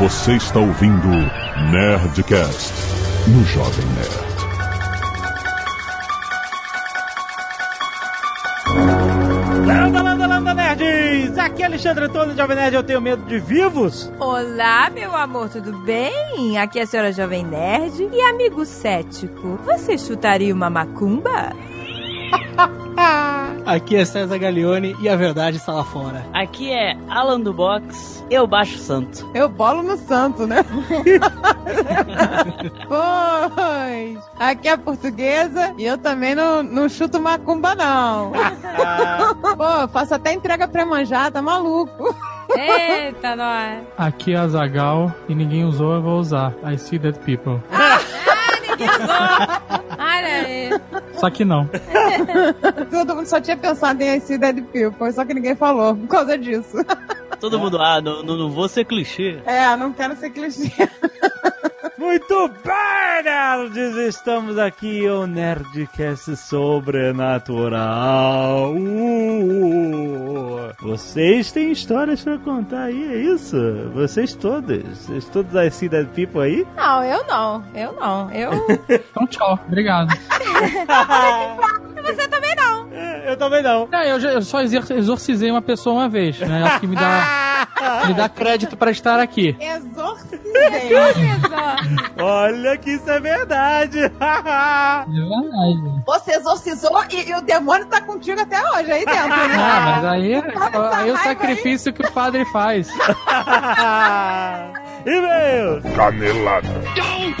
Você 0.00 0.32
está 0.32 0.58
ouvindo 0.58 1.08
Nerdcast 1.70 2.72
no 3.28 3.44
Jovem 3.44 3.84
Nerd. 3.88 4.30
Landa, 9.66 10.02
landa, 10.02 10.26
landa, 10.26 10.54
nerds! 10.54 11.36
Aqui 11.36 11.62
é 11.62 11.66
Alexandre 11.66 12.06
Antônio, 12.06 12.34
Jovem 12.34 12.56
Nerd, 12.56 12.76
eu 12.76 12.82
tenho 12.82 13.02
medo 13.02 13.26
de 13.26 13.38
vivos. 13.38 14.10
Olá, 14.18 14.88
meu 14.88 15.14
amor, 15.14 15.50
tudo 15.50 15.76
bem? 15.80 16.56
Aqui 16.56 16.78
é 16.78 16.82
a 16.84 16.86
senhora 16.86 17.12
Jovem 17.12 17.44
Nerd 17.44 18.08
e 18.10 18.22
amigo 18.22 18.64
cético. 18.64 19.58
Você 19.66 19.98
chutaria 19.98 20.54
uma 20.54 20.70
macumba? 20.70 21.52
Aqui 23.70 23.94
é 23.94 24.04
César 24.04 24.36
Gaglione 24.36 24.96
e 24.98 25.08
a 25.08 25.14
verdade 25.14 25.58
está 25.58 25.72
lá 25.72 25.84
fora. 25.84 26.26
Aqui 26.32 26.72
é 26.72 26.98
Alan 27.08 27.38
do 27.38 27.52
Box, 27.52 28.26
eu 28.28 28.44
baixo 28.44 28.76
santo. 28.78 29.30
Eu 29.32 29.48
bolo 29.48 29.80
no 29.80 29.96
santo, 29.96 30.44
né? 30.44 30.64
pois. 32.88 34.18
Aqui 34.40 34.66
é 34.66 34.72
a 34.72 34.76
portuguesa 34.76 35.72
e 35.78 35.84
eu 35.84 35.96
também 35.96 36.34
não, 36.34 36.64
não 36.64 36.88
chuto 36.88 37.20
macumba, 37.20 37.76
não. 37.76 38.32
Pô, 39.56 39.64
eu 39.82 39.88
faço 39.88 40.16
até 40.16 40.32
entrega 40.32 40.66
pra 40.66 40.84
manjar, 40.84 41.30
tá 41.30 41.40
maluco? 41.40 42.12
Eita, 42.52 43.36
nós. 43.36 43.84
Aqui 43.96 44.34
é 44.34 44.38
a 44.38 44.48
Zagal 44.48 45.14
e 45.28 45.34
ninguém 45.34 45.64
usou, 45.64 45.94
eu 45.94 46.02
vou 46.02 46.18
usar. 46.18 46.52
I 46.64 46.76
see 46.76 46.98
dead 46.98 47.16
people. 47.18 47.62
Olha 49.98 50.46
aí. 50.46 50.70
Só 51.14 51.30
que 51.30 51.44
não. 51.44 51.68
Todo 52.90 53.16
mundo 53.16 53.26
só 53.26 53.40
tinha 53.40 53.56
pensado 53.56 54.02
em 54.02 54.16
I 54.16 54.20
see 54.20 54.38
dead 54.38 54.62
people, 54.72 55.12
só 55.12 55.24
que 55.24 55.34
ninguém 55.34 55.54
falou 55.54 55.94
por 55.94 56.08
causa 56.08 56.38
disso. 56.38 56.76
Todo 57.38 57.58
mundo, 57.58 57.78
ah, 57.80 58.00
não, 58.00 58.22
não, 58.22 58.36
não 58.36 58.50
vou 58.50 58.68
ser 58.68 58.84
clichê. 58.84 59.40
É, 59.46 59.76
não 59.76 59.92
quero 59.92 60.16
ser 60.16 60.30
clichê. 60.30 60.70
Muito 62.00 62.48
bem, 62.64 63.22
nerds! 63.24 63.94
Estamos 64.08 64.56
aqui 64.56 65.06
o 65.06 65.26
Nerdcast 65.26 66.34
Sobrenatural. 66.34 68.72
Uh, 68.74 70.70
vocês 70.80 71.52
têm 71.52 71.70
histórias 71.72 72.24
pra 72.24 72.38
contar 72.38 72.84
aí, 72.84 73.04
é 73.04 73.16
isso? 73.18 73.54
Vocês 73.92 74.34
todos? 74.34 74.82
Vocês 74.96 75.26
todos 75.26 75.52
see 75.74 75.90
dead 75.90 76.06
people 76.14 76.40
aí? 76.40 76.66
Não, 76.74 77.04
eu 77.04 77.22
não. 77.26 77.62
Eu 77.74 77.92
não. 77.92 78.30
Eu. 78.30 78.50
Então, 79.10 79.26
tchau. 79.26 79.58
Obrigado. 79.66 80.08
Você 82.02 82.26
também 82.28 82.54
não. 82.56 82.88
Eu 83.26 83.36
também 83.36 83.62
não. 83.62 83.86
É, 83.92 84.10
eu, 84.10 84.18
já- 84.18 84.32
eu 84.32 84.40
só 84.40 84.62
exor- 84.62 84.90
exorcizei 84.90 85.50
uma 85.50 85.60
pessoa 85.60 85.96
uma 85.96 86.08
vez, 86.08 86.38
né? 86.40 86.62
Acho 86.64 86.80
que 86.80 86.86
me 86.86 86.96
dá, 86.96 87.02
me 88.06 88.14
dá 88.14 88.28
crédito 88.28 88.76
pra 88.76 88.90
estar 88.90 89.18
aqui. 89.20 89.56
Exorcizei. 89.60 90.40
Olha 92.18 92.76
que 92.76 92.90
isso 92.90 93.10
é 93.10 93.20
verdade. 93.20 94.00
É 94.20 95.04
verdade. 95.06 96.02
Você 96.06 96.32
exorcizou 96.32 97.04
e, 97.10 97.28
e 97.30 97.34
o 97.34 97.40
demônio 97.40 97.86
tá 97.86 98.00
contigo 98.00 98.40
até 98.40 98.58
hoje 98.72 98.90
aí 98.92 99.04
dentro, 99.04 99.28
né? 99.28 99.56
Ah, 99.56 99.80
mas 99.80 100.04
aí, 100.04 100.34
aí 100.34 101.08
é 101.08 101.12
o 101.12 101.16
sacrifício 101.18 101.92
que 101.92 102.04
o 102.06 102.12
padre 102.12 102.44
faz. 102.46 102.88
E-mail! 105.06 105.82
Canelada. 105.94 106.68
Muito 106.68 107.40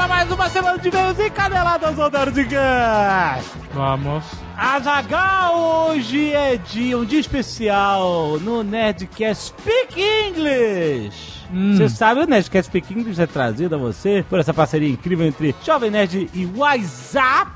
para 0.00 0.08
mais 0.08 0.30
uma 0.30 0.48
semana 0.48 0.78
de 0.78 0.88
e-mails 0.88 1.18
e 1.18 1.28
caneladas 1.28 1.98
ao 1.98 2.10
Nerdcast. 2.10 3.50
Vamos. 3.74 4.24
Azagal, 4.56 5.90
hoje 5.90 6.32
é 6.32 6.56
dia, 6.56 6.96
um 6.96 7.04
dia 7.04 7.20
especial 7.20 8.38
no 8.40 8.62
Nerdcast 8.62 9.48
Speak 9.48 10.00
English. 10.00 11.44
Hum. 11.52 11.76
Você 11.76 11.90
sabe, 11.90 12.22
o 12.22 12.24
Nerdcast 12.24 12.70
Speak 12.70 12.94
English 12.94 13.20
é 13.20 13.26
trazido 13.26 13.74
a 13.74 13.78
você 13.78 14.24
por 14.26 14.38
essa 14.38 14.54
parceria 14.54 14.88
incrível 14.88 15.26
entre 15.26 15.54
Jovem 15.62 15.90
Nerd 15.90 16.30
e 16.32 16.46
WhatsApp. 16.56 17.50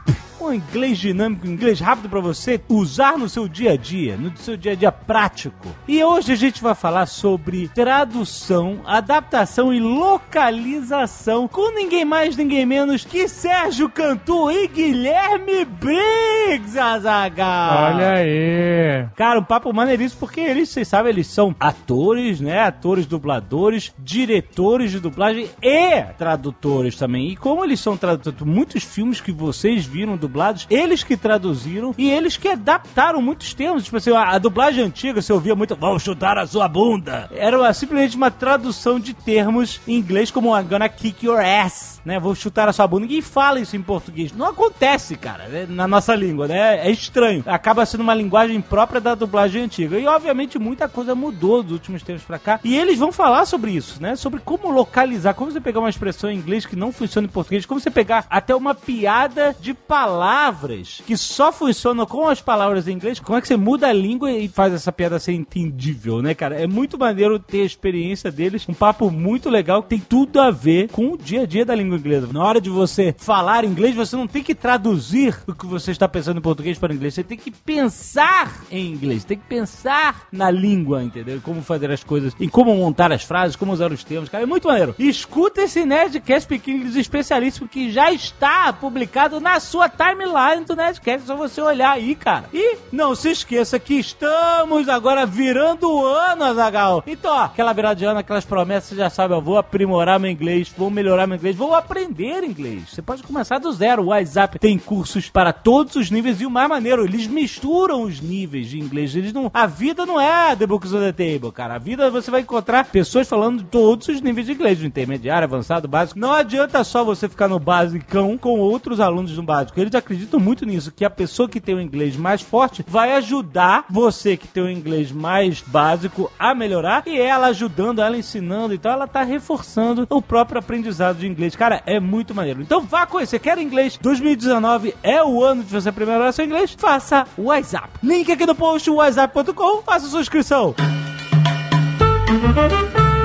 Um 0.45 0.53
inglês 0.53 0.99
dinâmico, 0.99 1.47
um 1.47 1.53
inglês 1.53 1.81
rápido 1.81 2.09
para 2.09 2.21
você 2.21 2.61
usar 2.69 3.17
no 3.17 3.31
seu 3.31 3.49
dia 3.49 3.73
a 3.73 3.77
dia, 3.77 4.15
no 4.17 4.37
seu 4.37 4.59
dia 4.59 4.73
a 4.73 4.75
dia 4.75 4.93
prático. 4.93 5.69
E 5.89 6.05
hoje 6.05 6.33
a 6.33 6.37
gente 6.37 6.63
vai 6.63 6.75
falar 6.75 7.07
sobre 7.07 7.69
tradução, 7.69 8.81
adaptação 8.85 9.73
e 9.73 9.81
localização 9.81 11.49
com 11.49 11.75
ninguém 11.75 12.05
mais, 12.05 12.37
ninguém 12.37 12.67
menos 12.67 13.07
que 13.07 13.27
Sérgio 13.27 13.89
Cantu 13.89 14.51
e 14.51 14.69
Guilherme 14.69 15.65
Briggs, 15.65 16.79
Azaghal. 16.79 17.95
Olha 17.95 18.11
aí. 18.13 19.07
Cara, 19.17 19.41
um 19.41 19.45
papo 19.45 19.73
maneiríssimo, 19.73 20.21
porque 20.21 20.41
eles, 20.41 20.69
vocês 20.69 20.87
sabem, 20.87 21.11
eles 21.11 21.27
são 21.27 21.57
atores, 21.59 22.41
né? 22.41 22.61
Atores, 22.61 23.07
dubladores, 23.07 23.95
diretores 23.99 24.91
de 24.91 25.01
dublagem 25.01 25.49
e 25.63 26.03
tradutores 26.19 26.97
também. 26.97 27.31
E 27.31 27.37
como 27.37 27.65
eles 27.65 27.81
são 27.81 27.97
tradutores, 27.97 28.41
muitos 28.43 28.85
filmes 28.85 29.23
que 29.23 29.33
vocês 29.33 29.87
viram 29.87 30.17
dublados, 30.35 30.67
eles 30.69 31.05
que 31.05 31.17
traduziram 31.17 31.95
e 31.97 32.11
eles 32.11 32.37
que 32.37 32.49
adaptaram 32.49 33.23
muitos 33.23 33.55
termos. 33.55 33.85
Tipo 33.85 33.99
assim, 33.99 34.11
a, 34.11 34.31
a 34.31 34.39
dublagem 34.39 34.85
antiga, 34.85 35.23
você 35.23 35.33
ouvia 35.33 35.55
muito, 35.55 35.77
vão 35.77 35.97
chutar 35.99 36.37
a 36.37 36.45
sua 36.47 36.67
bunda. 36.67 37.31
Era 37.33 37.57
uma- 37.57 37.73
simplesmente 37.73 38.17
uma 38.17 38.31
tradução 38.33 38.99
de 38.99 39.15
termos 39.15 39.81
em 39.87 39.95
inglês, 39.95 40.33
como 40.33 40.57
I'm 40.59 40.65
gonna 40.65 40.89
kick 40.89 41.25
your 41.25 41.39
ass, 41.41 42.01
né? 42.05 42.19
Vou 42.19 42.35
chutar 42.35 42.69
a 42.69 42.73
sua 42.73 42.87
bunda. 42.89 43.03
Ninguém 43.03 43.23
fala 43.23 43.61
isso 43.61 43.77
em 43.77 43.83
português. 43.83 44.33
Não 44.33 44.47
acontece, 44.47 45.17
cara, 45.17 45.45
né? 45.47 45.67
na 45.69 45.87
nossa 45.87 46.15
língua, 46.17 46.49
né? 46.49 46.85
É 46.85 46.91
estranho. 46.91 47.45
Acaba 47.47 47.87
sendo 47.87 48.01
uma 48.01 48.15
linguagem 48.15 48.61
própria 48.61 49.01
da 49.01 49.15
dublagem 49.15 49.63
antiga. 49.63 49.99
E, 49.99 50.07
obviamente, 50.07 50.59
muita 50.59 50.89
coisa 50.89 51.15
mudou 51.15 51.63
dos 51.63 51.73
últimos 51.73 52.03
tempos 52.03 52.25
pra 52.25 52.39
cá. 52.41 52.59
E 52.65 52.77
eles 52.77 52.99
vão 52.99 53.13
falar 53.13 53.47
sobre 53.47 53.71
isso, 53.71 54.03
né? 54.03 54.17
Sobre 54.17 54.41
como 54.41 54.71
localizar, 54.71 55.35
como 55.35 55.53
você 55.53 55.61
pegar 55.61 55.79
uma 55.81 55.91
expressão 55.91 56.29
em 56.31 56.37
inglês 56.37 56.67
que 56.67 56.75
não 56.75 56.91
funciona 56.91 57.27
em 57.27 57.31
português, 57.31 57.65
como 57.67 57.79
você 57.79 57.91
pegar 57.91 58.25
até 58.29 58.55
uma 58.55 58.75
piada 58.75 59.55
de 59.61 59.73
palavras 60.15 61.03
que 61.05 61.17
só 61.17 61.51
funcionam 61.51 62.07
com 62.07 62.29
as 62.29 62.41
palavras 62.41 62.87
em 62.87 62.93
inglês, 62.93 63.19
como 63.19 63.37
é 63.37 63.41
que 63.41 63.49
você 63.49 63.57
muda 63.57 63.89
a 63.89 63.93
língua 63.93 64.31
e 64.31 64.47
faz 64.47 64.73
essa 64.73 64.93
piada 64.93 65.19
ser 65.19 65.33
entendível, 65.33 66.23
né, 66.23 66.35
cara? 66.35 66.61
É 66.61 66.69
muito 66.69 66.97
maneiro 66.97 67.37
ter 67.39 67.63
a 67.63 67.65
experiência 67.65 68.31
deles, 68.31 68.65
um 68.69 68.75
papo 68.75 69.11
muito 69.11 69.51
legal 69.51 69.83
que 69.83 69.89
tem 69.89 69.99
tudo 69.99 70.41
a 70.41 70.53
ver 70.53 70.89
com 70.91 71.13
o 71.13 71.19
dia 71.19 71.43
a 71.43 71.47
dia 71.47 71.65
da 71.65 71.75
língua 71.75 71.99
inglesa. 71.99 72.29
Na 72.33 72.45
hora 72.45 72.61
de 72.61 72.71
você 72.71 73.13
falar 73.19 73.65
inglês, 73.65 73.97
você 73.97 74.15
não 74.15 74.29
tem 74.29 74.43
que 74.43 74.55
traduzir 74.55 75.37
o 75.49 75.55
que 75.55 75.67
você 75.67 75.91
está 75.91 76.07
pensando 76.07 76.39
em 76.39 76.43
português 76.43 76.79
para 76.79 76.95
inglês, 76.95 77.15
você 77.15 77.25
tem 77.25 77.37
que 77.37 77.51
pensar 77.51 78.63
em 78.71 78.93
inglês, 78.93 79.25
tem 79.25 79.39
que 79.39 79.47
pensar 79.49 80.29
na 80.31 80.49
língua, 80.49 81.03
entendeu? 81.03 81.41
Como 81.43 81.61
fazer 81.61 81.91
as 81.91 82.05
coisas, 82.05 82.35
em 82.39 82.49
como 82.49 82.73
montar 82.77 83.11
as 83.11 83.25
frases, 83.25 83.57
como 83.57 83.73
usar 83.73 83.91
os 83.91 84.05
termos, 84.05 84.29
cara, 84.29 84.45
é 84.45 84.47
muito 84.47 84.69
maneiro. 84.69 84.95
Escuta 84.97 85.63
esse 85.63 85.85
Nerdcast 85.85 86.49
Pequenos 86.49 86.95
especialíssimo 86.95 87.67
que 87.67 87.91
já 87.91 88.13
está 88.13 88.73
publicado 88.73 89.41
na 89.41 89.59
sua 89.59 89.89
timeline 90.05 90.65
do 90.67 90.77
Nerdcast, 90.77 91.25
é 91.25 91.27
só 91.27 91.37
você 91.37 91.61
olhar 91.61 91.93
aí, 91.93 92.15
cara. 92.15 92.45
E 92.53 92.77
não 92.93 93.15
se 93.15 93.31
esqueça 93.31 93.79
que 93.79 93.95
estamos 93.95 94.89
agora 94.89 95.25
virando 95.25 95.91
o 95.91 96.05
ano, 96.05 96.45
Azagal. 96.45 97.03
Então, 97.07 97.33
ó, 97.33 97.45
aquela 97.45 97.73
virada 97.73 97.97
de 97.97 98.05
ano, 98.05 98.19
aquelas 98.19 98.45
promessas, 98.45 98.91
você 98.91 98.97
já 98.97 99.09
sabe, 99.09 99.33
eu 99.33 99.41
vou 99.41 99.57
aprimorar 99.57 100.21
meu 100.21 100.31
inglês, 100.31 100.73
vou 100.77 100.91
melhorar 100.91 101.27
meu 101.27 101.37
inglês, 101.37 101.57
vou 101.57 101.75
aprender 101.75 102.45
inglês. 102.45 102.91
Você 102.91 103.01
pode 103.01 103.23
começar 103.23 103.59
do 103.59 103.73
zero. 103.73 104.03
O 104.03 104.07
WhatsApp 104.07 104.59
tem 104.59 104.79
cursos 104.79 105.31
para 105.31 105.53
todos 105.53 105.97
os 105.97 106.11
níveis 106.11 106.41
e 106.41 106.47
o 106.47 106.51
mais 106.51 106.69
maneiro, 106.69 107.05
eles 107.05 107.27
misturam 107.27 108.03
os 108.03 108.21
níveis 108.21 108.69
de 108.69 108.79
inglês. 108.79 109.15
Eles 109.17 109.33
não, 109.33 109.51
a 109.55 109.67
vida 109.67 110.05
não 110.05 110.21
é 110.21 110.55
The 110.55 110.67
Books 110.67 110.93
on 110.93 111.01
the 111.01 111.13
Table, 111.13 111.53
cara. 111.53 111.75
A 111.75 111.79
vida 111.79 112.11
você 112.11 112.31
vai 112.31 112.43
encontrar 112.43 112.85
pessoas 112.85 113.29
falando 113.29 113.63
todos 113.65 114.09
os 114.09 114.21
níveis 114.21 114.47
de 114.47 114.53
inglês, 114.53 114.79
do 114.79 114.87
intermediário, 114.87 115.47
avançado, 115.47 115.89
básico. 115.89 116.19
Não 116.19 116.33
adianta 116.33 116.85
só 116.85 117.03
você 117.05 117.29
ficar 117.29 117.49
no 117.49 117.59
basicão 117.59 118.37
com 118.37 118.59
outros 118.59 119.01
alunos 119.01 119.37
no 119.37 119.43
básico. 119.43 119.81
Eles 119.81 119.94
acreditam 119.97 120.39
muito 120.41 120.65
nisso, 120.65 120.93
que 120.93 121.05
a 121.05 121.11
pessoa 121.11 121.49
que 121.49 121.61
tem 121.61 121.75
o 121.75 121.81
inglês 121.81 122.17
mais 122.17 122.41
forte 122.41 122.85
vai 122.87 123.13
ajudar 123.15 123.87
você 123.89 124.37
que 124.37 124.49
tem 124.49 124.63
o 124.63 124.71
inglês 124.71 125.11
mais 125.11 125.61
básico 125.61 126.31
a 126.39 126.55
melhorar 126.55 127.03
e 127.07 127.19
ela 127.19 127.49
ajudando, 127.49 128.01
ela 128.01 128.17
ensinando, 128.17 128.75
então 128.75 128.93
ela 128.93 129.07
tá 129.07 129.23
reforçando 129.23 130.07
o 130.11 130.23
próprio 130.23 130.59
aprendizado 130.59 131.19
de 131.19 131.27
inglês. 131.27 131.57
Cara, 131.57 131.83
é 131.87 131.99
muito 132.01 132.35
maneiro. 132.35 132.63
Então 132.63 132.81
vá 132.81 133.07
conhecer, 133.07 133.39
quer 133.39 133.59
inglês? 133.59 133.99
2019 134.01 134.95
é 135.03 135.23
o 135.23 135.43
ano 135.43 135.63
de 135.63 135.71
você 135.71 135.89
aprimorar 135.89 136.33
seu 136.33 136.45
inglês? 136.45 136.75
Faça 136.77 137.27
o 137.37 137.45
WhatsApp. 137.45 137.89
Link 138.03 138.31
aqui 138.31 138.47
no 138.47 138.55
post, 138.55 138.91
whatsapp.com, 138.91 139.83
faça 139.83 140.07
sua 140.07 140.21
inscrição. 140.21 140.75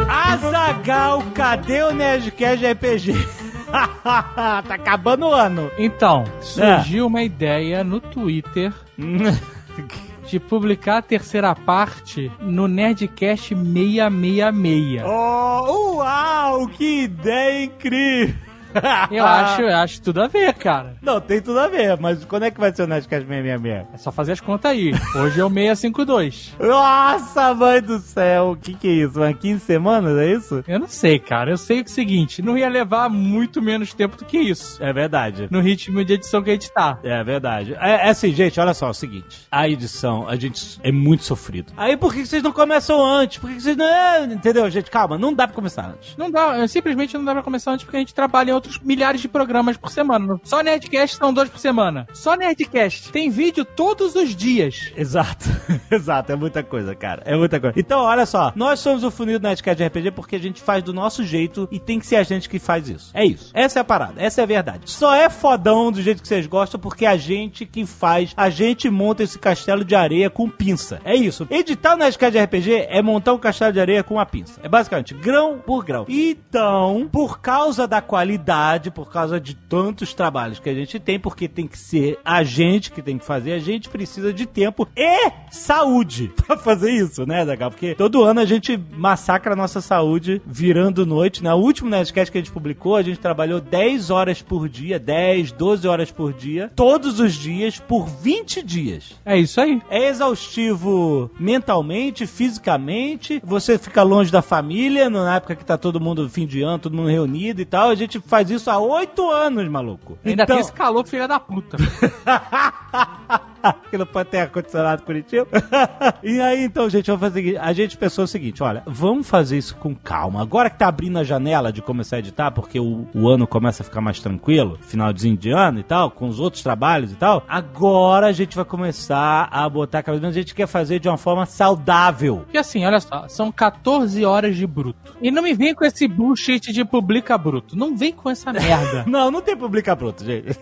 Azagal, 0.07 1.24
cadê 1.33 1.83
o 1.83 1.92
Nerdcast 1.94 2.65
RPG? 2.65 3.49
tá 4.04 4.75
acabando 4.75 5.27
o 5.27 5.33
ano. 5.33 5.71
Então, 5.77 6.24
surgiu 6.42 7.07
uma 7.07 7.24
ideia 7.24 7.83
no 7.83 8.00
Twitter 8.00 8.74
de 10.27 10.39
publicar 10.39 10.98
a 10.98 11.01
terceira 11.01 11.56
parte 11.56 12.31
no 12.39 12.68
Nerdcast 12.68 13.56
666. 13.56 15.04
Oh, 15.06 15.98
uau, 15.98 16.68
que 16.68 17.04
ideia 17.04 17.66
incrível! 17.66 18.49
Eu 19.12 19.25
acho, 19.25 19.62
eu 19.62 19.75
acho 19.75 20.01
tudo 20.01 20.21
a 20.21 20.27
ver, 20.27 20.54
cara. 20.54 20.95
Não, 21.01 21.19
tem 21.19 21.42
tudo 21.42 21.60
a 21.60 21.68
ver, 21.68 21.98
mas 22.00 22.24
quando 22.25 22.44
é 22.44 22.51
que 22.51 22.60
vai 22.60 22.74
ser 22.74 22.83
o 22.83 22.88
Nerdcast 22.88 23.27
666? 23.27 23.88
É 23.94 23.98
só 23.98 24.12
fazer 24.12 24.33
as 24.33 24.39
contas 24.39 24.71
aí. 24.71 24.92
Hoje 25.16 25.39
é 25.39 25.45
o 25.45 25.50
652. 25.50 26.56
Nossa, 26.60 27.54
mãe 27.54 27.81
do 27.81 28.00
céu! 28.00 28.51
O 28.51 28.56
que 28.56 28.74
que 28.74 28.88
é 28.88 28.92
isso? 28.92 29.19
Uma 29.19 29.33
15 29.33 29.60
semanas, 29.66 30.18
é 30.18 30.31
isso? 30.31 30.63
Eu 30.68 30.80
não 30.80 30.88
sei, 30.88 31.19
cara. 31.19 31.51
Eu 31.51 31.57
sei 31.57 31.83
que 31.83 31.89
o 31.89 31.94
seguinte, 31.94 32.42
não 32.42 32.57
ia 32.57 32.69
levar 32.69 33.10
muito 33.10 33.62
menos 33.62 33.94
tempo 33.94 34.18
do 34.18 34.25
que 34.25 34.38
isso. 34.38 34.81
É 34.83 34.94
verdade. 34.94 35.48
No 35.50 35.62
ritmo 35.62 36.04
de 36.04 36.13
edição 36.13 36.44
que 36.44 36.50
a 36.50 36.54
gente 36.54 36.72
tá. 36.72 37.00
É 37.04 37.24
verdade. 37.24 37.75
É, 37.80 38.07
é 38.07 38.10
assim, 38.10 38.31
gente, 38.33 38.60
olha 38.60 38.74
só, 38.74 38.88
é 38.88 38.92
o 38.92 38.94
seguinte. 38.94 39.48
A 39.51 39.68
edição, 39.68 40.27
a 40.27 40.36
gente 40.36 40.80
é 40.83 40.92
muito 40.92 41.24
sofrido. 41.24 41.74
Aí 41.75 41.98
por 41.98 42.13
que 42.13 42.25
vocês 42.25 42.44
não 42.44 42.51
começam 42.51 43.04
antes? 43.04 43.38
Por 43.39 43.50
que 43.50 43.56
que 43.56 43.62
vocês 43.62 43.77
não... 43.77 43.86
é, 43.86 44.24
Entendeu, 44.25 44.69
gente? 44.69 44.92
Calma, 44.92 45.18
não 45.18 45.33
dá 45.33 45.48
pra 45.48 45.56
começar 45.56 45.86
antes. 45.88 46.15
Não 46.18 46.30
dá, 46.30 46.57
é, 46.57 46.68
simplesmente 46.68 47.18
não 47.18 47.25
dá 47.25 47.33
pra 47.33 47.44
começar 47.44 47.72
antes 47.72 47.83
porque 47.83 47.98
a 47.98 48.00
gente 48.00 48.13
trabalha 48.13 48.51
em 48.51 48.54
outros 48.59 48.79
milhares 48.79 49.21
de 49.21 49.29
programas 49.29 49.77
por 49.77 49.89
semana. 49.89 50.39
Só 50.44 50.61
Nerdcast 50.61 51.15
são 51.15 51.33
dois 51.33 51.50
por 51.50 51.59
semana. 51.59 52.06
Só 52.13 52.35
Nerdcast 52.35 53.11
tem 53.11 53.29
vídeo 53.29 53.63
todos 53.63 54.15
os 54.15 54.35
dias. 54.35 54.91
Exato, 54.95 55.45
exato, 55.89 56.31
é 56.31 56.35
muita 56.35 56.61
coisa, 56.61 56.94
cara. 56.94 57.23
É 57.25 57.35
muita 57.35 57.59
coisa. 57.59 57.79
Então, 57.79 58.01
olha 58.01 58.25
só, 58.25 58.51
nós 58.56 58.79
somos 58.79 59.03
o 59.03 59.11
Funil 59.11 59.39
do 59.39 59.44
Nerdcast 59.47 59.81
RPG 59.83 60.11
porque 60.11 60.35
a 60.35 60.39
gente 60.39 60.61
faz 60.61 60.83
do 60.83 60.94
nosso 60.94 61.23
jeito 61.23 61.67
e 61.71 61.79
tem 61.79 62.00
que 62.00 62.06
ser 62.06 62.17
a 62.17 62.23
gente 62.23 62.50
que 62.50 62.59
faz 62.59 62.89
isso. 62.89 63.11
É 63.13 63.23
isso. 63.23 63.51
Essa 63.53 63.79
é 63.79 63.81
a 63.81 63.85
parada, 63.85 64.21
essa 64.21 64.41
é 64.41 64.44
a 64.44 64.47
verdade. 64.47 64.89
Só 64.91 65.13
é 65.15 65.29
fodão 65.29 65.91
do 65.91 66.01
jeito 66.01 66.21
que 66.21 66.27
vocês 66.27 66.45
gostam 66.45 66.79
porque 66.79 67.05
é 67.05 67.09
a 67.09 67.17
gente 67.17 67.65
que 67.65 67.85
faz, 67.85 68.33
a 68.35 68.50
gente 68.50 68.89
monta 68.89 69.23
esse 69.23 69.39
castelo 69.39 69.85
de 69.85 69.95
areia 69.95 70.29
com 70.29 70.50
pinça. 70.50 71.00
É 71.05 71.15
isso. 71.15 71.47
Editar 71.50 71.94
o 71.94 71.97
Nerdcast 71.97 72.38
RPG 72.38 72.88
é 72.89 73.01
montar 73.01 73.33
um 73.33 73.38
castelo 73.38 73.71
de 73.71 73.79
areia 73.79 74.03
com 74.03 74.15
uma 74.15 74.25
pinça. 74.25 74.59
É 74.62 74.67
basicamente 74.67 75.13
grão 75.13 75.59
por 75.59 75.85
grão. 75.85 76.05
Então, 76.07 77.07
por 77.12 77.39
causa 77.39 77.88
da 77.88 78.01
qualidade, 78.01 78.49
por 78.92 79.12
causa 79.12 79.40
de 79.40 79.54
tantos 79.54 80.13
trabalhos 80.13 80.60
que 80.60 80.69
a 80.69 80.74
gente 80.74 81.00
tem, 81.00 81.19
porque 81.19 81.48
tem 81.48 81.68
que 81.68 81.78
ser 81.78 82.18
a 82.24 82.44
gente 82.44 82.92
que 82.92 83.01
tem 83.01 83.18
que 83.18 83.25
fazer, 83.25 83.54
a 83.54 83.60
gente 83.60 83.90
precisa 83.90 84.34
de 84.34 84.46
tempo 84.46 84.88
e 84.96 85.31
saúde 85.51 86.31
pra 86.48 86.57
fazer 86.57 86.92
isso, 86.92 87.25
né, 87.25 87.46
Zagal? 87.46 87.72
Porque 87.72 87.96
todo 87.96 88.24
ano 88.24 88.40
a 88.40 88.46
gente 88.46 88.80
massacra 88.94 89.54
a 89.54 89.56
nossa 89.56 89.81
saúde 89.81 90.42
virando 90.46 91.06
noite. 91.06 91.44
né? 91.44 91.54
O 91.54 91.57
último 91.57 91.90
Nerdcast 91.90 92.31
que 92.31 92.38
a 92.38 92.42
gente 92.42 92.51
publicou, 92.51 92.96
a 92.96 93.01
gente 93.01 93.19
trabalhou 93.19 93.60
10 93.60 94.10
horas 94.10 94.42
por 94.42 94.68
dia, 94.68 95.00
10, 95.00 95.51
12 95.51 95.88
horas 95.88 96.12
por 96.12 96.34
dia, 96.34 96.72
todos 96.75 97.19
os 97.19 97.34
dias, 97.34 97.80
por 97.80 98.07
20 98.07 98.63
dias. 98.63 99.16
É 99.25 99.38
isso 99.38 99.60
aí. 99.60 99.81
É 99.90 100.07
exaustivo 100.07 101.30
mentalmente, 101.40 102.25
fisicamente. 102.25 103.42
Você 103.44 103.78
fica 103.78 104.04
longe 104.04 104.31
da 104.31 104.42
família, 104.42 105.10
na 105.10 105.36
época 105.36 105.56
que 105.56 105.66
tá 105.66 105.78
todo 105.78 106.00
mundo 106.00 106.30
fim 106.30 106.46
de 106.46 106.62
ano, 106.62 106.80
todo 106.80 106.96
mundo 106.96 107.10
reunido 107.10 107.62
e 107.62 107.66
tal. 107.66 107.90
A 107.90 107.96
gente 107.96 108.19
faz 108.19 108.38
isso 108.50 108.69
há 108.69 108.77
oito 108.77 109.30
anos, 109.30 109.68
maluco. 109.68 110.18
Ainda 110.24 110.44
então... 110.44 110.56
tem 110.56 110.62
esse 110.62 110.71
calor, 110.71 111.06
filha 111.06 111.27
da 111.27 111.39
puta. 111.39 111.77
que 113.89 113.97
não 113.97 114.06
pode 114.06 114.29
ter 114.29 114.39
ar-condicionado 114.39 115.03
Curitiba. 115.03 115.47
e 116.23 116.39
aí, 116.39 116.63
então, 116.63 116.89
gente, 116.89 117.07
vamos 117.07 117.21
fazer 117.21 117.39
o 117.39 117.44
seguinte. 117.44 117.57
A 117.57 117.73
gente 117.73 117.97
pensou 117.97 118.23
o 118.23 118.27
seguinte: 118.27 118.63
olha, 118.63 118.83
vamos 118.85 119.27
fazer 119.27 119.57
isso 119.57 119.75
com 119.75 119.95
calma. 119.95 120.41
Agora 120.41 120.69
que 120.69 120.77
tá 120.77 120.88
abrindo 120.88 121.19
a 121.19 121.23
janela 121.23 121.71
de 121.71 121.81
começar 121.81 122.17
a 122.17 122.19
editar, 122.19 122.51
porque 122.51 122.79
o, 122.79 123.07
o 123.13 123.27
ano 123.27 123.47
começa 123.47 123.83
a 123.83 123.85
ficar 123.85 124.01
mais 124.01 124.19
tranquilo, 124.19 124.77
finalzinho 124.81 125.38
de 125.38 125.51
ano 125.51 125.79
e 125.79 125.83
tal, 125.83 126.11
com 126.11 126.27
os 126.27 126.39
outros 126.39 126.63
trabalhos 126.63 127.11
e 127.11 127.15
tal, 127.15 127.44
agora 127.47 128.27
a 128.27 128.31
gente 128.31 128.56
vai 128.56 128.65
começar 128.65 129.47
a 129.51 129.67
botar 129.69 130.00
a 130.00 130.03
cabeça. 130.03 130.27
A 130.27 130.31
gente 130.31 130.53
quer 130.53 130.67
fazer 130.67 131.00
de 131.00 131.07
uma 131.07 131.17
forma 131.17 131.45
saudável. 131.45 132.38
Porque 132.44 132.57
assim, 132.57 132.85
olha 132.85 133.00
só, 133.00 133.27
são 133.27 133.51
14 133.51 134.23
horas 134.25 134.55
de 134.55 134.67
bruto. 134.67 135.15
E 135.21 135.31
não 135.31 135.41
me 135.41 135.53
vem 135.53 135.73
com 135.73 135.85
esse 135.85 136.07
bullshit 136.07 136.71
de 136.71 136.83
publica 136.85 137.38
bruto. 137.38 137.75
Não 137.75 137.95
vem 137.95 138.12
com 138.12 138.29
essa 138.29 138.51
merda. 138.51 139.05
não, 139.07 139.31
não 139.31 139.41
tem 139.41 139.55
publicar 139.55 139.95
bruto, 139.95 140.23
gente. 140.23 140.57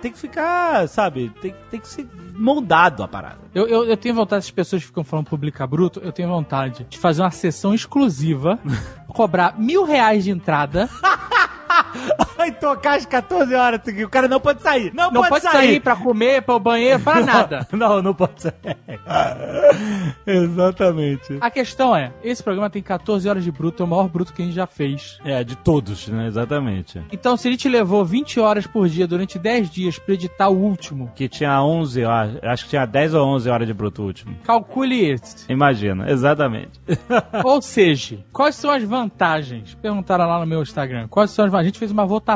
tem 0.00 0.12
que 0.12 0.18
ficar, 0.18 0.88
sabe, 0.88 1.30
tem, 1.40 1.54
tem 1.70 1.80
que 1.80 1.88
ser 1.88 2.06
moldado 2.40 3.02
a 3.02 3.08
parada. 3.08 3.38
Eu, 3.54 3.68
eu, 3.68 3.84
eu 3.84 3.96
tenho 3.96 4.14
vontade, 4.14 4.38
essas 4.38 4.50
pessoas 4.50 4.82
que 4.82 4.88
ficam 4.88 5.04
falando 5.04 5.26
publica 5.26 5.66
bruto, 5.66 6.00
eu 6.00 6.10
tenho 6.10 6.28
vontade 6.28 6.86
de 6.88 6.98
fazer 6.98 7.22
uma 7.22 7.30
sessão 7.30 7.74
exclusiva, 7.74 8.58
cobrar 9.08 9.58
mil 9.58 9.84
reais 9.84 10.24
de 10.24 10.30
entrada. 10.30 10.88
Vai 12.40 12.52
tocar 12.52 12.96
às 12.96 13.04
14 13.04 13.54
horas, 13.54 13.80
o 14.02 14.08
cara 14.08 14.26
não 14.26 14.40
pode 14.40 14.62
sair. 14.62 14.90
Não, 14.94 15.10
Não 15.10 15.22
pode, 15.22 15.44
sair. 15.44 15.78
pra 15.78 15.94
comer, 15.94 16.40
pra 16.40 16.54
o 16.54 16.58
banheiro, 16.58 16.98
pra 17.00 17.20
nada. 17.20 17.68
Não, 17.70 18.00
não 18.00 18.14
pode 18.14 18.40
sair. 18.40 18.54
Exatamente. 20.26 21.36
A 21.38 21.50
questão 21.50 21.94
é, 21.94 22.12
esse 22.24 22.42
programa 22.42 22.70
tem 22.70 22.82
14 22.82 23.28
horas 23.28 23.44
de 23.44 23.52
bruto, 23.52 23.82
é 23.82 23.84
o 23.84 23.88
maior 23.88 24.08
bruto 24.08 24.32
que 24.32 24.40
a 24.40 24.44
gente 24.46 24.54
já 24.54 24.66
fez. 24.66 25.18
É, 25.22 25.44
de 25.44 25.54
todos, 25.54 26.08
né? 26.08 26.28
Exatamente. 26.28 26.98
Então, 27.12 27.36
se 27.36 27.46
a 27.46 27.50
gente 27.50 27.68
levou 27.68 28.06
20 28.06 28.40
horas 28.40 28.66
por 28.66 28.88
dia 28.88 29.06
durante 29.06 29.38
10 29.38 29.70
dias 29.70 29.98
pra 29.98 30.14
editar 30.14 30.48
o 30.48 30.56
último, 30.56 31.12
Que 31.14 31.28
tinha 31.28 31.62
11, 31.62 32.00
eu 32.00 32.10
acho, 32.10 32.38
acho 32.42 32.64
que 32.64 32.70
tinha 32.70 32.86
10 32.86 33.12
ou 33.12 33.26
11 33.34 33.50
horas 33.50 33.66
de 33.66 33.74
bruto 33.74 34.02
último. 34.02 34.34
calcule 34.44 35.12
isso. 35.12 35.44
Imagina, 35.46 36.10
exatamente. 36.10 36.80
Ou 37.44 37.60
seja, 37.60 38.18
quais 38.32 38.54
são 38.54 38.70
as 38.70 38.82
vantagens? 38.82 39.74
Perguntaram 39.74 40.26
lá 40.26 40.40
no 40.40 40.46
meu 40.46 40.62
Instagram. 40.62 41.06
Quais 41.08 41.30
são 41.32 41.44
as 41.44 41.50
vantagens? 41.50 41.66
A 41.66 41.68
gente 41.70 41.78
fez 41.78 41.90
uma 41.90 42.06
votação 42.06 42.29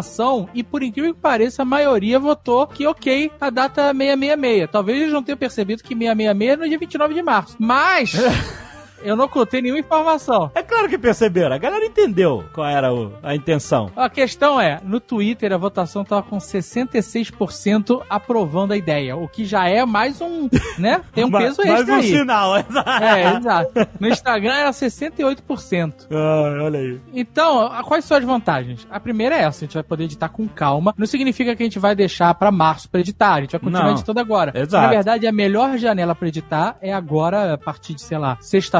e, 0.54 0.62
por 0.62 0.82
incrível 0.82 1.14
que 1.14 1.20
pareça, 1.20 1.62
a 1.62 1.64
maioria 1.64 2.18
votou 2.18 2.66
que 2.66 2.86
ok 2.86 3.30
a 3.40 3.50
data 3.50 3.92
666. 3.92 4.70
Talvez 4.70 5.00
eles 5.00 5.12
não 5.12 5.22
tenham 5.22 5.38
percebido 5.38 5.82
que 5.82 5.94
666 5.94 6.50
é 6.50 6.56
no 6.56 6.68
dia 6.68 6.78
29 6.78 7.14
de 7.14 7.22
março. 7.22 7.56
Mas... 7.58 8.12
Eu 9.02 9.16
não 9.16 9.28
contei 9.28 9.60
nenhuma 9.60 9.80
informação. 9.80 10.50
É 10.54 10.62
claro 10.62 10.88
que 10.88 10.96
perceberam, 10.98 11.54
a 11.54 11.58
galera 11.58 11.84
entendeu 11.84 12.44
qual 12.54 12.66
era 12.66 12.92
o- 12.92 13.12
a 13.22 13.34
intenção. 13.34 13.90
A 13.96 14.08
questão 14.08 14.60
é, 14.60 14.80
no 14.82 14.98
Twitter 15.00 15.52
a 15.52 15.56
votação 15.58 16.04
tava 16.04 16.22
com 16.22 16.38
66% 16.38 18.02
aprovando 18.08 18.72
a 18.72 18.76
ideia, 18.76 19.16
o 19.16 19.28
que 19.28 19.44
já 19.44 19.68
é 19.68 19.84
mais 19.84 20.20
um, 20.20 20.48
né? 20.78 21.02
Tem 21.12 21.24
um 21.24 21.30
peso 21.30 21.58
Mais 21.64 21.80
extra 21.80 21.94
um 21.94 21.98
aí. 21.98 22.02
sinal. 22.08 22.56
É, 22.56 22.62
exato. 23.36 23.72
No 24.00 24.08
Instagram 24.08 24.52
era 24.54 24.70
68%. 24.70 26.06
Ah, 26.10 26.62
olha 26.62 26.78
aí. 26.80 27.00
Então, 27.12 27.70
quais 27.84 28.04
são 28.04 28.16
as 28.16 28.24
vantagens? 28.24 28.86
A 28.90 29.00
primeira 29.00 29.34
é 29.36 29.42
essa, 29.42 29.64
a 29.64 29.66
gente 29.66 29.74
vai 29.74 29.82
poder 29.82 30.04
editar 30.04 30.28
com 30.28 30.46
calma. 30.48 30.94
Não 30.96 31.06
significa 31.06 31.54
que 31.54 31.62
a 31.62 31.66
gente 31.66 31.78
vai 31.78 31.94
deixar 31.94 32.34
pra 32.34 32.50
março 32.50 32.88
pra 32.88 33.00
editar, 33.00 33.34
a 33.34 33.40
gente 33.40 33.52
vai 33.52 33.60
continuar 33.60 33.84
Não. 33.84 33.92
editando 33.92 34.20
agora. 34.20 34.52
Exato. 34.54 34.82
Na 34.84 34.90
verdade, 34.90 35.26
a 35.26 35.32
melhor 35.32 35.76
janela 35.78 36.14
pra 36.14 36.28
editar 36.28 36.76
é 36.80 36.92
agora, 36.92 37.54
a 37.54 37.58
partir 37.58 37.94
de, 37.94 38.02
sei 38.02 38.18
lá, 38.18 38.36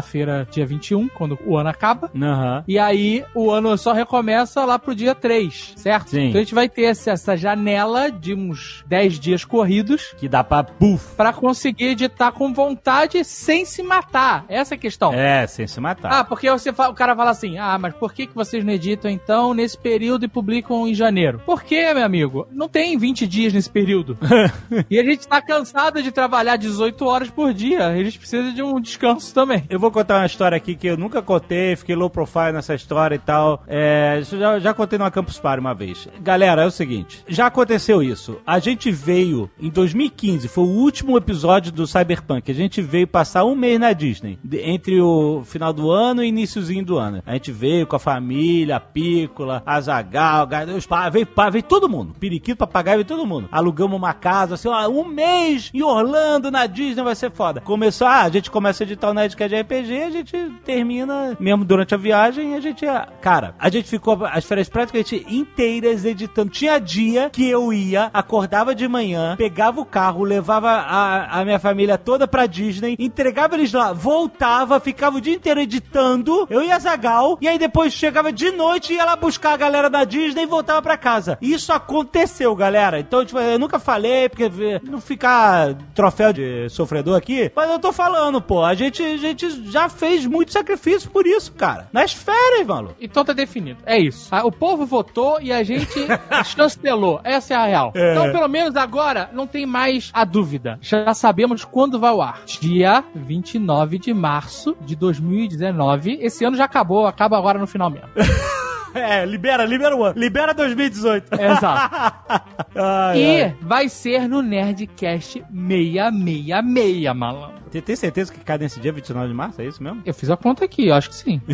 sexta-feira, 0.09 0.47
dia 0.51 0.67
21, 0.67 1.09
quando 1.09 1.39
o 1.45 1.57
ano 1.57 1.71
acaba. 1.71 2.11
Aham. 2.15 2.63
E 2.69 2.79
aí 2.79 3.25
o 3.35 3.51
ano 3.51 3.77
só 3.79 3.93
recomeça 3.93 4.65
lá 4.65 4.79
pro 4.79 4.95
dia 4.95 5.15
3, 5.15 5.73
certo? 5.77 6.11
Sim. 6.11 6.29
Então 6.29 6.41
a 6.41 6.45
gente 6.45 6.55
vai 6.55 6.69
ter 6.69 6.83
essa, 6.85 7.37
janela 7.37 8.11
de 8.11 8.35
uns 8.35 8.85
10 8.87 9.19
dias 9.19 9.45
corridos 9.45 10.15
Que 10.19 10.29
dá 10.29 10.45
pra 10.45 10.63
puf. 10.63 11.15
pra 11.17 11.33
conseguir 11.33 11.87
editar 11.87 12.33
com 12.33 12.53
vontade 12.53 13.25
sem 13.25 13.65
se 13.65 13.83
matar. 13.83 14.45
Essa 14.49 14.75
é 14.75 14.77
a 14.77 14.79
questão. 14.79 15.13
É, 15.13 15.47
sem 15.47 15.67
se 15.67 15.81
matar. 15.81 16.13
Ah, 16.13 16.25
porque 16.25 16.51
você 16.51 16.73
fa- 16.73 16.89
o 16.89 16.95
cara 16.95 17.17
fala 17.17 17.31
assim: 17.31 17.59
ah, 17.59 17.79
mas 17.79 17.95
por 17.95 18.13
que, 18.13 18.27
que 18.27 18.35
vocês 18.35 18.65
não 18.65 18.73
editam 18.73 19.11
então 19.11 19.55
nesse 19.55 19.79
período 19.79 20.25
e 20.25 20.29
publicam 20.29 20.87
em 20.87 20.95
janeiro? 20.95 21.41
Por 21.45 21.63
quê, 21.63 21.93
meu 21.95 22.05
amigo? 22.05 22.47
Não 22.53 22.69
tem 22.69 22.97
20 22.99 23.27
dias 23.27 23.53
nesse 23.53 23.71
período. 23.71 24.17
e 24.91 24.99
a 24.99 25.05
gente 25.05 25.27
tá 25.27 25.41
cansado 25.41 26.03
de 26.03 26.13
trabalhar 26.13 26.57
18 26.57 27.05
horas 27.07 27.31
por 27.31 27.53
dia. 27.53 27.87
A 27.87 27.97
gente 28.03 28.19
precisa 28.19 28.53
de 28.53 28.63
um 28.63 28.81
descanso 28.81 29.33
também. 29.35 29.65
Eu 29.71 29.79
vou 29.81 29.91
contar 29.95 30.19
uma 30.19 30.27
história 30.27 30.57
aqui 30.57 30.75
que 30.75 30.87
eu 30.89 30.97
nunca 30.97 31.23
contei, 31.23 31.77
fiquei 31.77 31.95
low 31.95 32.11
profile 32.11 32.53
nessa 32.53 32.75
história 32.75 33.15
e 33.15 33.19
tal. 33.19 33.63
É, 33.67 34.21
já, 34.23 34.59
já 34.59 34.75
contei 34.75 34.99
numa 34.99 35.11
Campus 35.11 35.39
Party 35.39 35.61
uma 35.61 35.73
vez. 35.75 36.09
Galera, 36.21 36.63
é 36.63 36.67
o 36.67 36.71
seguinte, 36.71 37.23
já 37.29 37.47
aconteceu 37.47 38.03
isso. 38.03 38.39
A 38.47 38.59
gente 38.59 38.91
veio 38.91 39.49
em 39.61 39.71
2015, 39.71 40.49
foi 40.49 40.65
o 40.65 40.69
último 40.69 41.17
episódio 41.17 41.71
do 41.73 41.87
Cyberpunk. 41.87 42.51
A 42.51 42.55
gente 42.55 42.83
veio 42.83 43.07
passar 43.07 43.45
um 43.45 43.55
mês 43.55 43.79
na 43.79 43.93
Disney, 43.93 44.39
de- 44.43 44.61
entre 44.61 45.01
o 45.01 45.43
final 45.45 45.73
do 45.73 45.91
ano 45.91 46.23
e 46.23 46.29
iníciozinho 46.29 46.85
do 46.85 46.99
ano. 46.99 47.23
A 47.25 47.35
gente 47.35 47.53
veio 47.53 47.87
com 47.87 47.97
a 47.97 47.99
família, 48.01 48.77
a 48.77 48.81
Pícola, 48.81 49.63
a 49.65 49.81
Zagal, 49.81 50.49
os 50.77 50.87
pais, 50.87 51.13
veio, 51.13 51.27
pá, 51.27 51.49
veio 51.51 51.63
todo 51.63 51.89
mundo. 51.89 52.15
Periquito, 52.19 52.59
papagaio, 52.59 52.99
veio 52.99 53.05
todo 53.07 53.27
mundo. 53.27 53.49
Alugamos 53.53 53.97
uma 53.97 54.13
casa, 54.13 54.55
assim, 54.55 54.69
ó, 54.69 54.89
um 54.89 55.05
mês 55.05 55.71
em 55.73 55.83
Orlando, 55.83 56.51
na 56.51 56.67
Disney, 56.67 57.03
vai 57.05 57.15
ser 57.15 57.31
foda. 57.31 57.61
Começou, 57.61 58.07
ah, 58.07 58.23
a 58.23 58.29
gente 58.29 58.51
começa 58.51 58.83
a 58.83 58.87
editar 58.87 59.11
o 59.11 59.15
Nerdcast 59.15 59.55
de 59.55 59.61
RPG, 59.61 59.84
a 59.93 60.11
gente 60.11 60.37
termina 60.65 61.37
mesmo 61.39 61.65
durante 61.65 61.95
a 61.95 61.99
viagem 61.99 62.55
a 62.55 62.61
gente, 62.61 62.85
cara, 63.21 63.55
a 63.59 63.69
gente 63.69 63.89
ficou 63.89 64.25
as 64.25 64.45
férias 64.45 64.69
praticamente 64.69 65.25
inteiras 65.29 66.05
editando. 66.05 66.51
Tinha 66.51 66.79
dia 66.79 67.31
que 67.31 67.49
eu 67.49 67.73
ia, 67.73 68.11
acordava 68.13 68.75
de 68.75 68.87
manhã, 68.87 69.37
pegava 69.37 69.81
o 69.81 69.85
carro, 69.85 70.25
levava 70.25 70.71
a, 70.71 71.41
a 71.41 71.45
minha 71.45 71.59
família 71.59 71.99
toda 71.99 72.27
pra 72.27 72.47
Disney, 72.47 72.97
entregava 72.99 73.55
eles 73.55 73.73
lá, 73.73 73.93
voltava, 73.93 74.81
ficava 74.81 75.19
o 75.19 75.21
dia 75.21 75.35
inteiro 75.35 75.61
editando, 75.61 76.47
eu 76.51 76.63
ia 76.63 76.79
Zagal, 76.79 77.39
e 77.41 77.49
aí 77.49 77.59
depois 77.59 77.93
chegava 77.93 78.33
de 78.33 78.51
noite 78.51 78.93
e 78.93 78.97
ia 78.97 79.05
lá 79.05 79.17
buscar 79.17 79.53
a 79.53 79.57
galera 79.57 79.91
da 79.91 80.05
Disney 80.05 80.43
e 80.43 80.47
voltava 80.47 80.83
pra 80.83 80.97
casa. 80.97 81.39
Isso 81.41 81.73
aconteceu, 81.73 82.55
galera. 82.55 83.01
Então, 83.01 83.25
tipo, 83.25 83.39
eu 83.39 83.59
nunca 83.59 83.79
falei, 83.79 84.29
porque 84.29 84.51
não 84.83 85.01
ficar 85.01 85.75
troféu 85.95 86.33
de 86.33 86.69
sofredor 86.69 87.17
aqui, 87.17 87.51
mas 87.55 87.71
eu 87.71 87.79
tô 87.79 87.93
falando, 87.93 88.41
pô, 88.41 88.63
a 88.65 88.75
gente, 88.75 89.03
a 89.03 89.17
gente 89.17 89.47
já 89.75 89.89
fez 89.89 90.25
muito 90.25 90.53
sacrifício 90.53 91.11
por 91.11 91.27
isso, 91.27 91.53
cara. 91.53 91.89
Nas 91.93 92.13
férias, 92.13 92.67
maluco. 92.67 92.95
Então 93.01 93.25
tá 93.25 93.33
definido. 93.33 93.81
É 93.85 93.99
isso. 93.99 94.29
Ah, 94.31 94.47
O 94.47 94.53
povo 94.53 94.87
votou 94.87 95.41
e 95.41 95.53
a 95.53 95.63
gente 95.65 95.89
chancelou. 96.47 97.21
Essa 97.25 97.55
é 97.55 97.57
a 97.57 97.65
real. 97.67 97.93
É. 97.95 98.13
Então, 98.13 98.31
pelo 98.33 98.49
menos 98.49 98.77
agora, 98.77 99.29
não 99.33 99.47
tem 99.47 99.67
mais 99.67 100.11
a 100.15 100.25
dúvida. 100.25 100.79
Já 100.81 101.13
sabemos 101.13 101.65
quando 101.65 101.99
vai 101.99 102.11
ao 102.11 102.23
ar. 102.23 102.43
Dia 102.61 103.03
29 103.15 103.99
de 103.99 104.15
março 104.15 104.77
de 104.81 104.95
2019. 104.95 106.19
Esse 106.21 106.45
ano 106.45 106.57
já 106.57 106.65
acabou, 106.65 107.07
acaba 107.07 107.37
agora 107.37 107.59
no 107.59 107.67
final 107.67 107.91
mesmo. 107.91 108.09
É, 108.97 109.25
libera, 109.27 109.65
libera 109.65 109.97
o 109.97 110.05
ano. 110.05 110.17
Libera 110.17 110.55
2018. 110.55 111.35
Exato. 111.35 111.97
Ai, 112.77 113.19
E 113.21 113.43
ai. 113.43 113.57
vai 113.61 113.89
ser 113.89 114.29
no 114.29 114.41
Nerdcast 114.41 115.43
666, 115.53 117.13
malandro. 117.17 117.64
Você 117.75 117.83
tem 117.83 117.97
certeza 117.97 118.33
que 118.33 118.39
cai 118.39 118.57
nesse 118.57 118.79
dia 118.79 118.93
29 118.93 119.27
de 119.27 119.35
março? 119.35 119.61
É 119.61 119.65
isso 119.67 119.83
mesmo? 119.83 120.01
Eu 120.07 120.15
fiz 120.15 120.31
a 120.31 120.37
conta 120.37 120.65
aqui, 120.65 120.93
acho 120.93 121.09
que 121.09 121.17
sim. 121.17 121.41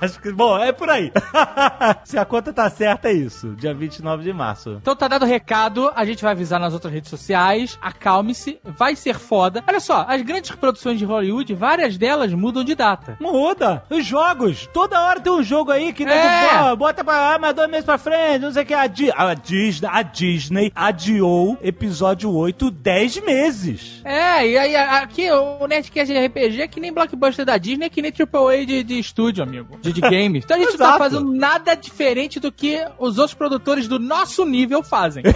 Acho 0.00 0.20
que, 0.20 0.30
bom, 0.32 0.56
é 0.58 0.70
por 0.72 0.88
aí. 0.88 1.12
Se 2.04 2.16
a 2.18 2.24
conta 2.24 2.52
tá 2.52 2.68
certa, 2.70 3.08
é 3.08 3.12
isso. 3.12 3.54
Dia 3.56 3.72
29 3.74 4.22
de 4.22 4.32
março. 4.32 4.78
Então 4.80 4.94
tá 4.96 5.06
dado 5.08 5.22
o 5.24 5.26
recado, 5.26 5.90
a 5.96 6.04
gente 6.04 6.22
vai 6.22 6.30
avisar 6.32 6.58
nas 6.60 6.72
outras 6.74 6.92
redes 6.92 7.08
sociais. 7.10 7.76
Acalme-se, 7.82 8.60
vai 8.64 8.94
ser 8.96 9.14
foda. 9.18 9.62
Olha 9.68 9.80
só, 9.80 10.04
as 10.08 10.22
grandes 10.22 10.50
produções 10.52 10.98
de 10.98 11.04
Hollywood, 11.04 11.54
várias 11.54 11.96
delas 11.98 12.32
mudam 12.32 12.62
de 12.64 12.74
data. 12.76 13.16
Muda. 13.20 13.82
Os 13.90 14.04
jogos. 14.04 14.68
Toda 14.72 15.00
hora 15.00 15.20
tem 15.20 15.32
um 15.32 15.42
jogo 15.42 15.70
aí 15.72 15.92
que 15.92 16.04
nego, 16.04 16.18
É. 16.18 16.74
bota 16.76 17.02
pra 17.04 17.34
ah, 17.34 17.38
mas 17.38 17.54
dois 17.54 17.68
meses 17.70 17.84
pra 17.84 17.98
frente, 17.98 18.42
não 18.42 18.52
sei 18.52 18.62
o 18.62 18.66
que. 18.66 18.74
A, 18.74 18.86
Di- 18.86 19.12
a 19.12 19.34
Disney, 19.34 19.88
a 19.90 20.02
Disney 20.02 20.72
adiou 20.74 21.58
episódio 21.62 22.32
8 22.32 22.70
10 22.70 23.24
meses. 23.24 24.00
É, 24.04 24.46
e 24.48 24.56
aí 24.58 24.76
aqui 24.76 25.28
o 25.60 25.66
Nerdcast 25.66 26.12
de 26.12 26.26
RPG 26.26 26.62
é 26.62 26.66
que 26.66 26.80
nem 26.80 26.92
blockbuster 26.92 27.44
da 27.44 27.58
Disney, 27.58 27.86
é 27.86 27.90
que 27.90 28.00
nem 28.00 28.10
AAA 28.10 28.64
de, 28.64 28.82
de 28.82 28.98
estúdio, 28.98 29.44
amigo. 29.44 29.78
De, 29.80 29.92
de 29.92 30.00
games. 30.00 30.44
Então 30.44 30.56
a 30.56 30.60
gente 30.60 30.72
não 30.78 30.92
tá 30.92 30.98
fazendo 30.98 31.32
nada 31.32 31.74
diferente 31.74 32.40
do 32.40 32.50
que 32.50 32.82
os 32.98 33.18
outros 33.18 33.34
produtores 33.34 33.86
do 33.86 33.98
nosso 33.98 34.44
nível 34.44 34.82
fazem. 34.82 35.22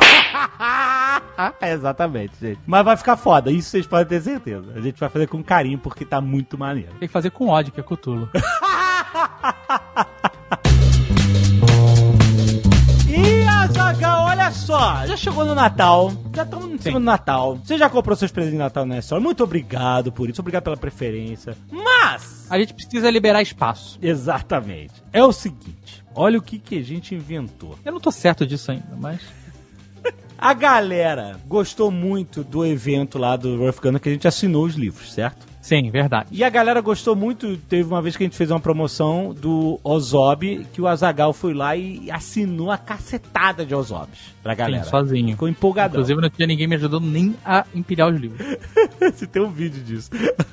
É, 1.60 1.72
exatamente, 1.72 2.34
gente. 2.40 2.60
Mas 2.66 2.84
vai 2.84 2.96
ficar 2.96 3.16
foda, 3.16 3.50
isso 3.50 3.70
vocês 3.70 3.86
podem 3.86 4.06
ter 4.06 4.20
certeza. 4.20 4.72
A 4.74 4.80
gente 4.80 4.98
vai 4.98 5.08
fazer 5.08 5.26
com 5.26 5.42
carinho 5.42 5.78
porque 5.78 6.04
tá 6.04 6.20
muito 6.20 6.56
maneiro. 6.56 6.92
Tem 6.98 7.08
que 7.08 7.12
fazer 7.12 7.30
com 7.30 7.48
ódio, 7.48 7.72
que 7.72 7.80
é 7.80 7.82
Cutulo. 7.82 8.28
só, 14.64 15.06
já 15.06 15.14
chegou 15.14 15.44
no 15.44 15.54
Natal, 15.54 16.10
já 16.34 16.42
estamos 16.42 16.70
em 16.70 16.78
cima 16.78 16.98
do 16.98 17.04
Natal. 17.04 17.58
Você 17.62 17.76
já 17.76 17.90
comprou 17.90 18.16
seus 18.16 18.32
presentes 18.32 18.54
de 18.56 18.58
Natal 18.58 18.86
na 18.86 18.98
história? 18.98 19.22
Muito 19.22 19.44
obrigado 19.44 20.10
por 20.10 20.30
isso, 20.30 20.40
obrigado 20.40 20.62
pela 20.62 20.76
preferência. 20.76 21.54
Mas, 21.70 22.46
A 22.48 22.58
gente 22.58 22.72
precisa 22.72 23.10
liberar 23.10 23.42
espaço. 23.42 23.98
exatamente, 24.00 24.94
é 25.12 25.22
o 25.22 25.32
seguinte, 25.32 26.02
olha 26.14 26.38
o 26.38 26.42
que, 26.42 26.58
que 26.58 26.78
a 26.78 26.82
gente 26.82 27.14
inventou. 27.14 27.78
Eu 27.84 27.92
não 27.92 28.00
tô 28.00 28.10
certo 28.10 28.46
disso 28.46 28.70
ainda, 28.70 28.96
mas. 28.98 29.20
A 30.36 30.52
galera 30.52 31.38
gostou 31.46 31.90
muito 31.90 32.42
do 32.42 32.66
evento 32.66 33.18
lá 33.18 33.36
do 33.36 33.56
Rough 33.56 33.80
Gunner 33.80 34.00
que 34.00 34.08
a 34.08 34.12
gente 34.12 34.26
assinou 34.28 34.64
os 34.64 34.74
livros, 34.74 35.12
certo? 35.12 35.46
Sim, 35.62 35.90
verdade. 35.90 36.28
E 36.32 36.44
a 36.44 36.50
galera 36.50 36.82
gostou 36.82 37.16
muito. 37.16 37.56
Teve 37.56 37.88
uma 37.88 38.02
vez 38.02 38.16
que 38.16 38.24
a 38.24 38.26
gente 38.26 38.36
fez 38.36 38.50
uma 38.50 38.60
promoção 38.60 39.32
do 39.32 39.80
Ozob, 39.82 40.66
que 40.72 40.82
o 40.82 40.88
Azagal 40.88 41.32
foi 41.32 41.54
lá 41.54 41.74
e 41.76 42.10
assinou 42.10 42.70
a 42.70 42.76
cacetada 42.76 43.64
de 43.64 43.74
Ozobs 43.74 44.33
pra 44.44 44.54
galera. 44.54 44.84
Sim, 44.84 44.90
sozinho. 44.90 45.30
Ficou 45.30 45.48
empolgadão. 45.48 45.94
Inclusive, 45.94 46.20
não 46.20 46.28
tinha 46.28 46.46
ninguém 46.46 46.66
me 46.66 46.76
ajudando 46.76 47.06
nem 47.06 47.34
a 47.42 47.64
empilhar 47.74 48.10
os 48.10 48.20
livros. 48.20 48.46
Você 49.00 49.26
tem 49.26 49.42
um 49.42 49.50
vídeo 49.50 49.82
disso. 49.82 50.10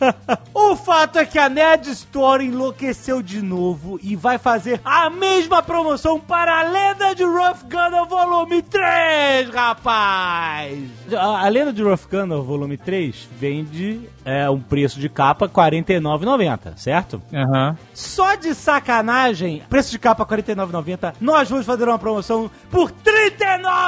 o 0.54 0.76
fato 0.78 1.20
é 1.20 1.26
que 1.26 1.38
a 1.38 1.50
Nerd 1.50 1.90
Store 1.90 2.44
enlouqueceu 2.44 3.22
de 3.22 3.42
novo 3.42 4.00
e 4.02 4.16
vai 4.16 4.38
fazer 4.38 4.80
a 4.86 5.10
mesma 5.10 5.62
promoção 5.62 6.20
para 6.20 6.62
a 6.62 6.64
Lenda 6.64 7.14
de 7.14 7.24
Rough 7.24 7.64
Gunner 7.70 8.06
Volume 8.06 8.62
3, 8.62 9.50
rapaz! 9.50 10.90
A, 11.14 11.46
a 11.46 11.50
Lenda 11.50 11.74
de 11.74 11.84
Rough 11.84 12.08
Gunner 12.10 12.42
Volume 12.42 12.78
3 12.78 13.28
vende 13.38 14.00
é, 14.24 14.50
um 14.50 14.60
preço 14.60 15.00
de 15.00 15.10
capa 15.10 15.48
R$ 15.48 15.52
49,90, 15.52 16.78
certo? 16.78 17.22
Aham. 17.34 17.78
Só 17.94 18.36
de 18.36 18.56
sacanagem, 18.56 19.64
preço 19.70 19.92
de 19.92 20.00
capa 20.00 20.24
R$ 20.24 20.42
49,90, 20.42 21.16
nós 21.20 21.50
vamos 21.50 21.66
fazer 21.66 21.84
uma 21.90 22.00
promoção 22.00 22.50
por 22.70 22.90
R$ 22.90 22.96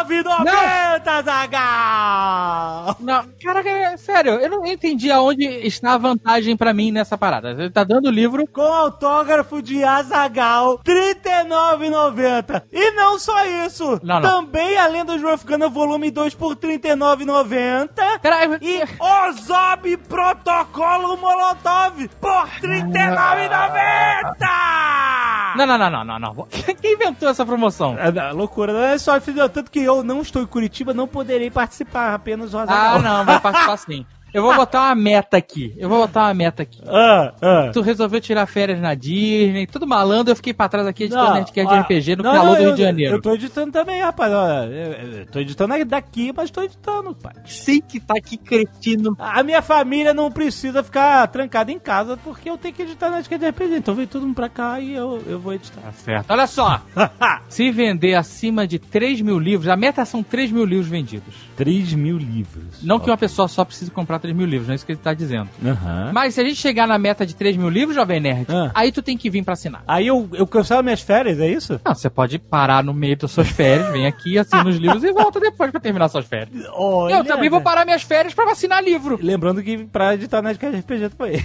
39,90, 0.01 1.23
Zagal! 1.23 2.95
Não, 2.99 3.23
caraca, 3.41 3.69
é- 3.69 3.97
sério, 3.97 4.33
eu 4.33 4.49
não 4.49 4.65
entendi 4.65 5.11
aonde 5.11 5.45
está 5.45 5.93
a 5.93 5.97
vantagem 5.97 6.57
pra 6.57 6.73
mim 6.73 6.91
nessa 6.91 7.17
parada. 7.17 7.55
Você 7.55 7.69
tá 7.69 7.83
dando 7.83 8.07
o 8.07 8.11
livro. 8.11 8.47
com 8.47 8.61
autógrafo 8.61 9.61
de 9.61 9.83
Azagal, 9.83 10.79
R$ 10.85 10.93
39,90. 11.15 12.63
E 12.71 12.91
não 12.91 13.17
só 13.19 13.45
isso, 13.65 13.99
Não, 14.03 14.19
não. 14.19 14.45
também 14.45 14.77
a 14.77 14.87
Lenda 14.87 15.17
de 15.17 15.23
Rough 15.23 15.43
Gunner 15.45 15.69
Volume 15.69 16.09
2 16.11 16.33
por 16.35 16.49
R$ 16.53 16.55
39,90. 16.55 18.19
Pera, 18.21 18.57
E 18.61 18.81
Ozob 18.99 19.97
Protocolo 19.97 21.17
Molotov 21.17 22.07
por 22.19 22.45
R$ 22.47 22.61
39,90. 22.61 25.53
Não, 25.55 25.67
não, 25.67 25.77
não, 25.77 25.89
não, 25.91 26.03
não, 26.05 26.19
não. 26.19 26.47
Quem 26.81 26.93
inventou 26.93 27.29
essa 27.29 27.45
promoção? 27.45 27.95
É, 27.99 28.07
é 28.07 28.31
loucura, 28.31 28.73
né? 28.73 28.97
Só 28.97 29.19
filho, 29.21 29.47
tanto 29.49 29.69
que 29.69 29.82
eu 29.83 30.03
não 30.03 30.21
estou 30.21 30.41
em 30.41 30.45
Curitiba, 30.45 30.93
não 30.93 31.07
poderei 31.07 31.49
participar, 31.51 32.13
apenas 32.13 32.53
o 32.53 32.57
Azaghal. 32.57 32.95
Ah, 32.97 32.99
não, 32.99 33.25
vai 33.25 33.39
participar 33.39 33.77
sim. 33.77 34.05
Eu 34.33 34.41
vou 34.41 34.55
botar 34.55 34.87
uma 34.87 34.95
meta 34.95 35.37
aqui. 35.37 35.73
Eu 35.77 35.87
vou 35.87 35.99
botar 35.99 36.21
uma 36.27 36.33
meta 36.33 36.63
aqui. 36.63 36.81
Ah, 36.87 37.33
ah. 37.41 37.69
Tu 37.71 37.81
resolveu 37.81 38.19
tirar 38.19 38.45
férias 38.45 38.79
na 38.79 38.93
Disney, 38.95 39.67
tudo 39.67 39.85
malandro, 39.85 40.31
eu 40.31 40.35
fiquei 40.35 40.53
pra 40.53 40.67
trás 40.67 40.87
aqui 40.87 41.03
editando 41.03 41.25
Não, 41.27 41.33
Nerdcast 41.35 41.69
de 41.69 41.75
ah, 41.77 41.81
RPG 41.81 42.15
no 42.15 42.23
não, 42.23 42.31
calor 42.31 42.45
não, 42.45 42.53
do 42.53 42.59
Rio 42.59 42.69
eu- 42.69 42.75
de 42.75 42.81
Janeiro. 42.81 43.15
Eu 43.15 43.21
tô 43.21 43.33
editando 43.33 43.71
também, 43.71 44.01
rapaz. 44.01 44.33
Olha, 44.33 44.65
eu, 44.65 44.91
eu 45.19 45.25
tô 45.27 45.39
editando 45.39 45.73
daqui, 45.85 46.33
mas 46.35 46.49
tô 46.49 46.63
editando, 46.63 47.15
pai. 47.15 47.33
sei 47.45 47.81
que 47.81 47.99
tá 47.99 48.15
aqui 48.17 48.37
cretino. 48.37 49.15
A 49.19 49.43
minha 49.43 49.61
família 49.61 50.13
não 50.13 50.31
precisa 50.31 50.83
ficar 50.83 51.27
trancada 51.27 51.71
em 51.71 51.79
casa 51.79 52.17
porque 52.17 52.49
eu 52.49 52.57
tenho 52.57 52.73
que 52.73 52.81
editar 52.81 53.09
na 53.09 53.21
de 53.21 53.29
RPG. 53.49 53.75
Então 53.77 53.95
vem 53.95 54.07
todo 54.07 54.25
mundo 54.25 54.35
pra 54.35 54.49
cá 54.49 54.79
e 54.79 54.93
eu, 54.93 55.21
eu 55.27 55.39
vou 55.39 55.53
editar. 55.53 55.91
Certo. 55.93 56.31
Olha 56.31 56.47
só, 56.47 56.81
se 57.49 57.71
vender 57.71 58.15
acima 58.15 58.67
de 58.67 58.79
3 58.79 59.21
mil 59.21 59.39
livros, 59.39 59.69
a 59.69 59.75
meta 59.75 60.03
são 60.05 60.23
3 60.23 60.51
mil 60.51 60.65
livros 60.65 60.87
vendidos. 60.87 61.33
3 61.55 61.93
mil 61.93 62.17
livros. 62.17 62.83
Não 62.83 62.99
que 62.99 63.09
uma 63.09 63.17
pessoa 63.17 63.47
só 63.47 63.63
precise 63.63 63.91
comprar 63.91 64.19
3 64.23 64.35
mil 64.35 64.45
livros, 64.47 64.67
não 64.67 64.73
é 64.73 64.75
isso 64.75 64.85
que 64.85 64.91
ele 64.93 64.99
tá 64.99 65.13
dizendo. 65.13 65.49
Aham. 65.63 66.11
Mas 66.13 66.33
se 66.33 66.41
a 66.41 66.43
gente 66.43 66.55
chegar 66.55 66.87
na 66.87 66.97
meta 66.97 67.25
de 67.25 67.35
3 67.35 67.55
mil 67.57 67.69
livros, 67.69 67.95
Jovem 67.95 68.19
Nerd, 68.19 68.47
Ah. 68.49 68.71
aí 68.73 68.91
tu 68.91 69.01
tem 69.01 69.17
que 69.17 69.29
vir 69.29 69.43
pra 69.43 69.53
assinar. 69.53 69.83
Aí 69.87 70.07
eu, 70.07 70.29
eu 70.33 70.47
cancelo 70.47 70.81
minhas 70.81 71.01
férias, 71.01 71.39
é 71.39 71.47
isso? 71.47 71.79
Não, 71.85 71.93
você 71.93 72.09
pode 72.09 72.39
parar 72.39 72.83
no 72.83 72.93
meio 72.93 73.17
das 73.17 73.29
suas 73.31 73.49
férias, 73.49 73.91
vem 73.91 74.07
aqui, 74.07 74.37
assina 74.39 74.67
os 74.67 74.77
livros 74.77 75.03
e 75.03 75.11
volta 75.11 75.39
depois 75.39 75.69
pra 75.71 75.79
terminar 75.79 76.07
suas 76.07 76.25
férias. 76.25 76.65
Olha, 76.73 77.15
eu 77.15 77.23
também 77.25 77.49
vou 77.49 77.61
parar 77.61 77.85
minhas 77.85 78.01
férias 78.01 78.33
pra 78.33 78.49
assinar 78.51 78.81
livro. 78.83 79.19
Lembrando 79.21 79.61
que 79.61 79.77
pra 79.85 80.13
editar 80.15 80.41
de 80.41 80.51
RPG 80.79 81.09
também. 81.09 81.43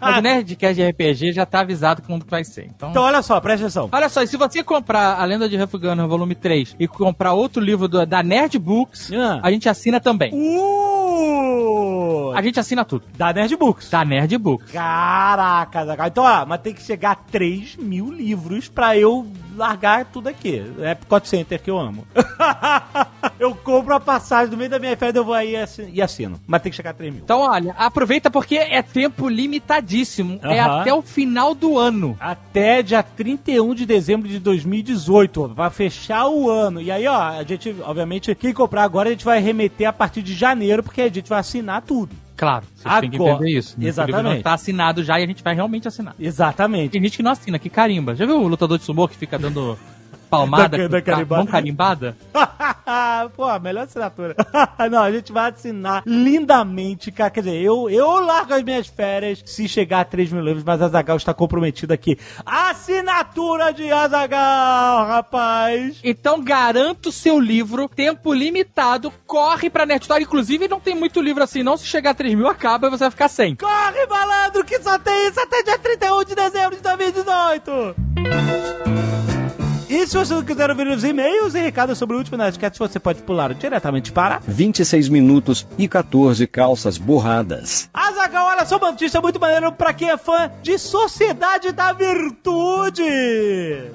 Mas 0.00 0.18
o 0.18 0.20
Nerdcast 0.22 0.74
de 0.74 0.88
RPG 0.88 1.32
já 1.32 1.44
tá 1.44 1.60
avisado 1.60 2.00
quando 2.00 2.24
que 2.24 2.30
vai 2.30 2.42
ser. 2.44 2.64
Então... 2.74 2.90
Então 2.90 3.02
olha 3.02 3.20
só, 3.20 3.38
presta 3.42 3.66
atenção. 3.66 3.90
Olha 3.92 4.08
só, 4.08 4.22
e 4.22 4.26
se 4.26 4.38
você 4.38 4.62
comprar 4.64 5.20
A 5.20 5.24
Lenda 5.26 5.46
de 5.48 5.60
Huff 5.62 5.76
Gunner 5.76 6.06
volume 6.08 6.34
3 6.34 6.74
e 6.80 6.88
comprar 6.88 7.34
outro 7.34 7.62
livro 7.62 7.86
do- 7.86 8.06
da 8.06 8.22
Nerd 8.22 8.58
Books, 8.58 9.12
Ah. 9.12 9.40
a 9.42 9.50
gente 9.50 9.68
assina 9.68 10.00
também. 10.00 10.32
Uh! 10.32 10.93
Brasil! 11.14 12.03
A 12.34 12.42
gente 12.42 12.58
assina 12.60 12.84
tudo. 12.84 13.04
Da 13.16 13.32
Nerd 13.32 13.56
Books. 13.56 13.90
Da 13.90 14.04
Nerd 14.04 14.36
Books. 14.38 14.70
Caraca, 14.72 15.84
Zagal. 15.86 16.06
Então, 16.08 16.24
ó, 16.24 16.44
mas 16.46 16.60
tem 16.60 16.72
que 16.74 16.82
chegar 16.82 17.12
a 17.12 17.14
3 17.14 17.76
mil 17.76 18.12
livros 18.12 18.68
pra 18.68 18.96
eu 18.96 19.26
largar 19.56 20.04
tudo 20.06 20.28
aqui. 20.28 20.62
É 20.80 20.92
Epcot 20.92 21.28
Center 21.28 21.60
que 21.62 21.70
eu 21.70 21.78
amo. 21.78 22.06
eu 23.38 23.54
compro 23.54 23.94
a 23.94 24.00
passagem 24.00 24.50
no 24.50 24.56
meio 24.56 24.70
da 24.70 24.78
minha 24.78 24.96
férias, 24.96 25.16
eu 25.16 25.24
vou 25.24 25.34
aí 25.34 25.52
e 25.52 25.56
assi- 25.56 26.00
assino. 26.02 26.40
Mas 26.46 26.62
tem 26.62 26.70
que 26.70 26.76
chegar 26.76 26.90
a 26.90 26.94
3 26.94 27.12
mil. 27.12 27.22
Então, 27.24 27.40
olha, 27.40 27.74
aproveita 27.78 28.30
porque 28.30 28.56
é 28.56 28.82
tempo 28.82 29.28
limitadíssimo. 29.28 30.38
É 30.42 30.60
até 30.60 30.92
o 30.94 31.02
final 31.02 31.54
do 31.54 31.78
ano. 31.78 32.16
Até 32.20 32.82
dia 32.82 33.02
31 33.02 33.74
de 33.74 33.86
dezembro 33.86 34.28
de 34.28 34.38
2018, 34.38 35.48
vai 35.54 35.70
fechar 35.70 36.26
o 36.28 36.50
ano. 36.50 36.80
E 36.80 36.90
aí, 36.90 37.06
ó, 37.06 37.16
a 37.16 37.42
gente, 37.44 37.74
obviamente, 37.84 38.34
quem 38.34 38.52
comprar 38.52 38.82
agora, 38.82 39.08
a 39.08 39.12
gente 39.12 39.24
vai 39.24 39.40
remeter 39.40 39.88
a 39.88 39.92
partir 39.92 40.22
de 40.22 40.34
janeiro, 40.34 40.82
porque 40.82 41.02
a 41.02 41.08
gente 41.08 41.28
vai 41.28 41.38
assinar 41.40 41.82
tudo. 41.82 42.03
Claro, 42.36 42.64
vocês 42.74 43.00
têm 43.00 43.10
que 43.10 43.16
Agora- 43.16 43.34
entender 43.34 43.58
isso. 43.58 43.78
né? 43.78 43.86
Exatamente. 43.86 44.14
O 44.14 44.22
livro 44.22 44.36
não 44.36 44.42
tá 44.42 44.54
assinado 44.54 45.04
já 45.04 45.20
e 45.20 45.24
a 45.24 45.26
gente 45.26 45.42
vai 45.42 45.54
realmente 45.54 45.86
assinar. 45.86 46.14
Exatamente. 46.18 46.90
Tem 46.90 47.02
gente 47.02 47.16
que 47.16 47.22
não 47.22 47.30
assina, 47.30 47.58
que 47.58 47.70
carimba. 47.70 48.14
Já 48.16 48.26
viu 48.26 48.40
o 48.40 48.48
lutador 48.48 48.76
de 48.78 48.84
sumô 48.84 49.06
que 49.06 49.16
fica 49.16 49.38
dando 49.38 49.78
palmada, 50.24 50.76
Da- 50.78 50.88
da 50.88 51.02
ca- 51.02 51.12
carimbada. 51.12 51.42
mão 51.42 51.46
carimbada? 51.50 52.16
Pô, 53.36 53.44
a 53.44 53.58
melhor 53.58 53.84
assinatura. 53.84 54.34
Não, 54.90 55.02
a 55.02 55.10
gente 55.10 55.32
vai 55.32 55.50
assinar 55.50 56.02
lindamente, 56.06 57.10
cara. 57.10 57.30
Quer 57.30 57.40
dizer, 57.42 57.56
eu, 57.62 57.88
eu 57.88 58.20
largo 58.20 58.52
as 58.54 58.62
minhas 58.62 58.86
férias 58.86 59.42
se 59.46 59.66
chegar 59.68 60.00
a 60.00 60.04
3 60.04 60.32
mil 60.32 60.42
livros, 60.42 60.64
mas 60.64 60.80
a 60.82 60.88
Zagal 60.88 61.16
está 61.16 61.32
comprometido 61.32 61.92
aqui. 61.92 62.18
Assinatura 62.44 63.72
de 63.72 63.90
Azagal, 63.90 65.06
rapaz! 65.06 65.98
Então 66.04 66.42
garanto 66.42 67.08
o 67.08 67.12
seu 67.12 67.38
livro, 67.40 67.88
tempo 67.88 68.32
limitado, 68.32 69.12
corre 69.26 69.70
pra 69.70 69.86
Nerd 69.86 70.02
Store. 70.02 70.22
Inclusive 70.22 70.68
não 70.68 70.80
tem 70.80 70.94
muito 70.94 71.20
livro 71.22 71.42
assim, 71.42 71.62
não. 71.62 71.76
Se 71.76 71.86
chegar 71.86 72.10
a 72.10 72.14
3 72.14 72.34
mil, 72.34 72.48
acaba 72.48 72.86
e 72.86 72.90
você 72.90 73.04
vai 73.04 73.10
ficar 73.10 73.28
sem. 73.28 73.56
Corre, 73.56 74.06
malandro, 74.08 74.64
que 74.64 74.78
só 74.80 74.98
tem 74.98 75.28
isso 75.28 75.40
até 75.40 75.62
dia 75.62 75.78
31 75.78 76.24
de 76.24 76.34
dezembro 76.34 76.76
de 76.76 76.82
2018! 76.82 79.33
E 79.94 80.08
se 80.08 80.16
você 80.16 80.34
não 80.34 80.42
quiser 80.42 80.68
ouvir 80.68 80.88
os 80.88 81.04
e-mails 81.04 81.54
e 81.54 81.60
recados 81.60 81.96
sobre 81.96 82.16
o 82.16 82.18
último 82.18 82.36
Nerdcast, 82.36 82.80
você 82.80 82.98
pode 82.98 83.22
pular 83.22 83.54
diretamente 83.54 84.10
para 84.10 84.40
26 84.44 85.08
minutos 85.08 85.64
e 85.78 85.86
14 85.86 86.48
calças 86.48 86.98
borradas. 86.98 87.88
Azagal, 87.94 88.44
olha 88.44 88.66
só 88.66 88.76
uma 88.76 88.90
notícia 88.90 89.20
muito 89.20 89.38
maneira 89.38 89.70
pra 89.70 89.94
quem 89.94 90.10
é 90.10 90.16
fã 90.16 90.50
de 90.60 90.78
Sociedade 90.78 91.70
da 91.70 91.92
Virtude! 91.92 93.04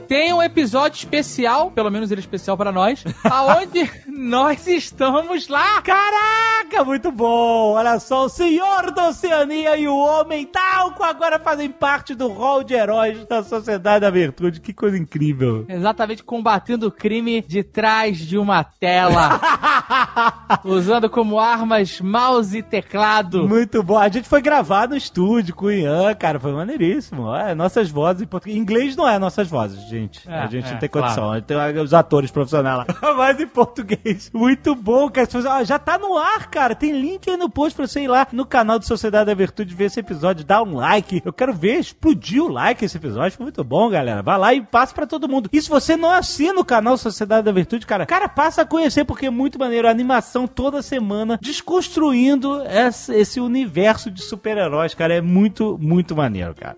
Tem 0.08 0.32
um 0.34 0.42
episódio 0.42 0.96
especial, 1.00 1.70
pelo 1.70 1.92
menos 1.92 2.10
ele 2.10 2.22
é 2.22 2.24
especial 2.24 2.56
pra 2.56 2.72
nós, 2.72 3.04
aonde 3.30 3.92
nós 4.08 4.66
estamos 4.68 5.50
lá. 5.50 5.82
Caraca, 5.82 6.86
muito 6.86 7.12
bom! 7.12 7.74
Olha 7.74 8.00
só, 8.00 8.24
o 8.24 8.30
Senhor 8.30 8.92
da 8.92 9.10
Oceania 9.10 9.76
e 9.76 9.86
o 9.86 9.98
Homem 9.98 10.46
Talco 10.46 11.04
agora 11.04 11.38
fazem 11.38 11.70
parte 11.70 12.16
do 12.16 12.30
hall 12.30 12.64
de 12.64 12.74
heróis 12.74 13.26
da 13.28 13.44
Sociedade 13.44 14.00
da 14.00 14.10
Virtude. 14.10 14.62
Que 14.62 14.72
coisa 14.72 14.98
incrível! 14.98 15.66
Exatamente 15.90 16.24
combatendo 16.24 16.86
o 16.86 16.92
crime 16.92 17.42
de 17.42 17.64
trás 17.64 18.20
de 18.20 18.38
uma 18.38 18.64
tela. 18.64 19.42
usando 20.64 21.10
como 21.10 21.40
armas 21.40 22.00
mouse 22.00 22.56
e 22.56 22.62
teclado. 22.62 23.48
Muito 23.48 23.82
bom. 23.82 23.98
A 23.98 24.08
gente 24.08 24.30
foi 24.30 24.40
gravar 24.40 24.88
no 24.88 24.96
estúdio 24.96 25.56
com 25.56 25.66
o 25.66 25.72
Ian, 25.72 26.14
cara. 26.14 26.40
Foi 26.40 26.52
maneiríssimo. 26.52 27.34
É, 27.36 27.56
nossas 27.56 27.90
vozes 27.90 28.22
em 28.22 28.28
português. 28.28 28.56
Em 28.56 28.62
inglês 28.62 28.96
não 28.96 29.10
é 29.10 29.18
nossas 29.18 29.48
vozes, 29.48 29.82
gente. 29.90 30.30
É, 30.30 30.42
a 30.42 30.46
gente 30.46 30.68
é, 30.68 30.72
não 30.74 30.80
tem 30.80 30.90
claro. 30.90 31.08
condição. 31.08 31.32
A 31.32 31.36
gente 31.38 31.46
tem 31.46 31.58
os 31.82 31.94
atores 31.94 32.30
profissionais 32.30 32.78
lá. 32.78 32.86
Mas 33.18 33.40
em 33.40 33.48
português. 33.48 34.30
Muito 34.32 34.76
bom, 34.76 35.10
cara. 35.10 35.28
Ó, 35.48 35.64
já 35.64 35.80
tá 35.80 35.98
no 35.98 36.16
ar, 36.20 36.52
cara. 36.52 36.76
Tem 36.76 36.92
link 36.92 37.28
aí 37.28 37.36
no 37.36 37.50
post 37.50 37.76
pra 37.76 37.88
você 37.88 38.02
ir 38.02 38.08
lá 38.08 38.28
no 38.32 38.46
canal 38.46 38.78
do 38.78 38.86
Sociedade 38.86 39.26
da 39.26 39.34
Virtude 39.34 39.74
ver 39.74 39.86
esse 39.86 40.00
episódio. 40.00 40.46
Dá 40.46 40.62
um 40.62 40.76
like. 40.76 41.22
Eu 41.26 41.34
quero 41.34 41.52
ver 41.52 41.80
explodir 41.80 42.44
o 42.44 42.48
like 42.48 42.86
esse 42.86 42.98
episódio. 42.98 43.36
Foi 43.36 43.46
muito 43.46 43.64
bom, 43.64 43.90
galera. 43.90 44.22
Vai 44.22 44.38
lá 44.38 44.54
e 44.54 44.62
passa 44.62 44.94
pra 44.94 45.08
todo 45.08 45.28
mundo. 45.28 45.50
E 45.52 45.60
se 45.60 45.70
você 45.70 45.79
não 45.98 46.12
assina 46.12 46.60
o 46.60 46.66
canal 46.66 46.98
Sociedade 46.98 47.44
da 47.44 47.52
Virtude, 47.52 47.86
cara, 47.86 48.06
cara, 48.06 48.28
passa 48.28 48.62
a 48.62 48.66
conhecer 48.66 49.06
porque 49.06 49.28
é 49.28 49.30
muito 49.30 49.60
maneiro. 49.60 49.88
A 49.88 49.92
animação 49.92 50.48
toda 50.48 50.82
semana 50.82 51.40
desconstruindo 51.42 52.62
esse 53.10 53.40
universo 53.40 54.12
de 54.12 54.22
super-heróis, 54.22 54.94
cara. 54.94 55.16
É 55.16 55.22
muito, 55.22 55.78
muito 55.82 56.16
maneiro, 56.16 56.54
cara. 56.54 56.76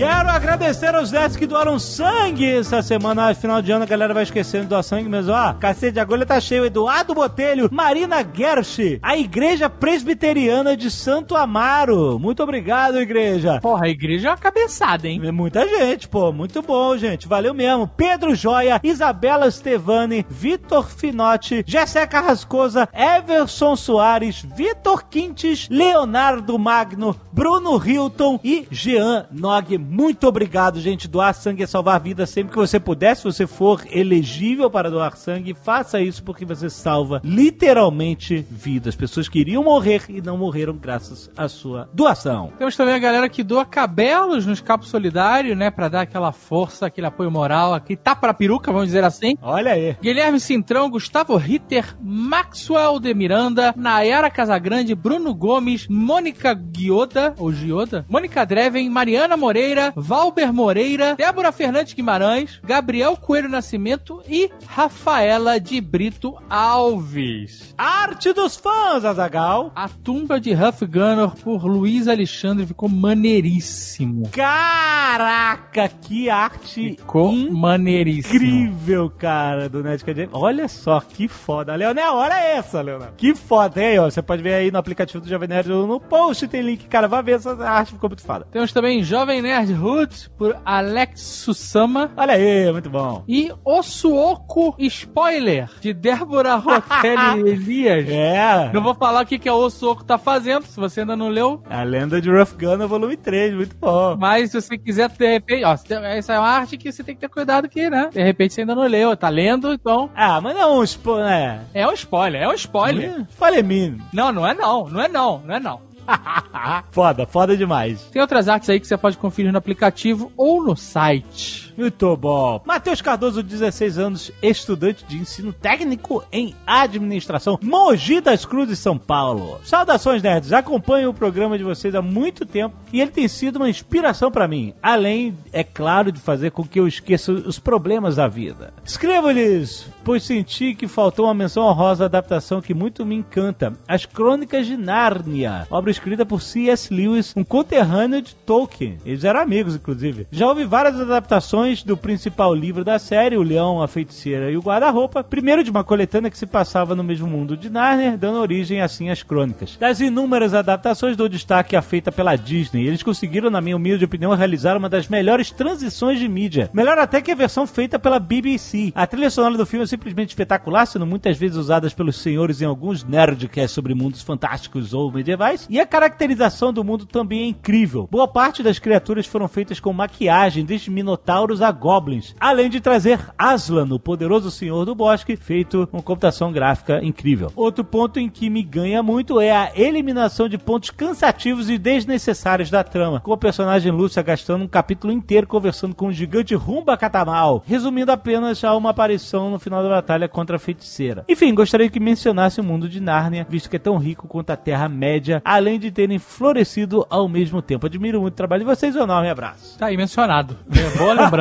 Quero 0.00 0.30
agradecer 0.30 0.94
aos 0.94 1.12
nerds 1.12 1.36
que 1.36 1.46
doaram 1.46 1.78
sangue 1.78 2.50
essa 2.50 2.80
semana. 2.80 3.34
Final 3.34 3.60
de 3.60 3.70
ano 3.70 3.84
a 3.84 3.86
galera 3.86 4.14
vai 4.14 4.22
esquecendo 4.22 4.62
de 4.62 4.70
doar 4.70 4.82
sangue, 4.82 5.10
mas 5.10 5.28
ó, 5.28 5.52
cacete 5.52 5.92
de 5.92 6.00
agulha 6.00 6.24
tá 6.24 6.40
cheio. 6.40 6.64
Eduardo 6.64 7.12
Botelho, 7.12 7.68
Marina 7.70 8.24
Gersh, 8.24 8.98
a 9.02 9.14
Igreja 9.18 9.68
Presbiteriana 9.68 10.74
de 10.74 10.90
Santo 10.90 11.36
Amaro. 11.36 12.18
Muito 12.18 12.42
obrigado, 12.42 12.98
igreja. 12.98 13.60
Porra, 13.60 13.84
a 13.84 13.88
igreja 13.90 14.28
é 14.28 14.30
uma 14.30 14.38
cabeçada, 14.38 15.06
hein? 15.06 15.20
É 15.22 15.30
muita 15.30 15.68
gente, 15.68 16.08
pô. 16.08 16.32
Muito 16.32 16.62
bom, 16.62 16.96
gente. 16.96 17.28
Valeu 17.28 17.52
mesmo. 17.52 17.86
Pedro 17.86 18.34
Joia, 18.34 18.80
Isabela 18.82 19.50
Stevani, 19.50 20.24
Vitor 20.30 20.88
Finotti, 20.88 21.62
Jéssica 21.66 22.20
Rascosa, 22.20 22.88
Everson 22.94 23.76
Soares, 23.76 24.46
Vitor 24.56 25.04
Quintes, 25.10 25.68
Leonardo 25.68 26.58
Magno, 26.58 27.14
Bruno 27.30 27.76
Hilton 27.76 28.40
e 28.42 28.66
Jean 28.70 29.26
Nog. 29.30 29.89
Muito 29.90 30.26
obrigado, 30.28 30.80
gente. 30.80 31.08
Doar 31.08 31.34
sangue 31.34 31.64
é 31.64 31.66
salvar 31.66 32.00
vidas 32.00 32.30
sempre 32.30 32.52
que 32.52 32.58
você 32.58 32.78
puder. 32.78 33.16
Se 33.16 33.24
você 33.24 33.44
for 33.46 33.82
elegível 33.90 34.70
para 34.70 34.88
doar 34.88 35.16
sangue, 35.16 35.52
faça 35.52 36.00
isso 36.00 36.22
porque 36.22 36.44
você 36.44 36.70
salva 36.70 37.20
literalmente 37.24 38.46
vidas. 38.48 38.94
Pessoas 38.94 39.28
que 39.28 39.40
iriam 39.40 39.64
morrer 39.64 40.02
e 40.08 40.20
não 40.20 40.38
morreram 40.38 40.76
graças 40.76 41.28
à 41.36 41.48
sua 41.48 41.88
doação. 41.92 42.52
Temos 42.56 42.76
também 42.76 42.94
a 42.94 42.98
galera 42.98 43.28
que 43.28 43.42
doa 43.42 43.64
cabelos 43.64 44.46
no 44.46 44.52
escapo 44.52 44.84
solidário, 44.84 45.56
né? 45.56 45.70
Pra 45.70 45.88
dar 45.88 46.02
aquela 46.02 46.30
força, 46.30 46.86
aquele 46.86 47.08
apoio 47.08 47.30
moral, 47.30 47.74
aqui 47.74 47.96
tá 47.96 48.14
pra 48.14 48.32
peruca, 48.32 48.70
vamos 48.70 48.86
dizer 48.86 49.02
assim. 49.02 49.36
Olha 49.42 49.72
aí. 49.72 49.96
Guilherme 50.00 50.38
Cintrão, 50.38 50.88
Gustavo 50.88 51.36
Ritter, 51.36 51.96
Maxwell 52.00 53.00
de 53.00 53.12
Miranda, 53.12 53.74
Nayara 53.76 54.30
Casagrande, 54.30 54.94
Bruno 54.94 55.34
Gomes, 55.34 55.88
Mônica 55.88 56.54
Guioda, 56.54 57.34
ou 57.38 57.52
Gioda, 57.52 58.04
Mônica 58.08 58.44
Dreven, 58.44 58.88
Mariana 58.88 59.36
Moreira, 59.36 59.79
Valber 59.96 60.52
Moreira, 60.52 61.14
Débora 61.16 61.52
Fernandes 61.52 61.92
Guimarães, 61.94 62.60
Gabriel 62.64 63.16
Coelho 63.16 63.48
Nascimento 63.48 64.22
e 64.28 64.50
Rafaela 64.66 65.58
de 65.60 65.80
Brito 65.80 66.36
Alves. 66.48 67.74
Arte 67.76 68.32
dos 68.32 68.56
fãs, 68.56 69.04
Azagal. 69.04 69.72
A 69.74 69.88
tumba 69.88 70.40
de 70.40 70.52
Huff 70.54 70.84
Gunner 70.86 71.30
por 71.42 71.64
Luiz 71.64 72.08
Alexandre 72.08 72.66
ficou 72.66 72.88
maneiríssimo. 72.88 74.28
Caraca, 74.30 75.88
que 75.88 76.28
arte 76.30 76.90
Ficou 76.96 77.32
maneiríssimo. 77.32 78.34
incrível, 78.36 79.10
cara, 79.10 79.68
do 79.68 79.82
Nerdcast. 79.82 80.28
Olha 80.32 80.68
só, 80.68 81.00
que 81.00 81.28
foda. 81.28 81.74
Leonel, 81.74 82.14
olha 82.14 82.34
essa, 82.38 82.80
Leonel. 82.80 83.10
Que 83.16 83.34
foda. 83.34 83.80
Ó, 84.00 84.10
você 84.10 84.20
pode 84.22 84.42
ver 84.42 84.54
aí 84.54 84.70
no 84.70 84.78
aplicativo 84.78 85.22
do 85.22 85.28
Jovem 85.28 85.48
Nerd 85.48 85.68
no 85.68 86.00
post, 86.00 86.46
tem 86.48 86.60
link, 86.62 86.86
cara. 86.88 87.06
Vai 87.08 87.22
ver 87.22 87.32
essa 87.36 87.52
arte, 87.64 87.92
ficou 87.92 88.10
muito 88.10 88.22
foda. 88.22 88.46
Temos 88.50 88.72
também 88.72 89.02
Jovem 89.02 89.40
Nerd 89.40 89.69
Hood 89.72 90.30
por 90.36 90.56
Alex 90.64 91.20
Susama. 91.20 92.10
Olha 92.16 92.34
aí, 92.34 92.70
muito 92.72 92.90
bom. 92.90 93.24
E 93.28 93.52
O 93.64 93.82
Suoco 93.82 94.74
Spoiler, 94.78 95.68
de 95.80 95.92
Débora 95.92 96.56
Rotelli 96.56 97.40
Elias. 97.50 98.08
É. 98.08 98.70
Não 98.72 98.82
vou 98.82 98.94
falar 98.94 99.22
o 99.22 99.26
que, 99.26 99.38
que 99.38 99.48
a 99.48 99.54
O 99.54 99.70
Suoco 99.70 100.04
tá 100.04 100.18
fazendo, 100.18 100.64
se 100.64 100.78
você 100.78 101.00
ainda 101.00 101.16
não 101.16 101.28
leu. 101.28 101.62
A 101.68 101.82
lenda 101.82 102.20
de 102.20 102.30
Rough 102.30 102.54
Gunner, 102.58 102.86
volume 102.88 103.16
3, 103.16 103.54
muito 103.54 103.76
bom. 103.76 104.16
Mas 104.18 104.50
se 104.50 104.60
você 104.60 104.76
quiser, 104.78 105.08
de 105.08 105.26
repente... 105.32 105.64
Ó, 105.64 105.72
essa 105.72 106.32
é 106.34 106.38
uma 106.38 106.48
arte 106.48 106.76
que 106.76 106.90
você 106.92 107.02
tem 107.02 107.14
que 107.14 107.20
ter 107.20 107.28
cuidado 107.28 107.64
aqui, 107.64 107.88
né? 107.90 108.10
De 108.12 108.22
repente 108.22 108.54
você 108.54 108.62
ainda 108.62 108.74
não 108.74 108.86
leu, 108.86 109.16
tá 109.16 109.28
lendo, 109.28 109.72
então... 109.72 110.10
Ah, 110.14 110.40
mas 110.40 110.56
não, 110.56 110.84
tipo, 110.84 111.16
né? 111.16 111.60
É 111.74 111.86
um 111.86 111.92
spoiler, 111.92 112.42
é 112.42 112.48
um 112.48 112.54
spoiler. 112.54 113.26
Falei 113.30 113.62
mim. 113.62 113.98
Não, 114.12 114.32
não 114.32 114.46
é 114.46 114.54
não, 114.54 114.88
não 114.88 115.00
é 115.00 115.08
não, 115.08 115.42
não 115.44 115.54
é 115.54 115.60
não. 115.60 115.80
foda, 116.90 117.26
foda 117.26 117.56
demais. 117.56 118.02
Tem 118.12 118.20
outras 118.20 118.48
artes 118.48 118.68
aí 118.68 118.80
que 118.80 118.86
você 118.86 118.96
pode 118.96 119.16
conferir 119.16 119.52
no 119.52 119.58
aplicativo 119.58 120.32
ou 120.36 120.62
no 120.62 120.76
site. 120.76 121.69
Muito 121.80 122.14
bom. 122.14 122.60
Matheus 122.66 123.00
Cardoso, 123.00 123.42
16 123.42 123.98
anos, 123.98 124.30
estudante 124.42 125.02
de 125.06 125.16
ensino 125.16 125.50
técnico 125.50 126.22
em 126.30 126.54
administração, 126.66 127.58
Mogi 127.62 128.20
das 128.20 128.44
Cruzes, 128.44 128.78
São 128.78 128.98
Paulo. 128.98 129.58
Saudações, 129.64 130.22
nerds. 130.22 130.52
Acompanho 130.52 131.08
o 131.08 131.14
programa 131.14 131.56
de 131.56 131.64
vocês 131.64 131.94
há 131.94 132.02
muito 132.02 132.44
tempo 132.44 132.76
e 132.92 133.00
ele 133.00 133.10
tem 133.10 133.26
sido 133.26 133.56
uma 133.56 133.70
inspiração 133.70 134.30
pra 134.30 134.46
mim. 134.46 134.74
Além, 134.82 135.34
é 135.54 135.64
claro, 135.64 136.12
de 136.12 136.20
fazer 136.20 136.50
com 136.50 136.62
que 136.62 136.78
eu 136.78 136.86
esqueça 136.86 137.32
os 137.32 137.58
problemas 137.58 138.16
da 138.16 138.28
vida. 138.28 138.74
Escrevo-lhes, 138.84 139.86
pois 140.04 140.22
senti 140.22 140.74
que 140.74 140.86
faltou 140.86 141.24
uma 141.24 141.34
menção 141.34 141.64
honrosa 141.64 142.04
à 142.04 142.06
adaptação 142.06 142.60
que 142.60 142.74
muito 142.74 143.06
me 143.06 143.14
encanta: 143.14 143.72
As 143.88 144.04
Crônicas 144.04 144.66
de 144.66 144.76
Nárnia, 144.76 145.66
obra 145.70 145.90
escrita 145.90 146.26
por 146.26 146.42
C.S. 146.42 146.92
Lewis, 146.92 147.32
um 147.34 147.42
conterrâneo 147.42 148.20
de 148.20 148.34
Tolkien. 148.34 148.98
Eles 149.06 149.24
eram 149.24 149.40
amigos, 149.40 149.74
inclusive. 149.74 150.26
Já 150.30 150.46
houve 150.46 150.66
várias 150.66 151.00
adaptações 151.00 151.69
do 151.78 151.96
principal 151.96 152.52
livro 152.52 152.84
da 152.84 152.98
série, 152.98 153.36
O 153.36 153.42
Leão, 153.42 153.80
a 153.80 153.86
Feiticeira 153.86 154.50
e 154.50 154.56
o 154.56 154.60
Guarda-Roupa. 154.60 155.22
Primeiro 155.22 155.62
de 155.62 155.70
uma 155.70 155.84
coletânea 155.84 156.28
que 156.28 156.36
se 156.36 156.46
passava 156.46 156.96
no 156.96 157.04
mesmo 157.04 157.28
mundo 157.28 157.56
de 157.56 157.70
Narnia, 157.70 158.16
dando 158.18 158.40
origem 158.40 158.82
assim 158.82 159.08
às 159.08 159.22
crônicas. 159.22 159.76
Das 159.78 160.00
inúmeras 160.00 160.52
adaptações, 160.52 161.16
dou 161.16 161.28
destaque 161.28 161.76
à 161.76 161.82
feita 161.82 162.10
pela 162.10 162.34
Disney. 162.34 162.86
Eles 162.86 163.04
conseguiram, 163.04 163.48
na 163.48 163.60
minha 163.60 163.76
humilde 163.76 164.04
opinião, 164.04 164.34
realizar 164.34 164.76
uma 164.76 164.88
das 164.88 165.06
melhores 165.06 165.52
transições 165.52 166.18
de 166.18 166.28
mídia. 166.28 166.68
Melhor 166.72 166.98
até 166.98 167.20
que 167.20 167.30
a 167.30 167.36
versão 167.36 167.66
feita 167.66 167.98
pela 167.98 168.18
BBC. 168.18 168.92
A 168.94 169.06
trilha 169.06 169.30
sonora 169.30 169.56
do 169.56 169.64
filme 169.64 169.84
é 169.84 169.86
simplesmente 169.86 170.30
espetacular, 170.30 170.86
sendo 170.86 171.06
muitas 171.06 171.38
vezes 171.38 171.56
usadas 171.56 171.94
pelos 171.94 172.16
senhores 172.16 172.60
em 172.60 172.64
alguns 172.64 173.04
nerdcasts 173.04 173.70
sobre 173.70 173.94
mundos 173.94 174.22
fantásticos 174.22 174.92
ou 174.92 175.12
medievais. 175.12 175.66
E 175.70 175.78
a 175.78 175.86
caracterização 175.86 176.72
do 176.72 176.82
mundo 176.82 177.06
também 177.06 177.42
é 177.42 177.46
incrível. 177.46 178.08
Boa 178.10 178.26
parte 178.26 178.62
das 178.62 178.80
criaturas 178.80 179.26
foram 179.26 179.46
feitas 179.46 179.78
com 179.78 179.92
maquiagem, 179.92 180.64
desde 180.64 180.90
minotauros 180.90 181.59
a 181.62 181.70
goblins, 181.70 182.34
além 182.38 182.68
de 182.68 182.80
trazer 182.80 183.20
Aslan, 183.38 183.86
o 183.92 183.98
poderoso 183.98 184.50
senhor 184.50 184.84
do 184.84 184.94
bosque, 184.94 185.36
feito 185.36 185.86
com 185.86 186.02
computação 186.02 186.52
gráfica 186.52 187.00
incrível. 187.02 187.52
Outro 187.54 187.84
ponto 187.84 188.18
em 188.18 188.28
que 188.28 188.50
me 188.50 188.62
ganha 188.62 189.02
muito 189.02 189.40
é 189.40 189.50
a 189.50 189.70
eliminação 189.74 190.48
de 190.48 190.58
pontos 190.58 190.90
cansativos 190.90 191.70
e 191.70 191.78
desnecessários 191.78 192.70
da 192.70 192.84
trama, 192.84 193.20
com 193.20 193.32
a 193.32 193.36
personagem 193.36 193.92
Lúcia 193.92 194.22
gastando 194.22 194.64
um 194.64 194.68
capítulo 194.68 195.12
inteiro 195.12 195.46
conversando 195.46 195.94
com 195.94 196.06
o 196.06 196.12
gigante 196.12 196.54
Rumba 196.54 196.96
Catamal, 196.96 197.62
resumindo 197.66 198.12
apenas 198.12 198.62
a 198.64 198.74
uma 198.76 198.90
aparição 198.90 199.50
no 199.50 199.58
final 199.58 199.82
da 199.82 199.88
batalha 199.88 200.28
contra 200.28 200.56
a 200.56 200.58
feiticeira. 200.58 201.24
Enfim, 201.28 201.54
gostaria 201.54 201.88
que 201.88 202.00
mencionasse 202.00 202.60
o 202.60 202.64
mundo 202.64 202.88
de 202.88 203.00
Nárnia, 203.00 203.46
visto 203.48 203.68
que 203.68 203.76
é 203.76 203.78
tão 203.78 203.96
rico 203.96 204.28
quanto 204.28 204.50
a 204.50 204.56
Terra-média, 204.56 205.42
além 205.44 205.78
de 205.78 205.90
terem 205.90 206.18
florescido 206.18 207.06
ao 207.08 207.28
mesmo 207.28 207.62
tempo. 207.62 207.86
Admiro 207.86 208.20
muito 208.20 208.34
o 208.34 208.36
trabalho 208.36 208.64
de 208.64 208.70
vocês, 208.70 208.94
um 208.96 209.02
enorme 209.02 209.28
abraço. 209.28 209.78
Tá 209.78 209.86
aí 209.86 209.96
mencionado. 209.96 210.56
É, 210.70 210.98
boa 210.98 211.12
lembrança. 211.12 211.39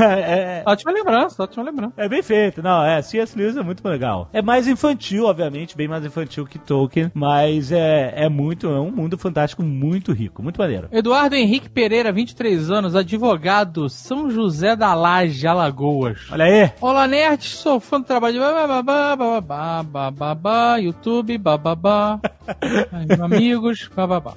É, 0.00 0.62
ótima 0.66 0.92
lembrança, 0.92 1.42
ótima 1.42 1.64
lembrança. 1.64 1.94
é 1.96 2.08
bem 2.08 2.22
feito, 2.22 2.62
não, 2.62 2.82
é, 2.84 3.00
C.S. 3.02 3.36
Lewis 3.36 3.56
é 3.56 3.62
muito 3.62 3.86
legal. 3.86 4.28
É 4.32 4.42
mais 4.42 4.66
infantil, 4.68 5.24
obviamente, 5.24 5.76
bem 5.76 5.88
mais 5.88 6.04
infantil 6.04 6.46
que 6.46 6.58
Tolkien, 6.58 7.10
mas 7.14 7.72
é, 7.72 8.12
é 8.16 8.28
muito, 8.28 8.68
é 8.68 8.80
um 8.80 8.90
mundo 8.90 9.16
fantástico 9.18 9.62
muito 9.62 10.12
rico, 10.12 10.42
muito 10.42 10.58
maneiro. 10.58 10.88
Eduardo 10.92 11.34
Henrique 11.34 11.68
Pereira, 11.68 12.12
23 12.12 12.70
anos, 12.70 12.94
advogado, 12.94 13.88
São 13.88 14.30
José 14.30 14.76
da 14.76 14.94
Laje, 14.94 15.46
Alagoas. 15.46 16.20
Olha 16.30 16.44
aí. 16.44 16.70
Olá, 16.80 17.06
nerd, 17.06 17.44
sou 17.44 17.80
fã 17.80 18.00
do 18.00 18.06
trabalho 18.06 18.34
de 18.34 18.40
bababá, 18.40 19.16
bababá, 19.16 19.82
bababá, 19.82 20.76
YouTube, 20.76 21.38
bababá, 21.38 22.20
amigos, 23.20 23.88
bababá. 23.94 24.32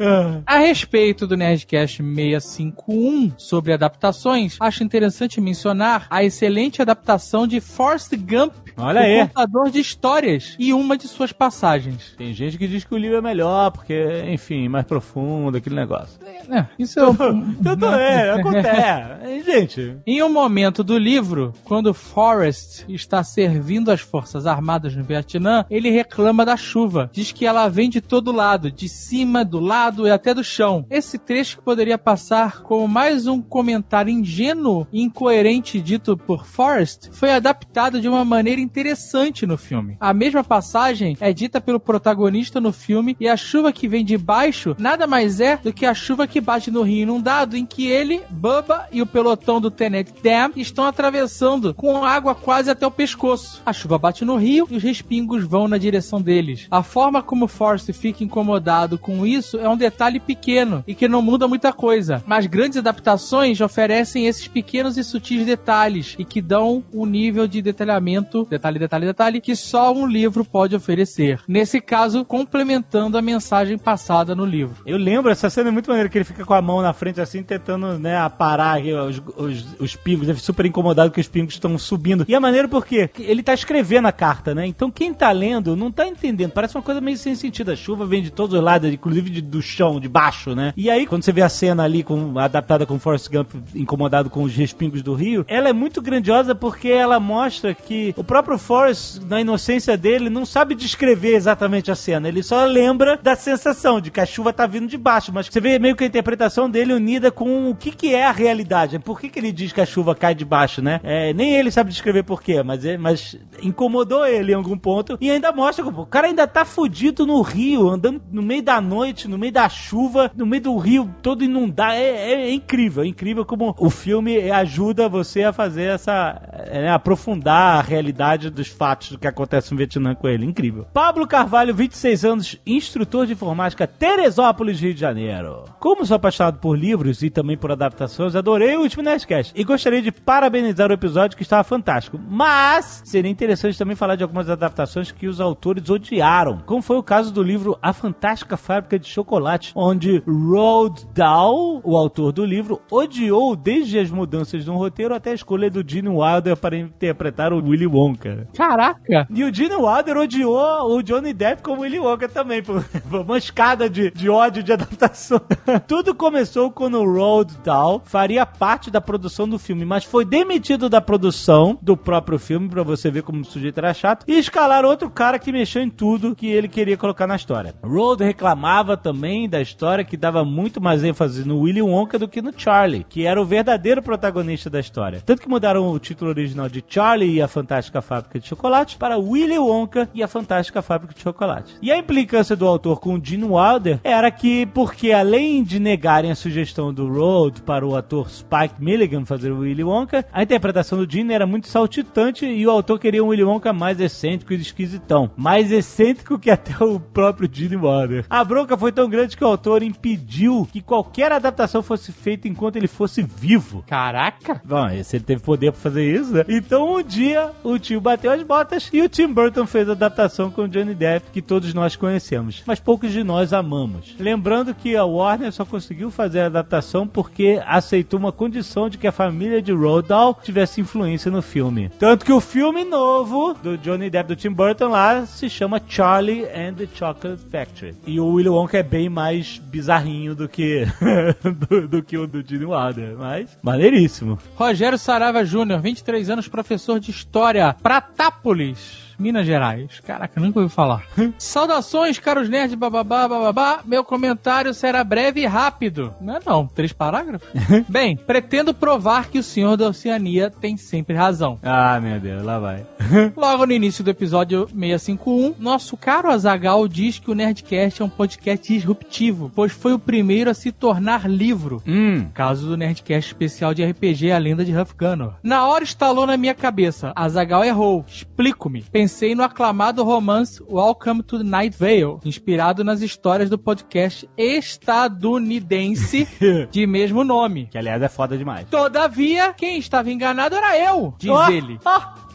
A 0.46 0.58
respeito 0.58 1.28
do 1.28 1.38
Nerdcast 1.38 2.02
651 2.02 3.34
sobre 3.38 3.74
adaptações, 3.74 4.58
acho 4.60 4.84
interessante 4.86 5.42
mencionar 5.42 6.08
a 6.10 6.24
excelente 6.24 6.82
adaptação 6.82 7.48
de 7.48 7.60
Forrest 7.60 8.16
Gump, 8.16 8.54
Olha 8.78 9.02
o 9.02 9.04
aí. 9.04 9.20
contador 9.28 9.70
de 9.70 9.80
histórias, 9.80 10.56
e 10.60 10.74
uma 10.74 10.98
de 10.98 11.08
suas 11.08 11.32
passagens. 11.32 12.14
Tem 12.18 12.34
gente 12.34 12.58
que 12.58 12.68
diz 12.68 12.84
que 12.84 12.94
o 12.94 12.98
livro 12.98 13.18
é 13.18 13.22
melhor, 13.22 13.72
porque, 13.72 14.24
enfim, 14.30 14.68
mais 14.68 14.86
profundo, 14.86 15.58
aquele 15.58 15.76
negócio. 15.76 16.20
É, 16.50 16.66
isso 16.78 17.00
é 17.00 17.08
um... 17.08 17.54
Tudo 17.56 17.88
é, 17.88 18.32
acontece. 18.40 19.44
Gente, 19.46 19.98
Em 20.06 20.22
um 20.22 20.32
momento 20.32 20.84
do 20.84 20.98
livro, 20.98 21.54
quando 21.64 21.94
Forrest 21.94 22.84
está 22.90 23.24
servindo 23.24 23.92
as 23.92 24.02
forças 24.02 24.46
armadas 24.46 24.96
no 24.96 25.04
Vietnã, 25.04 25.66
ele 25.70 25.90
reclama 25.90 26.46
da 26.46 26.58
chuva. 26.58 27.10
Diz 27.14 27.32
que 27.32 27.46
ela 27.46 27.68
vem 27.70 27.90
de 27.90 28.02
todo 28.02 28.32
lado, 28.32 28.72
de 28.72 28.90
cima, 28.90 29.46
do 29.46 29.60
lado 29.60 30.08
e 30.08 30.12
até 30.12 30.34
do 30.34 30.44
chão. 30.44 30.86
Esse 30.90 31.18
trecho 31.18 31.58
que 31.58 31.64
poderia 31.64 31.98
passar 31.98 32.62
como 32.62 32.88
mais 32.88 33.28
um 33.28 33.42
comentário 33.42 34.12
ingênuo 34.12 34.75
incoerente 34.92 35.80
dito 35.80 36.18
por 36.18 36.46
Forrest, 36.46 37.10
foi 37.12 37.32
adaptado 37.32 38.02
de 38.02 38.08
uma 38.10 38.26
maneira 38.26 38.62
interessante 38.62 39.46
no 39.46 39.58
filme. 39.58 39.98
A 40.00 40.14
mesma 40.14 40.44
passagem 40.44 41.16
é 41.20 41.32
dita 41.32 41.62
pelo 41.62 41.80
protagonista 41.80 42.60
no 42.60 42.72
filme 42.72 43.16
e 43.20 43.28
a 43.28 43.38
chuva 43.38 43.72
que 43.72 43.88
vem 43.88 44.04
de 44.04 44.18
baixo 44.18 44.76
nada 44.80 45.06
mais 45.06 45.40
é 45.40 45.58
do 45.58 45.74
que 45.74 45.86
a 45.86 45.94
chuva 45.94 46.28
que 46.28 46.42
bate 46.42 46.72
no 46.72 46.82
rio 46.82 47.04
inundado 47.04 47.56
em 47.56 47.66
que 47.66 47.88
ele, 47.88 48.22
Bubba 48.30 48.88
e 48.92 49.02
o 49.02 49.06
pelotão 49.06 49.62
do 49.62 49.72
Tenet 49.72 50.12
Dam 50.24 50.52
estão 50.56 50.86
atravessando 50.86 51.74
com 51.74 52.04
água 52.04 52.34
quase 52.34 52.70
até 52.70 52.86
o 52.86 52.92
pescoço. 52.92 53.62
A 53.66 53.74
chuva 53.74 53.98
bate 53.98 54.26
no 54.26 54.36
rio 54.36 54.68
e 54.70 54.78
os 54.78 54.84
respingos 54.84 55.44
vão 55.44 55.68
na 55.68 55.78
direção 55.78 56.22
deles. 56.22 56.68
A 56.72 56.82
forma 56.84 57.22
como 57.22 57.48
Forrest 57.48 57.92
fica 57.94 58.24
incomodado 58.24 58.98
com 58.98 59.26
isso 59.26 59.58
é 59.60 59.70
um 59.70 59.78
detalhe 59.78 60.20
pequeno 60.20 60.84
e 60.88 60.96
que 60.96 61.08
não 61.08 61.22
muda 61.22 61.48
muita 61.48 61.72
coisa, 61.72 62.24
mas 62.26 62.46
grandes 62.46 62.78
adaptações 62.78 63.62
oferecem 63.62 64.28
esses 64.28 64.48
pequenos 64.48 64.65
e 64.98 65.04
sutis 65.04 65.46
detalhes 65.46 66.16
e 66.18 66.26
que 66.26 66.42
dão 66.42 66.84
um 66.94 67.06
nível 67.06 67.48
de 67.48 67.62
detalhamento, 67.62 68.46
detalhe, 68.50 68.80
detalhe, 68.80 69.06
detalhe, 69.06 69.42
que 69.42 69.56
só 69.56 69.94
um 69.94 70.06
livro 70.08 70.44
pode 70.44 70.76
oferecer. 70.76 71.40
Nesse 71.48 71.80
caso, 71.80 72.26
complementando 72.26 73.18
a 73.18 73.22
mensagem 73.22 73.78
passada 73.78 74.36
no 74.36 74.46
livro. 74.46 74.84
eu 74.86 74.98
lembro, 74.98 75.32
essa 75.32 75.50
cena 75.50 75.70
é 75.70 75.72
muito 75.72 75.90
maneira, 75.90 76.10
que 76.10 76.18
ele 76.18 76.26
fica 76.26 76.46
com 76.46 76.54
a 76.54 76.62
mão 76.62 76.82
na 76.82 76.94
frente 76.94 77.22
assim, 77.22 77.44
tentando, 77.44 77.98
né, 78.00 78.18
aparar 78.18 78.82
os, 78.82 79.22
os, 79.38 79.66
os 79.80 79.96
pingos. 79.96 80.28
Ele 80.28 80.36
fica 80.36 80.46
super 80.46 80.66
incomodado 80.66 81.12
que 81.12 81.22
os 81.22 81.28
pingos 81.28 81.54
estão 81.54 81.78
subindo. 81.78 82.26
E 82.28 82.36
é 82.36 82.40
maneiro 82.40 82.68
porque 82.70 83.10
ele 83.20 83.44
tá 83.44 83.54
escrevendo 83.54 84.08
a 84.08 84.12
carta, 84.12 84.54
né? 84.56 84.66
Então 84.66 84.90
quem 84.92 85.14
tá 85.14 85.32
lendo 85.32 85.76
não 85.76 85.92
tá 85.92 86.08
entendendo. 86.08 86.52
Parece 86.52 86.76
uma 86.76 86.84
coisa 86.84 87.00
meio 87.02 87.18
sem 87.18 87.36
sentido. 87.36 87.72
A 87.72 87.76
chuva 87.76 88.06
vem 88.06 88.22
de 88.24 88.32
todos 88.32 88.56
os 88.58 88.64
lados, 88.64 88.92
inclusive 88.92 89.30
de- 89.30 89.42
do 89.42 89.62
chão, 89.62 90.00
de 90.00 90.08
baixo, 90.10 90.56
né? 90.56 90.74
E 90.76 90.90
aí, 90.90 91.06
quando 91.06 91.24
você 91.24 91.32
vê 91.32 91.42
a 91.42 91.50
cena 91.50 91.84
ali 91.84 92.04
com, 92.04 92.38
adaptada 92.40 92.86
com 92.86 92.98
Forrest 93.00 93.30
Gump 93.30 93.52
incomodado 93.76 94.30
com 94.30 94.44
os 94.44 94.52
respingos 94.56 95.02
do 95.02 95.14
rio, 95.14 95.46
ela 95.48 95.70
é 95.70 95.74
muito 95.74 96.02
grandiosa 96.02 96.56
porque 96.56 96.90
ela 96.90 97.20
mostra 97.20 97.74
que 97.74 98.14
o 98.18 98.24
próprio 98.24 98.58
Forrest, 98.58 99.20
na 99.28 99.42
inocência 99.42 99.98
dele, 99.98 100.30
não 100.30 100.46
sabe 100.46 100.76
descrever 100.76 101.36
exatamente 101.36 101.92
a 101.92 101.96
cena. 101.96 102.28
Ele 102.28 102.42
só 102.44 102.66
lembra 102.66 103.20
da 103.22 103.36
sensação 103.36 104.00
de 104.02 104.10
que 104.12 104.20
a 104.20 104.26
chuva 104.26 104.54
tá 104.54 104.66
vindo 104.66 104.88
de 104.88 104.98
baixo. 104.98 105.32
Mas 105.34 105.48
você 105.48 105.60
vê 105.60 105.78
meio 105.80 105.96
que 105.96 106.04
a 106.04 106.08
interpretação 106.08 106.70
dele 106.70 106.94
unida 106.94 107.32
com 107.32 107.70
o 107.70 107.76
que, 107.76 107.92
que 107.92 108.14
é 108.14 108.26
a 108.26 108.32
realidade. 108.32 109.00
Por 109.00 109.20
que, 109.20 109.30
que 109.30 109.40
ele 109.40 109.52
diz 109.52 109.72
que 109.74 109.82
a 109.82 109.86
chuva 109.86 110.16
cai 110.16 110.34
de 110.36 110.46
baixo, 110.46 110.82
né? 110.82 111.00
É, 111.04 111.34
nem 111.34 111.56
ele 111.56 111.72
sabe 111.72 111.90
descrever 111.92 112.24
por 112.24 112.42
quê, 112.42 112.62
mas, 112.64 112.86
é- 112.86 112.98
mas 112.98 113.38
incomodou 113.62 114.26
ele 114.26 114.52
em 114.52 114.56
algum 114.56 114.78
ponto. 114.78 115.18
E 115.20 115.30
ainda 115.30 115.52
mostra 115.52 115.84
que 115.84 115.90
o 115.92 116.06
cara 116.06 116.28
ainda 116.28 116.48
tá 116.48 116.64
fudido 116.66 117.26
no 117.26 117.42
rio, 117.42 117.90
andando 117.90 118.22
no 118.32 118.42
meio 118.42 118.62
da 118.64 118.80
noite, 118.80 119.28
no 119.28 119.38
meio 119.38 119.52
da 119.52 119.68
chuva, 119.70 120.32
no 120.36 120.46
meio 120.46 120.64
do 120.64 120.78
rio 120.78 121.10
todo 121.22 121.44
inundado. 121.44 121.94
É, 121.94 122.04
é- 122.04 122.42
é 122.46 122.52
incrível, 122.54 123.04
é 123.04 123.08
incrível 123.08 123.46
como 123.46 123.76
o 123.80 123.90
filme 123.90 124.36
ajuda 124.52 125.10
você 125.10 125.44
a 125.44 125.54
fazer 125.54 125.84
essa. 125.84 126.42
é, 126.54 126.82
né, 126.82 126.92
aprofundar 126.92 127.80
a 127.80 127.82
realidade 127.82 128.50
dos 128.50 128.68
fatos 128.68 129.12
do 129.12 129.18
que 129.18 129.28
acontece 129.28 129.72
no 129.72 129.78
Vietnã 129.78 130.16
com 130.16 130.28
ele. 130.28 130.46
Incrível. 130.46 130.88
Pablo 130.94 131.28
Carvalho, 131.28 131.74
26 131.74 132.26
anos, 132.26 132.58
instrutor 132.66 133.26
de 133.26 133.34
informática, 133.34 133.88
Teresópolis, 133.88 134.80
Rio 134.80 134.94
de 134.94 135.00
Janeiro. 135.00 135.66
Como 135.80 136.06
sou 136.06 136.16
apaixonado 136.16 136.60
por 136.60 136.78
livros 136.78 137.22
e 137.24 137.30
também 137.30 137.58
por 137.58 137.72
adaptações, 137.72 138.36
adorei 138.36 138.76
o 138.76 138.82
último 138.82 139.04
Nerdcast 139.04 139.54
e 139.56 139.64
gostaria 139.64 140.02
de 140.02 140.12
parabenizar 140.12 140.90
o 140.90 140.94
episódio 140.94 141.38
que 141.38 141.44
estava 141.44 141.64
fantástico. 141.64 142.20
Mas 142.30 143.02
seria 143.06 143.32
interessante 143.32 143.78
também 143.78 143.96
falar 143.96 144.16
de 144.16 144.24
algumas 144.24 144.50
adaptações 144.50 145.12
que 145.12 145.28
os 145.28 145.40
autores 145.40 145.90
odiaram, 145.90 146.62
como 146.66 146.82
foi 146.82 146.98
o 146.98 147.04
caso 147.04 147.34
do 147.34 147.44
livro 147.44 147.78
A 147.82 147.94
Fantástica 147.94 148.58
Fábrica 148.58 149.00
de 149.00 149.08
Chocolate, 149.08 149.72
onde 149.76 150.24
Roald 150.26 151.06
Dahl, 151.14 151.82
o 151.84 151.98
autor 151.98 152.32
do 152.32 152.46
livro, 152.46 152.82
odiou 152.92 153.56
desde 153.56 154.00
as 154.00 154.10
mudanças 154.10 154.35
no 154.66 154.78
roteiro 154.78 155.14
até 155.14 155.32
a 155.32 155.36
escolha 155.36 155.70
do 155.70 155.84
Gene 155.88 156.10
Wilder 156.10 156.58
para 156.58 156.78
interpretar 156.78 157.54
o 157.54 157.64
Willy 157.64 157.88
Wonka. 157.88 158.48
Caraca! 158.56 159.28
E 159.30 159.44
o 159.44 159.54
Gene 159.54 159.76
Wilder 159.76 160.18
odiou 160.18 160.96
o 160.96 161.02
Johnny 161.02 161.34
Depp 161.34 161.62
como 161.62 161.82
Willy 161.82 162.00
Wonka 162.00 162.28
também, 162.28 162.62
por 162.62 162.84
uma 163.12 163.38
escada 163.38 163.90
de, 163.90 164.12
de 164.12 164.30
ódio 164.30 164.64
de 164.64 164.74
adaptação. 164.74 165.42
Tudo 165.88 166.14
começou 166.14 166.72
quando 166.72 167.00
o 167.00 167.06
Roald 167.06 167.58
Dahl 167.64 168.02
faria 168.06 168.46
parte 168.46 168.90
da 168.92 169.00
produção 169.02 169.48
do 169.48 169.60
filme, 169.60 169.86
mas 169.86 170.04
foi 170.04 170.26
demitido 170.26 170.90
da 170.90 171.02
produção 171.02 171.78
do 171.82 171.96
próprio 171.96 172.40
filme, 172.40 172.70
pra 172.70 172.84
você 172.84 173.10
ver 173.10 173.24
como 173.24 173.42
o 173.42 173.46
sujeito 173.46 173.78
era 173.78 173.94
chato, 173.94 174.26
e 174.28 174.38
escalaram 174.38 174.90
outro 174.90 175.10
cara 175.10 175.40
que 175.40 175.52
mexeu 175.52 175.82
em 175.82 175.90
tudo 175.90 176.36
que 176.36 176.48
ele 176.48 176.68
queria 176.68 176.98
colocar 176.98 177.28
na 177.28 177.36
história. 177.36 177.74
Roald 177.84 178.24
reclamava 178.24 178.98
também 178.98 179.48
da 179.48 179.62
história 179.62 180.04
que 180.04 180.18
dava 180.18 180.44
muito 180.44 180.82
mais 180.82 181.04
ênfase 181.04 181.48
no 181.48 181.60
Willy 181.62 181.82
Wonka 181.82 182.20
do 182.20 182.28
que 182.28 182.42
no 182.42 182.54
Charlie, 182.56 183.06
que 183.08 183.26
era 183.26 183.42
o 183.42 183.46
verdadeiro 183.46 184.02
protagonista 184.02 184.25
da 184.70 184.80
história. 184.80 185.22
Tanto 185.26 185.42
que 185.42 185.50
mudaram 185.50 185.90
o 185.90 186.00
título 186.00 186.30
original 186.30 186.70
de 186.70 186.84
Charlie 186.88 187.36
e 187.36 187.42
a 187.42 187.48
Fantástica 187.48 188.02
Fábrica 188.02 188.40
de 188.40 188.48
Chocolate 188.48 188.98
para 188.98 189.18
Willy 189.18 189.58
Wonka 189.58 190.10
e 190.14 190.24
a 190.24 190.28
Fantástica 190.28 190.82
Fábrica 190.82 191.14
de 191.14 191.22
Chocolate. 191.22 191.76
E 191.82 191.92
a 191.92 191.98
implicância 191.98 192.56
do 192.56 192.68
autor 192.68 193.00
com 193.00 193.20
Gene 193.22 193.46
Wilder 193.46 194.00
era 194.04 194.30
que, 194.32 194.66
porque 194.68 195.12
além 195.12 195.64
de 195.64 195.80
negarem 195.80 196.32
a 196.32 196.36
sugestão 196.36 196.94
do 196.94 197.08
Road 197.08 197.62
para 197.62 197.86
o 197.86 197.96
ator 197.96 198.30
Spike 198.30 198.76
Milligan 198.80 199.26
fazer 199.26 199.52
o 199.52 199.60
Willy 199.60 199.84
Wonka, 199.84 200.26
a 200.32 200.44
interpretação 200.44 200.98
do 200.98 201.12
Gene 201.12 201.34
era 201.34 201.46
muito 201.46 201.68
saltitante 201.68 202.46
e 202.46 202.66
o 202.66 202.72
autor 202.72 203.00
queria 203.00 203.24
um 203.24 203.28
Willy 203.28 203.44
Wonka 203.44 203.74
mais 203.74 204.00
excêntrico 204.00 204.54
e 204.54 204.58
esquisitão. 204.58 205.32
Mais 205.36 205.72
excêntrico 205.72 206.40
que 206.40 206.50
até 206.50 206.84
o 206.84 207.00
próprio 207.00 207.50
Gene 207.52 207.76
Wilder. 207.76 208.26
A 208.30 208.44
bronca 208.44 208.78
foi 208.78 208.92
tão 208.92 209.10
grande 209.10 209.38
que 209.38 209.44
o 209.44 209.48
autor 209.48 209.84
impediu 209.84 210.68
que 210.72 210.82
qualquer 210.82 211.32
adaptação 211.32 211.82
fosse 211.82 212.12
feita 212.12 212.48
enquanto 212.48 212.76
ele 212.76 212.88
fosse 212.88 213.22
vivo. 213.22 213.84
Caraca! 214.06 214.62
Bom, 214.64 214.88
se 215.04 215.18
ele 215.18 215.24
teve 215.24 215.42
poder 215.42 215.72
pra 215.72 215.82
fazer 215.82 216.06
isso, 216.14 216.32
né? 216.32 216.46
Então 216.48 216.96
um 216.96 217.02
dia 217.02 217.50
o 217.64 217.80
tio 217.80 218.00
bateu 218.00 218.32
as 218.32 218.44
botas 218.44 218.88
e 218.94 219.02
o 219.02 219.10
Tim 219.10 219.34
Burton 219.34 219.66
fez 219.66 219.90
a 219.90 219.94
adaptação 219.94 220.52
com 220.52 220.62
o 220.62 220.68
Johnny 220.68 220.94
Depp, 220.94 221.32
que 221.34 221.42
todos 221.42 221.74
nós 221.74 221.96
conhecemos, 221.96 222.62
mas 222.68 222.80
poucos 222.80 223.12
de 223.12 223.24
nós 223.24 223.52
amamos. 223.52 224.16
Lembrando 224.20 224.76
que 224.76 224.96
a 224.96 225.04
Warner 225.04 225.52
só 225.52 225.66
conseguiu 225.66 226.12
fazer 226.12 226.42
a 226.42 226.46
adaptação 226.46 227.08
porque 227.08 227.60
aceitou 227.66 228.20
uma 228.20 228.32
condição 228.32 228.90
de 228.90 229.00
que 229.00 229.08
a 229.08 229.12
família 229.12 229.60
de 229.60 229.72
Roald 229.72 230.08
Dahl 230.08 230.40
tivesse 230.44 230.80
influência 230.80 231.32
no 231.32 231.42
filme. 231.42 231.90
Tanto 231.98 232.26
que 232.26 232.32
o 232.32 232.40
filme 232.40 232.86
novo 232.86 233.56
do 233.56 233.76
Johnny 233.76 234.12
Depp 234.12 234.28
do 234.28 234.36
Tim 234.36 234.52
Burton 234.52 234.90
lá 234.90 235.26
se 235.26 235.50
chama 235.50 235.82
Charlie 235.88 236.44
and 236.44 236.76
the 236.76 236.88
Chocolate 236.94 237.42
Factory. 237.50 237.96
E 238.06 238.20
o 238.20 238.28
Willy 238.34 238.50
Wonka 238.50 238.78
é 238.78 238.84
bem 238.84 239.10
mais 239.10 239.58
bizarrinho 239.58 240.36
do 240.36 240.48
que 240.48 240.86
do, 241.70 241.88
do 241.88 242.04
que 242.04 242.16
o 242.16 242.28
do 242.28 242.48
Gene 242.48 242.66
Wilder, 242.66 243.16
mas 243.18 243.58
maneiríssimo. 243.64 243.95
Maneiríssimo. 243.96 244.38
Rogério 244.56 244.98
Sarava 244.98 245.46
Júnior, 245.46 245.82
23 245.82 246.30
anos, 246.30 246.48
professor 246.48 247.00
de 247.00 247.12
História, 247.12 247.74
Pratápolis. 247.82 249.05
Minas 249.18 249.46
Gerais. 249.46 250.00
Caraca, 250.02 250.40
nunca 250.40 250.60
ouvi 250.60 250.74
falar. 250.74 251.04
Saudações, 251.38 252.20
caros 252.20 252.50
nerds, 252.50 252.76
bababá, 252.76 253.28
bababá. 253.28 253.82
Meu 253.86 254.04
comentário 254.04 254.74
será 254.74 255.04
breve 255.04 255.42
e 255.42 255.46
rápido. 255.46 256.14
Não 256.22 256.36
é 256.36 256.40
não, 256.46 256.68
três 256.68 256.94
parágrafos? 256.94 257.48
Bem, 257.90 258.16
pretendo 258.16 258.74
provar 258.74 259.30
que 259.30 259.40
o 259.40 259.44
senhor 259.44 259.78
da 259.78 259.88
Oceania 259.88 260.50
tem 260.50 260.78
sempre 260.78 261.16
razão. 261.16 261.60
Ah, 261.64 262.00
meu 262.00 262.20
Deus, 262.20 262.44
lá 262.44 262.60
vai. 262.60 262.86
Logo 263.36 263.66
no 263.66 263.74
início 263.74 264.04
do 264.04 264.10
episódio 264.10 264.68
651, 264.68 265.56
nosso 265.60 265.98
caro 265.98 266.30
Azagal 266.30 266.88
diz 266.88 267.20
que 267.20 267.32
o 267.32 267.36
Nerdcast 267.36 268.02
é 268.02 268.06
um 268.06 268.10
podcast 268.10 268.72
disruptivo, 268.72 269.52
pois 269.56 269.72
foi 269.72 269.94
o 269.94 270.00
primeiro 270.00 270.50
a 270.50 270.54
se 270.54 270.72
tornar 270.72 271.30
livro. 271.30 271.82
Hum. 271.88 272.28
Caso 272.34 272.68
do 272.68 272.78
Nerdcast 272.78 273.32
especial 273.32 273.74
de 273.74 273.84
RPG 273.84 274.32
A 274.32 274.38
Lenda 274.38 274.66
de 274.66 274.76
Huff 274.76 274.94
Gunner. 274.98 275.32
Na 275.42 275.68
hora 275.68 275.84
estalou 275.84 276.26
na 276.26 276.38
minha 276.38 276.54
cabeça. 276.54 277.12
Azagal 277.16 277.64
errou. 277.64 278.06
Explico-me. 278.08 278.82
Pensei 278.84 279.05
no 279.36 279.44
aclamado 279.44 280.04
romance 280.04 280.60
Welcome 280.68 281.22
to 281.24 281.44
Night 281.44 281.78
Vale, 281.78 282.18
inspirado 282.26 282.84
nas 282.84 283.02
histórias 283.02 283.52
do 283.52 283.58
podcast 283.58 284.28
estadunidense 284.36 286.28
de 286.72 286.88
mesmo 286.88 287.24
nome. 287.24 287.68
Que 287.68 287.78
aliás 287.78 288.02
é 288.02 288.10
foda 288.10 288.36
demais. 288.36 288.66
Todavia, 288.68 289.54
quem 289.54 289.78
estava 289.78 290.10
enganado 290.12 290.56
era 290.56 290.76
eu, 290.80 291.14
diz 291.20 291.30
Oh, 291.30 291.48
ele. 291.52 291.80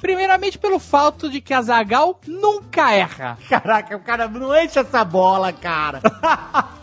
Primeiramente 0.00 0.58
pelo 0.58 0.78
fato 0.78 1.28
de 1.28 1.40
que 1.40 1.52
Azagal 1.52 2.20
nunca 2.26 2.92
erra. 2.92 3.36
Caraca, 3.48 3.96
o 3.96 4.00
cara 4.00 4.28
não 4.28 4.56
enche 4.56 4.78
essa 4.78 5.04
bola, 5.04 5.52
cara. 5.52 6.00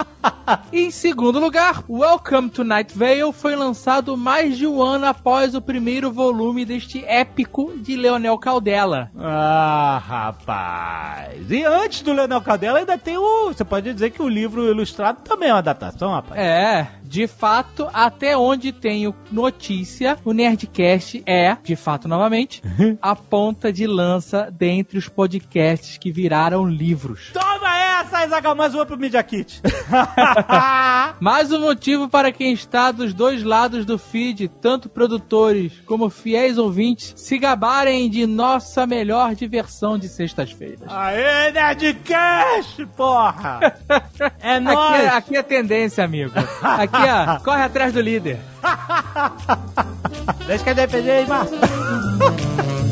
Em 0.72 0.90
segundo 0.92 1.40
lugar, 1.40 1.84
Welcome 1.90 2.50
to 2.50 2.64
Night 2.64 2.98
Vale 2.98 3.34
foi 3.34 3.56
lançado 3.56 4.16
mais 4.16 4.58
de 4.58 4.66
um 4.66 4.82
ano 4.82 5.06
após 5.06 5.56
o 5.56 5.62
primeiro 5.62 6.12
volume 6.12 6.66
deste 6.66 7.04
épico 7.06 7.74
de 7.78 7.96
Leonel 7.96 8.38
Caldela. 8.38 9.12
Ah, 9.18 10.02
rapaz. 10.06 11.50
E 11.50 11.64
antes 11.64 12.02
do 12.02 12.14
Leonel 12.14 12.42
Caldela 12.42 12.80
ainda 12.80 12.98
tem 12.98 13.18
o. 13.18 13.48
Você 13.48 13.66
pode 13.66 13.94
dizer 13.94 14.12
que 14.12 14.22
o 14.22 14.28
livro 14.28 14.70
ilustrado 14.70 15.22
também 15.22 15.50
é 15.50 15.54
uma 15.54 15.60
adaptação, 15.60 16.12
rapaz. 16.12 16.40
É, 16.40 16.88
de 17.08 17.28
fato, 17.28 17.88
até 17.94 18.38
onde 18.38 18.72
tenho 18.72 19.16
notícia, 19.32 20.18
o 20.26 20.34
Nerdcast 20.34 21.24
é, 21.26 21.58
de 21.64 21.76
fato 21.76 22.08
novamente, 22.08 22.62
a 23.02 23.16
ponta 23.16 23.72
de 23.72 23.88
lança 23.88 24.50
dentre 24.52 24.98
os 24.98 25.08
podcasts 25.10 25.98
que 25.98 26.12
viraram 26.12 26.68
livros. 26.68 27.32
Toma 27.34 27.76
essa, 28.00 28.26
Isagal, 28.26 28.56
mais 28.56 28.74
uma 28.76 28.86
pro 28.86 28.98
Media 28.98 29.24
Kit. 29.24 29.62
Mais 31.20 31.52
um 31.52 31.60
motivo 31.60 32.08
para 32.10 32.32
quem 32.32 32.54
está 32.54 32.92
dos 32.92 33.14
dois 33.14 33.44
lados 33.44 33.86
do 33.86 33.98
feed, 33.98 34.48
tanto 34.62 34.88
produtores 34.90 35.72
como 35.86 36.10
fiéis 36.10 36.58
ouvintes, 36.58 37.14
se 37.16 37.38
gabarem 37.38 38.10
de 38.10 38.26
nossa 38.26 38.86
melhor 38.86 39.34
diversão 39.36 39.98
de 39.98 40.08
sextas-feiras. 40.08 40.88
Aê, 40.90 41.52
Nerdcast, 41.52 42.86
porra! 42.96 43.60
É 44.40 44.56
Aqui, 44.56 44.60
nóis! 44.64 45.04
é- 45.04 45.08
aqui 45.10 45.36
é 45.38 45.44
tendência, 45.44 46.04
amigo. 46.04 46.32
Aqui, 46.62 46.96
ó, 47.06 47.40
corre 47.44 47.64
atrás 47.64 47.94
do 47.94 48.02
líder. 48.02 48.40
Deixa 50.46 50.64
que 50.64 50.70
é 50.70 50.74
DPG 50.74 51.12
aí, 51.12 51.28
Márcio. 51.28 51.58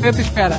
Tenta 0.02 0.20
espera. 0.20 0.58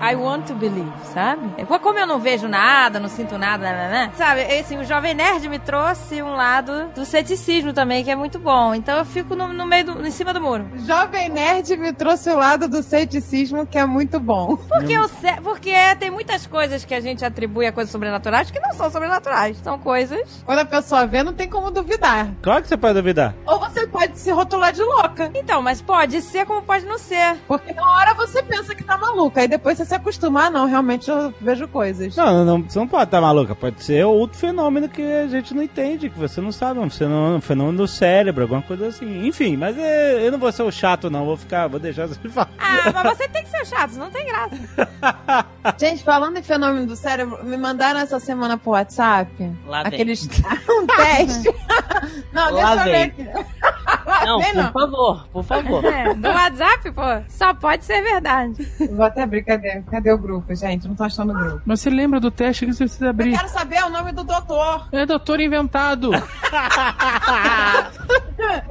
I 0.00 0.14
want 0.16 0.46
to 0.46 0.54
believe, 0.54 0.90
sabe? 1.12 1.42
É, 1.56 1.64
Como 1.64 1.98
eu 1.98 2.06
não 2.06 2.18
vejo 2.18 2.48
nada, 2.48 2.98
não 3.00 3.08
sinto 3.08 3.38
nada, 3.38 3.64
né, 3.64 3.88
né? 3.90 4.12
Sabe, 4.16 4.42
assim, 4.42 4.78
o 4.78 4.84
Jovem 4.84 5.14
Nerd 5.14 5.48
me 5.48 5.58
trouxe 5.58 6.22
um 6.22 6.34
lado 6.34 6.88
do 6.94 7.04
ceticismo 7.04 7.72
também, 7.72 8.04
que 8.04 8.10
é 8.10 8.16
muito 8.16 8.38
bom. 8.38 8.74
Então 8.74 8.98
eu 8.98 9.04
fico 9.04 9.34
no, 9.34 9.48
no 9.48 9.66
meio 9.66 9.84
do, 9.84 10.06
em 10.06 10.10
cima 10.10 10.32
do 10.32 10.40
muro. 10.40 10.66
Jovem 10.86 11.28
Nerd 11.28 11.76
me 11.76 11.92
trouxe 11.92 12.30
o 12.30 12.36
lado 12.36 12.68
do 12.68 12.82
ceticismo, 12.82 13.66
que 13.66 13.78
é 13.78 13.86
muito 13.86 14.18
bom. 14.20 14.56
Porque, 14.56 14.98
o 14.98 15.08
ce- 15.08 15.40
porque 15.42 15.72
tem 15.98 16.10
muitas 16.10 16.46
coisas 16.46 16.84
que 16.84 16.94
a 16.94 17.00
gente 17.00 17.24
atribui 17.24 17.66
a 17.66 17.72
coisas 17.72 17.90
sobrenaturais 17.90 18.50
que 18.50 18.60
não 18.60 18.72
são 18.72 18.90
sobrenaturais. 18.90 19.56
São 19.58 19.78
coisas. 19.78 20.42
Quando 20.44 20.58
a 20.60 20.64
pessoa 20.64 21.06
vê, 21.06 21.22
não 21.22 21.32
tem 21.32 21.48
como 21.48 21.70
duvidar. 21.70 22.28
Claro 22.42 22.62
que 22.62 22.68
você 22.68 22.76
pode 22.76 22.94
duvidar. 22.94 23.34
Ou 23.46 23.58
você 23.58 23.86
pode 23.86 24.18
se 24.18 24.30
rotular 24.30 24.72
de 24.72 24.82
louca. 24.82 25.30
Então, 25.34 25.62
mas 25.62 25.80
pode 25.80 26.20
ser 26.22 26.44
como 26.46 26.62
pode 26.62 26.84
não 26.84 26.98
ser. 26.98 27.36
Porque 27.46 27.72
na 27.72 27.90
hora 27.94 28.14
você 28.14 28.42
pensa 28.42 28.74
que 28.74 28.84
tá 28.84 28.96
maluca. 28.98 29.40
Aí 29.40 29.48
depois 29.48 29.77
você 29.78 29.84
se 29.84 29.94
acostuma. 29.94 30.46
Ah, 30.46 30.50
não, 30.50 30.66
realmente 30.66 31.08
eu 31.08 31.32
vejo 31.40 31.68
coisas. 31.68 32.16
Não, 32.16 32.44
não, 32.44 32.62
você 32.62 32.78
não 32.78 32.88
pode 32.88 33.04
estar 33.04 33.20
maluca. 33.20 33.54
Pode 33.54 33.82
ser 33.82 34.04
outro 34.04 34.36
fenômeno 34.38 34.88
que 34.88 35.02
a 35.02 35.28
gente 35.28 35.54
não 35.54 35.62
entende, 35.62 36.10
que 36.10 36.18
você 36.18 36.40
não 36.40 36.50
sabe. 36.50 36.80
Um 36.80 36.90
fenômeno, 36.90 37.36
um 37.36 37.40
fenômeno 37.40 37.78
do 37.78 37.88
cérebro, 37.88 38.42
alguma 38.42 38.62
coisa 38.62 38.88
assim. 38.88 39.26
Enfim, 39.26 39.56
mas 39.56 39.78
é, 39.78 40.26
eu 40.26 40.32
não 40.32 40.38
vou 40.38 40.50
ser 40.50 40.62
o 40.62 40.70
chato, 40.70 41.08
não. 41.08 41.24
Vou 41.24 41.36
ficar, 41.36 41.68
vou 41.68 41.78
deixar 41.78 42.06
você 42.06 42.18
falar. 42.28 42.50
Ah, 42.58 42.90
mas 42.92 43.16
você 43.16 43.28
tem 43.28 43.44
que 43.44 43.50
ser 43.50 43.66
chato, 43.66 43.92
não 43.92 44.10
tem 44.10 44.26
graça. 44.26 44.58
Gente, 45.78 46.02
falando 46.02 46.36
em 46.38 46.42
fenômeno 46.42 46.86
do 46.86 46.96
cérebro, 46.96 47.44
me 47.44 47.56
mandaram 47.56 48.00
essa 48.00 48.18
semana 48.18 48.56
pro 48.56 48.72
WhatsApp 48.72 49.28
Lá 49.66 49.82
aqueles 49.82 50.26
um 50.68 50.86
teste. 50.86 51.54
não, 52.32 52.52
Lá 52.52 52.74
deixa 52.74 52.88
eu 52.88 52.92
ver 52.92 53.02
aqui. 53.02 53.28
Não, 54.24 54.38
Vem, 54.38 54.54
por 54.54 54.72
favor, 54.72 55.28
por 55.32 55.44
favor. 55.44 55.84
É, 55.84 56.14
no 56.14 56.28
WhatsApp, 56.28 56.90
pô, 56.92 57.02
só 57.28 57.54
pode 57.54 57.84
ser 57.84 58.02
verdade. 58.02 58.66
Vou 58.90 59.04
até 59.04 59.22
abrir, 59.22 59.42
cadê? 59.68 59.82
Cadê 59.90 60.12
o 60.12 60.18
grupo, 60.18 60.54
gente? 60.54 60.86
Não 60.88 60.94
tô 60.94 61.04
achando 61.04 61.32
o 61.32 61.34
grupo. 61.36 61.62
Mas 61.66 61.80
você 61.80 61.90
lembra 61.90 62.20
do 62.20 62.30
teste 62.30 62.66
que 62.66 62.72
você 62.72 62.84
precisa 62.84 63.06
Eu 63.06 63.10
abrir? 63.10 63.36
quero 63.36 63.48
saber 63.48 63.82
o 63.84 63.90
nome 63.90 64.12
do 64.12 64.24
doutor. 64.24 64.88
É 64.92 65.04
doutor 65.06 65.40
inventado. 65.40 66.10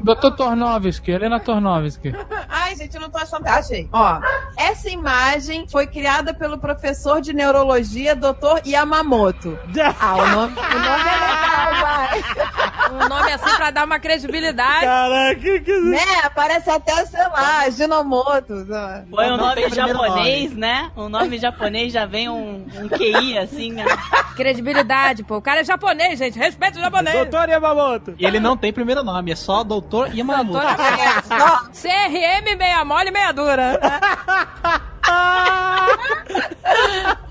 doutor 0.01 0.31
Tornovski, 0.35 1.11
Helena 1.11 1.39
Tornovski. 1.39 2.13
Ai, 2.49 2.75
gente, 2.75 2.95
eu 2.95 3.01
não 3.01 3.09
tô 3.09 3.17
achando. 3.17 3.45
Achei. 3.47 3.87
Ó, 3.91 4.19
essa 4.57 4.89
imagem 4.89 5.67
foi 5.67 5.85
criada 5.87 6.33
pelo 6.33 6.57
professor 6.57 7.21
de 7.21 7.33
neurologia, 7.33 8.15
Dr. 8.15 8.65
Yamamoto. 8.65 9.57
Ah, 9.99 10.15
o 10.15 10.27
nome, 10.27 10.53
o 10.53 10.79
nome 10.79 11.09
é 11.09 11.17
legal, 11.19 11.81
vai. 11.81 12.23
Um 12.89 13.09
nome 13.09 13.31
assim 13.33 13.55
pra 13.55 13.71
dar 13.71 13.85
uma 13.85 13.99
credibilidade. 13.99 14.85
Caraca, 14.85 15.59
que... 15.59 15.79
Né? 15.79 16.29
Parece 16.33 16.69
até, 16.69 17.05
sei 17.05 17.23
lá, 17.27 17.69
Ginomoto. 17.69 18.65
Põe 19.09 19.31
um 19.31 19.37
Não 19.37 19.53
tem 19.53 19.63
nome 19.65 19.75
japonês, 19.75 20.55
né? 20.87 20.91
Um 20.95 21.09
nome 21.09 21.37
japonês 21.37 21.91
já 21.93 22.05
vem 22.05 22.29
um, 22.29 22.65
um 22.75 22.89
QI, 22.89 23.37
assim, 23.37 23.71
né? 23.73 23.85
Credibilidade, 24.35 25.23
pô. 25.23 25.37
O 25.37 25.41
cara 25.41 25.61
é 25.61 25.63
japonês, 25.63 26.19
gente. 26.19 26.37
Respeita 26.37 26.77
o 26.77 26.81
japonês. 26.81 27.15
Doutor 27.15 27.49
Yamamoto. 27.49 28.15
E 28.17 28.25
ele 28.25 28.39
não 28.39 28.55
tem 28.57 28.71
primeiro 28.73 29.03
nome, 29.03 29.31
é 29.31 29.35
só 29.35 29.63
Doutor 29.63 30.15
Yamamoto. 30.15 30.65
Doutor 30.65 30.99
Yamamoto. 30.99 31.71
CRM 31.71 32.57
meia 32.57 32.85
mole, 32.85 33.11
meia 33.11 33.31
dura. 33.31 33.79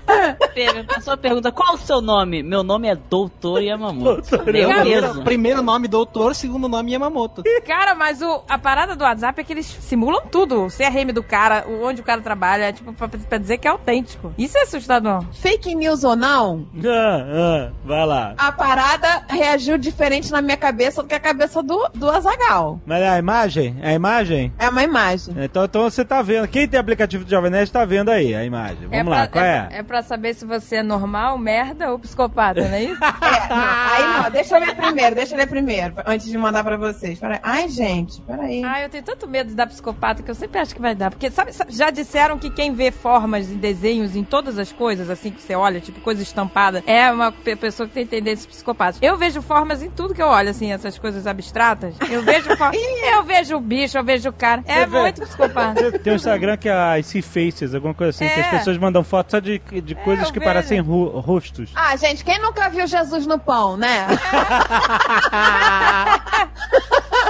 A 0.09 0.95
pessoa 0.95 1.17
pergunta, 1.17 1.51
qual 1.51 1.75
o 1.75 1.77
seu 1.77 2.01
nome? 2.01 2.41
Meu 2.41 2.63
nome 2.63 2.87
é 2.87 2.95
Doutor 2.95 3.61
Yamamoto. 3.61 4.21
Doutor 4.29 4.55
Eu 4.55 4.69
Yamamoto. 4.69 4.89
mesmo. 4.89 5.23
Primeiro 5.23 5.61
nome 5.61 5.87
Doutor, 5.87 6.33
segundo 6.33 6.67
nome 6.67 6.91
Yamamoto. 6.93 7.43
Cara, 7.65 7.93
mas 7.93 8.21
o, 8.21 8.41
a 8.49 8.57
parada 8.57 8.95
do 8.95 9.03
WhatsApp 9.03 9.39
é 9.39 9.43
que 9.43 9.53
eles 9.53 9.65
simulam 9.65 10.21
tudo. 10.31 10.65
O 10.65 10.67
CRM 10.69 11.11
do 11.13 11.21
cara, 11.21 11.65
onde 11.83 12.01
o 12.01 12.03
cara 12.03 12.21
trabalha, 12.21 12.73
tipo, 12.73 12.91
pra, 12.93 13.07
pra 13.07 13.37
dizer 13.37 13.57
que 13.59 13.67
é 13.67 13.71
autêntico. 13.71 14.33
Isso 14.37 14.57
é 14.57 14.61
assustador. 14.63 15.23
Fake 15.33 15.75
news 15.75 16.03
ou 16.03 16.15
não, 16.15 16.65
Ah, 16.83 17.67
ah, 17.67 17.71
vai 17.85 18.05
lá. 18.05 18.33
a 18.37 18.51
parada 18.51 19.23
reagiu 19.29 19.77
diferente 19.77 20.31
na 20.31 20.41
minha 20.41 20.57
cabeça 20.57 21.03
do 21.03 21.07
que 21.07 21.15
a 21.15 21.19
cabeça 21.19 21.61
do, 21.61 21.89
do 21.93 22.09
Azagal. 22.09 22.79
Mas 22.85 23.03
a 23.03 23.19
imagem? 23.19 23.75
A 23.83 23.93
imagem? 23.93 24.51
É 24.57 24.69
uma 24.69 24.83
imagem. 24.83 25.35
Então, 25.37 25.65
então 25.65 25.83
você 25.83 26.03
tá 26.03 26.21
vendo. 26.21 26.47
Quem 26.47 26.67
tem 26.67 26.79
aplicativo 26.79 27.23
de 27.23 27.31
Jovem 27.31 27.51
Nerd 27.67 27.71
tá 27.71 27.85
vendo 27.85 28.09
aí 28.09 28.33
a 28.35 28.43
imagem. 28.43 28.87
Vamos 28.87 29.07
lá, 29.07 29.17
pra, 29.17 29.27
qual 29.27 29.45
é? 29.45 29.67
É 29.71 29.83
pra 29.83 30.01
saber 30.01 30.33
se 30.33 30.45
você 30.45 30.77
é 30.77 30.83
normal, 30.83 31.37
merda 31.37 31.91
ou 31.91 31.99
psicopata, 31.99 32.61
não 32.67 32.73
é 32.75 32.83
isso? 32.83 32.97
É, 33.47 33.49
não, 33.49 33.57
aí 33.57 34.23
não, 34.23 34.31
deixa 34.31 34.55
eu 34.55 34.59
ler 34.59 34.75
primeiro, 34.75 35.15
deixa 35.15 35.33
eu 35.33 35.37
ler 35.37 35.47
primeiro, 35.47 35.93
antes 36.05 36.27
de 36.27 36.37
mandar 36.37 36.63
pra 36.63 36.75
vocês. 36.77 37.17
Peraí. 37.19 37.39
Ai, 37.43 37.69
gente, 37.69 38.21
peraí. 38.21 38.63
Ah, 38.63 38.81
eu 38.81 38.89
tenho 38.89 39.03
tanto 39.03 39.27
medo 39.27 39.49
de 39.49 39.55
dar 39.55 39.67
psicopata 39.67 40.21
que 40.23 40.29
eu 40.29 40.35
sempre 40.35 40.59
acho 40.59 40.75
que 40.75 40.81
vai 40.81 40.93
dar. 40.95 41.09
Porque, 41.09 41.29
sabe, 41.31 41.53
sabe, 41.53 41.71
já 41.73 41.89
disseram 41.89 42.37
que 42.37 42.49
quem 42.49 42.73
vê 42.73 42.91
formas 42.91 43.49
e 43.51 43.55
desenhos 43.55 44.15
em 44.15 44.23
todas 44.23 44.57
as 44.59 44.71
coisas, 44.71 45.09
assim, 45.09 45.31
que 45.31 45.41
você 45.41 45.55
olha, 45.55 45.79
tipo, 45.79 45.99
coisa 46.01 46.21
estampada, 46.21 46.83
é 46.85 47.09
uma 47.11 47.31
pe- 47.31 47.55
pessoa 47.55 47.87
que 47.87 47.93
tem 47.93 48.05
tendências 48.05 48.45
psicopatas. 48.45 48.99
Eu 49.01 49.17
vejo 49.17 49.41
formas 49.41 49.81
em 49.81 49.89
tudo 49.89 50.13
que 50.13 50.21
eu 50.21 50.27
olho, 50.27 50.49
assim, 50.49 50.71
essas 50.71 50.97
coisas 50.99 51.25
abstratas. 51.27 51.95
Eu 52.09 52.21
vejo 52.23 52.55
for... 52.57 52.71
Eu 53.17 53.23
vejo 53.23 53.55
o 53.55 53.59
bicho, 53.59 53.97
eu 53.97 54.03
vejo 54.03 54.29
o 54.29 54.33
cara. 54.33 54.63
É 54.67 54.81
Você 54.81 54.85
vê? 54.87 55.01
muito 55.01 55.21
psicopata. 55.21 55.91
Tem 55.99 56.13
um 56.13 56.15
Instagram 56.15 56.57
que 56.57 56.67
é 56.69 56.73
a 56.73 56.99
IC 56.99 57.21
Faces, 57.57 57.73
alguma 57.73 57.93
coisa 57.93 58.11
assim, 58.11 58.27
que 58.31 58.39
É. 58.39 58.43
as 58.43 58.49
pessoas 58.49 58.77
mandam 58.77 59.03
fotos 59.03 59.31
só 59.31 59.39
de, 59.39 59.59
de 59.81 59.95
coisas 59.95 60.27
eu 60.27 60.31
que 60.33 60.39
vejo. 60.39 60.51
parecem 60.51 60.79
ro- 60.79 61.19
rostos. 61.19 61.71
Ah, 61.75 61.95
gente, 61.95 62.23
quem 62.23 62.39
nunca 62.39 62.69
viu 62.69 62.85
Jesus 62.85 63.25
no 63.25 63.39
pão, 63.39 63.75
né? 63.75 64.05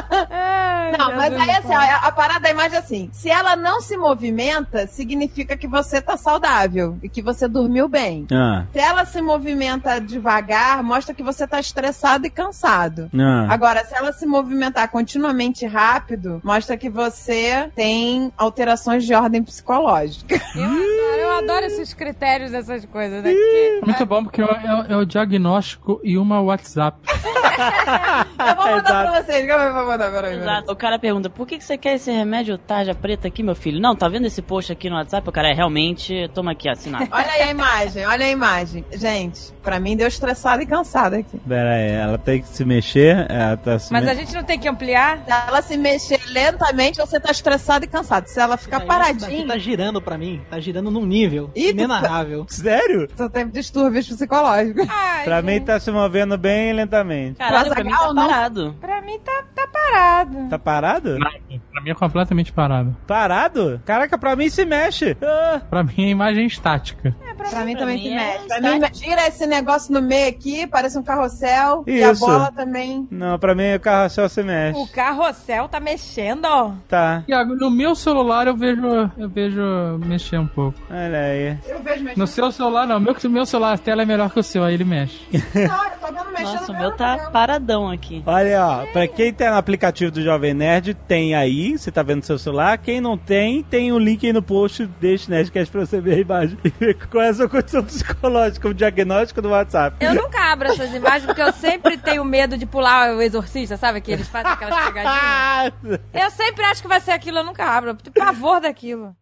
Ai, 0.09 0.91
Não, 0.97 1.15
mas 1.15 1.33
aí 1.33 1.51
assim, 1.51 1.73
a, 1.73 1.95
a 1.97 2.11
parada 2.11 2.39
da 2.41 2.49
imagem 2.49 2.75
é 2.75 2.79
assim: 2.79 3.09
se 3.11 3.29
ela 3.29 3.55
não 3.55 3.81
se 3.81 3.97
movimenta, 3.97 4.87
significa 4.87 5.55
que 5.57 5.67
você 5.67 6.01
tá 6.01 6.17
saudável 6.17 6.97
e 7.03 7.09
que 7.09 7.21
você 7.21 7.47
dormiu 7.47 7.87
bem. 7.87 8.25
Ah, 8.31 8.63
Se 8.71 8.79
ela 8.79 9.05
se 9.05 9.21
movimenta 9.21 9.99
devagar, 9.99 10.81
mostra 10.83 11.13
que 11.13 11.23
você 11.23 11.47
tá 11.47 11.59
estressado 11.59 12.25
e 12.25 12.29
cansado. 12.29 13.09
ah. 13.17 13.47
Agora, 13.49 13.83
se 13.85 13.95
ela 13.95 14.11
se 14.13 14.25
movimentar 14.25 14.87
continuamente 14.89 15.65
rápido, 15.65 16.41
mostra 16.43 16.77
que 16.77 16.89
você 16.89 17.69
tem 17.75 18.31
alterações 18.37 19.05
de 19.05 19.13
ordem 19.13 19.43
psicológica. 19.43 20.16
Eu 20.55 20.63
adoro, 20.63 21.19
eu 21.19 21.31
adoro 21.37 21.65
esses 21.65 21.93
critérios 21.93 22.51
dessas 22.51 22.85
coisas, 22.85 23.23
né? 23.23 23.31
Que- 23.33 23.81
Muito 23.85 24.05
bom, 24.05 24.23
porque 24.23 24.41
é, 24.41 24.45
é- 24.45 24.93
é 24.93 24.95
o 24.97 25.05
diagnóstico 25.05 25.99
e 26.03 26.17
uma 26.17 26.41
WhatsApp. 26.41 26.97
Eu 27.07 28.55
vou 28.55 28.65
mandar 28.65 28.83
pra 29.11 29.21
vocês. 29.23 29.47
Calma 29.47 29.65
aí, 29.65 29.71
vou 29.71 29.85
mandar, 29.85 30.11
peraí. 30.11 30.35
Exato. 30.37 30.71
O 30.71 30.75
cara 30.75 30.99
pergunta, 30.99 31.29
por 31.29 31.47
que 31.47 31.57
que 31.57 31.63
você 31.63 31.77
quer 31.77 31.95
esse 31.95 32.11
remédio 32.11 32.57
tarja 32.57 32.93
preta 32.93 33.27
aqui, 33.27 33.41
meu 33.43 33.55
filho? 33.55 33.79
Não, 33.79 33.95
tá 33.95 34.07
vendo 34.07 34.25
esse 34.27 34.41
post 34.41 34.71
aqui 34.71 34.89
no 34.89 34.95
WhatsApp? 34.95 35.27
O 35.27 35.31
cara 35.31 35.49
é 35.49 35.53
realmente, 35.53 36.29
toma 36.33 36.51
aqui, 36.51 36.69
assinado. 36.69 37.07
Olha 37.11 37.31
aí 37.31 37.41
a 37.43 37.51
imagem, 37.51 38.05
olha 38.05 38.25
a 38.25 38.29
imagem. 38.29 38.85
Gente, 38.93 39.51
pra 39.63 39.79
mim 39.79 39.95
deu 39.97 40.07
estressado 40.07 40.61
e 40.61 40.65
cansado 40.65 41.15
aqui. 41.15 41.37
Pera 41.47 41.73
aí, 41.73 41.91
ela 41.91 42.17
tem 42.17 42.41
que 42.41 42.47
se 42.47 42.63
mexer. 42.65 43.25
Ela 43.29 43.57
tá 43.57 43.79
se 43.79 43.91
Mas 43.91 44.03
me- 44.03 44.11
a 44.11 44.13
gente 44.13 44.33
não 44.33 44.43
tem 44.43 44.59
que 44.59 44.67
ampliar? 44.67 45.19
Se 45.25 45.31
ela 45.31 45.61
se 45.61 45.77
mexer 45.77 46.19
lentamente, 46.27 46.97
você 46.99 47.19
tá 47.19 47.31
estressado 47.31 47.85
e 47.85 47.87
cansado. 47.87 48.27
Se 48.27 48.39
ela 48.39 48.57
ficar 48.57 48.81
paradinha, 48.81 49.47
tá 49.47 49.57
girando 49.57 50.01
pra 50.07 50.17
mim. 50.17 50.41
Tá 50.49 50.57
girando 50.59 50.89
num 50.89 51.05
nível 51.05 51.51
Ih, 51.55 51.65
tu- 51.65 51.69
inenarrável. 51.71 52.45
Sério? 52.49 53.07
você 53.13 53.29
tem 53.29 53.47
distúrbios 53.49 54.07
psicológicos. 54.07 54.85
Ai, 54.89 55.25
Pra 55.25 55.41
mim 55.41 55.53
gente, 55.53 55.65
tá 55.65 55.79
se 55.79 55.91
movendo 55.91 56.37
bem 56.37 56.71
lentamente. 56.71 57.37
Caralho, 57.37 57.69
pra 57.69 57.83
mim 57.83 57.89
tá 57.91 58.07
não. 58.07 58.15
parado. 58.15 58.75
Pra 58.79 59.01
mim 59.01 59.19
tá, 59.19 59.43
tá 59.53 59.67
parado. 59.67 60.47
Tá 60.49 60.59
parado? 60.59 61.17
Pra 61.19 61.81
mim 61.81 61.89
é 61.89 61.93
completamente 61.93 62.51
parado. 62.53 62.95
Parado? 63.05 63.81
Caraca, 63.85 64.17
pra 64.17 64.35
mim 64.35 64.49
se 64.49 64.63
mexe. 64.65 65.17
Ah, 65.21 65.59
Pra 65.69 65.83
mim 65.83 65.93
é 66.05 66.09
imagem 66.09 66.45
estática. 66.47 67.13
Pra 67.49 67.63
mim 67.65 67.75
também 67.75 67.97
se 67.97 68.03
mim 68.09 68.15
é 68.15 68.17
mexe. 68.17 68.47
Pra 68.47 68.61
mim, 68.61 68.81
gira 68.93 69.27
esse 69.27 69.45
negócio 69.45 69.93
no 69.93 70.01
meio 70.01 70.29
aqui, 70.29 70.65
parece 70.67 70.97
um 70.97 71.03
carrossel. 71.03 71.83
E 71.85 71.99
Isso. 71.99 72.23
a 72.25 72.27
bola 72.27 72.51
também. 72.51 73.07
não, 73.11 73.37
pra 73.37 73.53
mim 73.53 73.73
o 73.75 73.79
carrossel 73.79 74.29
se 74.29 74.41
mexe. 74.43 74.79
O 74.79 74.87
carrossel 74.87 75.67
tá 75.67 75.79
mexendo, 75.79 76.45
ó. 76.45 76.71
Tá, 76.87 77.23
Iago, 77.27 77.55
no 77.55 77.69
meu 77.69 77.93
celular 77.95 78.47
eu 78.47 78.55
vejo 78.55 78.77
eu 79.17 79.29
vejo 79.29 79.61
mexer 79.97 80.39
um 80.39 80.47
pouco. 80.47 80.77
olha 80.89 81.19
aí. 81.19 81.57
Eu 81.67 81.81
vejo 81.81 82.03
mexendo. 82.03 82.17
No 82.17 82.27
seu 82.27 82.51
celular 82.51 82.87
não, 82.87 82.99
meu, 82.99 83.15
meu 83.29 83.45
celular 83.45 83.73
a 83.73 83.77
tela 83.77 84.01
é 84.01 84.05
melhor 84.05 84.29
que 84.31 84.39
o 84.39 84.43
seu, 84.43 84.63
aí 84.63 84.73
ele 84.73 84.83
mexe. 84.83 85.19
Não, 85.31 85.83
eu 85.85 85.91
tô 85.99 86.07
vendo 86.07 86.31
mexendo. 86.31 86.47
Nossa, 86.53 86.71
o 86.71 86.73
no 86.73 86.79
meu 86.81 86.91
tá 86.95 87.29
paradão 87.31 87.89
aqui. 87.89 88.23
Olha, 88.25 88.65
ó, 88.65 88.85
pra 88.87 89.07
quem 89.07 89.33
tem 89.33 89.49
no 89.49 89.55
aplicativo 89.55 90.11
do 90.11 90.21
Jovem 90.21 90.53
Nerd, 90.53 90.93
tem 90.93 91.35
aí, 91.35 91.77
você 91.77 91.91
tá 91.91 92.03
vendo 92.03 92.17
no 92.17 92.23
seu 92.23 92.37
celular. 92.39 92.77
Quem 92.77 92.99
não 93.01 93.17
tem, 93.17 93.63
tem 93.63 93.91
o 93.91 93.99
link 93.99 94.25
aí 94.25 94.33
no 94.33 94.41
post 94.41 94.85
deste 94.99 95.29
Nerdcast 95.29 95.71
pra 95.71 95.85
você 95.85 95.99
ver 96.01 96.15
a 96.15 96.19
imagem 96.19 96.57
e 96.63 96.69
ver 96.69 96.95
qual 97.07 97.23
é 97.23 97.29
a 97.29 97.33
sua 97.33 97.49
condição 97.49 97.83
psicológica, 97.85 98.67
o 98.67 98.73
diagnóstico 98.73 99.41
do 99.41 99.49
WhatsApp. 99.49 99.97
Eu 99.99 100.13
nunca 100.15 100.51
abro 100.51 100.67
essas 100.69 100.93
imagens 100.93 101.25
porque 101.25 101.41
eu 101.41 101.51
sempre 101.53 101.97
tenho 101.97 102.23
medo 102.23 102.57
de 102.57 102.65
pular 102.65 103.15
o 103.15 103.21
exorcista, 103.21 103.77
sabe? 103.77 104.01
Que 104.01 104.11
eles 104.11 104.27
fazem 104.27 104.51
aquelas 104.51 104.85
pegadinhas. 104.85 105.73
Eu 106.13 106.31
sempre 106.31 106.63
acho 106.65 106.81
que 106.81 106.87
vai 106.87 106.99
ser 106.99 107.11
aquilo, 107.11 107.39
eu 107.39 107.43
nunca 107.43 107.63
abro. 107.65 107.91
Eu 107.91 107.95
tenho 107.95 108.13
pavor 108.13 108.59
daquilo. 108.59 109.15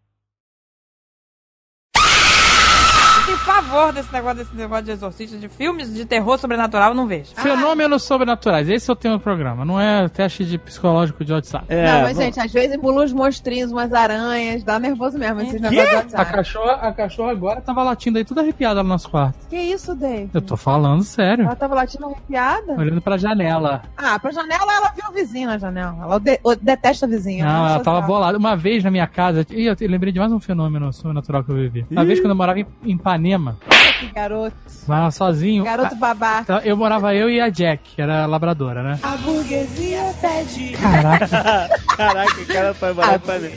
Eu 3.28 3.34
tenho 3.34 3.40
pavor 3.46 3.92
desse 3.92 4.14
negócio, 4.14 4.38
desse 4.38 4.56
negócio 4.56 4.86
de 4.86 4.92
exorcista, 4.92 5.38
de 5.38 5.50
filmes 5.50 5.92
de 5.92 6.06
terror 6.06 6.38
sobrenatural, 6.38 6.90
eu 6.90 6.94
não 6.96 7.08
vejo. 7.08 7.32
Fenômenos 7.36 8.04
sobrenaturais, 8.04 8.70
esse 8.70 8.88
é 8.88 8.94
o 8.94 8.96
tema 8.96 9.18
do 9.18 9.22
programa, 9.22 9.66
não 9.66 9.82
é 9.82 10.08
teste 10.10 10.46
de 10.46 10.60
psicológico 10.60 11.26
de 11.26 11.34
WhatsApp. 11.34 11.66
é, 11.68 11.92
não, 11.92 12.02
mas 12.04 12.16
bom, 12.18 12.22
gente, 12.24 12.40
às 12.40 12.52
vezes 12.54 12.78
pula 12.78 13.04
uns 13.04 13.12
monstrinhos, 13.12 13.72
umas 13.72 13.92
aranhas, 13.94 14.64
dá 14.64 14.78
nervoso 14.78 15.18
mesmo 15.18 15.42
esses 15.42 15.60
negócios 15.60 15.88
de 15.90 15.94
A 15.96 15.98
WhatsApp. 15.98 16.32
cachorra, 16.34 16.74
a 16.74 16.94
cachorra 16.94 17.32
agora 17.32 17.62
tava 17.62 17.82
latindo 17.82 18.20
aí, 18.20 18.24
tudo 18.26 18.42
arrepiada 18.42 18.84
no 18.84 18.90
nosso 18.90 19.10
quarto. 19.10 19.48
Que 19.50 19.58
isso, 19.58 19.96
Dave? 19.96 20.30
Eu 20.32 20.42
tô 20.42 20.56
falando 20.56 21.04
sério. 21.04 21.46
Ela 21.46 21.56
tava 21.56 21.74
latindo 21.74 22.06
arrepiada? 22.06 22.74
Olhando 22.74 23.02
pra 23.02 23.18
janela. 23.18 23.82
Ah, 23.98 24.20
pra 24.20 24.32
janela 24.32 24.72
ela 24.72 24.92
viu 24.96 25.06
o 25.10 25.14
vizinho 25.14 25.48
na 25.48 25.58
janela. 25.58 25.98
Ela 26.04 26.20
de- 26.20 26.40
detesta 26.62 27.08
o 27.08 27.10
vizinho. 27.10 27.44
Não, 27.44 27.52
ela 27.68 27.78
social. 27.78 27.84
tava 27.96 28.02
bolada. 28.06 28.38
Uma 28.38 28.56
vez 28.56 28.84
na 28.84 28.92
minha 28.92 29.08
casa, 29.08 29.44
e 29.50 29.66
eu, 29.66 29.76
lembrei 29.82 30.14
de 30.14 30.20
mais 30.20 30.32
um 30.32 30.40
fenômeno 30.40 30.94
sobrenatural 30.94 31.44
que 31.44 31.50
eu 31.52 31.56
vivi. 31.56 31.86
Uma 31.90 32.06
vez 32.06 32.20
quando 32.20 32.30
eu 32.32 32.36
morava 32.36 32.60
em 32.60 32.98
Ipanema, 33.15 33.58
Que 33.99 34.08
garoto. 34.08 34.56
morava 34.88 35.10
sozinho. 35.12 35.63
Garoto 35.63 35.95
babá. 35.95 36.41
Então, 36.41 36.60
eu 36.60 36.75
morava 36.75 37.15
eu 37.15 37.30
e 37.30 37.39
a 37.39 37.47
Jack, 37.49 37.95
que 37.95 38.01
era 38.01 38.25
labradora, 38.25 38.84
né? 38.84 38.99
A 39.01 39.15
burguesia 39.17 40.13
pede. 40.21 40.71
Caraca, 40.73 41.69
Caraca, 41.95 42.41
o 42.41 42.45
cara 42.45 42.73
foi 42.73 42.93
morar 42.93 43.19
pra 43.19 43.39
mim. 43.39 43.51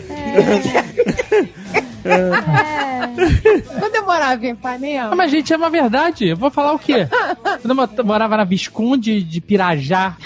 Quando 3.80 3.94
eu 3.96 4.06
morava 4.06 4.46
em 4.46 4.50
Ipanema, 4.50 5.10
Ah, 5.12 5.16
mas 5.16 5.30
gente, 5.30 5.52
é 5.52 5.56
uma 5.56 5.70
verdade. 5.70 6.28
Eu 6.28 6.36
vou 6.36 6.50
falar 6.50 6.72
o 6.72 6.78
quê? 6.78 7.08
Quando 7.60 7.70
eu 7.70 7.74
mo- 7.74 8.04
morava 8.04 8.36
na 8.36 8.44
Visconde 8.44 9.22
de 9.22 9.40
Pirajá, 9.40 10.16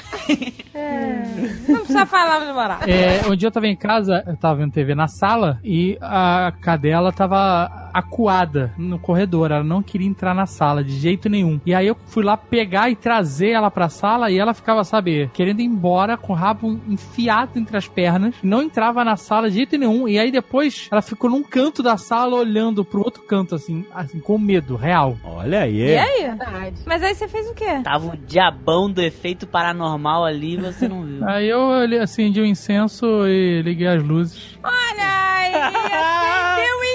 Não 1.69 1.79
precisa 1.79 2.07
falar 2.07 2.43
onde 2.43 2.53
morar. 2.53 2.89
é, 2.89 3.29
um 3.29 3.37
dia 3.37 3.49
eu 3.49 3.53
tava 3.53 3.67
em 3.67 3.77
casa, 3.77 4.23
eu 4.27 4.37
tava 4.37 4.57
vendo 4.57 4.73
TV 4.73 4.95
na 4.95 5.09
sala 5.09 5.59
e 5.63 5.99
a 6.01 6.53
cadela 6.61 7.13
tava 7.13 7.91
acuada 7.93 8.73
no 8.77 8.99
corredor. 8.99 9.51
Ela 9.51 9.65
não 9.65 9.83
queria 9.83 10.09
entrar 10.09 10.35
na 10.35 10.47
sala 10.47 10.83
de 10.83 10.93
jeito 10.93 11.29
nenhum. 11.29 11.61
E 11.65 11.75
aí 11.75 11.87
eu 11.87 11.97
fui 12.07 12.25
lá 12.25 12.37
pegar 12.37 12.91
e 12.91 12.97
trazer 12.97 13.51
ela 13.51 13.71
pra 13.71 13.89
sala 13.89 14.31
e 14.31 14.39
ela 14.39 14.55
ficava, 14.55 14.85
sabe, 14.85 15.31
querendo 15.33 15.61
ir 15.61 15.65
embora 15.65 16.17
com 16.17 16.33
o 16.33 16.37
rabo 16.37 16.81
enfiado 16.89 17.59
entre 17.59 17.77
as 17.77 17.87
pernas. 17.87 18.35
Não 18.43 18.63
entrava 18.63 19.05
na 19.05 19.17
sala 19.17 19.49
de 19.49 19.57
jeito 19.57 19.77
nenhum. 19.77 20.09
E 20.09 20.19
aí 20.19 20.31
depois 20.31 20.89
ela 20.91 21.03
ficou 21.03 21.31
num 21.31 21.43
canto 21.43 21.83
da 21.83 21.97
sala 21.97 22.37
olhando 22.37 22.85
pro 22.85 23.03
outro 23.03 23.23
canto, 23.23 23.55
assim, 23.55 23.85
assim 23.95 24.19
com 24.21 24.39
medo, 24.39 24.77
real. 24.77 25.17
Olha 25.25 25.61
aí. 25.61 25.77
E 25.77 25.99
aí? 25.99 26.23
verdade. 26.23 26.83
Mas 26.87 27.03
aí 27.03 27.15
você 27.15 27.29
fez 27.29 27.49
o 27.49 27.55
quê? 27.55 27.81
Tava 27.83 28.07
o 28.07 28.17
diabão 28.17 28.91
do 28.91 29.03
efeito 29.03 29.47
paranormal 29.47 30.25
ali, 30.25 30.57
você 30.63 30.89
não 30.89 31.03
viu. 31.05 31.29
Aí 31.29 31.49
eu 31.49 31.71
acendi 32.01 32.41
o 32.41 32.47
incenso 32.47 33.27
e 33.27 33.63
liguei 33.63 33.87
as 33.89 34.03
luzes. 34.03 34.59
Olha 34.63 35.35
aí, 35.35 35.55
acendeu 35.55 36.79
o 36.79 36.85
incenso! 36.85 36.92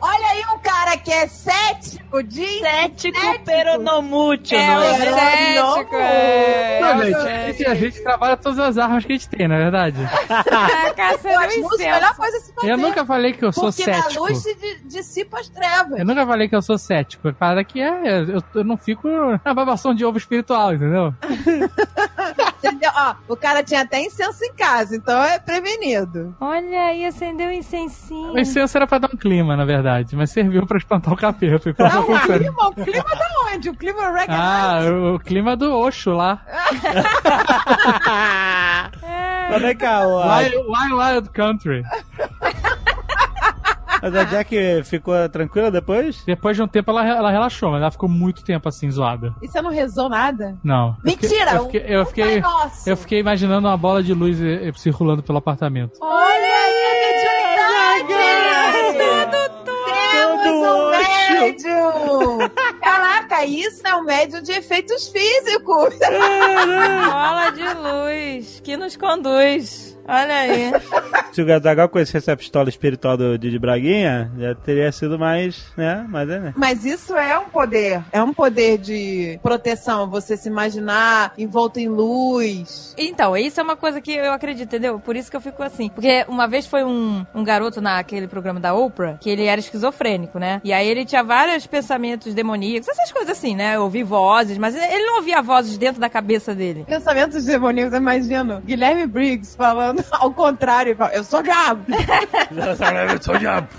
Olha 0.00 0.26
aí 0.28 0.42
um 0.54 0.58
cara 0.58 0.96
que 0.96 1.10
é 1.12 1.26
cético 1.26 2.22
de. 2.22 2.46
Cético 2.60 3.18
peronomútil, 3.44 4.58
É 4.58 4.66
não 4.66 4.80
o 4.80 4.84
é? 4.84 4.96
cético, 4.96 5.94
é. 5.96 6.78
Não, 6.80 6.88
É 6.88 6.94
o 6.96 7.02
gente, 7.04 7.22
cético. 7.22 7.70
a 7.70 7.74
gente 7.74 8.02
trabalha 8.02 8.36
todas 8.36 8.58
as 8.58 8.78
armas 8.78 9.04
que 9.04 9.12
a 9.12 9.16
gente 9.16 9.28
tem, 9.28 9.48
na 9.48 9.54
é 9.56 9.58
verdade. 9.58 9.96
Taca, 10.28 11.08
acendeu 11.14 11.40
As 11.40 11.54
o 11.56 11.60
luzes, 11.62 11.86
a 11.86 11.90
melhor 11.94 12.16
coisa 12.16 12.40
se 12.40 12.52
fazer. 12.54 12.70
Eu 12.72 12.76
nunca 12.78 13.04
falei 13.04 13.32
que 13.32 13.44
eu 13.44 13.52
sou 13.52 13.64
Porque 13.72 13.86
na 13.90 14.02
cético. 14.02 14.24
luz 14.24 14.38
se 14.38 14.54
di- 14.54 14.80
dissipa 14.84 15.40
as 15.40 15.48
trevas. 15.48 15.98
Eu 15.98 16.04
nunca 16.04 16.26
falei 16.26 16.48
que 16.48 16.56
eu 16.56 16.62
sou 16.62 16.76
cético. 16.78 17.28
A 17.28 17.32
parada 17.32 17.64
que 17.64 17.80
é, 17.80 18.20
eu, 18.28 18.42
eu 18.54 18.64
não 18.64 18.76
fico 18.76 19.08
na 19.44 19.54
babação 19.54 19.94
de 19.94 20.04
ovo 20.04 20.18
espiritual, 20.18 20.74
entendeu? 20.74 21.14
Entendeu? 22.68 22.90
Ó, 22.94 23.14
o 23.28 23.36
cara 23.36 23.62
tinha 23.62 23.82
até 23.82 24.00
incenso 24.00 24.44
em 24.44 24.52
casa, 24.54 24.96
então 24.96 25.22
é 25.22 25.38
prevenido. 25.38 26.34
Olha 26.40 26.82
aí, 26.86 27.04
acendeu 27.06 27.48
o 27.48 27.52
incensinho. 27.52 28.32
O 28.32 28.38
incenso 28.38 28.76
era 28.76 28.86
pra 28.86 28.98
dar 28.98 29.08
um 29.12 29.16
clima, 29.16 29.56
na 29.56 29.64
verdade, 29.64 30.14
mas 30.16 30.30
serviu 30.30 30.66
pra 30.66 30.78
espantar 30.78 31.12
o 31.12 31.16
capeta. 31.16 31.68
Então 31.70 31.88
Não, 31.88 32.08
não 32.08 32.14
o 32.16 32.20
clima, 32.20 32.68
o 32.68 32.74
clima 32.74 33.04
da 33.16 33.26
onde? 33.54 33.68
O 33.70 33.74
clima 33.76 34.02
é 34.02 34.12
reggae. 34.12 34.26
Ah, 34.36 34.78
o, 34.90 35.14
o 35.14 35.18
clima 35.18 35.56
do 35.56 35.72
Oxo 35.78 36.10
lá. 36.12 36.42
Mas 39.50 39.62
vem 39.62 39.76
cá, 39.76 40.06
o- 40.06 40.18
a, 40.18 40.38
Wild, 40.38 40.56
Wild, 40.56 40.94
Wild 40.94 41.30
Country. 41.30 41.82
Mas 44.12 44.16
a 44.16 44.24
Jack 44.24 44.82
ficou 44.84 45.14
tranquila 45.28 45.70
depois? 45.70 46.22
Depois 46.24 46.56
de 46.56 46.62
um 46.62 46.68
tempo 46.68 46.90
ela, 46.90 47.06
ela 47.06 47.30
relaxou, 47.30 47.70
mas 47.72 47.80
ela 47.82 47.90
ficou 47.90 48.08
muito 48.08 48.42
tempo 48.44 48.68
assim, 48.68 48.90
zoada. 48.90 49.34
E 49.42 49.48
você 49.48 49.60
não 49.60 49.70
rezou 49.70 50.08
nada? 50.08 50.56
Não. 50.62 50.96
Eu 51.04 51.10
fiquei- 51.12 51.28
Mentira! 51.28 51.50
Eu 51.56 51.64
fiquei, 51.66 51.84
eu 51.86 52.02
um 52.02 52.06
fiquei, 52.06 52.40
Pai 52.40 52.50
Nosso. 52.52 52.88
eu 52.90 52.96
fiquei 52.96 53.18
imaginando 53.20 53.66
uma 53.68 53.76
bola 53.76 54.02
de 54.02 54.14
luz 54.14 54.40
eh, 54.40 54.68
eh, 54.68 54.72
circulando 54.76 55.22
pelo 55.22 55.38
apartamento. 55.38 55.98
Olha 56.00 56.34
aí 56.34 56.84
a 56.86 56.94
mediunidade! 58.06 59.26
Temos 60.12 60.42
Todo 60.42 60.54
um 60.54 60.88
oxo. 60.88 61.32
médium! 61.32 62.38
Caraca, 62.80 63.44
isso 63.44 63.86
é 63.86 63.94
um 63.96 64.04
médium 64.04 64.42
de 64.42 64.52
efeitos 64.52 65.08
físicos! 65.08 65.94
Bola 65.98 67.50
de 67.50 67.62
luz 67.74 68.60
que 68.64 68.76
nos 68.76 68.96
conduz. 68.96 69.85
Olha 70.08 70.34
aí. 70.34 70.72
Se 71.32 71.42
o 71.42 71.44
Gadagal 71.44 71.88
conhecesse 71.88 72.30
a 72.30 72.36
pistola 72.36 72.68
espiritual 72.68 73.16
do 73.16 73.36
Didi 73.38 73.58
Braguinha, 73.58 74.30
já 74.38 74.54
teria 74.54 74.90
sido 74.90 75.18
mais, 75.18 75.66
né? 75.76 76.06
Mas 76.08 76.30
é, 76.30 76.40
né? 76.40 76.54
Mas 76.56 76.84
isso 76.84 77.14
é 77.14 77.38
um 77.38 77.44
poder. 77.44 78.02
É 78.10 78.22
um 78.22 78.32
poder 78.32 78.78
de 78.78 79.38
proteção. 79.42 80.08
Você 80.08 80.36
se 80.36 80.48
imaginar 80.48 81.34
envolto 81.36 81.78
em 81.78 81.88
luz. 81.88 82.94
Então, 82.96 83.36
isso 83.36 83.60
é 83.60 83.62
uma 83.62 83.76
coisa 83.76 84.00
que 84.00 84.12
eu 84.12 84.32
acredito, 84.32 84.66
entendeu? 84.66 84.98
Por 84.98 85.14
isso 85.14 85.30
que 85.30 85.36
eu 85.36 85.40
fico 85.40 85.62
assim. 85.62 85.90
Porque 85.90 86.24
uma 86.28 86.46
vez 86.48 86.66
foi 86.66 86.84
um, 86.84 87.26
um 87.34 87.44
garoto 87.44 87.80
naquele 87.80 88.26
programa 88.26 88.58
da 88.58 88.72
Oprah, 88.72 89.18
que 89.20 89.28
ele 89.28 89.44
era 89.44 89.60
esquizofrênico, 89.60 90.38
né? 90.38 90.60
E 90.64 90.72
aí 90.72 90.88
ele 90.88 91.04
tinha 91.04 91.22
vários 91.22 91.66
pensamentos 91.66 92.32
demoníacos, 92.32 92.88
essas 92.88 93.12
coisas 93.12 93.36
assim, 93.36 93.54
né? 93.54 93.78
Ouvir 93.78 94.04
vozes, 94.04 94.56
mas 94.56 94.74
ele 94.74 95.04
não 95.04 95.16
ouvia 95.16 95.42
vozes 95.42 95.76
dentro 95.76 96.00
da 96.00 96.08
cabeça 96.08 96.54
dele. 96.54 96.84
Pensamentos 96.86 97.44
demoníacos, 97.44 97.92
eu 97.92 97.98
imagino. 97.98 98.62
Guilherme 98.64 99.06
Briggs 99.06 99.54
falando 99.54 99.95
ao 100.10 100.32
contrário. 100.32 100.96
Eu 101.12 101.24
sou 101.24 101.42
diabo. 101.42 101.84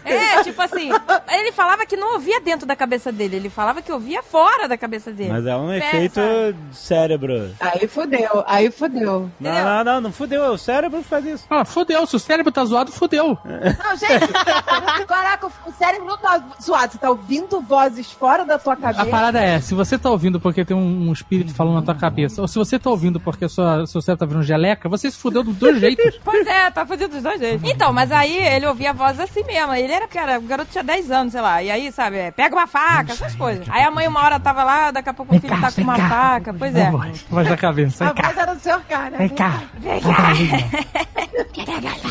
É, 0.06 0.44
tipo 0.44 0.62
assim, 0.62 0.90
ele 1.32 1.52
falava 1.52 1.86
que 1.86 1.96
não 1.96 2.14
ouvia 2.14 2.40
dentro 2.42 2.66
da 2.68 2.76
cabeça 2.76 3.12
dele, 3.12 3.36
ele 3.36 3.50
falava 3.50 3.82
que 3.82 3.92
ouvia 3.92 4.22
fora 4.24 4.68
da 4.68 4.78
cabeça 4.78 5.12
dele. 5.12 5.32
Mas 5.32 5.46
é 5.46 5.56
um 5.56 5.68
Pensa. 5.70 5.86
efeito 5.88 6.56
cérebro. 6.72 7.52
Aí 7.60 7.88
fudeu, 7.88 8.44
aí 8.46 8.72
fudeu. 8.72 9.30
Não, 9.40 9.52
não, 9.64 9.84
não, 9.84 10.02
não 10.02 10.12
fudeu. 10.12 10.52
O 10.54 10.58
cérebro 10.58 11.02
faz 11.04 11.26
isso. 11.26 11.46
Ah, 11.50 11.66
fudeu. 11.66 12.06
Se 12.06 12.16
o 12.16 12.20
cérebro 12.20 12.52
tá 12.52 12.64
zoado, 12.66 12.92
fudeu. 12.92 13.38
Não, 13.46 13.96
gente, 13.96 15.06
caraca, 15.08 15.48
o 15.48 15.72
cérebro 15.74 16.08
não 16.08 16.18
tá 16.18 16.42
zoado. 16.62 16.94
Você 16.94 16.98
tá 16.98 17.10
ouvindo 17.10 17.60
vozes 17.62 18.12
fora 18.12 18.46
da 18.46 18.58
tua 18.58 18.74
A 18.74 18.78
cabeça. 18.78 19.06
parada 19.06 19.40
é, 19.40 19.60
se 19.60 19.74
você 19.74 19.98
tá 19.98 20.10
ouvindo 20.10 20.40
porque 20.40 20.64
tem 20.66 20.76
um, 20.76 21.10
um 21.10 21.14
espírito 21.14 21.54
falando 21.54 21.76
na 21.76 21.82
tua 21.82 21.96
cabeça, 21.96 22.42
ou 22.42 22.48
se 22.48 22.58
você 22.58 22.78
tá 22.80 22.90
ouvindo 22.90 23.20
porque 23.20 23.48
sua, 23.50 23.86
seu 23.86 24.02
cérebro 24.02 24.20
tá 24.20 24.26
virando 24.26 24.46
geleca, 24.46 24.88
você 24.90 25.10
se 25.12 25.18
fudeu 25.18 25.44
dos 25.44 25.56
dois 25.56 25.80
jeitos. 25.80 26.07
Pois 26.24 26.46
é, 26.48 26.70
tá 26.72 26.86
fazendo 26.86 27.12
dos 27.12 27.24
dois 27.24 27.40
jeitos. 27.40 27.70
Então, 27.70 27.92
mas 27.94 28.12
aí 28.12 28.36
ele 28.38 28.66
ouvia 28.68 28.90
a 28.90 28.94
voz 28.94 29.20
assim 29.20 29.44
mesmo. 29.44 29.74
Ele 29.74 29.92
era, 29.92 30.08
cara, 30.08 30.38
o 30.40 30.42
garoto 30.42 30.72
tinha 30.72 30.84
10 30.84 31.12
anos, 31.12 31.32
sei 31.34 31.42
lá. 31.42 31.62
E 31.64 31.72
aí, 31.72 31.92
sabe, 31.92 32.18
é, 32.18 32.32
pega 32.32 32.56
uma 32.56 32.68
faca, 32.68 33.14
essas 33.14 33.36
coisas. 33.36 33.66
Aí 33.70 33.84
a 33.84 33.92
mãe 33.92 34.08
uma 34.08 34.22
hora 34.22 34.40
tava 34.40 34.64
lá, 34.64 34.92
daqui 34.92 35.10
a 35.10 35.14
pouco 35.14 35.36
o 35.36 35.40
filho 35.40 35.60
tá 35.60 35.72
com 35.72 35.82
uma 35.82 35.98
faca. 35.98 36.54
Pois 36.54 36.76
é. 36.76 36.92
Voz 37.30 37.48
da 37.48 37.58
cabeça. 37.58 38.06
A 38.06 38.08
Vem 38.14 38.16
cá. 38.16 38.28
voz 38.28 38.38
era 38.38 38.54
do 38.54 38.60
senhor 38.62 38.82
cara. 38.88 39.18
Vem 39.18 39.30
cá. 39.30 39.64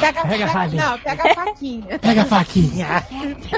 Pega, 0.00 0.22
Pega 0.26 0.44
a 0.44 0.48
faquinha. 0.48 0.86
Não, 0.90 0.98
pega 0.98 1.22
a 1.30 1.34
faquinha. 1.34 1.98
Pega 1.98 2.22
a 2.22 2.24
faquinha. 2.24 2.86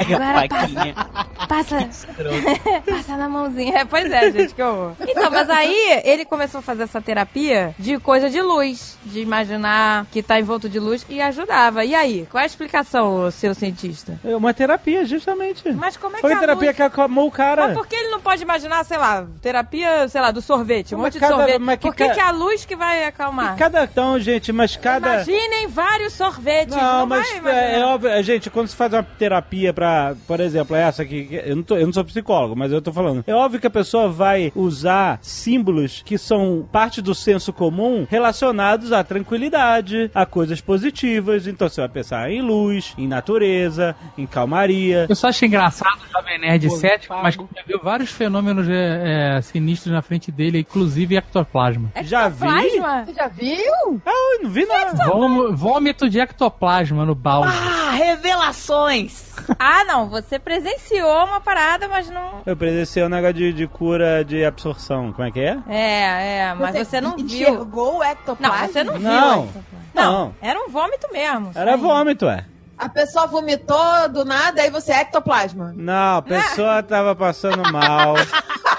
Agora 0.00 0.48
passa, 0.48 1.46
passa, 1.48 1.88
passa 2.88 3.16
na 3.16 3.28
mãozinha. 3.28 3.78
É, 3.78 3.84
Pois 3.84 4.10
é, 4.10 4.30
gente, 4.30 4.54
que 4.54 4.62
horror. 4.62 4.92
Então, 5.00 5.30
mas 5.30 5.48
aí 5.50 6.00
ele 6.04 6.24
começou 6.24 6.58
a 6.60 6.62
fazer 6.62 6.84
essa 6.84 7.00
terapia 7.00 7.74
de 7.78 7.98
coisa 7.98 8.28
de 8.30 8.40
luz, 8.40 8.98
de 9.04 9.20
imaginar 9.20 10.06
que 10.10 10.22
tá 10.28 10.38
envolto 10.38 10.68
de 10.68 10.78
luz 10.78 11.04
e 11.08 11.20
ajudava. 11.22 11.84
E 11.84 11.94
aí, 11.94 12.26
qual 12.30 12.40
é 12.40 12.44
a 12.44 12.46
explicação, 12.46 13.30
seu 13.30 13.54
cientista? 13.54 14.20
É 14.22 14.36
uma 14.36 14.52
terapia, 14.54 15.04
justamente. 15.04 15.72
Mas 15.72 15.96
como 15.96 16.14
é 16.16 16.16
que 16.16 16.20
Foi 16.20 16.32
a 16.34 16.36
a 16.36 16.40
terapia 16.40 16.66
luz... 16.68 16.76
que 16.76 16.82
acalmou 16.82 17.26
o 17.26 17.30
cara. 17.30 17.68
Mas 17.68 17.76
por 17.78 17.86
que 17.86 17.96
ele 17.96 18.10
não 18.10 18.20
pode 18.20 18.42
imaginar, 18.42 18.84
sei 18.84 18.98
lá, 18.98 19.26
terapia, 19.40 20.06
sei 20.08 20.20
lá, 20.20 20.30
do 20.30 20.42
sorvete, 20.42 20.94
um 20.94 20.98
Mas 20.98 21.06
monte 21.06 21.12
de 21.14 21.20
cada- 21.20 21.34
sorvete? 21.34 21.58
mas 21.58 21.76
que 21.78 21.86
por 21.88 21.94
que, 21.96 22.06
ca- 22.06 22.14
que 22.14 22.20
é 22.20 22.22
a 22.22 22.30
luz 22.30 22.64
que 22.66 22.76
vai 22.76 23.04
acalmar? 23.04 23.56
Cada 23.56 23.84
então, 23.84 24.20
gente, 24.20 24.52
mas 24.52 24.76
cada. 24.76 25.14
Imaginem 25.14 25.66
vários 25.66 26.12
sorvetes. 26.12 26.76
Não, 26.76 26.98
Não, 27.00 27.06
mas 27.06 27.26
é, 27.46 27.80
é 27.80 27.84
óbvio, 27.86 28.22
gente, 28.22 28.50
quando 28.50 28.68
se 28.68 28.76
faz 28.76 28.92
uma 28.92 29.02
terapia 29.02 29.72
pra, 29.72 30.14
por 30.26 30.40
exemplo, 30.40 30.76
essa 30.76 31.02
aqui, 31.02 31.24
que 31.24 31.34
eu 31.36 31.56
não, 31.56 31.62
tô, 31.62 31.76
eu 31.76 31.86
não 31.86 31.92
sou 31.92 32.04
psicólogo, 32.04 32.54
mas 32.54 32.70
eu 32.70 32.82
tô 32.82 32.92
falando. 32.92 33.24
É 33.26 33.34
óbvio 33.34 33.58
que 33.60 33.66
a 33.66 33.70
pessoa 33.70 34.08
vai 34.10 34.52
usar 34.54 35.18
símbolos 35.22 36.02
que 36.04 36.18
são 36.18 36.68
parte 36.70 37.00
do 37.00 37.14
senso 37.14 37.50
comum 37.52 38.06
relacionados 38.10 38.92
à 38.92 39.02
tranquilidade, 39.02 40.07
a 40.14 40.24
coisas 40.26 40.60
positivas. 40.60 41.46
Então 41.46 41.68
você 41.68 41.80
vai 41.80 41.88
pensar 41.88 42.30
em 42.30 42.42
luz, 42.42 42.94
em 42.98 43.06
natureza, 43.06 43.94
em 44.16 44.26
calmaria. 44.26 45.06
Eu 45.08 45.16
só 45.16 45.28
acho 45.28 45.44
engraçado 45.44 45.98
o 46.08 46.12
Jovem 46.12 46.38
Nerd 46.40 46.68
Pô, 46.68 46.76
cético, 46.76 47.14
mas 47.22 47.34
já 47.34 47.62
viu 47.66 47.80
vários 47.82 48.10
fenômenos 48.10 48.68
é, 48.68 49.36
é, 49.38 49.42
sinistros 49.42 49.92
na 49.92 50.02
frente 50.02 50.30
dele, 50.32 50.60
inclusive 50.60 51.16
ectoplasma. 51.16 51.90
Já 52.02 52.28
vi? 52.28 52.46
Você 52.46 53.14
já 53.14 53.28
viu? 53.28 54.00
Ah, 54.06 54.34
eu 54.38 54.44
não 54.44 54.50
vi 54.50 54.64
nada. 54.66 55.04
Vôm- 55.06 55.54
Vômito 55.54 56.08
de 56.08 56.18
ectoplasma 56.20 57.04
no 57.04 57.14
balde. 57.14 57.52
Ah, 57.52 57.90
revelações! 57.92 59.27
Ah, 59.58 59.84
não, 59.84 60.08
você 60.08 60.38
presenciou 60.38 61.24
uma 61.24 61.40
parada, 61.40 61.88
mas 61.88 62.08
não... 62.10 62.42
Eu 62.46 62.56
presenciei 62.56 63.04
um 63.04 63.08
negócio 63.08 63.34
de, 63.34 63.52
de 63.52 63.66
cura 63.66 64.24
de 64.24 64.44
absorção. 64.44 65.12
Como 65.12 65.26
é 65.26 65.30
que 65.30 65.40
é? 65.40 65.58
É, 65.68 66.38
é, 66.48 66.54
mas 66.54 66.76
você, 66.76 67.00
não 67.00 67.16
viu. 67.18 67.24
enxergou 67.26 67.96
o 67.96 67.98
Não, 67.98 68.04
ectoplasma? 68.04 68.68
você 68.68 68.84
não 68.84 68.94
viu. 68.94 69.02
Não. 69.02 69.44
ectoplasma. 69.44 69.78
Não. 69.94 70.12
Não, 70.12 70.34
era 70.40 70.58
um 70.60 70.68
vômito 70.68 71.08
mesmo. 71.12 71.50
Era 71.54 71.72
Sim. 71.76 71.78
vômito, 71.82 72.28
é. 72.28 72.44
A 72.76 72.88
pessoa 72.88 73.26
vomitou 73.26 74.08
do 74.08 74.24
nada, 74.24 74.62
aí 74.62 74.70
você 74.70 74.92
é 74.92 75.00
ectoplasma. 75.00 75.72
Não, 75.76 76.18
a 76.18 76.22
pessoa 76.22 76.80
tava 76.82 77.16
passando 77.16 77.60
mal. 77.72 78.14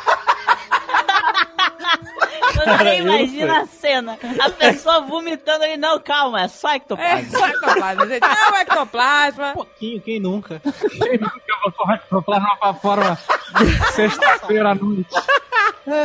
Eu 2.66 3.05
não 3.05 3.16
imagina 3.16 3.62
a 3.62 3.66
cena. 3.66 4.18
A 4.39 4.49
pessoa 4.49 5.01
vomitando 5.01 5.64
ali, 5.64 5.78
não, 5.78 5.99
calma, 5.99 6.43
é 6.43 6.47
só 6.47 6.70
É, 6.72 6.76
ectoplasma. 6.78 7.38
só 7.38 7.47
ectoplasma, 7.47 8.07
gente. 8.07 8.22
Não, 8.22 8.55
é 8.57 8.62
ectoplasma. 8.62 9.49
Um 9.51 9.53
pouquinho, 9.53 10.01
quem 10.01 10.20
nunca? 10.20 10.62
Eu 10.66 11.62
vou 11.64 11.72
correr 11.78 11.95
ectoplasma 11.95 12.57
pra 12.60 12.74
fora 12.74 13.18
sexta-feira 13.93 14.72
à 14.72 14.76
noite. 14.76 15.10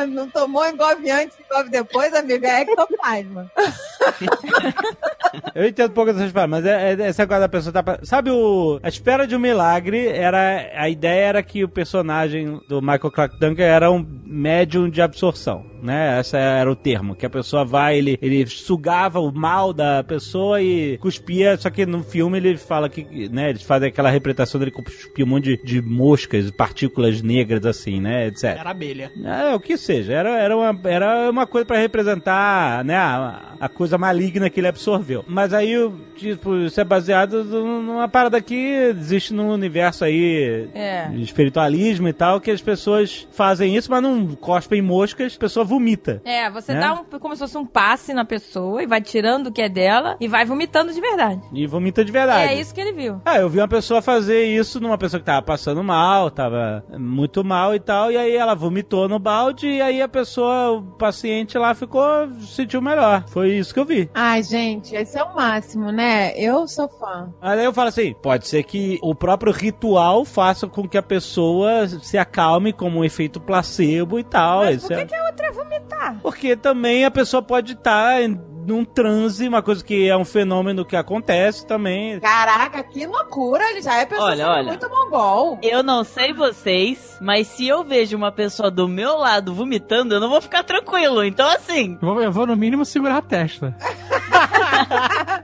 Não 0.09 0.31
tomou 0.31 0.65
engove 0.67 1.11
antes, 1.11 1.37
engove 1.39 1.69
depois, 1.69 2.15
amiga, 2.15 2.49
é 2.49 2.61
ectoplasma. 2.63 3.51
Eu 5.55 5.67
entendo 5.69 5.91
um 5.91 5.95
pouco 5.95 6.13
dessas 6.13 6.33
paradas, 6.33 6.51
mas 6.51 6.67
é, 6.67 6.95
é, 6.95 7.03
essa 7.09 7.27
coisa 7.27 7.41
da 7.41 7.49
pessoa 7.49 7.73
tá. 7.73 7.83
pa- 7.83 7.99
Sabe 8.03 8.31
o. 8.31 8.79
A 8.83 8.89
espera 8.89 9.27
de 9.27 9.37
um 9.37 9.39
milagre 9.39 10.09
era. 10.09 10.71
A 10.77 10.89
ideia 10.89 11.25
era 11.27 11.43
que 11.43 11.65
o 11.65 11.69
personagem 11.69 12.61
do 12.69 12.81
Michael 12.81 13.11
Clark 13.11 13.39
Duncan 13.39 13.63
era 13.65 13.91
um 13.91 14.05
médium 14.25 14.89
de 14.89 15.03
absorção, 15.03 15.65
né? 15.83 16.19
Esse 16.21 16.37
era 16.45 16.71
o 16.71 16.77
termo. 16.77 17.15
Que 17.15 17.27
a 17.27 17.31
pessoa 17.31 17.65
vai, 17.65 17.99
ele, 17.99 18.19
ele 18.23 18.47
sugava 18.47 19.21
o 19.21 19.33
mal 19.33 19.73
da 19.73 20.03
pessoa 20.05 20.61
e 20.63 20.99
cuspia, 20.99 21.57
só 21.57 21.71
que 21.71 21.85
no 21.87 22.03
filme 22.03 22.39
ele 22.39 22.57
fala 22.57 22.89
que, 22.89 23.29
né? 23.29 23.51
Eles 23.51 23.63
fazem 23.63 23.89
aquela 23.89 24.11
representação 24.11 24.59
dele 24.59 24.71
cuspir 24.71 25.25
um 25.25 25.29
monte 25.29 25.57
de, 25.57 25.63
de 25.65 25.83
moscas, 25.83 26.51
partículas 26.51 27.23
negras, 27.23 27.65
assim, 27.67 28.01
né? 28.01 28.27
Etc. 28.29 28.45
Era 28.45 28.71
abelha. 28.71 29.11
É, 29.25 29.55
o 29.55 29.61
que 29.61 29.77
seja, 29.77 30.13
era, 30.13 30.31
era, 30.39 30.57
uma, 30.57 30.81
era 30.89 31.31
uma 31.31 31.47
coisa 31.47 31.65
pra 31.67 31.79
representar, 31.79 32.85
né, 32.85 32.97
a, 32.97 33.55
a 33.61 33.69
coisa 33.69 33.97
maligna 33.99 34.49
que 34.51 34.61
ele 34.61 34.69
absorveu. 34.69 35.25
Mas 35.27 35.53
aí, 35.53 35.75
tipo, 36.17 36.57
isso 36.57 36.81
é 36.81 36.85
baseado 36.85 37.45
num- 37.45 37.83
numa 37.83 38.09
parada 38.09 38.41
que 38.41 38.55
existe 38.55 39.33
no 39.33 39.53
universo 39.53 40.05
aí, 40.05 40.69
É. 40.75 41.09
de 41.09 41.23
espiritualismo 41.23 42.09
e 42.09 42.13
tal, 42.13 42.41
que 42.41 42.51
as 42.51 42.61
pessoas 42.61 43.27
fazem 43.33 43.77
isso, 43.77 43.91
mas 43.91 44.03
não 44.03 44.27
cospem 44.37 44.81
moscas, 44.83 45.35
a 45.37 45.39
pessoa 45.41 45.65
vomita. 45.65 46.21
É, 46.25 46.34
você 46.53 46.75
Né? 46.75 46.81
dá 46.81 46.95
um, 46.95 47.05
como 47.19 47.35
se 47.35 47.41
fosse 47.41 47.57
um 47.59 47.67
passe 47.67 48.13
na 48.15 48.25
pessoa 48.25 48.83
e 48.83 48.87
vai 48.87 49.01
tirando 49.01 49.49
o 49.49 49.53
que 49.53 49.63
é 49.63 49.69
dela 49.69 50.17
e 50.21 50.29
vai 50.29 50.45
vomitando 50.45 50.93
de 50.93 51.01
verdade. 51.01 51.41
E 51.53 51.67
vomita 51.67 52.05
de 52.05 52.13
verdade. 52.13 52.53
É 52.53 52.61
isso 52.61 52.75
que 52.75 52.81
ele 52.81 52.93
viu. 52.93 53.21
Ah, 53.25 53.39
eu 53.39 53.49
vi 53.49 53.59
uma 53.59 53.69
pessoa 53.69 54.01
fazer 54.03 54.45
isso 54.45 54.81
numa 54.81 54.99
pessoa 54.99 55.21
que 55.21 55.27
tava 55.27 55.43
passando 55.43 55.83
mal, 55.83 56.31
tava 56.31 56.85
muito 56.99 57.45
mal 57.45 57.75
e 57.75 57.81
tal, 57.81 58.11
e 58.13 58.17
aí 58.17 58.35
ela 58.37 58.55
vomitou 58.55 59.09
no 59.09 59.19
balde, 59.19 59.67
e 59.69 59.81
aí 59.83 60.01
a 60.03 60.09
pessoa, 60.09 60.73
o 60.73 60.83
paciente 60.83 61.57
lá 61.59 61.75
ficou, 61.75 62.03
sentiu 62.41 62.81
melhor. 62.83 63.25
Foi 63.29 63.51
isso 63.53 63.73
que 63.73 63.81
eu 63.81 63.85
vi. 63.85 64.11
Ai, 64.15 64.43
gente, 64.43 64.95
esse 64.95 65.19
é 65.19 65.23
o 65.23 65.35
máximo, 65.35 65.91
né? 65.91 66.33
Eu 66.39 66.67
sou 66.69 66.89
fã. 66.89 67.33
Mas 67.41 67.59
aí 67.59 67.65
eu 67.65 67.73
falo 67.73 67.89
assim, 67.89 68.15
pode 68.23 68.47
ser 68.49 68.63
que 68.65 68.99
o 69.03 69.15
próprio 69.15 69.53
ritual 69.53 70.25
faça 70.25 70.67
com 70.67 70.89
que 70.89 70.99
a 70.99 71.03
pessoa 71.03 71.87
se 71.89 72.17
acalme 72.19 72.73
como 72.73 72.99
um 73.01 73.05
efeito 73.05 73.41
placebo 73.41 74.19
e 74.19 74.25
tal. 74.25 74.61
Mas 74.65 74.83
por 74.83 74.89
que, 74.89 74.95
é- 74.95 75.05
que 75.07 75.15
a 75.15 75.25
outra 75.27 75.47
é 75.47 75.51
vomitar? 75.53 76.17
Porque 76.25 76.57
também 76.57 77.05
a 77.05 77.11
pessoa 77.11 77.43
pode 77.43 77.75
estar 77.75 78.23
em 78.23 78.35
num 78.67 78.83
transe, 78.83 79.47
uma 79.47 79.61
coisa 79.63 79.85
que 79.85 80.09
é 80.09 80.17
um 80.17 80.25
fenômeno 80.25 80.87
que 80.87 80.97
acontece 80.97 81.67
também. 81.67 82.19
Caraca, 82.19 82.83
que 82.83 83.07
loucura! 83.07 83.63
Ele 83.71 83.83
já 83.83 83.97
é 84.01 84.07
pessoa 84.07 84.31
Olha, 84.31 84.49
olha. 84.49 84.69
muito 84.69 84.89
mongol. 84.89 85.59
Eu 85.63 85.83
não 85.83 86.03
sei 86.03 86.33
vocês, 86.33 87.19
mas 87.21 87.47
se 87.49 87.69
eu 87.69 87.85
vejo 87.85 88.17
uma 88.17 88.33
pessoa 88.33 88.71
do 88.71 88.89
meu 88.89 89.19
lado 89.19 89.53
vomitando, 89.55 90.15
eu 90.15 90.21
não 90.21 90.31
vou 90.31 90.41
ficar 90.41 90.63
tranquilo. 90.65 91.23
Então, 91.23 91.47
assim, 91.47 91.99
Eu 92.01 92.09
vou, 92.09 92.23
eu 92.23 92.33
vou, 92.33 92.47
no 92.47 92.57
mínimo 92.57 92.87
segurar 92.87 93.19
a 93.19 93.23
testa. 93.23 93.77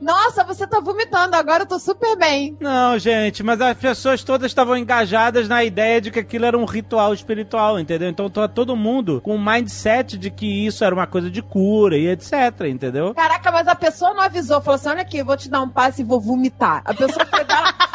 Nossa, 0.01 0.45
você 0.45 0.67
tá 0.67 0.81
vomitando, 0.81 1.37
agora 1.37 1.65
eu 1.65 1.67
tô 1.67 1.79
super 1.79 2.17
bem. 2.17 2.57
Não, 2.61 2.99
gente, 2.99 3.43
mas 3.43 3.61
as 3.61 3.77
pessoas 3.77 4.25
todas 4.25 4.51
estavam 4.51 4.77
engajadas 4.77 5.49
na 5.49 5.63
ideia 5.63 6.01
de 6.01 6.11
que 6.11 6.19
aquilo 6.19 6.47
era 6.47 6.57
um 6.57 6.65
ritual 6.65 7.13
espiritual, 7.13 7.79
entendeu? 7.79 8.09
Então 8.09 8.31
tá 8.31 8.49
todo 8.49 8.77
mundo 8.77 9.21
com 9.21 9.35
o 9.35 9.41
mindset 9.41 10.17
de 10.17 10.31
que 10.31 10.67
isso 10.67 10.85
era 10.85 10.95
uma 10.95 11.07
coisa 11.07 11.31
de 11.31 11.43
cura 11.43 11.97
e 11.97 12.09
etc, 12.09 12.33
entendeu? 12.69 13.15
Caraca, 13.15 13.53
mas 13.53 13.69
a 13.69 13.75
pessoa 13.75 14.15
não 14.15 14.23
avisou, 14.23 14.61
falou 14.61 14.77
assim: 14.77 14.89
olha 14.89 15.03
aqui, 15.03 15.19
eu 15.19 15.25
vou 15.25 15.37
te 15.37 15.49
dar 15.49 15.61
um 15.61 15.69
passe 15.69 16.03
e 16.03 16.05
vou 16.05 16.21
vomitar. 16.21 16.83
A 16.85 16.95
pessoa 16.95 17.27
foi 17.27 17.45
dar. 17.45 17.77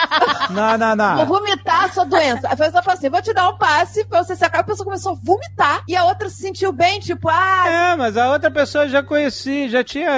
Não, 0.49 0.78
não, 0.78 0.95
Vou 0.95 0.95
não. 0.97 1.26
vomitar 1.26 1.86
a 1.86 1.89
sua 1.89 2.05
doença. 2.05 2.47
A 2.47 2.55
pessoa 2.55 2.84
falou 2.84 2.97
assim: 2.97 3.09
vou 3.09 3.22
te 3.22 3.34
dar 3.34 3.49
um 3.49 3.57
passe 3.57 4.05
pra 4.05 4.24
você 4.24 4.36
se 4.36 4.43
acalmar. 4.43 4.66
A 4.66 4.68
pessoa 4.68 4.86
começou 4.86 5.11
a 5.13 5.16
vomitar 5.22 5.84
e 5.88 5.95
a 5.95 6.05
outra 6.05 6.30
se 6.30 6.38
sentiu 6.38 6.72
bem, 6.72 6.99
tipo, 6.99 7.28
ah, 7.30 7.63
É, 7.68 7.95
mas 7.95 8.16
a 8.18 8.32
outra 8.32 8.49
pessoa 8.51 8.88
já 8.88 9.01
conheci, 9.03 9.70
já 9.70 9.84
tinha 9.84 10.09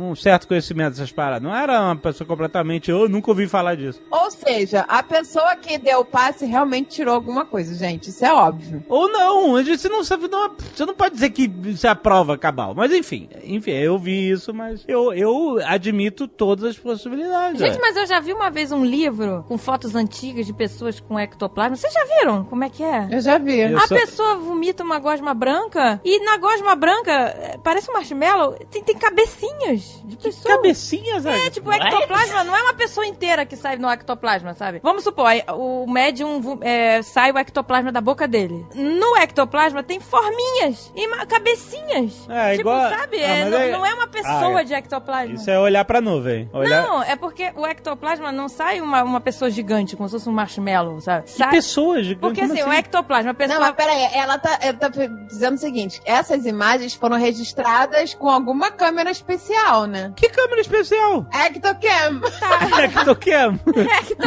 um 0.00 0.14
certo 0.14 0.46
conhecimento 0.46 0.90
dessas 0.92 1.10
paradas. 1.12 1.42
Não 1.42 1.54
era 1.54 1.80
uma 1.80 1.96
pessoa 1.96 2.26
completamente, 2.26 2.90
eu 2.90 3.08
nunca 3.08 3.30
ouvi 3.30 3.48
falar 3.48 3.76
disso. 3.76 4.00
Ou 4.10 4.30
seja, 4.30 4.84
a 4.88 5.02
pessoa 5.02 5.56
que 5.56 5.78
deu 5.78 6.00
o 6.00 6.04
passe 6.04 6.44
realmente 6.44 6.90
tirou 6.90 7.14
alguma 7.14 7.44
coisa, 7.44 7.74
gente. 7.74 8.10
Isso 8.10 8.24
é 8.24 8.32
óbvio. 8.32 8.84
Ou 8.88 9.08
não, 9.08 9.56
a 9.56 9.62
gente 9.62 9.80
você 9.80 9.88
não 9.88 10.04
sabe, 10.04 10.28
não, 10.28 10.50
você 10.74 10.84
não 10.84 10.94
pode 10.94 11.14
dizer 11.14 11.30
que 11.30 11.50
isso 11.64 11.86
é 11.86 11.90
a 11.90 11.94
prova 11.94 12.36
cabal. 12.36 12.74
Mas 12.74 12.92
enfim, 12.92 13.28
enfim, 13.44 13.70
eu 13.72 13.98
vi 13.98 14.30
isso, 14.30 14.52
mas 14.52 14.84
eu, 14.86 15.12
eu 15.12 15.58
admito 15.66 16.28
todas 16.28 16.64
as 16.64 16.78
possibilidades. 16.78 17.58
Gente, 17.60 17.74
ué. 17.74 17.80
mas 17.80 17.96
eu 17.96 18.06
já 18.06 18.20
vi 18.20 18.32
uma 18.32 18.50
vez 18.50 18.70
um 18.72 18.84
livro 18.92 19.44
com 19.48 19.56
fotos 19.56 19.94
antigas 19.94 20.44
de 20.46 20.52
pessoas 20.52 21.00
com 21.00 21.18
ectoplasma. 21.18 21.76
Vocês 21.76 21.92
já 21.92 22.04
viram 22.04 22.44
como 22.44 22.62
é 22.64 22.68
que 22.68 22.82
é? 22.82 23.08
Eu 23.10 23.20
já 23.20 23.38
vi. 23.38 23.58
Eu 23.60 23.78
a 23.78 23.86
só- 23.86 23.94
pessoa 23.96 24.36
vomita 24.36 24.82
uma 24.84 24.98
gosma 24.98 25.32
branca 25.32 26.00
e 26.04 26.22
na 26.24 26.36
gosma 26.36 26.74
branca, 26.76 27.10
é, 27.10 27.58
parece 27.62 27.90
um 27.90 27.94
marshmallow, 27.94 28.52
tem, 28.70 28.82
tem 28.82 28.96
cabecinhas 28.96 30.00
de 30.04 30.16
pessoas. 30.16 30.54
Cabecinhas, 30.56 31.24
É, 31.24 31.48
tipo, 31.50 31.70
o 31.70 31.72
ectoplasma 31.72 32.44
não 32.44 32.54
é 32.56 32.62
uma 32.62 32.74
pessoa 32.74 33.06
inteira 33.06 33.46
que 33.46 33.56
sai 33.56 33.76
no 33.76 33.88
ectoplasma, 33.90 34.52
sabe? 34.54 34.80
Vamos 34.82 35.02
supor, 35.04 35.26
o 35.56 35.86
médium 35.90 36.58
é, 36.60 37.00
sai 37.02 37.32
o 37.32 37.38
ectoplasma 37.38 37.90
da 37.90 38.00
boca 38.00 38.28
dele. 38.28 38.66
No 38.74 39.16
ectoplasma 39.16 39.82
tem 39.82 39.98
forminhas 40.00 40.92
e 40.94 41.08
cabecinhas. 41.26 42.26
É, 42.28 42.50
tipo, 42.56 42.60
igual- 42.68 42.90
sabe? 42.90 43.16
Ah, 43.24 43.28
É, 43.28 43.44
não, 43.48 43.58
é- 43.58 43.70
não 43.70 43.86
é 43.86 43.94
uma 43.94 44.06
pessoa 44.06 44.60
Ah, 44.60 44.62
de 44.62 44.74
ectoplasma. 44.74 45.34
Isso 45.34 45.50
é 45.50 45.58
olhar 45.58 45.84
pra 45.84 46.00
nuvem. 46.00 46.48
Olhar... 46.52 46.82
Não, 46.82 47.02
é 47.02 47.16
porque 47.16 47.52
o 47.56 47.66
ectoplasma 47.66 48.30
não 48.32 48.48
sai 48.48 48.80
uma, 48.82 49.02
uma 49.02 49.20
pessoa 49.20 49.50
gigante, 49.50 49.96
como 49.96 50.08
se 50.08 50.12
fosse 50.12 50.28
um 50.28 50.32
marshmallow, 50.32 51.00
sabe? 51.00 51.24
Que 51.24 51.32
Sai... 51.32 51.50
pessoas 51.50 52.06
gigantes. 52.06 52.20
Porque 52.20 52.40
como 52.40 52.52
assim, 52.52 52.62
o 52.62 52.72
ectoplasma, 52.72 53.30
a 53.30 53.34
pessoa... 53.34 53.58
Não, 53.58 53.66
mas 53.66 53.76
peraí, 53.76 54.08
ela 54.14 54.38
tá, 54.38 54.58
ela 54.60 54.76
tá 54.76 54.88
dizendo 54.88 55.54
o 55.54 55.58
seguinte: 55.58 56.00
essas 56.04 56.46
imagens 56.46 56.94
foram 56.94 57.16
registradas 57.16 58.14
com 58.14 58.28
alguma 58.28 58.70
câmera 58.70 59.10
especial, 59.10 59.86
né? 59.86 60.12
Que 60.16 60.28
câmera 60.28 60.60
especial? 60.60 61.26
Ectocam. 61.32 62.20
Ectocam. 62.84 63.60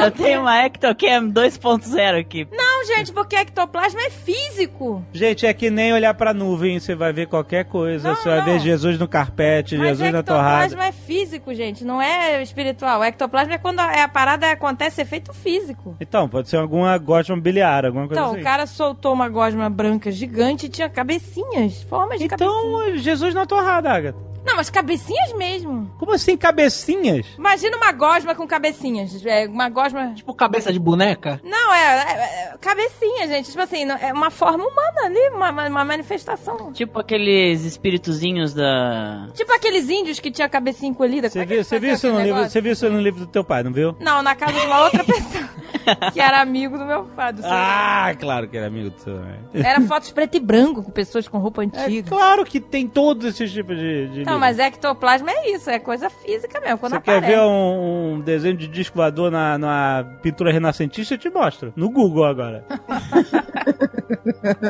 Eu 0.04 0.12
tenho 0.12 0.42
uma 0.42 0.66
Ectocam 0.66 1.32
2.0 1.32 2.20
aqui. 2.20 2.48
Não, 2.52 2.86
gente, 2.86 3.12
porque 3.12 3.36
ectoplasma 3.36 4.02
é 4.02 4.10
físico. 4.10 5.04
Gente, 5.14 5.46
é 5.46 5.54
que 5.54 5.70
nem 5.70 5.94
olhar 5.94 6.14
pra 6.14 6.34
nuvem, 6.34 6.80
você 6.80 6.96
vai 6.96 7.12
ver 7.12 7.28
qualquer 7.28 7.66
coisa. 7.66 8.10
Não, 8.10 8.16
você 8.16 8.30
vai 8.30 8.40
não. 8.40 8.46
ver 8.46 8.60
Jesus 8.60 8.98
no 9.00 9.08
carpete, 9.08 9.78
Mas 9.78 9.90
Jesus 9.90 10.12
na 10.12 10.24
torrada. 10.24 10.66
ectoplasma 10.66 10.86
é 10.88 10.92
físico, 10.92 11.54
gente, 11.54 11.84
não 11.84 12.02
é 12.02 12.42
espiritual. 12.42 13.00
O 13.00 13.04
ectoplasma 13.04 13.54
é 13.54 13.58
quando 13.58 13.80
a, 13.80 14.04
a 14.04 14.08
parada 14.08 14.45
acontece 14.52 15.02
efeito 15.02 15.34
físico. 15.34 15.96
Então, 16.00 16.28
pode 16.30 16.50
ser 16.50 16.58
alguma 16.58 16.98
gosma 16.98 17.38
biliar, 17.38 17.86
alguma 17.86 18.08
coisa 18.08 18.22
Então, 18.22 18.32
assim. 18.34 18.42
o 18.42 18.44
cara 18.44 18.66
soltou 18.68 19.14
uma 19.14 19.30
gosma 19.30 19.70
branca 19.70 20.12
gigante 20.12 20.66
e 20.66 20.70
tinha 20.70 20.90
cabecinhas, 20.90 21.82
formas 21.84 22.20
de 22.20 22.28
cabecinhas. 22.28 22.56
Então, 22.66 22.98
Jesus 22.98 23.34
na 23.34 23.46
torrada, 23.46 23.92
Agatha. 23.92 24.35
Não, 24.46 24.56
mas 24.56 24.70
cabecinhas 24.70 25.34
mesmo. 25.34 25.90
Como 25.98 26.14
assim, 26.14 26.38
cabecinhas? 26.38 27.26
Imagina 27.38 27.76
uma 27.78 27.92
gosma 27.92 28.36
com 28.36 28.46
cabecinhas. 28.48 29.26
É, 29.26 29.48
uma 29.48 29.70
gosma... 29.70 30.14
Tipo 30.14 30.34
cabeça 30.34 30.72
de 30.72 30.80
boneca. 30.80 31.42
Não, 31.44 31.74
é, 31.74 31.84
é- 31.84 32.54
é 32.54 32.58
cabecinha, 32.62 33.28
gente. 33.28 33.50
Tipo 33.50 33.64
assim, 33.64 33.86
é 33.90 34.14
uma 34.14 34.30
forma 34.30 34.64
humana 34.66 35.02
ali, 35.06 35.30
uma, 35.34 35.50
uma- 35.68 35.86
manifestação. 35.86 36.72
Tipo 36.74 37.00
aqueles 37.00 37.64
espíritozinhos 37.64 38.54
da. 38.54 39.28
Tipo 39.34 39.52
aqueles 39.54 39.90
índios 39.90 40.20
que 40.20 40.30
tinha 40.32 40.46
a 40.46 40.50
cabecinha 40.50 40.90
encolhida. 40.92 41.30
Você 41.30 41.40
é 41.40 41.46
viu, 41.46 41.64
você, 41.64 41.80
viu 41.80 41.94
isso 41.94 42.08
no 42.12 42.22
livro, 42.22 42.44
você 42.44 42.62
viu 42.62 42.72
isso 42.74 42.90
no 42.90 43.00
livro 43.02 43.22
do 43.22 43.28
teu 43.28 43.44
pai, 43.44 43.64
não 43.64 43.72
viu? 43.74 43.96
Não, 44.00 44.22
na 44.22 44.36
casa 44.36 44.60
de 44.60 44.66
uma 44.66 44.84
outra 44.84 45.04
pessoa. 45.06 45.50
que 46.12 46.20
era 46.20 46.42
amigo 46.42 46.78
do 46.78 46.86
meu 46.86 47.04
pai. 47.06 47.34
Do 47.34 47.42
seu 47.42 47.50
Ah, 47.52 48.14
claro 48.20 48.48
que 48.48 48.58
era 48.58 48.68
amigo 48.68 48.90
do 48.92 49.00
seu. 49.00 49.16
né? 49.16 49.40
Era 49.54 49.82
fotos 49.82 50.12
preto 50.12 50.36
e 50.38 50.40
branco 50.40 50.84
com 50.84 50.92
pessoas 50.92 51.28
com 51.28 51.38
roupa 51.38 51.64
É 51.64 51.66
antiga. 51.66 52.10
claro 52.10 52.44
que 52.46 52.60
tem 52.60 52.88
todos 52.88 53.26
esses 53.26 53.52
tipos 53.52 53.76
de, 53.78 54.08
de 54.10 54.24
Não, 54.36 54.40
mas 54.40 54.60
ectoplasma 54.60 55.32
é 55.32 55.52
isso, 55.52 55.70
é 55.70 55.80
coisa 55.80 56.10
física 56.10 56.60
mesmo. 56.60 56.78
Quando 56.78 56.94
Você 56.94 57.02
quer 57.02 57.18
aparece. 57.18 57.34
ver 57.36 57.42
um, 57.42 58.14
um 58.16 58.22
desenho 58.22 58.56
de 58.58 58.68
disco 58.68 58.98
voador 58.98 59.32
na, 59.32 59.58
na 59.58 60.06
pintura 60.22 60.52
renascentista? 60.52 61.14
Eu 61.14 61.18
te 61.18 61.30
mostro. 61.30 61.74
No 61.76 61.90
Google 61.90 62.26
agora. 62.26 62.64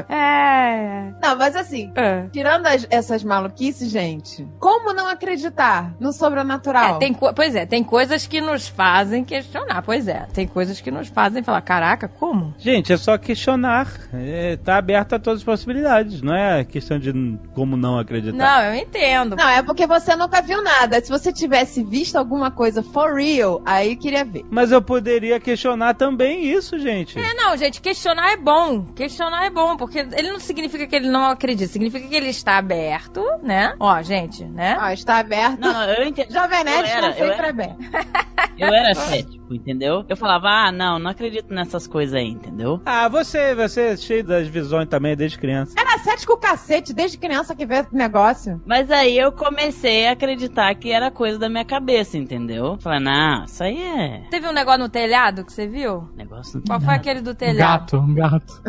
É. 0.10 1.12
Não, 1.22 1.38
mas 1.38 1.56
assim, 1.56 1.92
é. 1.96 2.26
tirando 2.32 2.66
as- 2.68 2.88
essas 2.90 3.24
maluquices, 3.24 3.90
gente, 3.92 4.48
como 4.60 4.94
não 4.94 5.08
acreditar 5.08 5.94
no 6.00 6.12
sobrenatural? 6.14 6.96
É, 6.96 7.00
tem 7.00 7.14
pois 7.14 7.56
é, 7.56 7.66
tem 7.66 7.84
coisas 7.84 8.26
que 8.28 8.40
nos 8.42 8.68
fazem 8.68 9.24
questionar. 9.24 9.82
Pois 9.82 10.08
é, 10.08 10.26
tem 10.34 10.48
coisas 10.48 10.80
que 10.80 10.90
nos 10.92 11.08
fazem 11.10 11.44
falar: 11.44 11.62
caraca, 11.62 12.08
como? 12.08 12.54
Gente, 12.58 12.94
é 12.94 12.98
só 12.98 13.18
questionar. 13.18 13.88
É, 14.14 14.58
tá 14.58 14.78
aberto 14.78 15.14
a 15.14 15.20
todas 15.20 15.40
as 15.42 15.46
possibilidades. 15.46 16.22
Não 16.22 16.36
é 16.36 16.64
questão 16.64 16.98
de 17.00 17.12
como 17.54 17.76
não 17.76 17.98
acreditar. 18.00 18.38
Não, 18.38 18.62
eu 18.64 18.76
entendo. 18.76 19.36
Não, 19.36 19.48
é 19.50 19.55
porque 19.64 19.86
você 19.86 20.16
nunca 20.16 20.42
viu 20.42 20.62
nada. 20.62 21.02
Se 21.02 21.10
você 21.10 21.32
tivesse 21.32 21.84
visto 21.84 22.16
alguma 22.16 22.52
coisa 22.52 22.82
for 22.84 23.16
real, 23.16 23.62
aí 23.66 23.96
queria 23.96 24.24
ver. 24.24 24.46
Mas 24.50 24.72
eu 24.72 24.82
poderia 24.82 25.40
questionar 25.40 25.94
também 25.94 26.46
isso, 26.46 26.78
gente. 26.80 27.20
É, 27.20 27.34
não, 27.34 27.56
gente, 27.58 27.82
questionar 27.82 28.32
é 28.32 28.38
bom. 28.38 28.86
Questionar 28.96 29.46
é 29.46 29.50
bom, 29.50 29.78
porque 29.78 30.00
ele 30.00 30.32
não 30.32 30.40
significa 30.40 30.88
que 30.88 30.96
ele 30.96 31.10
não 31.10 31.26
acredita, 31.26 31.72
significa 31.72 32.08
que 32.08 32.16
ele 32.16 32.30
está 32.30 32.58
aberto, 32.58 33.24
né? 33.44 33.76
Ó, 33.80 34.02
gente, 34.02 34.46
né? 34.46 34.78
Ó, 34.80 34.90
está 34.90 35.20
aberto. 35.20 35.60
Não, 35.60 35.74
não, 35.74 35.94
eu 35.94 36.08
entendo. 36.08 36.32
Jovem 36.32 36.64
Nerd 36.64 36.88
está 36.88 37.14
sempre 37.14 37.34
era. 37.34 37.50
aberto. 37.50 37.78
Eu 38.58 38.74
era 38.74 38.94
cético, 38.96 39.54
entendeu? 39.54 40.06
Eu 40.08 40.16
falava, 40.16 40.48
ah, 40.48 40.72
não, 40.72 40.98
não 40.98 41.12
acredito 41.12 41.54
nessas 41.54 41.86
coisas 41.86 42.16
aí, 42.16 42.28
entendeu? 42.28 42.82
Ah, 42.86 43.10
você, 43.10 43.54
você 43.54 43.82
é 43.82 43.98
cheio 43.98 44.24
das 44.24 44.48
visões 44.48 44.88
também 44.88 45.16
desde 45.16 45.38
criança. 45.38 45.74
Era 45.78 45.98
cético 46.00 46.34
o 46.34 46.38
cacete, 46.38 46.94
desde 46.94 47.18
criança 47.18 47.54
que 47.54 47.66
vê 47.66 47.80
esse 47.80 47.94
negócio. 47.94 48.62
Mas 48.66 48.90
aí 48.90 49.18
eu 49.18 49.32
comecei 49.50 50.08
a 50.08 50.12
acreditar 50.14 50.74
que 50.76 50.92
era 50.92 51.12
coisa 51.12 51.38
da 51.38 51.48
minha 51.48 51.64
cabeça, 51.66 52.18
entendeu? 52.18 52.78
Falei, 52.80 53.00
não, 53.00 53.46
isso 53.46 53.64
aí 53.64 53.80
é 53.82 54.22
Teve 54.32 54.48
um 54.48 54.52
negócio 54.52 54.80
no 54.80 54.90
telhado 54.90 55.46
que 55.46 55.54
você 55.54 55.68
viu? 55.68 56.10
negócio. 56.16 56.62
Qual 56.68 56.82
foi 56.82 56.96
aquele 56.96 57.22
do 57.22 57.32
Um 57.32 57.36
telhado? 57.36 57.80
gato, 57.82 57.98
um 57.98 58.14
gato. 58.14 58.62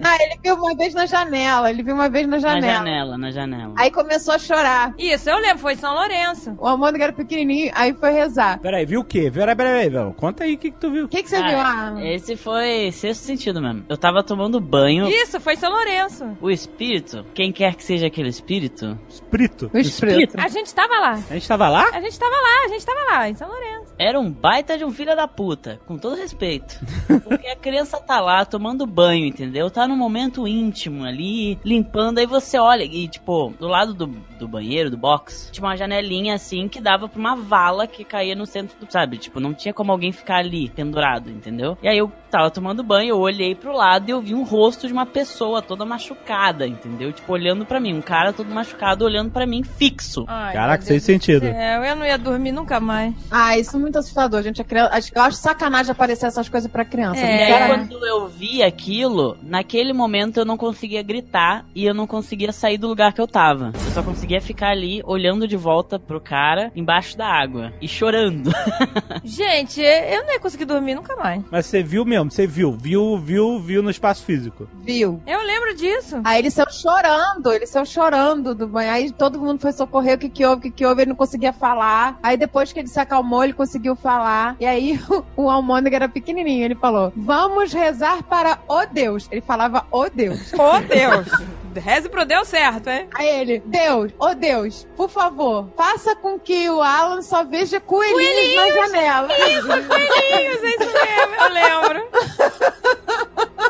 Não, 0.00 0.14
ele 0.20 0.38
viu 0.42 0.54
uma 0.54 0.74
vez 0.74 0.94
na 0.94 1.06
janela. 1.06 1.70
Ele 1.70 1.82
viu 1.82 1.94
uma 1.94 2.08
vez 2.08 2.26
na 2.26 2.36
Na 2.36 2.38
janela. 2.38 2.72
janela, 2.78 3.18
na 3.18 3.30
janela. 3.30 3.74
Aí 3.76 3.90
começou 3.90 4.34
a 4.34 4.38
chorar. 4.38 4.94
Isso, 4.98 5.28
eu 5.28 5.36
lembro, 5.38 5.58
foi 5.58 5.74
em 5.74 5.76
São 5.76 5.92
Lourenço. 5.94 6.54
O 6.58 6.66
Amanda 6.66 6.98
era 7.02 7.12
pequenininho, 7.12 7.70
aí 7.74 7.92
foi 7.94 8.10
rezar. 8.10 8.58
Peraí, 8.60 8.86
viu 8.86 9.00
o 9.00 9.04
quê? 9.04 9.30
Peraí, 9.30 9.54
peraí, 9.54 9.90
peraí. 9.90 10.12
Conta 10.14 10.44
aí 10.44 10.54
o 10.54 10.58
que, 10.58 10.70
que 10.70 10.78
tu 10.78 10.90
viu. 10.90 11.04
O 11.04 11.08
que, 11.08 11.22
que 11.22 11.28
você 11.28 11.36
Ah, 11.36 11.48
viu? 11.48 11.58
Ah, 11.58 11.94
Esse 12.06 12.36
foi 12.36 12.90
sexto 12.92 13.22
sentido 13.22 13.60
mesmo. 13.60 13.84
Eu 13.88 13.96
tava 13.98 14.22
tomando 14.22 14.58
banho. 14.60 15.08
Isso, 15.08 15.38
foi 15.40 15.54
em 15.54 15.56
São 15.56 15.70
Lourenço. 15.70 16.24
O 16.40 16.50
espírito, 16.50 17.24
quem 17.34 17.52
quer 17.52 17.74
que 17.74 17.84
seja 17.84 18.06
aquele 18.06 18.28
espírito, 18.28 18.98
Espírito. 19.08 19.70
o 19.72 19.78
espírito. 19.90 20.38
A 20.38 20.48
gente 20.48 20.74
tava 20.74 20.98
lá. 20.98 21.12
A 21.12 21.34
gente 21.34 21.48
tava 21.48 21.68
lá? 21.68 21.84
A 21.92 22.00
gente 22.00 22.18
tava 22.18 22.34
lá, 22.34 22.64
a 22.64 22.68
gente 22.68 22.86
tava 22.86 23.00
lá, 23.10 23.28
em 23.28 23.34
São 23.34 23.48
Lourenço. 23.48 23.94
era 23.98 24.18
um 24.18 24.30
baita 24.30 24.78
de 24.78 24.84
um 24.84 24.90
filho 24.90 25.14
da 25.14 25.28
puta, 25.28 25.80
com 25.86 25.98
todo 25.98 26.16
respeito. 26.16 26.78
Porque 27.24 27.48
a 27.48 27.56
criança 27.56 27.98
tá 27.98 28.20
lá 28.20 28.44
tomando 28.44 28.86
banho, 28.86 29.26
entendeu? 29.26 29.70
Tá 29.70 29.86
num 29.86 29.96
momento 29.96 30.46
íntimo 30.46 31.04
ali, 31.04 31.58
limpando, 31.64 32.18
aí 32.18 32.26
você 32.26 32.58
olha 32.58 32.84
e, 32.84 33.08
tipo, 33.08 33.52
do 33.58 33.68
lado 33.68 33.92
do, 33.94 34.06
do 34.06 34.48
banheiro, 34.48 34.90
do 34.90 34.96
box, 34.96 35.50
tinha 35.52 35.64
uma 35.64 35.76
janelinha 35.76 36.34
assim 36.34 36.68
que 36.68 36.80
dava 36.80 37.08
pra 37.08 37.18
uma 37.18 37.36
vala 37.36 37.86
que 37.86 38.04
caía 38.04 38.34
no 38.34 38.46
centro 38.46 38.76
do, 38.78 38.90
sabe? 38.90 39.18
Tipo, 39.18 39.40
não 39.40 39.52
tinha 39.52 39.74
como 39.74 39.92
alguém 39.92 40.12
ficar 40.12 40.36
ali, 40.36 40.68
pendurado, 40.70 41.30
entendeu? 41.30 41.76
E 41.82 41.88
aí 41.88 41.98
eu 41.98 42.10
tava 42.30 42.50
tomando 42.50 42.82
banho, 42.82 43.10
eu 43.10 43.18
olhei 43.18 43.54
pro 43.54 43.72
lado 43.72 44.08
e 44.08 44.12
eu 44.12 44.20
vi 44.20 44.34
um 44.34 44.42
rosto 44.44 44.86
de 44.86 44.92
uma 44.92 45.04
pessoa 45.06 45.60
toda 45.60 45.84
machucada, 45.84 46.66
entendeu? 46.66 47.12
Tipo, 47.12 47.32
olhando 47.32 47.64
pra 47.66 47.80
mim, 47.80 47.94
um 47.94 48.00
cara 48.00 48.32
todo 48.32 48.48
machucado 48.52 49.04
olhando 49.04 49.30
pra 49.30 49.46
mim, 49.46 49.62
fixo. 49.62 50.24
Ai, 50.28 50.52
Caraca, 50.52 50.82
sem 50.84 50.98
sentido. 51.00 51.40
céu, 51.46 51.84
eu 51.84 51.96
não 51.96 52.06
ia 52.06 52.16
dormir 52.18 52.52
nunca 52.52 52.78
mais. 52.80 53.14
Ah, 53.30 53.58
isso 53.58 53.76
é 53.76 53.78
muito 53.80 53.98
assustador, 53.98 54.42
gente. 54.42 54.60
A 54.60 54.64
criança, 54.64 54.94
acho- 54.96 55.12
eu 55.14 55.22
acho 55.22 55.36
sacanagem 55.36 55.92
aparecer 55.92 56.26
essas 56.26 56.48
coisas 56.48 56.70
pra 56.70 56.84
criança. 56.84 57.20
É. 57.20 57.50
E 57.50 57.52
aí, 57.52 57.68
quando 57.68 58.06
eu 58.06 58.28
vi 58.28 58.62
aquilo, 58.62 59.36
naquele 59.42 59.92
momento 59.92 60.38
eu 60.38 60.44
não 60.44 60.56
conseguia 60.56 61.02
gritar 61.02 61.64
e 61.74 61.84
eu 61.84 61.94
não 61.94 62.06
conseguia 62.06 62.52
sair 62.52 62.78
do 62.78 62.88
lugar 62.88 63.12
que 63.12 63.20
eu 63.20 63.26
tava. 63.26 63.72
Eu 63.74 63.90
só 63.92 64.02
conseguia 64.02 64.40
ficar 64.40 64.70
ali 64.70 65.02
olhando 65.04 65.46
de 65.48 65.56
volta 65.56 65.98
pro 65.98 66.20
cara 66.20 66.70
embaixo 66.76 67.16
da 67.16 67.26
água 67.26 67.72
e 67.80 67.88
chorando. 67.88 68.50
Gente, 69.24 69.80
eu 69.80 70.24
não 70.24 70.32
ia 70.32 70.40
conseguir 70.40 70.64
dormir 70.64 70.94
nunca 70.94 71.16
mais. 71.16 71.42
Mas 71.50 71.66
você 71.66 71.82
viu 71.82 72.04
mesmo, 72.04 72.19
você 72.28 72.46
viu, 72.46 72.72
viu, 72.72 73.16
viu, 73.18 73.58
viu 73.60 73.82
no 73.82 73.90
espaço 73.90 74.24
físico. 74.24 74.68
Viu? 74.82 75.22
Eu 75.26 75.40
lembro 75.42 75.74
disso. 75.74 76.20
Aí 76.24 76.40
ele 76.40 76.50
saiu 76.50 76.70
chorando, 76.70 77.52
ele 77.52 77.66
saiu 77.66 77.86
chorando 77.86 78.54
do 78.54 78.66
banho. 78.66 78.90
Aí 78.90 79.10
todo 79.12 79.40
mundo 79.40 79.60
foi 79.60 79.72
socorrer, 79.72 80.16
o 80.16 80.18
que 80.18 80.28
que 80.28 80.44
houve, 80.44 80.58
o 80.58 80.62
que 80.62 80.70
que 80.70 80.86
houve, 80.86 81.02
ele 81.02 81.10
não 81.10 81.16
conseguia 81.16 81.52
falar. 81.52 82.18
Aí 82.22 82.36
depois 82.36 82.72
que 82.72 82.80
ele 82.80 82.88
se 82.88 83.00
acalmou, 83.00 83.44
ele 83.44 83.52
conseguiu 83.52 83.94
falar. 83.96 84.56
E 84.60 84.66
aí 84.66 85.00
o, 85.08 85.24
o 85.44 85.50
Almôndega 85.50 85.96
era 85.96 86.08
pequenininho, 86.08 86.64
ele 86.64 86.74
falou, 86.74 87.12
vamos 87.16 87.72
rezar 87.72 88.22
para 88.22 88.58
o 88.68 88.84
Deus. 88.86 89.28
Ele 89.30 89.40
falava, 89.40 89.86
o 89.90 90.08
Deus. 90.08 90.52
Oh, 90.54 90.80
Deus. 90.80 91.28
Reze 91.78 92.08
pro 92.08 92.24
Deus 92.24 92.48
certo, 92.48 92.88
hein? 92.88 93.08
Aí 93.14 93.28
ele, 93.28 93.62
Deus, 93.66 94.12
ô 94.18 94.34
Deus, 94.34 94.86
por 94.96 95.08
favor, 95.08 95.68
faça 95.76 96.16
com 96.16 96.38
que 96.38 96.68
o 96.68 96.82
Alan 96.82 97.22
só 97.22 97.44
veja 97.44 97.80
coelhinhos, 97.80 98.56
na 98.56 98.70
janela. 98.70 99.28
Isso, 99.48 99.68
coelhinhos, 99.68 100.62
é 100.62 100.68
isso 100.70 100.92
mesmo, 100.92 101.34
eu 101.38 101.48
lembro. 101.52 102.08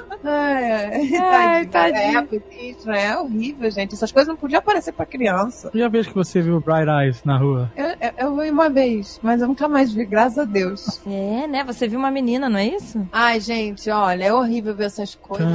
Ai, 0.22 0.70
ai, 0.72 1.16
Ai, 1.18 1.66
tadinho. 1.66 2.26
tadinho. 2.26 2.94
É, 2.94 3.04
é 3.06 3.18
horrível, 3.18 3.70
gente. 3.70 3.94
Essas 3.94 4.12
coisas 4.12 4.28
não 4.28 4.36
podiam 4.36 4.58
aparecer 4.58 4.92
pra 4.92 5.06
criança. 5.06 5.68
Primeira 5.70 5.90
vez 5.90 6.06
que 6.06 6.14
você 6.14 6.40
viu 6.42 6.60
Bright 6.60 6.88
Eyes 6.88 7.24
na 7.24 7.36
rua. 7.38 7.70
Eu, 7.76 7.86
eu, 7.86 8.12
eu 8.18 8.36
vi 8.36 8.50
uma 8.50 8.68
vez, 8.68 9.18
mas 9.22 9.40
eu 9.40 9.48
nunca 9.48 9.66
mais 9.68 9.92
vi, 9.92 10.04
graças 10.04 10.38
a 10.38 10.44
Deus. 10.44 11.00
É, 11.06 11.46
né? 11.46 11.64
Você 11.64 11.88
viu 11.88 11.98
uma 11.98 12.10
menina, 12.10 12.48
não 12.48 12.58
é 12.58 12.66
isso? 12.66 13.06
Ai, 13.12 13.40
gente, 13.40 13.88
olha, 13.90 14.24
é 14.24 14.32
horrível 14.32 14.74
ver 14.74 14.84
essas 14.84 15.14
coisas. 15.14 15.46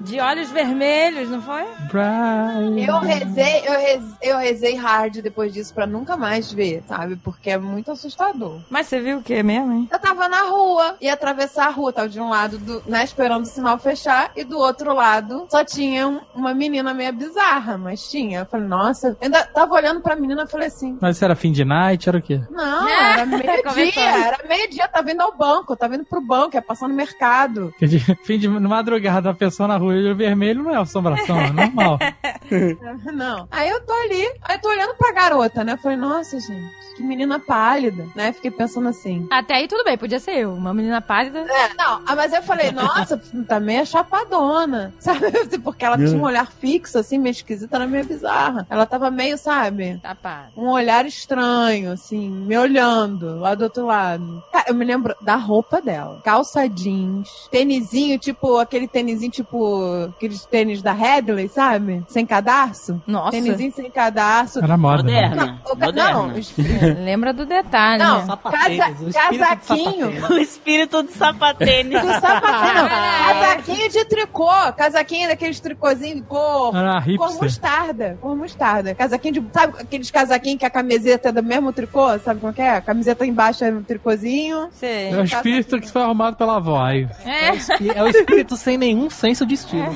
De 0.00 0.20
olhos 0.20 0.50
vermelhos, 0.50 1.28
não 1.30 1.40
foi? 1.40 1.64
bright 1.90 2.86
Eu 2.86 3.02
eyes. 3.02 3.06
rezei, 3.24 3.62
eu, 3.66 3.72
rez, 3.80 4.04
eu 4.22 4.38
rezei 4.38 4.74
hard 4.76 5.16
depois 5.22 5.52
disso 5.52 5.72
pra 5.74 5.86
nunca 5.86 6.16
mais 6.16 6.52
ver, 6.52 6.82
sabe? 6.86 7.16
Porque 7.16 7.50
é 7.50 7.58
muito 7.58 7.90
assustador. 7.90 8.60
Mas 8.70 8.86
você 8.86 9.00
viu 9.00 9.18
o 9.18 9.22
que 9.22 9.42
mesmo, 9.42 9.72
hein? 9.72 9.88
Eu 9.90 9.98
tava 9.98 10.28
na 10.28 10.42
rua, 10.42 10.96
ia 11.00 11.14
atravessar 11.14 11.66
a 11.68 11.70
rua, 11.70 11.92
tava 11.92 12.08
de 12.08 12.20
um 12.20 12.28
lado, 12.28 12.58
do, 12.58 12.82
né, 12.86 13.02
esperando 13.24 13.42
o 13.44 13.46
sinal 13.48 13.78
fechar, 13.78 14.30
e 14.36 14.44
do 14.44 14.58
outro 14.58 14.92
lado 14.92 15.46
só 15.48 15.64
tinha 15.64 16.06
um- 16.06 16.20
uma 16.34 16.52
menina 16.52 16.92
meio 16.92 17.10
bizarra, 17.12 17.78
mas 17.78 18.10
tinha. 18.10 18.40
Eu 18.40 18.46
falei, 18.46 18.66
nossa, 18.66 19.08
eu 19.08 19.16
ainda 19.22 19.42
tava 19.46 19.72
olhando 19.74 20.00
pra 20.02 20.14
menina 20.14 20.42
e 20.42 20.46
falei 20.46 20.66
assim. 20.68 20.98
Mas 21.00 21.16
isso 21.16 21.24
era 21.24 21.34
fim 21.34 21.50
de 21.50 21.64
night, 21.64 22.06
era 22.06 22.18
o 22.18 22.22
quê? 22.22 22.38
Não, 22.50 22.86
É, 22.86 23.12
era 23.20 23.26
meio-dia, 23.26 24.26
era 24.26 24.38
meio-dia, 24.46 24.88
tava 24.88 25.10
indo 25.10 25.22
ao 25.22 25.34
banco, 25.34 25.74
tava 25.74 25.94
indo 25.94 26.04
pro 26.04 26.20
banco, 26.20 26.54
ia 26.56 26.60
passar 26.62 26.86
no 26.86 26.94
mercado. 26.94 27.72
Fim 27.78 27.86
de, 27.86 27.98
fim 28.24 28.38
de 28.38 28.48
madrugada, 28.48 29.30
a 29.30 29.34
pessoa 29.34 29.66
na 29.68 29.76
rua, 29.78 29.94
olho 29.94 30.14
vermelho 30.14 30.62
não 30.62 30.74
é 30.74 30.76
assombração, 30.76 31.38
é 31.40 31.50
normal. 31.50 31.98
Não. 33.14 33.48
Aí 33.50 33.68
eu 33.70 33.80
tô 33.84 33.92
ali, 33.92 34.26
aí 34.42 34.56
eu 34.56 34.60
tô 34.60 34.68
olhando 34.68 34.94
pra 34.96 35.12
garota, 35.12 35.64
né? 35.64 35.72
Eu 35.72 35.78
falei, 35.78 35.96
nossa, 35.96 36.38
gente, 36.38 36.70
que 36.96 37.02
menina 37.02 37.38
pálida, 37.38 38.06
né? 38.14 38.32
Fiquei 38.32 38.50
pensando 38.50 38.88
assim. 38.88 39.26
Até 39.30 39.54
aí 39.54 39.68
tudo 39.68 39.84
bem, 39.84 39.96
podia 39.96 40.18
ser 40.20 40.32
eu. 40.38 40.52
Uma 40.52 40.74
menina 40.74 41.00
pálida. 41.00 41.40
É, 41.40 41.74
não, 41.74 42.02
ah, 42.06 42.14
mas 42.16 42.32
eu 42.32 42.42
falei, 42.42 42.70
nossa, 42.72 43.13
tá 43.48 43.58
meio 43.60 43.84
chapadona, 43.86 44.92
sabe? 45.00 45.30
Porque 45.62 45.84
ela 45.84 45.96
tinha 45.96 46.10
um 46.18 46.22
olhar 46.24 46.46
fixo, 46.46 46.98
assim, 46.98 47.18
meio 47.18 47.32
esquisita, 47.32 47.76
era 47.76 47.86
meio 47.86 48.04
bizarra. 48.04 48.66
Ela 48.70 48.86
tava 48.86 49.10
meio, 49.10 49.36
sabe? 49.38 49.98
Tapada. 50.02 50.48
Um 50.56 50.68
olhar 50.68 51.04
estranho, 51.06 51.92
assim, 51.92 52.28
me 52.30 52.56
olhando 52.56 53.38
lá 53.38 53.54
do 53.54 53.64
outro 53.64 53.86
lado. 53.86 54.42
Cara, 54.52 54.64
eu 54.68 54.74
me 54.74 54.84
lembro 54.84 55.14
da 55.20 55.36
roupa 55.36 55.80
dela. 55.80 56.20
Calça 56.24 56.68
jeans, 56.68 57.28
tênisinho, 57.50 58.18
tipo, 58.18 58.58
aquele 58.58 58.86
tênisinho, 58.88 59.30
tipo, 59.30 60.10
aqueles 60.16 60.44
tênis 60.46 60.82
da 60.82 60.92
Headley, 60.92 61.48
sabe? 61.48 62.04
Sem 62.08 62.24
cadarço. 62.26 63.00
Nossa. 63.06 63.30
Tênisinho 63.32 63.72
sem 63.72 63.90
cadarço. 63.90 64.62
Era 64.62 64.76
moda. 64.76 65.02
né? 65.02 65.28
Moderna. 65.28 65.60
O 65.64 65.76
ca- 65.76 65.86
Moderna. 65.86 66.12
Não, 66.12 66.34
os- 66.38 66.54
Lembra 67.04 67.32
do 67.32 67.44
detalhe. 67.46 68.02
Não, 68.02 68.18
né? 68.20 68.26
Sapatênis, 68.26 68.78
casa- 68.78 69.04
o 69.04 69.12
casaquinho. 69.12 70.06
sapatênis. 70.14 70.30
O 70.30 70.38
espírito 70.38 71.02
do 71.02 71.10
sapatênis. 71.12 71.94
Do 72.04 72.08
sapatinho, 72.20 72.74
não. 72.74 72.88
Casaquinho 73.24 73.88
de 73.90 74.04
tricô. 74.04 74.72
Casaquinho 74.76 75.28
daqueles 75.28 75.60
tricôzinhos 75.60 76.16
de 76.16 76.22
cor. 76.22 76.72
Cor 77.16 77.34
mostarda. 77.40 78.18
Cor 78.20 78.36
mostarda. 78.36 78.94
Casaquinho 78.94 79.34
de. 79.34 79.44
Sabe 79.52 79.74
aqueles 79.80 80.10
casaquinhos 80.10 80.58
que 80.58 80.66
a 80.66 80.70
camiseta 80.70 81.28
é 81.28 81.32
do 81.32 81.42
mesmo 81.42 81.72
tricô? 81.72 82.18
Sabe 82.18 82.40
como 82.40 82.52
é 82.52 82.54
que 82.54 82.62
é? 82.62 82.76
A 82.76 82.80
camiseta 82.80 83.24
embaixo 83.24 83.64
é 83.64 83.70
um 83.70 83.82
tricôzinho. 83.82 84.68
Sei. 84.72 85.10
É 85.10 85.16
o 85.16 85.24
espírito 85.24 85.80
que 85.80 85.90
foi 85.90 86.02
arrumado 86.02 86.36
pela 86.36 86.56
avó. 86.56 86.82
Aí. 86.82 87.08
É. 87.24 87.48
É 87.96 88.02
o 88.02 88.08
espírito 88.08 88.56
sem 88.56 88.76
nenhum 88.76 89.08
senso 89.08 89.46
de 89.46 89.54
estilo. 89.54 89.84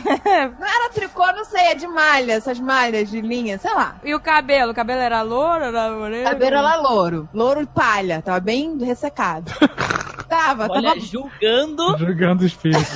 Não 0.58 0.66
era 0.66 0.90
tricô, 0.92 1.26
não 1.32 1.44
sei, 1.44 1.68
é 1.68 1.74
de 1.74 1.86
malha, 1.86 2.32
essas 2.32 2.58
malhas 2.60 3.10
de 3.10 3.20
linha, 3.20 3.58
sei 3.58 3.72
lá. 3.74 3.96
E 4.04 4.14
o 4.14 4.20
cabelo? 4.20 4.72
O 4.72 4.74
cabelo 4.74 5.00
era 5.00 5.22
louro? 5.22 5.64
Era 5.64 5.90
moreno? 5.90 6.24
Cabelo 6.24 6.56
era 6.56 6.76
louro. 6.76 7.28
Louro 7.32 7.62
e 7.62 7.66
palha. 7.66 8.22
Tava 8.22 8.40
bem 8.40 8.76
ressecado. 8.78 9.52
tava, 10.28 10.66
Olha, 10.70 10.90
tava. 10.90 11.00
julgando. 11.00 11.98
Julgando 11.98 12.44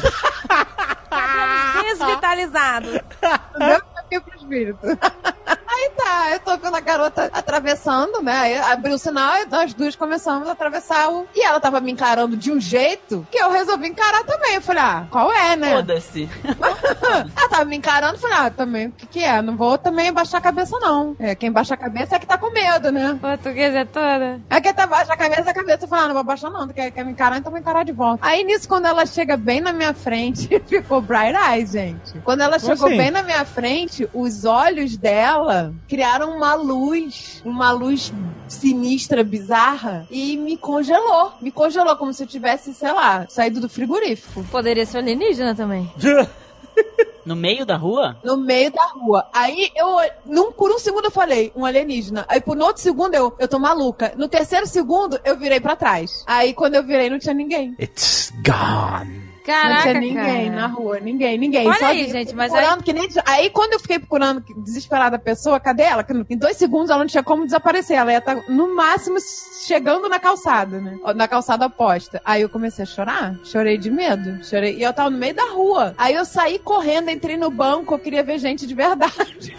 o 0.03 1.78
espírito. 1.78 1.98
Desvitalizado. 1.98 2.88
Deu 3.59 3.82
aqui 3.96 4.20
pro 4.20 4.36
espírito. 4.36 4.86
Aí 5.82 5.90
tá, 5.90 6.30
eu 6.30 6.38
tô 6.38 6.56
vendo 6.56 6.76
a 6.76 6.80
garota 6.80 7.28
atravessando, 7.32 8.22
né? 8.22 8.32
Aí 8.32 8.56
abriu 8.56 8.94
o 8.94 8.98
sinal 8.98 9.42
e 9.42 9.46
nós 9.46 9.74
duas 9.74 9.96
começamos 9.96 10.48
a 10.48 10.52
atravessar 10.52 11.10
o. 11.10 11.26
E 11.34 11.42
ela 11.44 11.58
tava 11.58 11.80
me 11.80 11.90
encarando 11.90 12.36
de 12.36 12.52
um 12.52 12.60
jeito 12.60 13.26
que 13.28 13.38
eu 13.38 13.50
resolvi 13.50 13.88
encarar 13.88 14.22
também. 14.22 14.54
Eu 14.54 14.62
falei, 14.62 14.82
ah, 14.82 15.06
qual 15.10 15.32
é, 15.32 15.56
né? 15.56 15.72
Foda-se. 15.72 16.28
ela 17.36 17.48
tava 17.48 17.64
me 17.64 17.76
encarando, 17.76 18.18
falei, 18.18 18.36
ah, 18.38 18.50
também, 18.50 18.86
o 18.86 18.92
que 18.92 19.06
que 19.06 19.24
é? 19.24 19.42
Não 19.42 19.56
vou 19.56 19.76
também 19.76 20.12
baixar 20.12 20.38
a 20.38 20.40
cabeça, 20.40 20.78
não. 20.78 21.16
É, 21.18 21.34
quem 21.34 21.50
baixa 21.50 21.74
a 21.74 21.76
cabeça 21.76 22.14
é 22.14 22.18
que 22.20 22.26
tá 22.26 22.38
com 22.38 22.50
medo, 22.50 22.92
né? 22.92 23.18
Portuguesa 23.20 23.78
é 23.80 23.84
toda. 23.84 24.40
É 24.48 24.60
quem 24.60 24.72
tá 24.72 24.86
baixa 24.86 25.12
a 25.12 25.16
cabeça, 25.16 25.50
a 25.50 25.54
cabeça. 25.54 25.84
Eu 25.84 25.88
falei, 25.88 26.04
ah, 26.04 26.08
não 26.08 26.14
vou 26.14 26.24
baixar 26.24 26.48
não, 26.48 26.68
tu 26.68 26.74
quer, 26.74 26.92
quer 26.92 27.04
me 27.04 27.10
encarar, 27.10 27.38
então 27.38 27.50
vou 27.50 27.60
encarar 27.60 27.84
de 27.84 27.92
volta. 27.92 28.24
Aí 28.24 28.44
nisso, 28.44 28.68
quando 28.68 28.86
ela 28.86 29.04
chega 29.04 29.36
bem 29.36 29.60
na 29.60 29.72
minha 29.72 29.94
frente, 29.94 30.48
ficou 30.66 31.00
bright 31.00 31.36
eyes, 31.36 31.72
gente. 31.72 32.20
Quando 32.20 32.42
ela 32.42 32.60
chegou 32.60 32.86
assim? 32.86 32.96
bem 32.96 33.10
na 33.10 33.22
minha 33.24 33.44
frente, 33.44 34.08
os 34.14 34.44
olhos 34.44 34.96
dela 34.96 35.71
criaram 35.88 36.36
uma 36.36 36.54
luz, 36.54 37.42
uma 37.44 37.70
luz 37.70 38.12
sinistra, 38.48 39.24
bizarra, 39.24 40.06
e 40.10 40.36
me 40.36 40.56
congelou. 40.56 41.32
Me 41.40 41.50
congelou, 41.50 41.96
como 41.96 42.12
se 42.12 42.22
eu 42.22 42.26
tivesse, 42.26 42.74
sei 42.74 42.92
lá, 42.92 43.26
saído 43.28 43.60
do 43.60 43.68
frigorífico. 43.68 44.44
Poderia 44.50 44.86
ser 44.86 44.98
alienígena 44.98 45.54
também. 45.54 45.90
No 47.24 47.36
meio 47.36 47.64
da 47.64 47.76
rua? 47.76 48.16
No 48.24 48.36
meio 48.36 48.72
da 48.72 48.84
rua. 48.86 49.28
Aí 49.32 49.70
eu, 49.76 49.86
num, 50.26 50.50
por 50.50 50.72
um 50.72 50.78
segundo 50.78 51.04
eu 51.04 51.10
falei, 51.10 51.52
um 51.54 51.64
alienígena. 51.64 52.24
Aí 52.28 52.40
por 52.40 52.56
no 52.56 52.64
outro 52.64 52.82
segundo 52.82 53.14
eu, 53.14 53.32
eu 53.38 53.46
tô 53.46 53.58
maluca. 53.58 54.12
No 54.16 54.28
terceiro 54.28 54.66
segundo 54.66 55.20
eu 55.24 55.38
virei 55.38 55.60
pra 55.60 55.76
trás. 55.76 56.24
Aí 56.26 56.52
quando 56.52 56.74
eu 56.74 56.82
virei 56.82 57.08
não 57.08 57.18
tinha 57.18 57.34
ninguém. 57.34 57.76
It's 57.78 58.32
gone. 58.44 59.31
Caraca, 59.45 59.74
não 59.74 59.82
tinha 59.82 60.01
ninguém 60.01 60.51
cara. 60.51 60.61
na 60.61 60.66
rua, 60.66 61.01
ninguém, 61.01 61.38
ninguém. 61.38 61.66
Olha 61.68 61.78
Só 61.78 61.86
aí, 61.86 62.09
gente, 62.11 62.34
mas 62.34 62.53
procurando 62.53 62.82
que 62.82 62.93
nem 62.93 63.09
Aí 63.26 63.51
quando 63.51 63.72
eu 63.74 63.80
fiquei 63.80 63.99
procurando 63.99 64.43
desesperada 64.59 65.16
a 65.16 65.18
pessoa, 65.18 65.59
cadê 65.59 65.82
ela? 65.82 66.05
Em 66.30 66.36
dois 66.36 66.57
segundos 66.57 66.90
ela 66.90 67.01
não 67.01 67.07
tinha 67.07 67.22
como 67.22 67.45
desaparecer. 67.45 67.97
Ela 67.97 68.12
ia 68.12 68.18
estar 68.18 68.36
no 68.49 68.74
máximo 68.74 69.18
chegando 69.66 70.09
na 70.09 70.18
calçada, 70.18 70.80
né? 70.80 70.99
Na 71.14 71.26
calçada 71.28 71.66
oposta. 71.66 72.20
Aí 72.24 72.43
eu 72.43 72.49
comecei 72.49 72.82
a 72.84 72.86
chorar. 72.86 73.34
Chorei 73.45 73.78
de 73.78 73.90
medo. 73.90 74.45
Chorei. 74.45 74.76
E 74.76 74.82
eu 74.82 74.93
tava 74.93 75.11
no 75.11 75.18
meio 75.18 75.34
da 75.34 75.51
rua. 75.51 75.95
Aí 75.99 76.14
eu 76.14 76.24
saí 76.24 76.59
correndo, 76.59 77.11
entrei 77.11 77.36
no 77.36 77.51
banco, 77.51 77.95
eu 77.95 77.99
queria 77.99 78.22
ver 78.22 78.38
gente 78.38 78.66
de 78.66 78.74
verdade. 78.74 79.57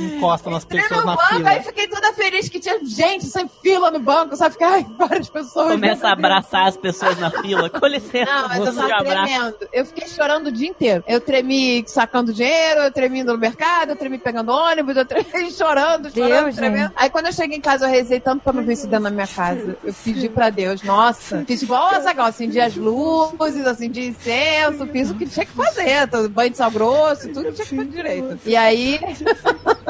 Encosta 0.00 0.48
nas 0.50 0.64
Entrei 0.64 0.82
pessoas 0.82 1.00
no 1.00 1.06
na 1.06 1.16
banco, 1.16 1.34
fila. 1.34 1.50
aí 1.50 1.62
fiquei 1.62 1.88
toda 1.88 2.12
feliz 2.12 2.48
que 2.48 2.60
tinha 2.60 2.78
gente 2.84 3.24
sem 3.26 3.48
fila 3.62 3.90
no 3.90 3.98
banco, 3.98 4.36
sabe? 4.36 4.52
Ficar 4.52 4.82
várias 4.96 5.28
pessoas. 5.28 5.72
Começa 5.72 6.08
a 6.08 6.12
abraçar 6.12 6.66
as 6.68 6.76
pessoas 6.76 7.18
na 7.18 7.30
fila. 7.30 7.68
Com 7.68 7.86
licença, 7.86 8.30
Não, 8.32 8.48
mas 8.48 8.58
eu 8.58 8.64
você 8.66 8.80
tava 8.98 9.10
abraça. 9.10 9.26
tremendo. 9.26 9.56
Eu 9.72 9.86
fiquei 9.86 10.08
chorando 10.08 10.46
o 10.48 10.52
dia 10.52 10.68
inteiro. 10.68 11.04
Eu 11.06 11.20
tremi 11.20 11.84
sacando 11.86 12.32
dinheiro, 12.32 12.80
eu 12.80 12.90
tremi 12.92 13.20
indo 13.20 13.32
no 13.32 13.38
mercado, 13.38 13.90
eu 13.90 13.96
tremi 13.96 14.18
pegando 14.18 14.50
ônibus, 14.52 14.96
eu 14.96 15.04
tremi 15.04 15.50
chorando, 15.50 16.10
chorando, 16.14 16.44
Deus, 16.44 16.56
tremendo. 16.56 16.88
gente. 16.88 16.92
Aí 16.96 17.10
quando 17.10 17.26
eu 17.26 17.32
cheguei 17.32 17.58
em 17.58 17.60
casa, 17.60 17.86
eu 17.86 17.90
rezei 17.90 18.20
tanto 18.20 18.42
pra 18.42 18.52
não 18.52 18.62
ver 18.64 18.72
isso 18.74 18.86
dentro 18.86 19.04
da 19.04 19.10
minha 19.10 19.26
casa. 19.26 19.76
Eu 19.84 19.94
pedi 20.04 20.28
pra 20.28 20.50
Deus, 20.50 20.82
nossa. 20.82 21.44
Fiz 21.46 21.62
igual 21.62 21.94
a 21.94 22.00
Zagal, 22.00 22.26
acendi 22.26 22.60
as 22.60 22.74
luzes, 22.76 23.66
acendi 23.66 24.08
incenso, 24.08 24.86
fiz 24.86 25.10
o 25.10 25.14
que 25.14 25.26
tinha 25.26 25.46
que 25.46 25.52
fazer. 25.52 26.06
Banho 26.30 26.50
de 26.50 26.56
sal 26.56 26.70
grosso, 26.70 27.28
tudo 27.28 27.46
que 27.46 27.52
tinha 27.52 27.66
que 27.66 27.76
fazer 27.76 27.88
direito. 27.90 28.38
E 28.44 28.56
aí, 28.56 29.00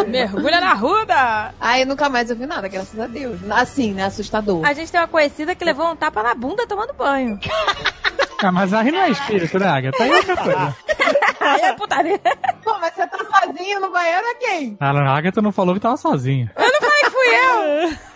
Mergulha 0.04 0.60
na 0.60 0.74
ruda! 0.74 1.54
aí 1.60 1.84
nunca 1.84 2.08
mais 2.08 2.30
eu 2.30 2.36
vi 2.36 2.46
nada, 2.46 2.68
graças 2.68 2.98
a 2.98 3.06
Deus. 3.06 3.38
Assim, 3.50 3.92
né? 3.92 4.04
Assustador. 4.04 4.64
A 4.64 4.72
gente 4.72 4.90
tem 4.90 5.00
uma 5.00 5.08
conhecida 5.08 5.54
que 5.54 5.64
levou 5.64 5.90
um 5.90 5.96
tapa 5.96 6.22
na 6.22 6.34
bunda 6.34 6.66
tomando 6.66 6.92
banho. 6.92 7.38
Ah, 8.38 8.52
mas 8.52 8.72
aí 8.74 8.92
não 8.92 9.00
é 9.00 9.08
espírito, 9.10 9.58
né, 9.58 9.66
Agatha? 9.66 10.02
Aí 10.02 10.10
é 10.10 10.16
outra 10.16 10.36
coisa. 10.36 10.76
Aí 11.40 11.60
é 11.62 11.72
putaria. 11.72 12.20
Pô, 12.62 12.78
mas 12.78 12.92
você 12.94 13.06
tá 13.06 13.18
sozinho 13.18 13.80
no 13.80 13.90
banheiro 13.90 14.26
é 14.26 14.34
quem? 14.34 14.76
Ah, 14.78 14.90
a 14.90 15.16
Agatha 15.16 15.40
não 15.40 15.52
falou 15.52 15.74
que 15.74 15.80
tava 15.80 15.96
sozinha. 15.96 16.52
Fui 17.26 17.90
eu! 17.90 17.96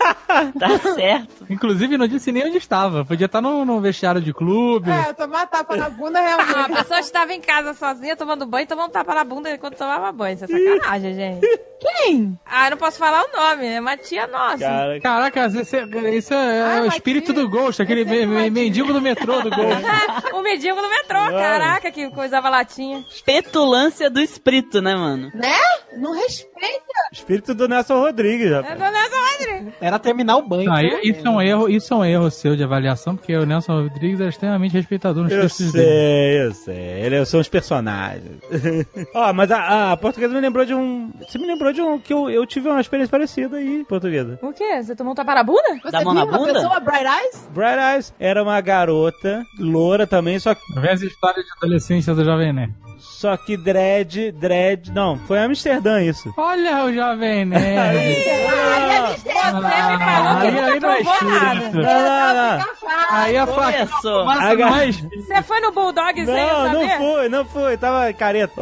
Tá 0.57 0.79
certo. 0.95 1.45
Inclusive, 1.49 1.97
não 1.97 2.07
disse 2.07 2.31
nem 2.31 2.45
onde 2.47 2.57
estava. 2.57 3.03
Podia 3.05 3.25
estar 3.25 3.41
no, 3.41 3.63
no 3.65 3.79
vestiário 3.81 4.21
de 4.21 4.33
clube. 4.33 4.89
É, 4.89 5.11
tomar 5.13 5.45
tapa 5.45 5.75
na 5.75 5.89
bunda 5.89 6.19
Ah, 6.19 6.21
a 6.21 6.43
realmente. 6.45 6.77
pessoa 6.77 6.99
estava 7.01 7.33
em 7.33 7.41
casa 7.41 7.73
sozinha 7.73 8.15
tomando 8.15 8.45
banho, 8.45 8.65
tomando 8.65 8.87
um 8.87 8.91
tapa 8.91 9.13
na 9.13 9.23
bunda 9.25 9.51
enquanto 9.53 9.75
tomava 9.77 10.11
banho. 10.11 10.35
Isso 10.35 10.45
é 10.45 10.47
sacanagem, 10.47 11.13
gente. 11.13 11.59
Quem? 11.81 12.39
Ah, 12.45 12.67
eu 12.67 12.71
não 12.71 12.77
posso 12.77 12.97
falar 12.97 13.23
o 13.23 13.35
nome, 13.35 13.67
é 13.67 13.79
uma 13.79 13.97
tia 13.97 14.25
nossa. 14.27 14.57
Cara, 14.59 15.01
Caraca, 15.01 15.45
esse, 15.59 15.77
é- 15.77 15.87
esse 16.15 16.33
é, 16.33 16.61
Ah, 16.61 16.81
o 16.83 16.85
espírito 16.87 17.33
que- 17.33 17.39
do 17.41 17.49
Ghost, 17.49 17.81
aquele 17.81 18.01
é 18.01 18.05
me- 18.05 18.25
me- 18.25 18.49
mendigo 18.49 18.93
do 18.93 19.01
metrô 19.01 19.41
do 19.41 19.49
Ghost. 19.49 19.81
o 20.33 20.41
mendigo 20.41 20.81
no 20.81 20.89
metrô, 20.89 21.19
caraca, 21.31 21.91
que 21.91 22.09
coisava 22.11 22.49
latinha. 22.49 23.03
Petulância 23.25 24.09
do 24.09 24.19
espírito, 24.21 24.81
né, 24.81 24.95
mano? 24.95 25.29
Né? 25.35 25.57
Não 25.97 26.13
respeita. 26.13 26.81
espírito 27.11 27.53
do 27.53 27.67
Nelson 27.67 27.99
Rodrigues, 27.99 28.49
É 28.51 28.55
rapaz. 28.55 28.79
Essa 29.05 29.15
Rodrigues. 29.31 29.73
Era 29.81 29.99
terminar 29.99 30.37
o 30.37 30.41
banho. 30.41 30.65
Não, 30.69 30.79
isso 31.01 31.25
é 31.25 31.29
um 31.29 31.41
erro, 31.41 31.69
isso 31.69 31.93
é 31.93 31.97
um 31.97 32.05
erro 32.05 32.31
seu 32.31 32.55
de 32.55 32.63
avaliação, 32.63 33.15
porque 33.15 33.35
o 33.35 33.45
Nelson 33.45 33.83
Rodrigues 33.83 34.21
é 34.21 34.27
extremamente 34.27 34.73
respeitador 34.73 35.23
nos 35.23 35.31
Eu 35.31 35.41
textos 35.41 35.71
dele. 35.71 35.85
sei, 35.85 36.45
eu 36.47 36.53
sei. 36.53 36.75
Eles 37.05 37.29
são 37.29 37.39
os 37.39 37.47
personagens. 37.49 38.39
Ó, 39.15 39.33
mas 39.33 39.51
a, 39.51 39.91
a 39.91 39.97
portuguesa 39.97 40.33
me 40.33 40.41
lembrou 40.41 40.65
de 40.65 40.73
um. 40.73 41.11
Você 41.19 41.37
me 41.37 41.47
lembrou 41.47 41.71
de 41.73 41.81
um 41.81 41.99
que 41.99 42.13
eu, 42.13 42.29
eu 42.29 42.45
tive 42.45 42.69
uma 42.69 42.81
experiência 42.81 43.11
parecida 43.11 43.57
aí, 43.57 43.83
portuguesa. 43.87 44.37
O 44.41 44.53
quê? 44.53 44.81
Você 44.83 44.95
tomou 44.95 45.13
um 45.13 45.15
tapa 45.15 45.35
na 45.35 45.43
bunda? 45.43 45.61
Você 45.83 45.91
Dá 45.91 45.99
viu 45.99 46.05
mão 46.05 46.13
na 46.13 46.23
uma 46.25 46.37
bunda? 46.37 46.53
pessoa 46.53 46.79
Bright 46.79 47.05
Eyes? 47.05 47.49
Bright 47.53 47.79
Eyes 47.79 48.13
era 48.19 48.41
uma 48.43 48.59
garota, 48.61 49.43
loura 49.59 50.05
também, 50.07 50.37
só 50.39 50.53
que, 50.55 50.61
Vê 50.79 50.89
as 50.89 51.01
histórias 51.01 51.45
de 51.45 51.51
adolescência 51.57 52.13
do 52.13 52.23
Jovem 52.23 52.53
Nerd. 52.53 52.73
só 52.97 53.35
que 53.37 53.55
dread, 53.57 54.31
dread. 54.33 54.91
Não, 54.91 55.17
foi 55.17 55.39
Amsterdã 55.39 56.01
isso. 56.01 56.33
Olha 56.37 56.85
o 56.85 56.93
Jovem 56.93 57.45
Nerd. 57.45 58.90
Você 59.17 59.29
me 59.29 59.33
falou 59.41 60.41
que 60.41 60.47
aí, 60.47 60.51
nunca 60.51 60.75
é 60.75 60.79
provou 61.03 61.23
nada. 61.31 61.69
Não, 61.71 62.57
não. 62.57 62.71
Aí 63.11 63.37
a 63.37 63.47
Começou. 63.47 64.29
Aga- 64.29 64.69
mais. 64.69 64.97
Você 65.01 65.41
foi 65.43 65.59
no 65.61 65.71
Bulldog 65.71 66.25
sem 66.25 66.33
Não, 66.35 66.65
saber? 66.67 66.87
não 66.87 66.97
foi, 66.97 67.29
não 67.29 67.45
foi, 67.45 67.77
tava 67.77 68.13
careta. 68.13 68.61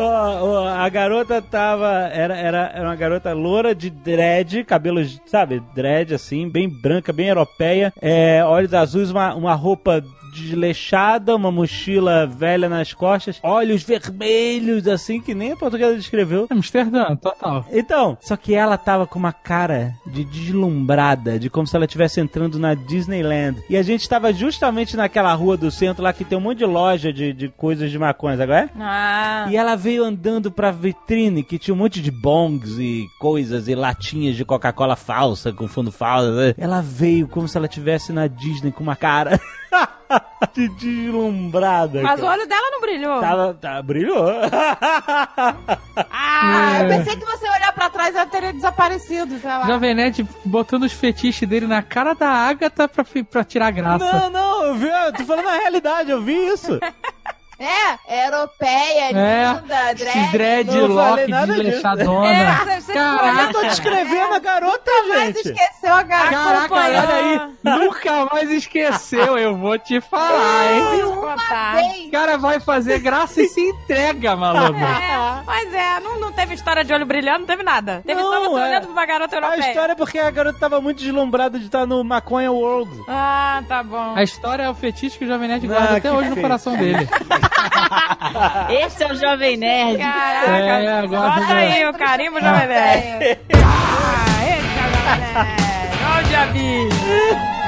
A 0.77 0.89
garota 0.89 1.41
tava. 1.41 1.87
Era, 2.11 2.35
era, 2.35 2.71
era 2.73 2.83
uma 2.87 2.95
garota 2.95 3.33
loura 3.33 3.73
de 3.75 3.89
dread, 3.89 4.63
cabelos, 4.63 5.19
sabe, 5.25 5.61
dread 5.73 6.13
assim, 6.13 6.49
bem 6.49 6.67
branca, 6.69 7.13
bem 7.13 7.27
europeia, 7.27 7.93
é, 8.01 8.43
olhos 8.43 8.73
azuis, 8.73 9.11
uma, 9.11 9.33
uma 9.35 9.53
roupa 9.53 10.03
desleixada, 10.31 11.35
uma 11.35 11.51
mochila 11.51 12.25
velha 12.25 12.69
nas 12.69 12.93
costas, 12.93 13.39
olhos 13.43 13.83
vermelhos, 13.83 14.87
assim, 14.87 15.21
que 15.21 15.33
nem 15.33 15.51
a 15.51 15.57
portuguesa 15.57 15.95
descreveu. 15.95 16.47
Amsterdã, 16.49 17.15
total. 17.15 17.65
Então, 17.71 18.17
só 18.21 18.35
que 18.35 18.53
ela 18.53 18.77
tava 18.77 19.07
com 19.07 19.19
uma 19.19 19.33
cara 19.33 19.93
de 20.05 20.23
deslumbrada, 20.23 21.39
de 21.39 21.49
como 21.49 21.67
se 21.67 21.75
ela 21.75 21.85
estivesse 21.85 22.19
entrando 22.19 22.59
na 22.59 22.73
Disneyland. 22.73 23.61
E 23.69 23.77
a 23.77 23.83
gente 23.83 24.07
tava 24.07 24.33
justamente 24.33 24.95
naquela 24.95 25.33
rua 25.33 25.57
do 25.57 25.71
centro 25.71 26.03
lá 26.03 26.13
que 26.13 26.25
tem 26.25 26.37
um 26.37 26.41
monte 26.41 26.59
de 26.59 26.65
loja 26.65 27.11
de, 27.11 27.33
de 27.33 27.49
coisas 27.49 27.91
de 27.91 27.97
maconha, 27.99 28.37
sabe 28.37 28.51
qual 28.51 28.59
é? 28.59 28.69
Ah. 28.79 29.47
E 29.49 29.55
ela 29.55 29.75
veio 29.75 30.03
andando 30.03 30.51
pra 30.51 30.71
vitrine 30.71 31.43
que 31.43 31.57
tinha 31.57 31.73
um 31.73 31.77
monte 31.77 32.01
de 32.01 32.11
bongs 32.11 32.77
e 32.77 33.07
coisas 33.19 33.67
e 33.67 33.75
latinhas 33.75 34.35
de 34.35 34.45
Coca-Cola 34.45 34.95
falsa, 34.95 35.51
com 35.51 35.67
fundo 35.67 35.91
falso. 35.91 36.53
Ela 36.57 36.81
veio 36.81 37.27
como 37.27 37.47
se 37.47 37.57
ela 37.57 37.67
estivesse 37.67 38.11
na 38.11 38.27
Disney 38.27 38.71
com 38.71 38.83
uma 38.83 38.95
cara 38.95 39.39
de 40.53 40.69
deslumbrada. 40.69 42.01
Mas 42.01 42.19
o 42.19 42.23
cara. 42.23 42.33
olho 42.33 42.47
dela 42.47 42.71
não 42.71 42.81
brilhou. 42.81 43.19
Tava, 43.19 43.53
tá, 43.53 43.81
brilhou. 43.81 44.25
Ah, 46.11 46.81
eu 46.81 46.87
pensei 46.87 47.15
que 47.17 47.25
você 47.25 47.45
olhar 47.45 47.73
pra 47.73 47.89
trás 47.89 48.15
ela 48.15 48.25
teria 48.25 48.53
desaparecido, 48.53 49.37
sei 49.39 49.49
lá. 49.49 49.65
Jovem 49.67 49.93
Nerd 49.93 50.25
botando 50.45 50.83
os 50.83 50.93
fetiches 50.93 51.47
dele 51.47 51.67
na 51.67 51.81
cara 51.81 52.13
da 52.13 52.29
Agatha 52.29 52.87
pra, 52.87 53.05
pra 53.29 53.43
tirar 53.43 53.71
graça. 53.71 54.11
Não, 54.11 54.29
não, 54.29 54.65
eu 54.65 54.75
vi, 54.75 54.87
eu 54.87 55.13
tô 55.13 55.25
falando 55.25 55.47
a 55.47 55.57
realidade, 55.57 56.11
eu 56.11 56.21
vi 56.21 56.33
isso. 56.33 56.79
É, 57.59 58.25
europeia, 58.25 59.09
É, 59.11 59.53
linda, 59.53 59.91
Esse 59.91 60.31
dread. 60.31 60.67
Não 60.71 61.15
disso. 61.17 61.45
desleixadona. 61.47 62.27
É, 62.27 62.45
Caraca. 62.93 63.41
Eu 63.41 63.51
tô 63.51 63.61
descrevendo 63.63 64.33
a 64.33 64.39
garota, 64.39 64.91
Mas 65.09 65.35
gente. 65.35 65.49
esqueceu 65.49 65.93
a 65.93 66.03
garota. 66.03 66.29
Caraca, 66.31 66.73
olha 66.73 67.09
aí. 67.15 67.41
Nunca 67.63 68.25
mais 68.31 68.49
esqueceu, 68.49 69.37
eu 69.37 69.57
vou 69.57 69.77
te 69.77 69.99
falar, 69.99 70.71
hein? 70.71 71.03
Uma 71.03 71.35
O 71.35 72.11
cara 72.11 72.37
vai 72.37 72.59
fazer 72.61 72.99
graça 72.99 73.41
e 73.41 73.47
se 73.49 73.59
entrega, 73.61 74.35
maluco. 74.37 74.79
É, 74.79 75.43
mas 75.45 75.73
é, 75.73 75.99
não, 75.99 76.17
não 76.19 76.31
teve 76.31 76.53
história 76.53 76.83
de 76.85 76.93
olho 76.93 77.05
brilhando, 77.05 77.39
não 77.39 77.45
teve 77.45 77.63
nada. 77.63 78.01
Teve 78.05 78.21
só 78.21 78.29
Não, 78.31 78.51
você 78.51 78.61
é. 78.61 78.63
olhando 78.69 78.83
pra 78.83 78.91
uma 78.91 79.05
garota 79.05 79.35
A 79.35 79.39
europeia. 79.39 79.67
história 79.67 79.91
é 79.91 79.95
porque 79.95 80.17
a 80.19 80.31
garota 80.31 80.57
tava 80.59 80.79
muito 80.79 80.99
deslumbrada 81.03 81.59
de 81.59 81.65
estar 81.65 81.85
no 81.85 82.03
Maconha 82.05 82.51
World. 82.51 82.91
Ah, 83.07 83.61
tá 83.67 83.83
bom. 83.83 84.13
A 84.15 84.23
história 84.23 84.63
é 84.63 84.69
o 84.69 84.73
fetiche 84.75 85.17
que 85.17 85.25
o 85.25 85.27
Jovem 85.27 85.49
Nerd 85.49 85.65
Ah, 85.65 85.67
guarda 85.69 85.89
até 85.97 86.01
que 86.01 86.07
hoje 86.15 86.29
no 86.29 86.35
feio. 86.35 86.47
coração 86.47 86.77
dele. 86.77 87.07
Esse 88.69 89.03
é 89.03 89.07
o 89.11 89.15
Jovem 89.15 89.57
Nerd. 89.57 89.97
Caraca, 89.97 90.51
É, 90.51 90.99
agora 90.99 91.29
bota 91.31 91.53
aí 91.53 91.87
o 91.87 91.93
carimbo 91.93 92.39
Jovem 92.39 92.67
Nerd. 92.67 93.39
Ah, 93.65 94.43
esse 94.45 94.79
é 94.79 94.83
o 94.85 94.89
Jovem 94.91 95.19
Nerd. 95.19 95.89
Olha 96.11 96.19
o 96.19 96.27
diabinho. 96.27 97.58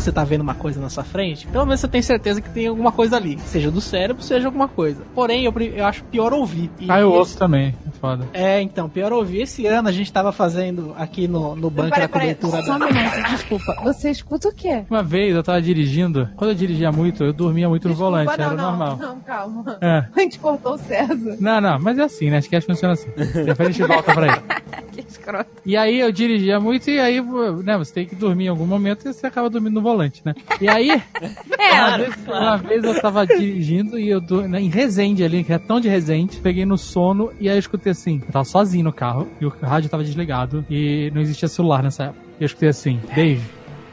Você 0.00 0.12
tá 0.12 0.24
vendo 0.24 0.40
uma 0.42 0.54
coisa 0.54 0.80
na 0.80 0.88
sua 0.88 1.04
frente, 1.04 1.46
pelo 1.46 1.64
menos 1.64 1.80
você 1.80 1.88
tem 1.88 2.02
certeza 2.02 2.40
que 2.40 2.50
tem 2.50 2.66
alguma 2.66 2.92
coisa 2.92 3.16
ali. 3.16 3.38
Seja 3.46 3.70
do 3.70 3.80
cérebro, 3.80 4.22
seja 4.22 4.46
alguma 4.46 4.68
coisa. 4.68 5.02
Porém, 5.14 5.44
eu, 5.44 5.52
eu 5.74 5.84
acho 5.86 6.04
pior 6.04 6.32
ouvir. 6.32 6.70
E- 6.78 6.90
Ah, 6.90 7.00
eu 7.00 7.12
ouço 7.12 7.36
também. 7.38 7.74
É 7.86 7.90
foda. 7.98 8.26
É, 8.32 8.60
então, 8.60 8.88
pior 8.88 9.12
ouvir. 9.12 9.42
Esse 9.42 9.66
ano 9.66 9.88
a 9.88 9.92
gente 9.92 10.12
tava 10.12 10.32
fazendo 10.32 10.94
aqui 10.98 11.26
no, 11.28 11.54
no 11.56 11.70
banco 11.70 11.98
da 11.98 12.08
cobertura 12.08 12.62
só 12.62 12.76
um 12.76 12.78
minuto, 12.78 13.30
desculpa. 13.30 13.76
Você 13.84 14.10
escuta 14.10 14.48
o 14.48 14.54
quê? 14.54 14.84
Uma 14.90 15.02
vez 15.02 15.34
eu 15.34 15.42
tava 15.42 15.60
dirigindo. 15.62 16.28
Quando 16.36 16.50
eu 16.50 16.54
dirigia 16.56 16.90
muito, 16.92 17.24
eu 17.24 17.32
dormia 17.32 17.68
muito 17.68 17.88
no 17.88 17.94
Desculpa, 17.94 18.10
volante. 18.24 18.38
não, 18.38 18.44
Era 18.46 18.54
não, 18.54 18.64
normal. 18.70 18.96
Não, 18.96 19.20
calma. 19.20 19.78
É. 19.80 20.04
A 20.16 20.20
gente 20.20 20.38
cortou 20.38 20.74
o 20.74 20.78
César. 20.78 21.36
Não, 21.40 21.60
não, 21.60 21.78
mas 21.80 21.98
é 21.98 22.02
assim, 22.02 22.30
né? 22.30 22.38
Acho 22.38 22.48
que 22.48 22.60
funciona 22.60 22.94
assim. 22.94 23.08
Depois 23.16 23.60
a 23.68 23.72
gente 23.72 23.82
volta 23.82 24.12
pra 24.12 24.26
ele. 24.26 24.42
Que 24.96 25.00
escroto. 25.06 25.50
E 25.66 25.76
aí 25.76 26.00
eu 26.00 26.10
dirigia 26.10 26.58
muito 26.58 26.88
e 26.90 26.98
aí, 26.98 27.20
né, 27.62 27.76
você 27.76 27.92
tem 27.92 28.06
que 28.06 28.14
dormir 28.14 28.46
em 28.46 28.48
algum 28.48 28.64
momento 28.64 29.06
e 29.06 29.12
você 29.12 29.26
acaba 29.26 29.50
dormindo 29.50 29.74
no 29.74 29.82
volante, 29.86 30.22
né? 30.24 30.34
E 30.60 30.68
aí, 30.68 30.90
uma, 31.46 31.64
É, 31.64 31.98
vez, 31.98 32.26
uma 32.26 32.56
vez 32.56 32.84
eu 32.84 33.00
tava 33.00 33.26
dirigindo 33.26 33.98
e 33.98 34.08
eu 34.08 34.20
do, 34.20 34.46
né, 34.48 34.60
em 34.60 34.68
Resende 34.68 35.22
ali, 35.22 35.44
que 35.44 35.52
é 35.52 35.58
tão 35.58 35.80
de 35.80 35.88
Resende, 35.88 36.38
peguei 36.38 36.64
no 36.64 36.76
sono 36.76 37.32
e 37.40 37.48
aí 37.48 37.56
eu 37.56 37.60
escutei 37.60 37.92
assim, 37.92 38.20
eu 38.26 38.32
tava 38.32 38.44
sozinho 38.44 38.84
no 38.84 38.92
carro 38.92 39.28
e 39.40 39.46
o 39.46 39.48
rádio 39.48 39.88
tava 39.88 40.02
desligado 40.02 40.64
e 40.68 41.10
não 41.14 41.20
existia 41.20 41.48
celular 41.48 41.82
nessa 41.82 42.04
época. 42.04 42.20
E 42.38 42.42
eu 42.42 42.46
escutei 42.46 42.68
assim, 42.68 43.00
Dave, 43.14 43.42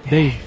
Dave, 0.10 0.38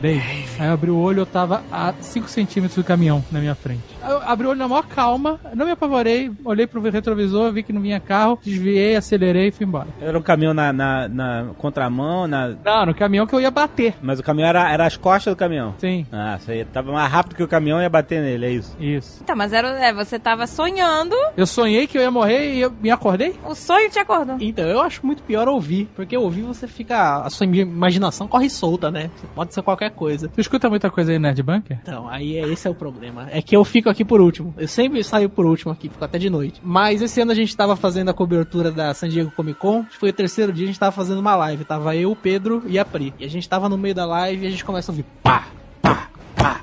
Dave. 0.00 0.44
Aí 0.58 0.66
eu 0.66 0.72
abri 0.72 0.90
o 0.90 0.96
olho, 0.98 1.20
eu 1.20 1.26
tava 1.26 1.62
a 1.70 1.92
5 2.00 2.28
centímetros 2.28 2.76
do 2.76 2.84
caminhão 2.84 3.24
na 3.30 3.40
minha 3.40 3.54
frente. 3.54 3.95
Eu 4.08 4.22
abri 4.24 4.46
o 4.46 4.50
olho 4.50 4.58
na 4.58 4.68
maior 4.68 4.86
calma, 4.86 5.38
não 5.54 5.66
me 5.66 5.72
apavorei, 5.72 6.30
olhei 6.44 6.66
pro 6.66 6.80
retrovisor, 6.80 7.52
vi 7.52 7.62
que 7.62 7.72
não 7.72 7.80
vinha 7.80 7.98
carro, 8.00 8.38
desviei, 8.42 8.96
acelerei 8.96 9.48
e 9.48 9.50
fui 9.50 9.66
embora. 9.66 9.88
Era 10.00 10.18
um 10.18 10.22
caminhão 10.22 10.54
na, 10.54 10.72
na, 10.72 11.08
na 11.08 11.46
contramão, 11.58 12.26
na... 12.26 12.54
Não, 12.64 12.86
no 12.86 12.94
caminhão 12.94 13.26
que 13.26 13.34
eu 13.34 13.40
ia 13.40 13.50
bater. 13.50 13.94
mas 14.02 14.18
o 14.18 14.22
caminhão 14.22 14.48
era, 14.48 14.70
era 14.72 14.86
as 14.86 14.96
costas 14.96 15.32
do 15.34 15.36
caminhão. 15.36 15.74
Sim, 15.78 16.06
Ah, 16.12 16.36
isso 16.40 16.50
aí 16.50 16.64
tava 16.64 16.92
mais 16.92 17.10
rápido 17.10 17.34
que 17.36 17.42
o 17.42 17.48
caminhão 17.48 17.80
ia 17.80 17.88
bater 17.88 18.20
nele, 18.22 18.46
é 18.46 18.50
isso. 18.50 18.76
isso. 18.78 19.24
Tá, 19.24 19.34
mas 19.34 19.52
era, 19.52 19.68
é, 19.84 19.92
você 19.92 20.18
tava 20.18 20.46
sonhando, 20.46 21.14
Eu 21.36 21.46
sonhei 21.46 21.86
que 21.86 21.98
eu 21.98 22.02
ia 22.02 22.10
morrer 22.10 22.54
e 22.54 22.60
eu 22.60 22.70
me 22.70 22.90
acordei? 22.90 23.34
o 23.44 23.54
sonho 23.54 23.90
te 23.90 23.98
acordou. 23.98 24.36
Então, 24.40 24.64
eu 24.66 24.80
acho 24.80 25.04
muito 25.04 25.22
pior 25.22 25.48
ouvir. 25.48 25.88
Porque 25.94 26.16
ouvir 26.16 26.42
você 26.42 26.66
fica. 26.66 27.22
A 27.22 27.30
sua 27.30 27.46
imaginação 27.46 28.26
corre 28.28 28.48
solta, 28.48 28.90
né? 28.90 29.10
Pode 29.34 29.52
ser 29.54 29.62
qualquer 29.62 29.90
coisa. 29.90 30.28
Tu 30.28 30.40
escuta 30.40 30.68
muita 30.68 30.90
coisa 30.90 31.12
aí, 31.12 31.18
Nerd 31.18 31.42
Bunker? 31.42 31.78
Então, 31.82 32.08
aí 32.08 32.36
é, 32.36 32.46
esse 32.48 32.66
é 32.66 32.70
o 32.70 32.74
problema. 32.74 33.26
É 33.30 33.40
que 33.42 33.56
eu 33.56 33.64
fico 33.64 33.88
aqui 33.88 33.95
por 34.04 34.20
último. 34.20 34.54
Eu 34.56 34.68
sempre 34.68 35.02
saio 35.02 35.28
por 35.28 35.46
último 35.46 35.72
aqui, 35.72 35.88
fico 35.88 36.04
até 36.04 36.18
de 36.18 36.30
noite. 36.30 36.60
Mas 36.62 37.02
esse 37.02 37.20
ano 37.20 37.32
a 37.32 37.34
gente 37.34 37.56
tava 37.56 37.76
fazendo 37.76 38.08
a 38.10 38.14
cobertura 38.14 38.70
da 38.70 38.92
San 38.94 39.08
Diego 39.08 39.30
Comic 39.30 39.58
Con. 39.58 39.84
Foi 39.98 40.10
o 40.10 40.12
terceiro 40.12 40.52
dia, 40.52 40.64
a 40.64 40.66
gente 40.66 40.78
tava 40.78 40.92
fazendo 40.92 41.18
uma 41.18 41.36
live. 41.36 41.64
Tava 41.64 41.96
eu, 41.96 42.12
o 42.12 42.16
Pedro 42.16 42.62
e 42.66 42.78
a 42.78 42.84
Pri. 42.84 43.14
E 43.18 43.24
a 43.24 43.28
gente 43.28 43.48
tava 43.48 43.68
no 43.68 43.78
meio 43.78 43.94
da 43.94 44.06
live 44.06 44.44
e 44.44 44.48
a 44.48 44.50
gente 44.50 44.64
começa 44.64 44.90
a 44.90 44.92
ouvir 44.92 45.04
pá, 45.22 45.48
pá, 45.80 46.08
pá, 46.34 46.60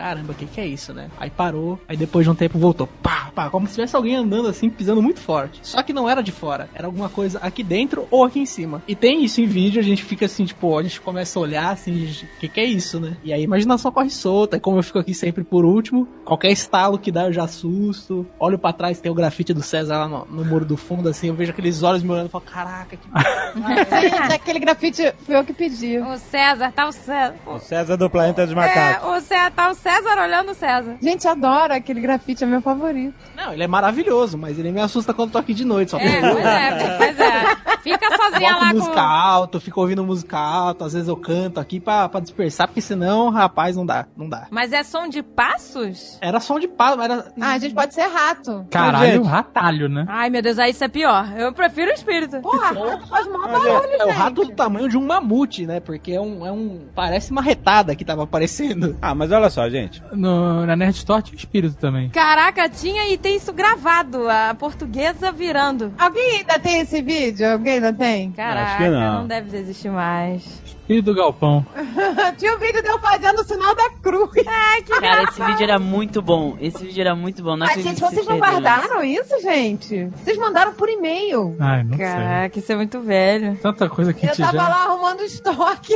caramba, 0.00 0.32
o 0.32 0.34
que, 0.34 0.46
que 0.46 0.58
é 0.58 0.66
isso, 0.66 0.94
né? 0.94 1.10
Aí 1.20 1.28
parou, 1.28 1.78
aí 1.86 1.94
depois 1.94 2.24
de 2.24 2.30
um 2.30 2.34
tempo 2.34 2.58
voltou. 2.58 2.86
Pá, 3.02 3.30
pá, 3.34 3.50
como 3.50 3.66
se 3.66 3.74
tivesse 3.74 3.94
alguém 3.94 4.16
andando 4.16 4.48
assim, 4.48 4.70
pisando 4.70 5.02
muito 5.02 5.20
forte. 5.20 5.60
Só 5.62 5.82
que 5.82 5.92
não 5.92 6.08
era 6.08 6.22
de 6.22 6.32
fora, 6.32 6.70
era 6.74 6.86
alguma 6.86 7.10
coisa 7.10 7.38
aqui 7.42 7.62
dentro 7.62 8.08
ou 8.10 8.24
aqui 8.24 8.40
em 8.40 8.46
cima. 8.46 8.82
E 8.88 8.94
tem 8.94 9.22
isso 9.22 9.42
em 9.42 9.46
vídeo, 9.46 9.78
a 9.78 9.84
gente 9.84 10.02
fica 10.02 10.24
assim, 10.24 10.46
tipo, 10.46 10.78
a 10.78 10.82
gente 10.82 10.98
começa 11.02 11.38
a 11.38 11.42
olhar 11.42 11.70
assim, 11.70 12.10
o 12.36 12.40
que, 12.40 12.48
que 12.48 12.60
é 12.60 12.64
isso, 12.64 12.98
né? 12.98 13.18
E 13.22 13.30
aí 13.30 13.42
a 13.42 13.44
imaginação 13.44 13.92
corre 13.92 14.08
solta, 14.08 14.56
e 14.56 14.60
como 14.60 14.78
eu 14.78 14.82
fico 14.82 14.98
aqui 14.98 15.12
sempre 15.12 15.44
por 15.44 15.66
último, 15.66 16.08
qualquer 16.24 16.50
estalo 16.50 16.98
que 16.98 17.12
dá 17.12 17.24
eu 17.26 17.32
já 17.34 17.44
assusto. 17.44 18.26
Olho 18.38 18.58
pra 18.58 18.72
trás, 18.72 19.00
tem 19.00 19.12
o 19.12 19.14
grafite 19.14 19.52
do 19.52 19.62
César 19.62 19.98
lá 19.98 20.08
no, 20.08 20.24
no 20.30 20.44
muro 20.46 20.64
do 20.64 20.78
fundo, 20.78 21.10
assim, 21.10 21.28
eu 21.28 21.34
vejo 21.34 21.50
aqueles 21.50 21.82
olhos 21.82 22.02
me 22.02 22.10
olhando 22.10 22.28
e 22.28 22.30
falo, 22.30 22.44
caraca, 22.44 22.96
que. 22.96 23.06
Gente, 24.00 24.32
aquele 24.32 24.58
grafite 24.60 25.12
foi 25.26 25.36
eu 25.36 25.44
que 25.44 25.52
pedi. 25.52 25.98
O 25.98 26.16
César, 26.16 26.72
tá 26.72 26.88
o 26.88 26.92
César. 26.92 27.34
O 27.46 27.58
César 27.58 27.96
do 27.98 28.08
Planeta 28.08 28.44
dos 28.46 28.52
É, 28.52 28.56
Macacos. 28.56 29.08
o 29.10 29.20
César, 29.20 29.50
tá 29.50 29.70
o 29.70 29.74
César 29.74 29.89
olhando 30.22 30.50
o 30.52 30.54
César. 30.54 30.96
Gente, 31.00 31.26
adoro 31.26 31.72
aquele 31.74 32.00
grafite, 32.00 32.44
é 32.44 32.46
meu 32.46 32.60
favorito. 32.60 33.14
Não, 33.36 33.52
ele 33.52 33.62
é 33.62 33.66
maravilhoso, 33.66 34.36
mas 34.38 34.58
ele 34.58 34.70
me 34.70 34.80
assusta 34.80 35.12
quando 35.14 35.28
eu 35.28 35.32
tô 35.32 35.38
aqui 35.38 35.54
de 35.54 35.64
noite, 35.64 35.90
só 35.90 35.98
É, 35.98 36.20
pois 36.20 36.44
é, 36.44 36.96
pois 36.98 37.20
é. 37.20 37.56
Fica 37.82 38.14
sozinha 38.16 38.52
Boto 38.52 38.64
lá 38.64 38.72
música 38.74 38.92
com... 38.94 39.00
alta, 39.00 39.60
fico 39.60 39.80
ouvindo 39.80 40.04
música 40.04 40.38
alta, 40.38 40.84
às 40.84 40.92
vezes 40.92 41.08
eu 41.08 41.16
canto 41.16 41.58
aqui 41.58 41.80
pra, 41.80 42.08
pra 42.08 42.20
dispersar, 42.20 42.68
porque 42.68 42.80
senão, 42.80 43.30
rapaz, 43.30 43.74
não 43.76 43.86
dá, 43.86 44.06
não 44.16 44.28
dá. 44.28 44.46
Mas 44.50 44.72
é 44.72 44.82
som 44.82 45.08
de 45.08 45.22
passos? 45.22 46.18
Era 46.20 46.40
som 46.40 46.58
de 46.58 46.68
palo, 46.68 47.00
era... 47.00 47.32
Ah, 47.40 47.52
a 47.52 47.58
gente 47.58 47.74
pode 47.74 47.94
ser 47.94 48.06
rato. 48.06 48.66
Caralho, 48.70 49.22
gente. 49.22 49.26
ratalho, 49.26 49.88
né? 49.88 50.04
Ai, 50.08 50.28
meu 50.28 50.42
Deus, 50.42 50.58
aí 50.58 50.72
isso 50.72 50.84
é 50.84 50.88
pior. 50.88 51.26
Eu 51.36 51.52
prefiro 51.52 51.90
o 51.90 51.94
espírito. 51.94 52.40
Porra, 52.40 52.66
rato 52.66 53.06
faz 53.08 53.26
mó 53.26 53.38
barulho, 53.48 53.70
É 53.70 54.04
o 54.04 54.08
gente. 54.08 54.18
rato 54.18 54.44
do 54.44 54.52
tamanho 54.52 54.88
de 54.88 54.98
um 54.98 55.06
mamute, 55.06 55.66
né? 55.66 55.80
Porque 55.80 56.12
é 56.12 56.20
um, 56.20 56.44
é 56.46 56.52
um. 56.52 56.82
Parece 56.94 57.30
uma 57.32 57.40
retada 57.42 57.94
que 57.96 58.04
tava 58.04 58.24
aparecendo. 58.24 58.96
Ah, 59.00 59.14
mas 59.14 59.32
olha 59.32 59.48
só, 59.48 59.68
gente. 59.68 59.79
No, 60.12 60.66
na 60.66 60.76
Nerd 60.76 60.96
Store 60.96 61.22
tinha 61.22 61.36
espírito 61.36 61.76
também. 61.76 62.08
Caraca, 62.10 62.68
tinha 62.68 63.08
e 63.12 63.16
tem 63.16 63.36
isso 63.36 63.52
gravado. 63.52 64.28
A 64.28 64.54
portuguesa 64.54 65.30
virando. 65.32 65.92
Alguém 65.98 66.38
ainda 66.38 66.58
tem 66.58 66.80
esse 66.80 67.00
vídeo? 67.02 67.50
Alguém 67.50 67.74
ainda 67.74 67.92
tem? 67.92 68.32
Caraca, 68.32 68.66
Acho 68.70 68.78
que 68.78 68.88
não. 68.90 69.14
não 69.20 69.26
deve 69.26 69.56
existir 69.56 69.90
mais. 69.90 70.60
Do 71.02 71.14
galpão. 71.14 71.64
Tinha 72.36 72.56
um 72.56 72.58
vídeo 72.58 72.82
de 72.82 72.88
eu 72.88 72.98
fazendo 72.98 73.40
o 73.40 73.44
sinal 73.44 73.76
da 73.76 73.90
cruz. 74.02 74.30
Ai, 74.44 74.82
que 74.82 74.90
Cara, 74.98 75.22
esse 75.22 75.40
vídeo 75.40 75.62
era 75.62 75.78
muito 75.78 76.20
bom. 76.20 76.56
Esse 76.60 76.84
vídeo 76.84 77.00
era 77.00 77.14
muito 77.14 77.42
bom. 77.44 77.56
Não 77.56 77.64
Ai, 77.64 77.80
gente, 77.80 78.00
vocês 78.00 78.26
não 78.26 78.38
guardaram 78.38 79.02
isso, 79.04 79.40
gente? 79.40 80.06
Vocês 80.16 80.36
mandaram 80.36 80.72
por 80.74 80.88
e-mail. 80.88 81.54
Ai, 81.60 81.84
não 81.84 81.96
sei. 81.96 82.06
Caraca, 82.06 82.58
isso 82.58 82.72
é 82.72 82.76
muito 82.76 83.00
velho. 83.00 83.56
Tanta 83.62 83.88
coisa 83.88 84.12
que 84.12 84.26
a 84.26 84.30
Eu 84.30 84.36
tava 84.36 84.52
já... 84.52 84.68
lá 84.68 84.84
arrumando 84.86 85.20
estoque, 85.20 85.94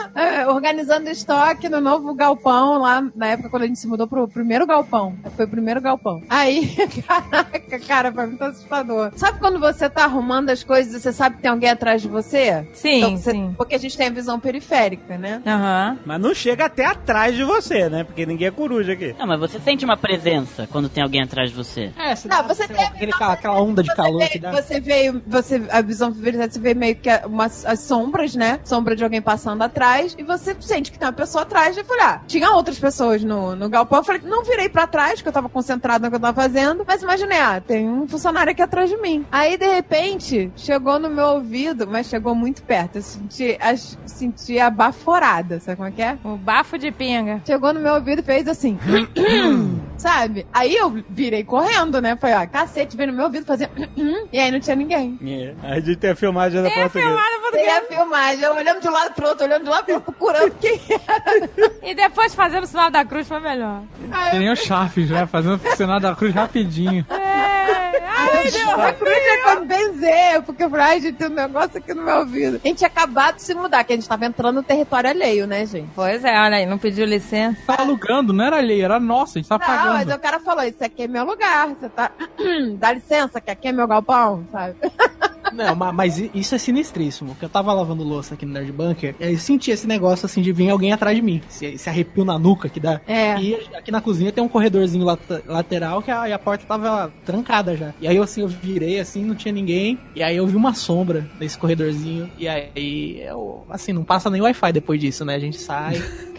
organizando 0.48 1.10
estoque 1.10 1.68
no 1.68 1.80
novo 1.80 2.14
galpão, 2.14 2.78
lá 2.78 3.02
na 3.14 3.26
época 3.26 3.50
quando 3.50 3.64
a 3.64 3.66
gente 3.66 3.78
se 3.78 3.86
mudou 3.86 4.06
pro 4.08 4.26
primeiro 4.26 4.66
galpão. 4.66 5.14
Foi 5.36 5.44
o 5.44 5.48
primeiro 5.48 5.80
galpão. 5.82 6.22
Aí, 6.30 6.74
caraca, 7.06 7.78
cara, 7.80 8.10
foi 8.12 8.26
muito 8.26 8.42
assustador. 8.42 9.12
Sabe 9.16 9.38
quando 9.38 9.60
você 9.60 9.88
tá 9.90 10.04
arrumando 10.04 10.50
as 10.50 10.64
coisas 10.64 10.94
e 10.94 11.00
você 11.00 11.12
sabe 11.12 11.36
que 11.36 11.42
tem 11.42 11.50
alguém 11.50 11.68
atrás 11.70 12.00
de 12.00 12.08
você? 12.08 12.66
Sim, 12.72 12.98
Então 12.98 13.16
você- 13.18 13.30
sim. 13.32 13.54
Porque 13.56 13.74
a 13.74 13.78
gente 13.78 13.96
tem 13.96 14.06
a 14.06 14.10
visão 14.10 14.29
periférica, 14.38 15.16
né? 15.18 15.42
Aham. 15.46 15.98
Mas 16.04 16.20
não 16.20 16.34
chega 16.34 16.66
até 16.66 16.84
atrás 16.86 17.34
de 17.34 17.42
você, 17.42 17.88
né? 17.88 18.04
Porque 18.04 18.24
ninguém 18.26 18.48
é 18.48 18.50
coruja 18.50 18.92
aqui. 18.92 19.14
Não, 19.18 19.26
mas 19.26 19.40
você 19.40 19.58
sente 19.58 19.84
uma 19.84 19.96
presença 19.96 20.68
quando 20.70 20.88
tem 20.88 21.02
alguém 21.02 21.22
atrás 21.22 21.50
de 21.50 21.56
você. 21.56 21.90
É, 21.98 22.14
você 22.14 22.28
Não, 22.28 22.46
você 22.46 22.68
tem- 22.68 22.84
aquele, 22.84 23.12
aquela 23.18 23.60
onda 23.60 23.82
de 23.82 23.88
Você 23.90 23.96
calor 23.96 24.18
veio, 24.18 24.30
que 24.30 24.38
dá. 24.38 24.50
você 24.52 24.80
veio, 24.80 25.22
você, 25.26 25.62
a 25.70 25.80
visão 25.80 26.12
periférica, 26.12 26.50
você 26.52 26.58
vê 26.60 26.74
meio 26.74 26.96
que 26.96 27.08
umas 27.26 27.64
as 27.64 27.80
sombras, 27.80 28.34
né? 28.34 28.60
Sombra 28.64 28.94
de 28.94 29.02
alguém 29.02 29.20
passando 29.22 29.62
atrás, 29.62 30.14
e 30.18 30.22
você 30.22 30.56
sente 30.60 30.90
que 30.92 30.98
tem 30.98 31.06
uma 31.08 31.12
pessoa 31.14 31.42
atrás, 31.42 31.76
e 31.76 31.80
eu 31.80 31.84
falei, 31.84 32.04
ah, 32.04 32.20
tinha 32.26 32.50
outras 32.50 32.78
pessoas 32.78 33.22
no, 33.24 33.54
no 33.56 33.68
galpão, 33.68 33.98
eu 34.00 34.04
falei, 34.04 34.20
não 34.24 34.44
virei 34.44 34.68
pra 34.68 34.86
trás, 34.86 35.14
porque 35.14 35.28
eu 35.28 35.32
tava 35.32 35.48
concentrado 35.48 36.04
no 36.04 36.10
que 36.10 36.16
eu 36.16 36.20
tava 36.20 36.34
fazendo, 36.40 36.84
mas 36.86 37.02
imaginei, 37.02 37.38
ah, 37.38 37.60
tem 37.64 37.88
um 37.88 38.06
funcionário 38.06 38.52
aqui 38.52 38.62
atrás 38.62 38.90
de 38.90 38.96
mim. 38.98 39.24
Aí, 39.30 39.56
de 39.56 39.66
repente, 39.66 40.50
chegou 40.56 40.98
no 40.98 41.08
meu 41.10 41.26
ouvido, 41.26 41.86
mas 41.86 42.06
chegou 42.08 42.34
muito 42.34 42.62
perto, 42.62 42.96
eu 42.96 43.02
senti, 43.02 43.56
as, 43.60 43.98
senti 44.10 44.58
a 44.58 44.70
baforada, 44.70 45.60
sabe 45.60 45.76
como 45.76 45.88
é 45.88 45.92
que 45.92 46.02
é? 46.02 46.18
O 46.24 46.36
bafo 46.36 46.78
de 46.78 46.90
pinga. 46.90 47.40
Chegou 47.46 47.72
no 47.72 47.80
meu 47.80 47.94
ouvido 47.94 48.20
e 48.20 48.24
fez 48.24 48.46
assim. 48.48 48.78
Sabe? 50.00 50.46
Aí 50.50 50.74
eu 50.74 50.90
virei 51.10 51.44
correndo, 51.44 52.00
né? 52.00 52.16
Falei, 52.16 52.36
ó, 52.36 52.46
cacete, 52.46 52.96
veio 52.96 53.10
no 53.10 53.16
meu 53.16 53.26
ouvido 53.26 53.44
fazer. 53.44 53.70
e 54.32 54.38
aí 54.38 54.50
não 54.50 54.58
tinha 54.58 54.74
ninguém. 54.74 55.18
É. 55.22 55.54
A 55.62 55.78
gente 55.78 55.96
tem 55.96 56.10
a 56.10 56.16
filmagem 56.16 56.62
da 56.62 56.70
Tem 56.70 56.78
a 56.78 56.88
portuguesa. 56.88 57.08
filmada 57.08 57.50
Tem 57.52 57.68
a 57.70 57.82
filmagem, 57.82 58.44
eu 58.44 58.54
olhando 58.54 58.80
de 58.80 58.88
um 58.88 58.92
lado 58.92 59.14
pro 59.14 59.28
outro, 59.28 59.44
olhando 59.44 59.64
de 59.64 59.70
lá 59.70 59.82
pro 59.82 59.94
outro, 59.94 60.12
procurando 60.12 60.54
quem 60.58 60.80
era. 60.88 61.50
E 61.82 61.94
depois 61.94 62.34
fazendo 62.34 62.64
o 62.64 62.66
sinal 62.66 62.90
da 62.90 63.04
cruz 63.04 63.26
foi 63.26 63.40
melhor. 63.40 63.82
Que 64.30 64.38
nem 64.38 64.50
o 64.50 64.56
Chaves, 64.56 65.10
né? 65.10 65.26
Fazendo 65.26 65.60
o 65.62 65.76
sinal 65.76 66.00
da 66.00 66.14
cruz 66.14 66.34
rapidinho. 66.34 67.04
É. 67.10 67.80
Ai, 68.20 68.50
Deu 68.50 68.68
uma 68.76 68.92
cruz 68.92 69.14
pra 69.42 69.60
me 69.60 69.66
benzer, 69.66 70.42
porque 70.42 70.64
eu 70.64 70.70
falei, 70.70 70.86
ai, 70.86 71.00
gente, 71.00 71.16
tem 71.16 71.28
um 71.28 71.34
negócio 71.34 71.78
aqui 71.78 71.94
no 71.94 72.02
meu 72.02 72.18
ouvido. 72.18 72.60
A 72.62 72.68
gente 72.68 72.78
tinha 72.78 72.88
acabado 72.88 73.36
de 73.36 73.42
se 73.42 73.54
mudar, 73.54 73.84
que 73.84 73.92
a 73.92 73.96
gente 74.00 74.08
tava 74.08 74.26
entrando 74.26 74.56
no 74.56 74.62
território 74.62 75.10
alheio, 75.10 75.46
né, 75.46 75.64
gente? 75.66 75.88
Pois 75.94 76.24
é, 76.24 76.38
olha 76.40 76.56
aí, 76.56 76.66
não 76.66 76.78
pediu 76.78 77.04
licença. 77.06 77.58
Tá 77.66 77.82
alugando, 77.82 78.32
não 78.32 78.44
era 78.44 78.56
alheio, 78.56 78.84
era 78.84 78.98
nossa, 78.98 79.38
a 79.38 79.42
gente 79.42 79.48
tá 79.48 79.58
Não, 79.58 79.66
mas 79.66 79.98
pagando. 80.00 80.14
o 80.16 80.18
cara 80.18 80.40
falou, 80.40 80.64
isso 80.64 80.82
aqui 80.84 81.02
é 81.04 81.08
meu 81.08 81.24
lugar, 81.24 81.68
você 81.68 81.88
tá... 81.88 82.10
Dá 82.78 82.92
licença, 82.92 83.40
que 83.40 83.50
aqui 83.50 83.68
é 83.68 83.72
meu 83.72 83.86
galpão, 83.86 84.44
sabe? 84.50 84.74
Não, 85.52 85.74
ma- 85.74 85.92
mas 85.92 86.18
isso 86.34 86.54
é 86.54 86.58
sinistríssimo. 86.58 87.30
Porque 87.30 87.44
eu 87.44 87.48
tava 87.48 87.72
lavando 87.72 88.02
louça 88.02 88.34
aqui 88.34 88.44
no 88.46 88.52
Nerd 88.52 88.72
Bunker, 88.72 89.14
e 89.20 89.24
aí 89.24 89.32
eu 89.34 89.38
senti 89.38 89.70
esse 89.70 89.86
negócio 89.86 90.26
assim 90.26 90.42
de 90.42 90.52
vir 90.52 90.70
alguém 90.70 90.92
atrás 90.92 91.16
de 91.16 91.22
mim. 91.22 91.40
Esse, 91.48 91.66
esse 91.66 91.88
arrepio 91.88 92.24
na 92.24 92.38
nuca 92.38 92.68
que 92.68 92.80
dá. 92.80 93.00
É. 93.06 93.38
E 93.40 93.54
aqui 93.74 93.90
na 93.90 94.00
cozinha 94.00 94.32
tem 94.32 94.42
um 94.42 94.48
corredorzinho 94.48 95.04
lata- 95.04 95.42
lateral 95.46 96.02
que 96.02 96.10
a, 96.10 96.28
e 96.28 96.32
a 96.32 96.38
porta 96.38 96.64
tava 96.66 97.12
trancada 97.24 97.76
já. 97.76 97.92
E 98.00 98.06
aí 98.08 98.16
eu 98.16 98.22
assim, 98.22 98.40
eu 98.42 98.48
virei 98.48 99.00
assim, 99.00 99.24
não 99.24 99.34
tinha 99.34 99.52
ninguém. 99.52 99.98
E 100.14 100.22
aí 100.22 100.36
eu 100.36 100.46
vi 100.46 100.56
uma 100.56 100.74
sombra 100.74 101.28
nesse 101.38 101.56
corredorzinho. 101.58 102.30
E 102.38 102.48
aí, 102.48 103.20
eu, 103.22 103.64
assim, 103.70 103.92
não 103.92 104.04
passa 104.04 104.30
nem 104.30 104.40
Wi-Fi 104.40 104.72
depois 104.72 105.00
disso, 105.00 105.24
né? 105.24 105.34
A 105.34 105.38
gente 105.38 105.58
sai. 105.58 105.94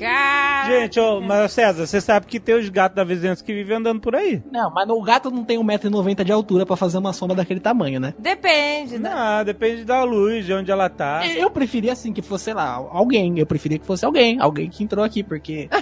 Gente, 0.67 0.99
ô, 0.99 1.21
mas 1.21 1.51
César, 1.51 1.85
você 1.85 2.01
sabe 2.01 2.25
que 2.25 2.39
tem 2.39 2.55
os 2.55 2.67
gatos 2.69 2.95
da 2.95 3.03
vizinhança 3.03 3.43
que 3.43 3.53
vivem 3.53 3.77
andando 3.77 3.99
por 3.99 4.15
aí. 4.15 4.41
não, 4.51 4.71
mas 4.73 4.89
o 4.89 5.01
gato 5.01 5.29
não 5.29 5.43
tem 5.43 5.59
1,90m 5.59 6.23
de 6.23 6.31
altura 6.31 6.65
pra 6.65 6.75
fazer 6.75 6.97
uma 6.97 7.13
sombra 7.13 7.35
daquele 7.35 7.59
tamanho, 7.59 7.99
né? 7.99 8.13
Depende. 8.17 8.97
Né? 9.01 9.09
Não, 9.09 9.43
depende 9.43 9.83
da 9.83 10.03
luz, 10.03 10.45
de 10.45 10.53
onde 10.53 10.71
ela 10.71 10.89
tá. 10.89 11.25
Eu 11.27 11.49
preferia 11.49 11.93
assim 11.93 12.13
que 12.13 12.21
fosse, 12.21 12.45
sei 12.45 12.53
lá, 12.53 12.73
alguém. 12.73 13.37
Eu 13.39 13.45
preferia 13.45 13.77
que 13.77 13.85
fosse 13.85 14.05
alguém. 14.05 14.39
Alguém 14.39 14.69
que 14.69 14.83
entrou 14.83 15.03
aqui, 15.03 15.23
porque. 15.23 15.69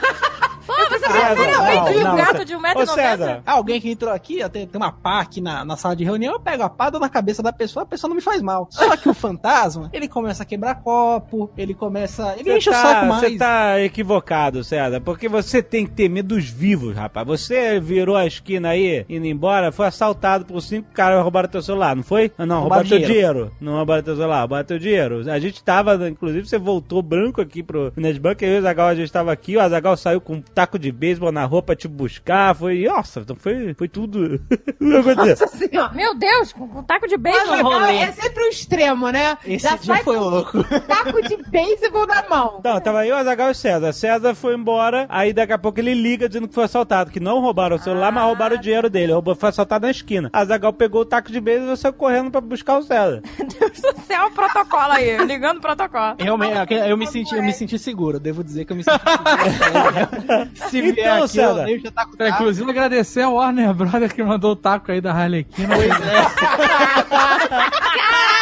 De 0.99 2.03
não, 2.03 2.13
um 2.13 2.17
gato 2.17 2.37
Cê- 2.39 2.45
de 2.45 2.55
Ô, 2.55 2.59
1,90m? 2.59 2.85
César, 2.87 3.41
Alguém 3.45 3.79
que 3.81 3.89
entrou 3.91 4.11
aqui, 4.13 4.37
tem, 4.49 4.67
tem 4.67 4.81
uma 4.81 4.91
pá 4.91 5.21
aqui 5.21 5.41
na, 5.41 5.63
na 5.65 5.75
sala 5.77 5.95
de 5.95 6.03
reunião, 6.03 6.33
eu 6.33 6.39
pego 6.39 6.63
a 6.63 6.69
pá, 6.69 6.89
dou 6.89 6.99
na 6.99 7.09
cabeça 7.09 7.41
da 7.41 7.51
pessoa, 7.53 7.83
a 7.83 7.85
pessoa 7.85 8.09
não 8.09 8.15
me 8.15 8.21
faz 8.21 8.41
mal. 8.41 8.67
Só 8.69 8.95
que 8.97 9.09
o 9.09 9.13
fantasma, 9.13 9.89
ele 9.93 10.07
começa 10.07 10.43
a 10.43 10.45
quebrar 10.45 10.75
copo, 10.75 11.49
ele 11.57 11.73
começa. 11.73 12.35
Ele 12.37 12.55
enche 12.57 12.69
Você 12.69 12.77
o 12.77 12.81
saco 12.81 12.99
tá, 13.01 13.05
mais. 13.05 13.21
você 13.21 13.37
tá 13.37 13.79
equivocado, 13.81 14.63
César, 14.63 14.99
porque 15.01 15.27
você 15.29 15.61
tem 15.61 15.85
que 15.85 15.91
ter 15.93 16.09
medo 16.09 16.29
dos 16.35 16.49
vivos, 16.49 16.95
rapaz. 16.95 17.25
Você 17.27 17.79
virou 17.79 18.15
a 18.15 18.25
esquina 18.25 18.69
aí, 18.69 19.05
indo 19.09 19.25
embora, 19.25 19.71
foi 19.71 19.87
assaltado 19.87 20.45
por 20.45 20.61
cinco 20.61 20.89
caras 20.93 21.19
e 21.19 21.23
roubaram 21.23 21.49
teu 21.49 21.61
celular, 21.61 21.95
não 21.95 22.03
foi? 22.03 22.31
Ah, 22.37 22.45
Não, 22.45 22.61
roubaram 22.61 22.87
teu 22.87 22.99
dinheiro. 22.99 23.51
Não 23.59 23.73
roubaram 23.75 24.03
teu 24.03 24.15
celular, 24.15 24.39
roubaram 24.41 24.65
teu 24.65 24.79
dinheiro. 24.79 25.29
A 25.31 25.39
gente 25.39 25.63
tava, 25.63 26.07
inclusive, 26.09 26.47
você 26.47 26.57
voltou 26.57 27.01
branco 27.01 27.41
aqui 27.41 27.63
pro 27.63 27.91
Netbank, 27.95 28.43
eu 28.43 28.51
e 28.51 28.55
o 28.55 28.57
Azagal, 28.59 28.87
a 28.87 28.95
gente 28.95 29.11
tava 29.11 29.31
aqui, 29.31 29.57
o 29.57 29.59
Azagal 29.61 29.97
saiu 29.97 30.21
com 30.21 30.35
um 30.35 30.41
taco 30.41 30.77
de 30.77 30.88
beisebol 30.91 31.31
na 31.31 31.45
roupa 31.45 31.75
te 31.75 31.87
buscar, 31.87 32.55
foi, 32.55 32.83
nossa, 32.85 33.19
então 33.21 33.35
foi, 33.35 33.73
foi 33.73 33.87
tudo. 33.87 34.41
O 34.79 35.03
que 35.03 35.09
aconteceu? 35.11 35.45
Assim, 35.47 35.77
ó. 35.77 35.91
Meu 35.93 36.15
Deus, 36.15 36.53
com, 36.53 36.67
com 36.67 36.83
taco 36.83 37.07
de 37.07 37.17
Mas 37.17 37.33
beijo. 37.33 37.51
legal, 37.51 37.71
rolê. 37.71 37.97
é 37.97 38.11
sempre 38.11 38.43
o 38.43 38.49
extremo, 38.49 39.09
né? 39.09 39.37
Esse 39.45 39.67
Já 39.67 39.75
dia 39.75 39.95
foi 40.03 40.15
com 40.15 40.19
louco. 40.19 40.57
um 40.59 40.63
taco 40.63 41.21
de 41.21 41.37
beisebol 41.49 42.07
na 42.07 42.27
mão. 42.29 42.57
Então, 42.59 42.79
tava 42.81 43.05
eu, 43.05 43.15
Azagal 43.15 43.51
e 43.51 43.55
César. 43.55 43.91
César 43.93 44.35
foi 44.35 44.55
embora, 44.55 45.05
aí 45.09 45.33
daqui 45.33 45.53
a 45.53 45.57
pouco 45.57 45.79
ele 45.79 45.93
liga 45.93 46.27
dizendo 46.27 46.47
que 46.47 46.53
foi 46.53 46.63
assaltado, 46.65 47.11
que 47.11 47.19
não 47.19 47.39
roubaram 47.39 47.75
o 47.75 47.79
celular, 47.79 48.11
mas 48.11 48.23
roubaram 48.23 48.55
o 48.55 48.59
dinheiro 48.59 48.89
dele. 48.89 49.13
Roubou, 49.13 49.35
foi 49.35 49.49
assaltado 49.49 49.85
na 49.85 49.91
esquina. 49.91 50.29
Azagal 50.33 50.73
pegou 50.73 51.01
o 51.01 51.05
taco 51.05 51.31
de 51.31 51.39
beisebol 51.39 51.73
e 51.73 51.77
saiu 51.77 51.93
correndo 51.93 52.31
pra 52.31 52.41
buscar 52.41 52.77
o 52.77 52.83
César. 52.83 53.21
Deus 53.37 53.81
do 53.81 54.01
céu, 54.01 54.27
o 54.27 54.31
protocolo 54.31 54.91
aí. 54.93 55.17
Ligando 55.25 55.57
o 55.57 55.61
protocolo. 55.61 56.15
Realmente, 56.19 56.73
eu 56.73 56.97
me 56.97 57.07
senti, 57.07 57.35
eu 57.35 57.43
me 57.43 57.53
senti 57.53 57.77
seguro, 57.79 58.19
devo 58.19 58.43
dizer 58.43 58.65
que 58.65 58.71
eu 58.73 58.77
me 58.77 58.83
senti 58.83 58.99
seguro. 58.99 60.49
Se 60.69 60.78
vier 60.81 60.93
Então, 60.99 61.23
aqui, 61.23 61.33
César. 61.33 61.69
eu 61.69 61.79
já 61.79 61.91
tá 61.91 62.05
com 62.05 62.23
É, 62.23 62.29
inclusive, 62.29 62.69
agradecer 62.69 63.21
ao 63.21 63.33
Warner 63.35 63.73
Brother 63.73 64.13
que 64.13 64.23
mandou 64.23 64.51
o 64.51 64.55
taco 64.55 64.91
aí 64.91 65.01
da 65.01 65.11
Harlequina. 65.11 65.75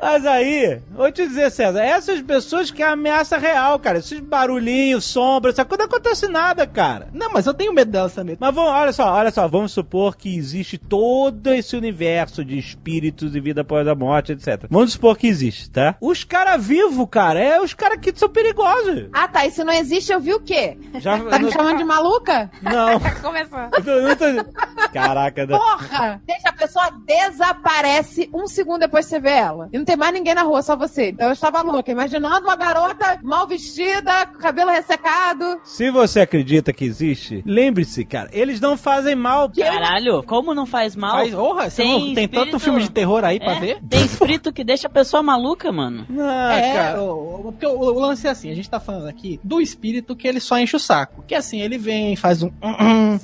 Mas 0.00 0.24
aí, 0.26 0.80
vou 0.90 1.10
te 1.12 1.26
dizer, 1.26 1.50
César, 1.50 1.82
essas 1.82 2.20
pessoas 2.22 2.70
que 2.70 2.82
é 2.82 2.86
ameaça 2.88 3.36
real, 3.38 3.78
cara. 3.78 3.98
Esses 3.98 4.18
barulhinhos, 4.20 5.04
sombras, 5.04 5.54
essa 5.54 5.64
coisa 5.64 5.84
não 5.84 5.88
acontece 5.90 6.26
nada, 6.28 6.66
cara. 6.66 7.08
Não, 7.12 7.30
mas 7.32 7.46
eu 7.46 7.54
tenho 7.54 7.72
medo 7.72 7.90
delas 7.90 8.14
também. 8.14 8.36
Mas 8.40 8.54
vamos, 8.54 8.70
olha 8.70 8.92
só, 8.92 9.12
olha 9.12 9.30
só, 9.30 9.46
vamos 9.46 9.72
supor 9.72 10.16
que 10.16 10.34
existe 10.36 10.78
todo 10.78 11.52
esse 11.52 11.76
universo 11.76 12.44
de 12.44 12.58
espíritos 12.58 13.34
e 13.34 13.40
vida 13.40 13.60
após 13.60 13.86
a 13.86 13.94
morte, 13.94 14.32
etc. 14.32 14.66
Vamos 14.70 14.92
supor 14.92 15.16
que 15.18 15.26
existe, 15.26 15.70
tá? 15.70 15.94
Os 16.00 16.24
caras 16.24 16.64
vivos, 16.64 17.06
cara, 17.10 17.38
é 17.40 17.60
os 17.60 17.74
caras 17.74 17.98
que 18.00 18.12
são 18.16 18.28
perigosos. 18.28 19.08
Ah, 19.12 19.28
tá. 19.28 19.44
E 19.46 19.50
se 19.50 19.62
não 19.64 19.72
existe, 19.72 20.12
eu 20.12 20.20
vi 20.20 20.32
o 20.34 20.40
quê? 20.40 20.76
Já, 20.98 21.18
Tá 21.20 21.38
me 21.38 21.52
chamando 21.52 21.78
de 21.78 21.84
maluca? 21.84 22.50
Não. 22.62 22.98
Começou. 23.20 23.58
Eu 23.76 23.84
tô- 23.84 23.90
eu 23.90 24.16
tô- 24.16 24.90
Caraca, 24.92 25.46
não. 25.46 25.58
Porra! 25.58 26.20
Gente, 26.28 26.48
a 26.48 26.52
pessoa 26.52 26.90
desaparece 27.06 28.30
um 28.32 28.46
segundo 28.46 28.80
depois 28.80 29.04
que 29.06 29.10
você 29.10 29.20
vê 29.20 29.30
ela. 29.30 29.68
E 29.72 29.78
não 29.78 29.84
tem 29.90 29.96
mais 29.96 30.12
ninguém 30.14 30.34
na 30.34 30.42
rua, 30.42 30.62
só 30.62 30.76
você. 30.76 31.08
Então 31.10 31.26
eu 31.26 31.32
estava 31.32 31.62
louca, 31.62 31.90
imaginando 31.90 32.44
uma 32.46 32.54
garota 32.54 33.18
mal 33.24 33.44
vestida, 33.46 34.26
com 34.26 34.38
cabelo 34.38 34.70
ressecado. 34.70 35.60
Se 35.64 35.90
você 35.90 36.20
acredita 36.20 36.72
que 36.72 36.84
existe, 36.84 37.42
lembre-se, 37.44 38.04
cara, 38.04 38.28
eles 38.32 38.60
não 38.60 38.76
fazem 38.76 39.16
mal. 39.16 39.50
Caralho, 39.50 40.22
como 40.22 40.54
não 40.54 40.64
faz 40.64 40.94
mal? 40.94 41.16
Faz, 41.16 41.34
porra, 41.34 41.68
você 41.70 41.82
Tem 41.82 42.06
não- 42.08 42.14
tem 42.14 42.28
tanto 42.28 42.58
filme 42.60 42.80
de 42.82 42.90
terror 42.90 43.24
aí 43.24 43.40
pra 43.40 43.54
É, 43.56 43.60
ver? 43.60 43.78
Tem 43.88 44.04
espírito 44.04 44.52
que 44.52 44.62
deixa 44.62 44.86
a 44.86 44.90
pessoa 44.90 45.22
maluca, 45.24 45.72
mano. 45.72 46.06
Ah, 46.20 46.54
é, 46.54 46.72
cara. 46.74 47.02
o, 47.02 47.48
o- 47.48 47.52
porque 47.52 47.66
o, 47.66 47.70
o 47.76 47.98
lance 47.98 48.28
é 48.28 48.30
assim, 48.30 48.48
a 48.50 48.54
gente 48.54 48.70
tá 48.70 48.78
falando 48.78 49.08
aqui 49.08 49.40
do 49.42 49.60
espírito 49.60 50.14
que 50.14 50.28
ele 50.28 50.38
só 50.38 50.56
enche 50.56 50.76
o 50.76 50.80
saco. 50.80 51.24
Que 51.26 51.34
assim, 51.34 51.60
ele 51.60 51.78
vem, 51.78 52.14
faz 52.14 52.44
um... 52.44 52.50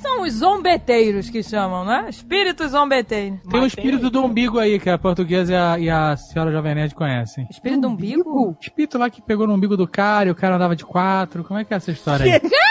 São 0.02 0.22
os 0.22 0.32
zombeteiros 0.32 1.30
que 1.30 1.42
chamam, 1.44 1.84
né? 1.84 2.06
Espíritos 2.08 2.72
zombeteiros. 2.72 3.38
Tem 3.48 3.60
o 3.60 3.66
espírito 3.66 4.10
do 4.10 4.24
umbigo 4.24 4.58
aí, 4.58 4.80
que 4.80 4.90
a 4.90 4.98
portuguesa 4.98 5.52
e 5.52 5.56
a, 5.56 5.78
e 5.78 5.90
a 5.90 6.16
senhora 6.16 6.50
Jovem 6.56 6.74
Nerd 6.74 6.94
conhecem. 6.94 7.46
Espírito 7.50 7.82
do 7.82 7.88
umbigo? 7.88 8.56
Espírito 8.60 8.96
lá 8.96 9.10
que 9.10 9.20
pegou 9.20 9.46
no 9.46 9.54
umbigo 9.54 9.76
do 9.76 9.86
cara 9.86 10.28
e 10.28 10.32
o 10.32 10.34
cara 10.34 10.56
andava 10.56 10.74
de 10.74 10.84
quatro. 10.84 11.44
Como 11.44 11.60
é 11.60 11.64
que 11.64 11.74
é 11.74 11.76
essa 11.76 11.90
história 11.90 12.24
aí? 12.24 12.40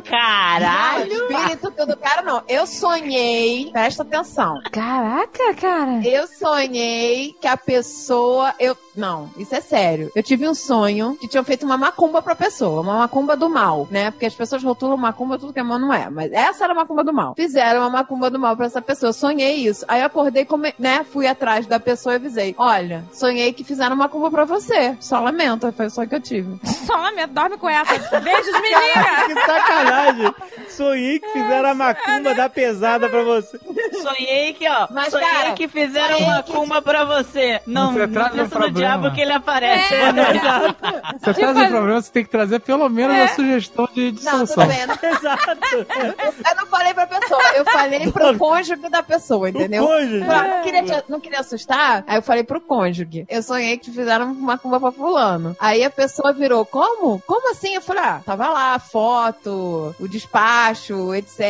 Caralho! 0.00 1.30
Não, 1.30 1.42
espírito 1.42 1.86
do 1.86 1.96
cara, 1.96 2.22
não. 2.22 2.42
Eu 2.48 2.66
sonhei, 2.66 3.70
presta 3.70 4.02
atenção. 4.02 4.60
Caraca, 4.70 5.54
cara. 5.54 6.00
Eu 6.06 6.26
sonhei 6.26 7.34
que 7.40 7.46
a 7.46 7.56
pessoa. 7.56 8.54
Eu. 8.58 8.76
Não, 8.96 9.30
isso 9.36 9.54
é 9.54 9.60
sério. 9.60 10.10
Eu 10.14 10.22
tive 10.22 10.48
um 10.48 10.54
sonho 10.54 11.16
que 11.20 11.28
tinham 11.28 11.44
feito 11.44 11.64
uma 11.64 11.76
macumba 11.76 12.22
pra 12.22 12.34
pessoa, 12.34 12.82
uma 12.82 12.98
macumba 12.98 13.36
do 13.36 13.48
mal, 13.48 13.88
né? 13.90 14.10
Porque 14.10 14.26
as 14.26 14.34
pessoas 14.34 14.62
rotulam 14.62 14.96
macumba, 14.96 15.38
tudo 15.38 15.52
que 15.52 15.60
é 15.60 15.62
mal 15.62 15.78
não 15.78 15.92
é. 15.92 16.08
Mas 16.10 16.32
essa 16.32 16.64
era 16.64 16.72
a 16.72 16.76
macumba 16.76 17.02
do 17.02 17.12
mal. 17.12 17.34
Fizeram 17.34 17.80
uma 17.80 17.90
macumba 17.90 18.30
do 18.30 18.38
mal 18.38 18.56
pra 18.56 18.66
essa 18.66 18.82
pessoa. 18.82 19.10
Eu 19.10 19.14
sonhei 19.14 19.56
isso. 19.66 19.84
Aí 19.88 20.00
eu 20.00 20.06
acordei, 20.06 20.44
come... 20.44 20.74
né? 20.78 21.04
Fui 21.04 21.26
atrás 21.26 21.66
da 21.66 21.80
pessoa 21.80 22.14
e 22.14 22.16
avisei: 22.16 22.54
Olha, 22.58 23.01
sonhei 23.12 23.52
que 23.52 23.64
fizeram 23.64 23.94
uma 23.94 24.04
macumba 24.04 24.30
pra 24.30 24.44
você. 24.44 24.96
Só 25.00 25.20
lamento, 25.20 25.72
foi 25.72 25.88
só 25.90 26.04
que 26.06 26.14
eu 26.14 26.20
tive. 26.20 26.58
Só 26.86 26.96
lamento, 26.96 27.32
dorme 27.32 27.56
com 27.58 27.68
essa. 27.68 28.20
Beijos, 28.20 28.52
menina. 28.60 28.82
Que 29.26 29.34
sacanagem! 29.46 30.34
Sonhei 30.68 31.18
que 31.18 31.28
fizeram 31.30 31.70
a 31.70 31.74
macumba 31.74 32.34
da 32.34 32.48
pesada 32.48 33.08
pra 33.08 33.22
você. 33.22 33.58
Sonhei 34.02 34.52
que, 34.54 34.68
ó. 34.68 34.88
Mas, 34.90 35.10
sonhei 35.10 35.28
cara, 35.28 35.52
que 35.52 35.68
fizeram 35.68 36.16
sonhei 36.16 36.24
uma 36.28 36.42
que- 36.42 36.52
cumba 36.52 36.82
pra 36.82 37.04
você. 37.04 37.60
Não, 37.66 37.92
Você 37.92 38.06
não 38.06 38.12
traz 38.12 38.28
um 38.28 38.30
pensa 38.36 38.42
no 38.44 38.50
problema. 38.50 38.72
diabo 38.72 39.14
que 39.14 39.20
ele 39.20 39.32
aparece. 39.32 39.94
É. 39.94 40.12
Você 41.22 41.34
traz 41.34 41.56
um 41.56 41.68
problema, 41.68 42.00
você 42.02 42.12
tem 42.12 42.24
que 42.24 42.30
trazer 42.30 42.58
pelo 42.60 42.88
menos 42.88 43.16
uma 43.16 43.28
sugestão 43.28 43.88
de, 43.94 44.12
de 44.12 44.24
Não, 44.24 44.32
solução. 44.46 44.64
tudo 44.66 44.68
bem. 44.68 44.80
Eu 44.80 44.86
não, 44.88 44.94
Exato. 45.18 45.58
eu 46.50 46.56
não 46.56 46.66
falei 46.66 46.94
pra 46.94 47.06
pessoa, 47.06 47.42
eu 47.54 47.64
falei 47.64 48.10
pro 48.10 48.38
cônjuge 48.38 48.76
da 48.88 49.02
pessoa, 49.02 49.50
entendeu? 49.50 49.84
O 49.84 49.86
cônjuge. 49.88 50.24
Pra- 50.24 50.42
não, 50.42 50.62
queria 50.62 50.82
te- 50.82 51.04
não 51.08 51.20
queria 51.20 51.40
assustar, 51.40 52.04
aí 52.06 52.16
eu 52.18 52.22
falei 52.22 52.42
pro 52.44 52.60
cônjuge. 52.60 52.82
Eu 53.28 53.42
sonhei 53.42 53.78
que 53.78 53.90
fizeram 53.90 54.32
uma 54.32 54.34
macumba 54.34 54.78
pra 54.78 54.92
fulano. 54.92 55.56
Aí 55.58 55.84
a 55.84 55.90
pessoa 55.90 56.32
virou, 56.32 56.64
como? 56.64 57.20
Como 57.26 57.50
assim? 57.50 57.74
Eu 57.74 57.80
falei, 57.80 58.02
ah, 58.02 58.20
tava 58.24 58.48
lá 58.48 58.74
a 58.74 58.78
foto, 58.78 59.94
o 59.98 60.08
despacho, 60.08 61.14
etc. 61.14 61.40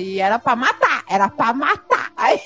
E 0.00 0.20
era 0.20 0.38
pra 0.38 0.56
matar, 0.56 1.04
era 1.08 1.28
pra 1.28 1.52
matar. 1.52 2.12
Aí, 2.16 2.40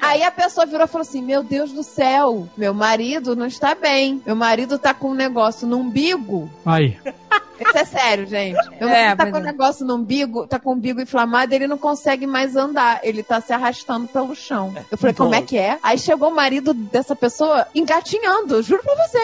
aí 0.00 0.22
a 0.22 0.30
pessoa 0.30 0.66
virou 0.66 0.84
e 0.84 0.88
falou 0.88 1.02
assim: 1.02 1.20
Meu 1.20 1.42
Deus 1.42 1.72
do 1.72 1.82
céu, 1.82 2.48
meu 2.56 2.72
marido 2.72 3.34
não 3.34 3.46
está 3.46 3.74
bem. 3.74 4.22
Meu 4.24 4.36
marido 4.36 4.78
tá 4.78 4.94
com 4.94 5.10
um 5.10 5.14
negócio 5.14 5.66
no 5.66 5.78
umbigo. 5.78 6.48
Aí. 6.64 6.96
Isso 7.62 7.78
é 7.78 7.84
sério, 7.84 8.26
gente. 8.26 8.58
Meu 8.80 8.88
É, 8.88 9.14
tá 9.14 9.30
com 9.30 9.38
um 9.38 9.40
é. 9.40 9.44
negócio 9.44 9.84
no 9.84 9.96
umbigo, 9.96 10.46
tá 10.46 10.58
com 10.58 10.70
o 10.70 10.72
umbigo 10.74 11.00
inflamado, 11.00 11.54
ele 11.54 11.66
não 11.66 11.78
consegue 11.78 12.26
mais 12.26 12.56
andar. 12.56 13.00
Ele 13.02 13.22
tá 13.22 13.40
se 13.40 13.52
arrastando 13.52 14.08
pelo 14.08 14.34
chão. 14.34 14.74
Eu 14.90 14.98
falei, 14.98 15.14
como 15.14 15.34
é 15.34 15.42
que 15.42 15.56
é? 15.56 15.78
Aí 15.82 15.98
chegou 15.98 16.30
o 16.30 16.34
marido 16.34 16.74
dessa 16.74 17.14
pessoa 17.14 17.66
engatinhando, 17.74 18.62
juro 18.62 18.82
pra 18.82 18.94
você. 19.06 19.18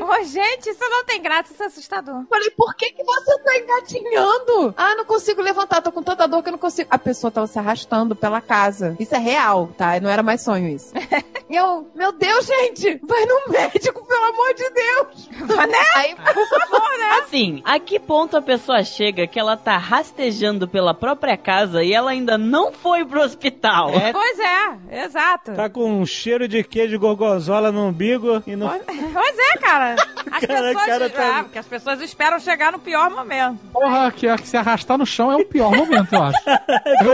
Ô, 0.00 0.24
gente, 0.24 0.70
isso 0.70 0.88
não 0.88 1.04
tem 1.04 1.20
graça, 1.20 1.52
isso 1.52 1.62
é 1.62 1.66
assustador. 1.66 2.24
Falei, 2.28 2.50
por 2.50 2.74
que, 2.74 2.90
que 2.90 3.04
você 3.04 3.38
tá 3.38 3.58
engatinhando? 3.58 4.74
Ah, 4.76 4.94
não 4.94 5.04
consigo 5.04 5.42
levantar, 5.42 5.82
tô 5.82 5.90
com 5.92 6.02
tanta 6.02 6.26
dor 6.26 6.42
que 6.42 6.48
eu 6.48 6.52
não 6.52 6.58
consigo. 6.58 6.88
A 6.90 6.98
pessoa 6.98 7.30
tava 7.30 7.46
se 7.46 7.58
arrastando 7.58 8.14
pela 8.14 8.40
casa. 8.40 8.96
Isso 8.98 9.14
é 9.14 9.18
real, 9.18 9.68
tá? 9.76 9.98
Não 10.00 10.10
era 10.10 10.22
mais 10.22 10.42
sonho 10.42 10.68
isso. 10.68 10.92
e 11.48 11.56
eu, 11.56 11.88
meu 11.94 12.12
Deus, 12.12 12.46
gente, 12.46 13.00
vai 13.02 13.24
no 13.26 13.52
médico, 13.52 14.06
pelo 14.06 14.24
amor 14.24 14.54
de 14.54 14.70
Deus. 14.70 15.28
Aí, 15.96 16.14
por 16.14 16.48
favor, 16.48 16.98
né? 16.98 17.20
Assim, 17.22 17.62
a 17.64 17.78
que 17.78 17.98
ponto 17.98 18.36
a 18.36 18.42
pessoa 18.42 18.82
chega 18.82 19.26
que 19.26 19.38
ela 19.38 19.56
tá 19.56 19.76
rastejando 19.76 20.68
pela 20.68 20.94
própria 20.94 21.36
casa 21.36 21.82
e 21.82 21.92
ela 21.92 22.10
ainda 22.10 22.36
não 22.38 22.72
foi 22.72 23.04
pro 23.04 23.22
hospital? 23.22 23.90
Pois 24.12 24.38
é, 24.38 25.04
exato. 25.04 25.52
Tá 25.54 25.68
com 25.68 26.00
um 26.00 26.06
cheiro 26.06 26.46
de 26.48 26.62
queijo 26.62 26.98
gorgonzola 26.98 27.70
no 27.70 27.86
umbigo 27.88 28.42
e 28.46 28.56
no. 28.56 28.68
Pois 28.68 29.38
é, 29.38 29.58
cara. 29.64 29.96
As 30.34 30.40
Cara, 30.40 30.62
pessoas, 30.62 30.84
cara, 30.86 31.10
tá- 31.10 31.38
ah, 31.38 31.42
porque 31.44 31.58
as 31.58 31.66
pessoas 31.66 32.00
esperam 32.00 32.40
chegar 32.40 32.72
no 32.72 32.78
pior 32.80 33.08
momento. 33.08 33.60
Porra, 33.72 34.10
que, 34.10 34.36
que 34.38 34.48
se 34.48 34.56
arrastar 34.56 34.98
no 34.98 35.06
chão 35.06 35.30
é 35.30 35.36
o 35.36 35.44
pior 35.44 35.70
momento, 35.70 36.12
eu 36.12 36.22
acho. 36.24 36.38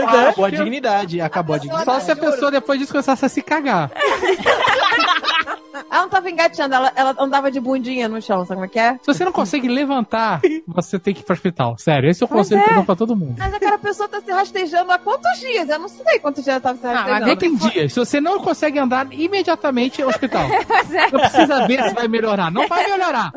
Acabou 0.07 0.45
a 0.45 0.49
dignidade, 0.49 1.21
acabou 1.21 1.55
a 1.55 1.59
dignidade. 1.59 1.85
Só 1.85 1.99
se 1.99 2.11
a 2.11 2.15
pessoa 2.15 2.49
depois 2.49 2.79
disso 2.79 2.91
começasse 2.91 3.23
a 3.23 3.29
se 3.29 3.41
cagar. 3.43 3.91
Ela 5.89 6.01
não 6.01 6.09
tava 6.09 6.29
engateando, 6.29 6.75
ela, 6.75 6.91
ela 6.95 7.15
andava 7.19 7.51
de 7.51 7.59
bundinha 7.59 8.07
no 8.07 8.21
chão, 8.21 8.45
sabe 8.45 8.55
como 8.55 8.65
é 8.65 8.67
que 8.67 8.79
é? 8.79 8.93
Se 9.01 9.07
você 9.07 9.25
não 9.25 9.31
consegue 9.31 9.67
levantar, 9.67 10.41
você 10.67 10.99
tem 10.99 11.13
que 11.13 11.21
ir 11.21 11.23
pro 11.23 11.33
hospital. 11.33 11.75
Sério, 11.77 12.09
esse 12.09 12.21
é 12.23 12.25
o 12.25 12.29
conselho 12.29 12.61
é. 12.61 12.63
que 12.63 12.69
eu 12.71 12.75
dou 12.75 12.85
pra 12.85 12.95
todo 12.95 13.15
mundo. 13.15 13.35
Mas 13.37 13.53
aquela 13.53 13.77
pessoa 13.77 14.07
tá 14.07 14.21
se 14.21 14.31
rastejando 14.31 14.91
há 14.91 14.97
quantos 14.99 15.39
dias? 15.39 15.69
Eu 15.69 15.79
não 15.79 15.87
sei 15.87 16.19
quantos 16.19 16.43
dias 16.43 16.53
ela 16.55 16.61
tava 16.61 16.77
se 16.77 16.85
mas 16.85 16.95
rastejando. 16.95 17.25
vem 17.25 17.37
Tem 17.37 17.55
dias. 17.55 17.93
Se 17.93 17.99
você 17.99 18.21
não 18.21 18.39
consegue 18.39 18.79
andar, 18.79 19.07
imediatamente 19.11 20.01
é 20.01 20.05
hospital. 20.05 20.47
Pois 20.67 20.91
é. 20.93 21.11
Não 21.11 21.19
precisa 21.19 21.67
ver 21.67 21.83
se 21.83 21.93
vai 21.93 22.07
melhorar. 22.07 22.51
Não 22.51 22.67
vai 22.67 22.89
melhorar. 22.89 23.31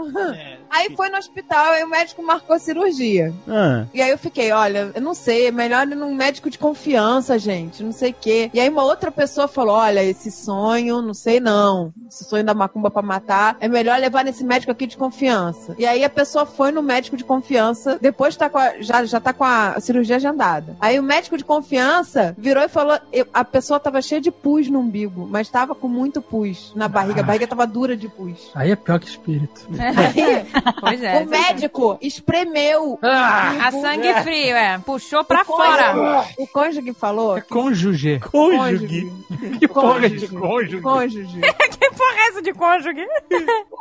Aí 0.71 0.95
foi 0.97 1.09
no 1.09 1.19
hospital 1.19 1.75
e 1.77 1.85
o 1.85 1.89
médico 1.89 2.23
marcou 2.23 2.57
a 2.57 2.59
cirurgia. 2.59 3.33
Ah, 3.49 3.85
E 3.95 4.03
aí 4.03 4.11
eu 4.11 4.19
fiquei, 4.19 4.51
olha, 4.53 4.91
eu 4.95 5.01
não 5.01 5.15
sei, 5.15 5.47
é 5.47 5.51
melhor 5.51 5.87
ir 5.87 5.95
num 5.95 6.15
médico 6.15 6.51
de 6.51 6.59
confiança, 6.59 7.39
gente, 7.39 7.83
não 7.83 7.93
sei 7.93 8.11
o 8.11 8.17
quê. 8.21 8.51
E 8.53 8.61
aí 8.61 8.69
uma 8.69 8.83
outra 8.83 9.11
pessoa 9.11 9.47
falou, 9.47 9.77
olha, 9.77 10.03
esse 10.03 10.31
sonho, 10.31 11.01
não 11.01 11.15
sei 11.15 11.39
não, 11.41 11.93
esse 12.09 12.25
sonho 12.35 12.45
da 12.45 12.53
macumba 12.55 12.91
pra 12.91 13.01
matar, 13.03 13.57
é 13.61 13.69
melhor 13.69 13.99
levar 14.01 14.25
nesse 14.25 14.43
médico 14.45 14.73
aqui 14.73 14.87
de 14.87 14.97
confiança. 14.97 15.75
E 15.79 15.87
aí 15.87 16.03
a 16.05 16.11
pessoa 16.11 16.45
foi 16.45 16.73
no 16.73 16.83
médico 16.83 17.17
de 17.17 17.23
confiança, 17.25 17.97
depois 18.01 18.35
tá 18.37 18.51
com 18.51 18.59
a- 18.59 18.81
já, 18.81 19.05
já 19.05 19.21
tá 19.21 19.33
com 19.33 19.45
a 19.45 19.79
cirurgia 19.81 20.17
agendada. 20.17 20.77
Aí 20.81 20.99
o 20.99 21.03
médico 21.03 21.37
de 21.39 21.45
confiança 21.45 22.35
virou 22.37 22.63
e 22.65 22.69
falou, 22.69 22.99
eu- 23.13 23.27
a 23.33 23.45
pessoa 23.45 23.79
tava 23.79 24.03
cheia 24.03 24.21
de 24.21 24.31
pus 24.33 24.69
no 24.69 24.81
umbigo, 24.81 25.29
mas 25.31 25.49
tava 25.49 25.75
com 25.77 25.87
muito 25.87 26.21
pus 26.21 26.73
na 26.75 26.89
barriga, 26.89 27.21
a 27.21 27.25
barriga 27.25 27.47
tava 27.47 27.67
dura 27.67 27.97
de 27.97 28.09
pus. 28.09 28.51
Aí 28.55 28.73
é 28.73 28.77
pior 28.77 28.99
que 28.99 29.07
espírito. 29.09 29.69
Aí, 29.79 30.45
Pois 30.81 31.03
é. 31.03 31.21
o 31.23 31.27
médico 31.27 31.97
espremeu 32.03 32.99
A 33.03 33.71
sangue 33.71 34.13
frio, 34.23 34.57
é. 34.57 34.79
Puxou 34.79 35.25
pra 35.25 35.45
fora. 35.45 36.25
O 36.39 36.47
cônjuge 36.49 36.93
falou. 36.95 37.37
É 37.39 37.41
cônjuge. 37.43 38.19
cônjuge. 38.31 39.13
Que 39.61 39.69
porra 39.69 40.09
de 40.11 40.27
cônjuge? 40.29 40.81
Cônjuge. 40.81 41.41
Que 41.85 41.91
porra 41.91 42.24
é 42.24 42.24
essa 42.29 42.43
de 42.43 42.53
cônjuge? 42.53 43.07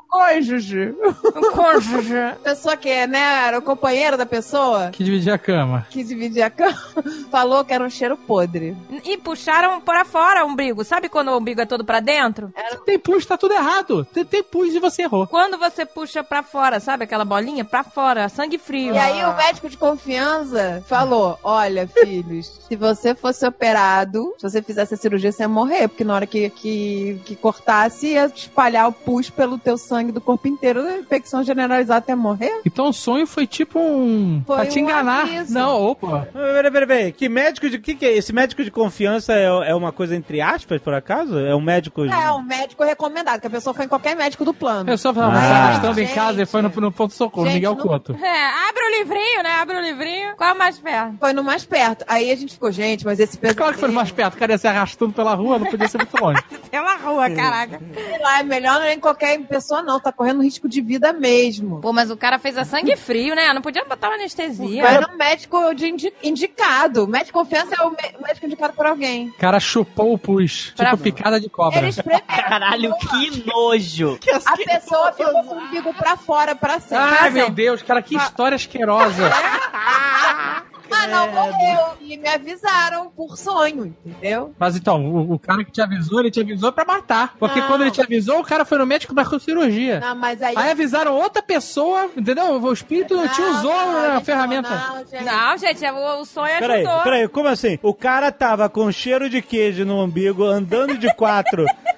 Cônjuge. 0.09 0.93
O 1.35 1.51
cônjuge. 1.51 2.13
Pessoa 2.43 2.77
que, 2.77 3.07
né, 3.07 3.47
era 3.47 3.57
o 3.59 3.61
companheiro 3.61 4.15
da 4.17 4.25
pessoa 4.25 4.89
Que 4.91 5.03
dividia 5.03 5.33
a 5.33 5.37
cama. 5.37 5.87
que 5.89 6.03
dividia 6.03 6.45
a 6.47 6.49
cama, 6.49 6.77
falou 7.31 7.63
que 7.65 7.73
era 7.73 7.83
um 7.83 7.89
cheiro 7.89 8.15
podre. 8.15 8.75
E 9.03 9.17
puxaram 9.17 9.81
pra 9.81 10.05
fora 10.05 10.45
o 10.45 10.49
umbigo. 10.49 10.83
Sabe 10.83 11.09
quando 11.09 11.29
o 11.29 11.37
umbigo 11.37 11.61
é 11.61 11.65
todo 11.65 11.83
pra 11.83 11.99
dentro? 11.99 12.53
Se 12.69 12.77
tem 12.85 12.99
pus, 12.99 13.25
tá 13.25 13.37
tudo 13.37 13.53
errado. 13.53 14.05
Tem, 14.05 14.23
tem 14.23 14.43
pus 14.43 14.73
e 14.73 14.79
você 14.79 15.03
errou. 15.03 15.25
Quando 15.27 15.57
você 15.57 15.85
puxa 15.85 16.23
pra 16.23 16.43
fora, 16.43 16.79
sabe 16.79 17.05
aquela 17.05 17.25
bolinha? 17.25 17.65
Pra 17.65 17.83
fora, 17.83 18.29
sangue 18.29 18.57
frio. 18.57 18.93
E 18.93 18.97
aí 18.97 19.23
o 19.23 19.35
médico 19.35 19.69
de 19.69 19.77
confiança 19.77 20.83
falou: 20.87 21.39
Olha, 21.43 21.87
filhos, 21.87 22.61
se 22.67 22.75
você 22.75 23.15
fosse 23.15 23.45
operado, 23.45 24.33
se 24.37 24.43
você 24.49 24.61
fizesse 24.61 24.93
a 24.93 24.97
cirurgia, 24.97 25.31
você 25.31 25.43
ia 25.43 25.49
morrer, 25.49 25.87
porque 25.87 26.03
na 26.03 26.13
hora 26.15 26.27
que, 26.27 26.49
que, 26.51 27.19
que 27.25 27.35
cortasse, 27.35 28.07
ia 28.07 28.22
espalhar 28.25 28.87
o 28.87 28.91
pus 28.91 29.29
pelo 29.29 29.57
teu 29.57 29.77
sangue 29.77 30.11
do 30.11 30.21
corpo 30.21 30.47
inteiro, 30.47 30.81
a 30.81 30.97
infecção 30.97 31.43
generalizada 31.43 31.99
até 31.99 32.15
morrer. 32.15 32.61
Então 32.65 32.89
o 32.89 32.93
sonho 32.93 33.25
foi 33.27 33.45
tipo 33.47 33.79
um. 33.79 34.41
Foi 34.45 34.55
pra 34.57 34.65
te 34.65 34.79
um 34.79 34.83
enganar. 34.83 35.21
aviso. 35.23 35.53
Não, 35.53 35.81
opa. 35.81 36.27
Peraí, 36.33 36.71
peraí, 36.71 36.87
peraí. 36.87 37.11
Que 37.11 37.29
médico 37.29 37.69
de. 37.69 37.79
que, 37.79 37.95
que 37.95 38.05
é? 38.05 38.13
Esse 38.17 38.33
médico 38.33 38.63
de 38.63 38.71
confiança 38.71 39.33
é, 39.33 39.45
é 39.45 39.75
uma 39.75 39.91
coisa 39.91 40.15
entre 40.15 40.41
aspas, 40.41 40.81
por 40.81 40.93
acaso? 40.93 41.37
É 41.39 41.55
um 41.55 41.61
médico. 41.61 42.03
É, 42.05 42.31
um 42.31 42.41
médico 42.43 42.83
recomendado, 42.83 43.39
que 43.41 43.47
a 43.47 43.49
pessoa 43.49 43.73
foi 43.73 43.85
em 43.85 43.87
qualquer 43.89 44.15
médico 44.15 44.43
do 44.45 44.53
plano. 44.53 44.89
Eu 44.89 44.97
só 44.97 45.11
tava 45.13 45.33
Ah. 45.33 45.39
se 45.41 45.45
arrastando 45.51 45.99
em 45.99 46.05
Gente. 46.05 46.15
casa 46.15 46.41
e 46.41 46.45
foi 46.45 46.61
no, 46.61 46.69
no 46.69 46.91
ponto-socorro, 46.91 47.47
Miguel 47.47 47.75
não- 47.75 47.81
Couto. 47.81 48.15
É, 48.23 48.69
abre 48.69 48.83
o 48.83 48.99
livrinho, 48.99 49.43
né? 49.43 49.49
Abre 49.55 49.77
o 49.77 49.81
livrinho. 49.81 50.35
Qual 50.37 50.49
é 50.49 50.53
o 50.53 50.57
mais 50.57 50.79
perto? 50.79 51.15
Foi 51.19 51.33
no 51.33 51.43
mais 51.43 51.65
perto. 51.65 52.05
Aí 52.07 52.31
a 52.31 52.35
gente 52.35 52.53
ficou, 52.53 52.71
gente, 52.71 53.05
mas 53.05 53.19
esse 53.19 53.37
É 53.37 53.39
pesadelo... 53.39 53.57
claro 53.57 53.73
que 53.73 53.79
foi 53.79 53.91
mais 53.91 54.11
perto, 54.11 54.35
o 54.35 54.37
cara 54.37 54.51
ia 54.53 54.57
se 54.57 54.67
arrastando 54.67 55.13
pela 55.13 55.33
rua, 55.33 55.59
não 55.59 55.65
podia 55.67 55.87
ser 55.87 55.97
muito 55.97 56.15
longe. 56.23 56.41
Pela 56.71 56.95
rua, 56.97 57.29
caraca. 57.29 57.79
Sei 58.13 58.21
lá, 58.21 58.39
é 58.39 58.43
melhor 58.43 58.75
não 58.79 58.85
é 58.85 58.93
em 58.93 58.99
qualquer 58.99 59.39
pessoa, 59.47 59.81
não. 59.81 59.99
Tá 59.99 60.11
correndo 60.11 60.43
risco 60.43 60.69
de 60.69 60.81
vida 60.81 61.11
mesmo. 61.11 61.79
Pô, 61.81 61.91
mas 61.91 62.11
o 62.11 62.17
cara 62.17 62.37
fez 62.37 62.57
a 62.57 62.63
sangue 62.65 62.95
frio, 62.95 63.33
né? 63.35 63.51
Não 63.53 63.61
podia 63.61 63.83
botar 63.85 64.09
uma 64.09 64.15
anestesia. 64.15 64.83
Vai 64.83 64.99
no 64.99 65.17
médico 65.17 65.73
de 65.73 65.87
indi- 65.89 66.13
indicado. 66.21 67.05
O 67.05 67.07
médico 67.07 67.23
de 67.23 67.33
confiança 67.33 67.75
é 67.79 67.83
o 67.85 67.89
mé- 67.91 68.13
médico 68.21 68.45
indicado 68.45 68.73
por 68.73 68.85
alguém. 68.85 69.29
O 69.29 69.33
cara 69.37 69.59
chupou 69.59 70.13
o 70.13 70.17
pus, 70.17 70.71
Pra- 70.75 70.91
tipo 70.91 71.03
picada 71.03 71.39
de 71.39 71.49
cobra. 71.49 71.79
Eles 71.79 71.95
Caralho, 72.27 72.93
que 72.97 73.43
nojo. 73.47 74.19
a 74.45 74.57
pessoa 74.57 75.11
ficou 75.13 75.43
com 75.43 75.55
o 75.55 75.57
umbigo 75.59 75.93
pra 75.93 76.15
fora 76.15 76.55
pra 76.55 76.79
sempre. 76.79 76.97
Ai, 76.97 77.27
Assim, 77.29 77.33
meu 77.33 77.49
Deus, 77.49 77.81
cara, 77.81 78.01
que 78.01 78.15
história 78.15 78.55
asquerosa. 78.55 79.23
Ah, 80.91 81.07
não, 81.07 81.31
morreu. 81.31 81.79
E 82.01 82.17
me 82.17 82.27
avisaram 82.29 83.09
por 83.09 83.37
sonho, 83.37 83.95
entendeu? 84.05 84.53
Mas 84.57 84.75
então, 84.75 85.05
o, 85.05 85.33
o 85.33 85.39
cara 85.39 85.63
que 85.63 85.71
te 85.71 85.81
avisou, 85.81 86.19
ele 86.19 86.31
te 86.31 86.39
avisou 86.41 86.71
pra 86.71 86.85
matar. 86.85 87.35
Porque 87.39 87.59
Não. 87.59 87.67
quando 87.67 87.81
ele 87.81 87.91
te 87.91 88.01
avisou, 88.01 88.39
o 88.39 88.43
cara 88.43 88.63
foi 88.65 88.77
no 88.77 88.85
médico 88.85 89.13
e 89.13 89.15
marcou 89.15 89.39
cirurgia. 89.39 89.99
Não, 89.99 90.15
mas 90.15 90.41
aí... 90.41 90.53
Aí 90.55 90.71
avisaram 90.71 91.13
outra 91.15 91.41
pessoa, 91.41 92.09
entendeu? 92.15 92.61
O 92.61 92.73
espírito 92.73 93.15
te 93.29 93.41
Não, 93.41 93.51
usou 93.51 93.71
não, 93.73 93.93
na 94.07 94.15
gente, 94.15 94.25
ferramenta. 94.25 94.69
Não, 94.69 94.97
gente. 95.05 95.23
Não, 95.23 95.57
gente, 95.57 95.85
o, 95.85 96.21
o 96.21 96.25
sonho 96.25 96.59
Peraí, 96.59 96.85
ajudou. 96.85 97.03
peraí, 97.03 97.27
como 97.27 97.47
assim? 97.47 97.79
O 97.81 97.93
cara 97.93 98.31
tava 98.31 98.69
com 98.69 98.91
cheiro 98.91 99.29
de 99.29 99.41
queijo 99.41 99.85
no 99.85 100.01
umbigo, 100.03 100.43
andando 100.45 100.97
de 100.97 101.13
quatro. 101.15 101.65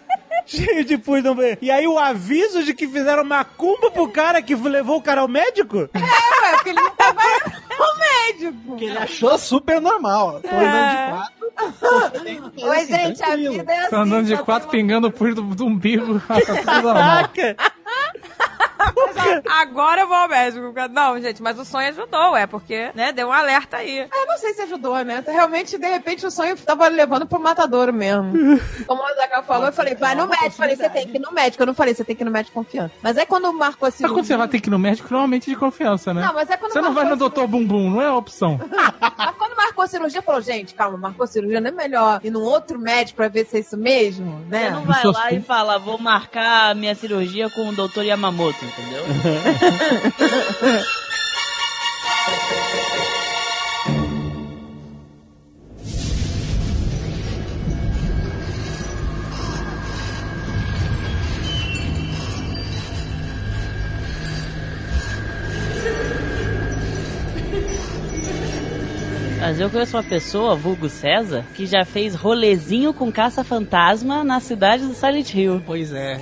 Cheio 0.46 0.86
de 0.86 0.98
pus 0.98 1.24
no 1.24 1.34
umbigo. 1.36 1.58
E 1.62 1.72
aí 1.72 1.88
o 1.88 1.98
aviso 1.98 2.64
de 2.64 2.74
que 2.74 2.88
fizeram 2.88 3.24
macumba 3.24 3.90
pro 3.90 4.08
cara 4.10 4.42
que 4.42 4.56
levou 4.56 4.98
o 4.98 5.02
cara 5.02 5.22
ao 5.22 5.28
médico? 5.28 5.90
É, 5.94 6.56
porque 6.56 6.70
ele 6.70 6.80
não 6.80 6.92
tava 6.92 7.22
no 7.78 8.00
médico. 8.00 8.76
Que 8.78 8.86
ele 8.86 8.98
achou 8.98 9.38
super 9.38 9.82
normal. 9.82 10.42
Tô 10.42 10.56
andando 10.56 10.90
de 10.90 11.12
quatro. 11.12 11.46
Oi, 12.68 12.78
assim, 12.78 12.94
gente, 12.94 13.24
a 13.24 13.36
vida 13.36 13.72
é 13.72 13.80
assim. 13.80 13.90
Tô 13.90 13.96
andando 13.96 14.28
de 14.28 14.38
quatro 14.38 14.70
tem 14.70 14.82
pingando 14.82 15.08
o 15.08 15.12
pus 15.12 15.34
do, 15.34 15.42
do 15.42 15.66
umbigo. 15.66 16.20
tá. 16.28 16.64
Caraca! 16.64 17.75
Agora 19.50 20.02
eu 20.02 20.08
vou 20.08 20.16
ao 20.18 20.28
médico. 20.30 20.74
Não, 20.92 21.20
gente, 21.20 21.42
mas 21.42 21.58
o 21.60 21.66
sonho 21.66 21.90
ajudou, 21.90 22.36
é 22.36 22.46
porque, 22.48 22.92
né, 22.94 23.12
deu 23.12 23.28
um 23.28 23.32
alerta 23.32 23.78
aí. 23.78 24.00
uma- 24.06 24.16
Eu 24.22 24.28
não 24.28 24.38
sei 24.38 24.54
se 24.54 24.62
ajudou, 24.64 25.04
né? 25.04 25.24
Realmente, 25.26 25.78
de 25.78 25.88
repente, 25.88 26.26
o 26.26 26.32
sonho 26.32 26.56
tava 26.58 26.88
levando 26.88 27.26
pro 27.26 27.40
matadouro 27.40 27.94
mesmo. 27.94 28.32
Como 28.88 29.02
o 29.04 29.16
Zagal 29.16 29.44
falou, 29.44 29.68
eu 29.68 29.74
falei, 29.74 29.96
vai 29.96 30.16
no 30.16 30.28
médico. 30.28 30.46
Eu 30.46 30.52
falei, 30.52 30.76
você 30.76 30.90
tem 30.90 31.08
que 31.08 31.18
ir 31.18 31.22
no 31.22 31.32
médico. 31.32 31.62
Eu 31.64 31.68
não 31.68 31.74
falei, 31.74 31.94
você 31.94 32.04
tem 32.04 32.16
que 32.16 32.24
ir 32.24 32.26
no 32.26 32.32
médico 32.32 32.52
de 32.60 32.66
confiança. 32.66 32.92
Mas 33.02 33.18
aí 33.18 33.26
quando 33.26 33.52
marcou 33.54 33.88
assim. 33.88 34.04
Mas 34.04 34.12
quando 34.12 34.26
você 34.26 34.38
vai 34.38 34.48
ter 34.48 34.60
que 34.60 34.70
ir 34.70 34.72
no 34.72 34.80
médico, 34.80 35.08
normalmente 35.12 35.50
de 35.50 35.56
confiança, 35.56 36.14
né? 36.14 36.22
Não, 36.22 36.34
mas 36.34 36.50
é 36.50 36.58
quando 36.58 36.72
Você 36.74 36.82
não 36.82 36.94
vai 36.94 37.06
no 37.06 37.16
doutor 37.16 37.48
Bumbum, 37.48 37.90
não 37.90 38.02
é 38.02 38.12
opção. 38.12 38.60
Mas 39.18 39.36
quando 39.38 39.56
marcou 39.56 39.84
a 39.84 39.88
cirurgia, 39.88 40.22
falou, 40.22 40.42
gente, 40.42 40.74
calma, 40.74 40.98
marcou 40.98 41.24
a 41.24 41.28
cirurgia, 41.28 41.60
não 41.62 41.70
é 41.70 41.72
melhor 41.72 42.20
ir 42.24 42.30
num 42.32 42.42
outro 42.42 42.78
médico 42.80 43.18
pra 43.18 43.28
ver 43.28 43.46
se 43.46 43.58
é 43.58 43.60
isso 43.60 43.78
mesmo, 43.78 44.40
Você 44.44 44.50
né? 44.50 44.70
não 44.70 44.84
vai 44.84 45.04
lá 45.06 45.32
e 45.32 45.42
fala, 45.42 45.78
vou 45.80 45.98
marcar 45.98 46.76
minha 46.76 46.94
cirurgia 46.96 47.50
com 47.50 47.70
o 47.70 47.76
doutor 47.76 48.04
Yamamoto, 48.04 48.55
entendeu? 48.64 49.04
Mas 69.56 69.62
eu 69.62 69.70
conheço 69.70 69.96
uma 69.96 70.04
pessoa, 70.04 70.54
vulgo 70.54 70.90
César, 70.90 71.46
que 71.56 71.66
já 71.66 71.86
fez 71.86 72.14
rolezinho 72.14 72.94
com 72.94 73.10
caça-fantasma 73.10 74.22
na 74.22 74.42
cidade 74.42 74.86
do 74.86 74.94
Silent 74.94 75.34
Hill. 75.34 75.62
Pois 75.66 75.94
é. 75.94 76.18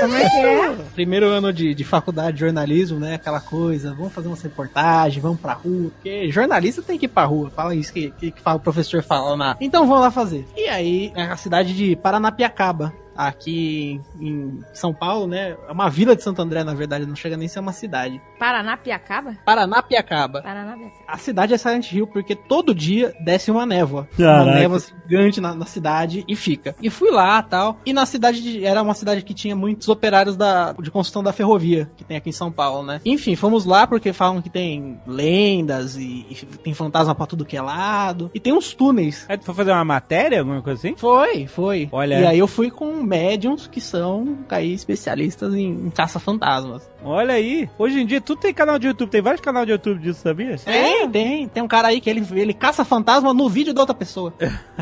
Como 0.00 0.14
é 0.16 0.26
que 0.30 0.36
é? 0.38 0.76
Primeiro 0.94 1.26
ano 1.28 1.52
de, 1.52 1.74
de 1.74 1.84
faculdade 1.84 2.32
de 2.38 2.40
jornalismo, 2.40 2.98
né? 2.98 3.16
Aquela 3.16 3.38
coisa, 3.38 3.92
vamos 3.92 4.14
fazer 4.14 4.28
umas 4.28 4.40
reportagens, 4.40 5.22
vamos 5.22 5.38
pra 5.38 5.52
rua. 5.52 5.90
Porque 5.90 6.30
jornalista 6.30 6.80
tem 6.80 6.96
que 6.98 7.04
ir 7.04 7.08
pra 7.08 7.24
rua. 7.26 7.50
Fala 7.50 7.74
isso 7.74 7.92
que, 7.92 8.12
que, 8.12 8.30
que 8.30 8.40
fala- 8.40 8.56
o 8.56 8.60
professor 8.60 9.02
fala 9.02 9.36
lá. 9.36 9.56
Então 9.60 9.86
vamos 9.86 10.00
lá 10.00 10.10
fazer. 10.10 10.46
E 10.56 10.66
aí, 10.66 11.12
é 11.14 11.24
a 11.24 11.36
cidade 11.36 11.74
de 11.76 11.94
Paranapiacaba. 11.96 12.94
Aqui 13.16 14.00
em 14.20 14.60
São 14.72 14.92
Paulo, 14.94 15.26
né? 15.26 15.56
É 15.68 15.72
uma 15.72 15.88
vila 15.88 16.16
de 16.16 16.22
Santo 16.22 16.40
André, 16.42 16.64
na 16.64 16.74
verdade, 16.74 17.06
não 17.06 17.16
chega 17.16 17.36
nem 17.36 17.46
a 17.46 17.48
ser 17.48 17.60
uma 17.60 17.72
cidade. 17.72 18.20
Paranapiacaba? 18.38 19.36
Paranapiacaba. 19.44 20.42
Paranapiacaba. 20.42 21.04
A 21.06 21.18
cidade 21.18 21.54
é 21.54 21.58
Silent 21.58 21.92
Hill 21.92 22.06
porque 22.06 22.34
todo 22.34 22.74
dia 22.74 23.14
desce 23.24 23.50
uma 23.50 23.64
névoa. 23.66 24.08
Caraca. 24.16 24.42
Uma 24.50 24.54
névoa 24.58 24.80
gigante 25.08 25.40
na, 25.40 25.54
na 25.54 25.66
cidade 25.66 26.24
e 26.28 26.36
fica. 26.36 26.74
E 26.80 26.88
fui 26.90 27.10
lá 27.10 27.42
tal. 27.42 27.78
E 27.84 27.92
na 27.92 28.06
cidade 28.06 28.42
de- 28.42 28.64
era 28.64 28.82
uma 28.82 28.94
cidade 28.94 29.22
que 29.22 29.34
tinha 29.34 29.54
muitos 29.56 29.88
operários 29.88 30.36
da, 30.36 30.72
de 30.72 30.90
construção 30.90 31.22
da 31.22 31.32
ferrovia, 31.32 31.90
que 31.96 32.04
tem 32.04 32.16
aqui 32.16 32.30
em 32.30 32.32
São 32.32 32.50
Paulo, 32.50 32.86
né? 32.86 33.00
Enfim, 33.04 33.34
fomos 33.36 33.64
lá 33.64 33.86
porque 33.86 34.12
falam 34.12 34.40
que 34.42 34.50
tem 34.50 35.00
lendas 35.06 35.96
e, 35.96 36.26
e 36.30 36.34
tem 36.62 36.74
fantasma 36.74 37.14
pra 37.14 37.26
tudo 37.26 37.44
que 37.44 37.56
é 37.56 37.62
lado. 37.62 38.30
E 38.34 38.40
tem 38.40 38.52
uns 38.52 38.74
túneis. 38.74 39.24
Aí 39.28 39.36
tu 39.38 39.44
foi 39.44 39.54
fazer 39.54 39.72
uma 39.72 39.84
matéria, 39.84 40.40
alguma 40.40 40.62
coisa 40.62 40.78
assim? 40.78 40.94
Foi, 40.96 41.46
foi. 41.46 41.88
Olha. 41.92 42.20
E 42.20 42.26
aí 42.26 42.38
eu 42.38 42.46
fui 42.48 42.70
com 42.70 42.99
médiums 43.02 43.66
que 43.66 43.80
são 43.80 44.38
aí 44.48 44.72
especialistas 44.72 45.54
em, 45.54 45.70
em 45.70 45.90
caça-fantasmas. 45.90 46.88
Olha 47.02 47.34
aí. 47.34 47.68
Hoje 47.78 48.00
em 48.00 48.06
dia 48.06 48.20
tudo 48.20 48.40
tem 48.40 48.52
canal 48.52 48.78
de 48.78 48.86
YouTube. 48.86 49.10
Tem 49.10 49.22
vários 49.22 49.40
canais 49.40 49.66
de 49.66 49.72
YouTube 49.72 50.00
disso, 50.00 50.20
sabia? 50.20 50.56
Tem, 50.58 51.10
tem. 51.10 51.48
Tem 51.48 51.62
um 51.62 51.68
cara 51.68 51.88
aí 51.88 52.00
que 52.00 52.10
ele, 52.10 52.26
ele 52.32 52.54
caça 52.54 52.84
fantasma 52.84 53.32
no 53.32 53.48
vídeo 53.48 53.72
da 53.72 53.80
outra 53.80 53.94
pessoa. 53.94 54.32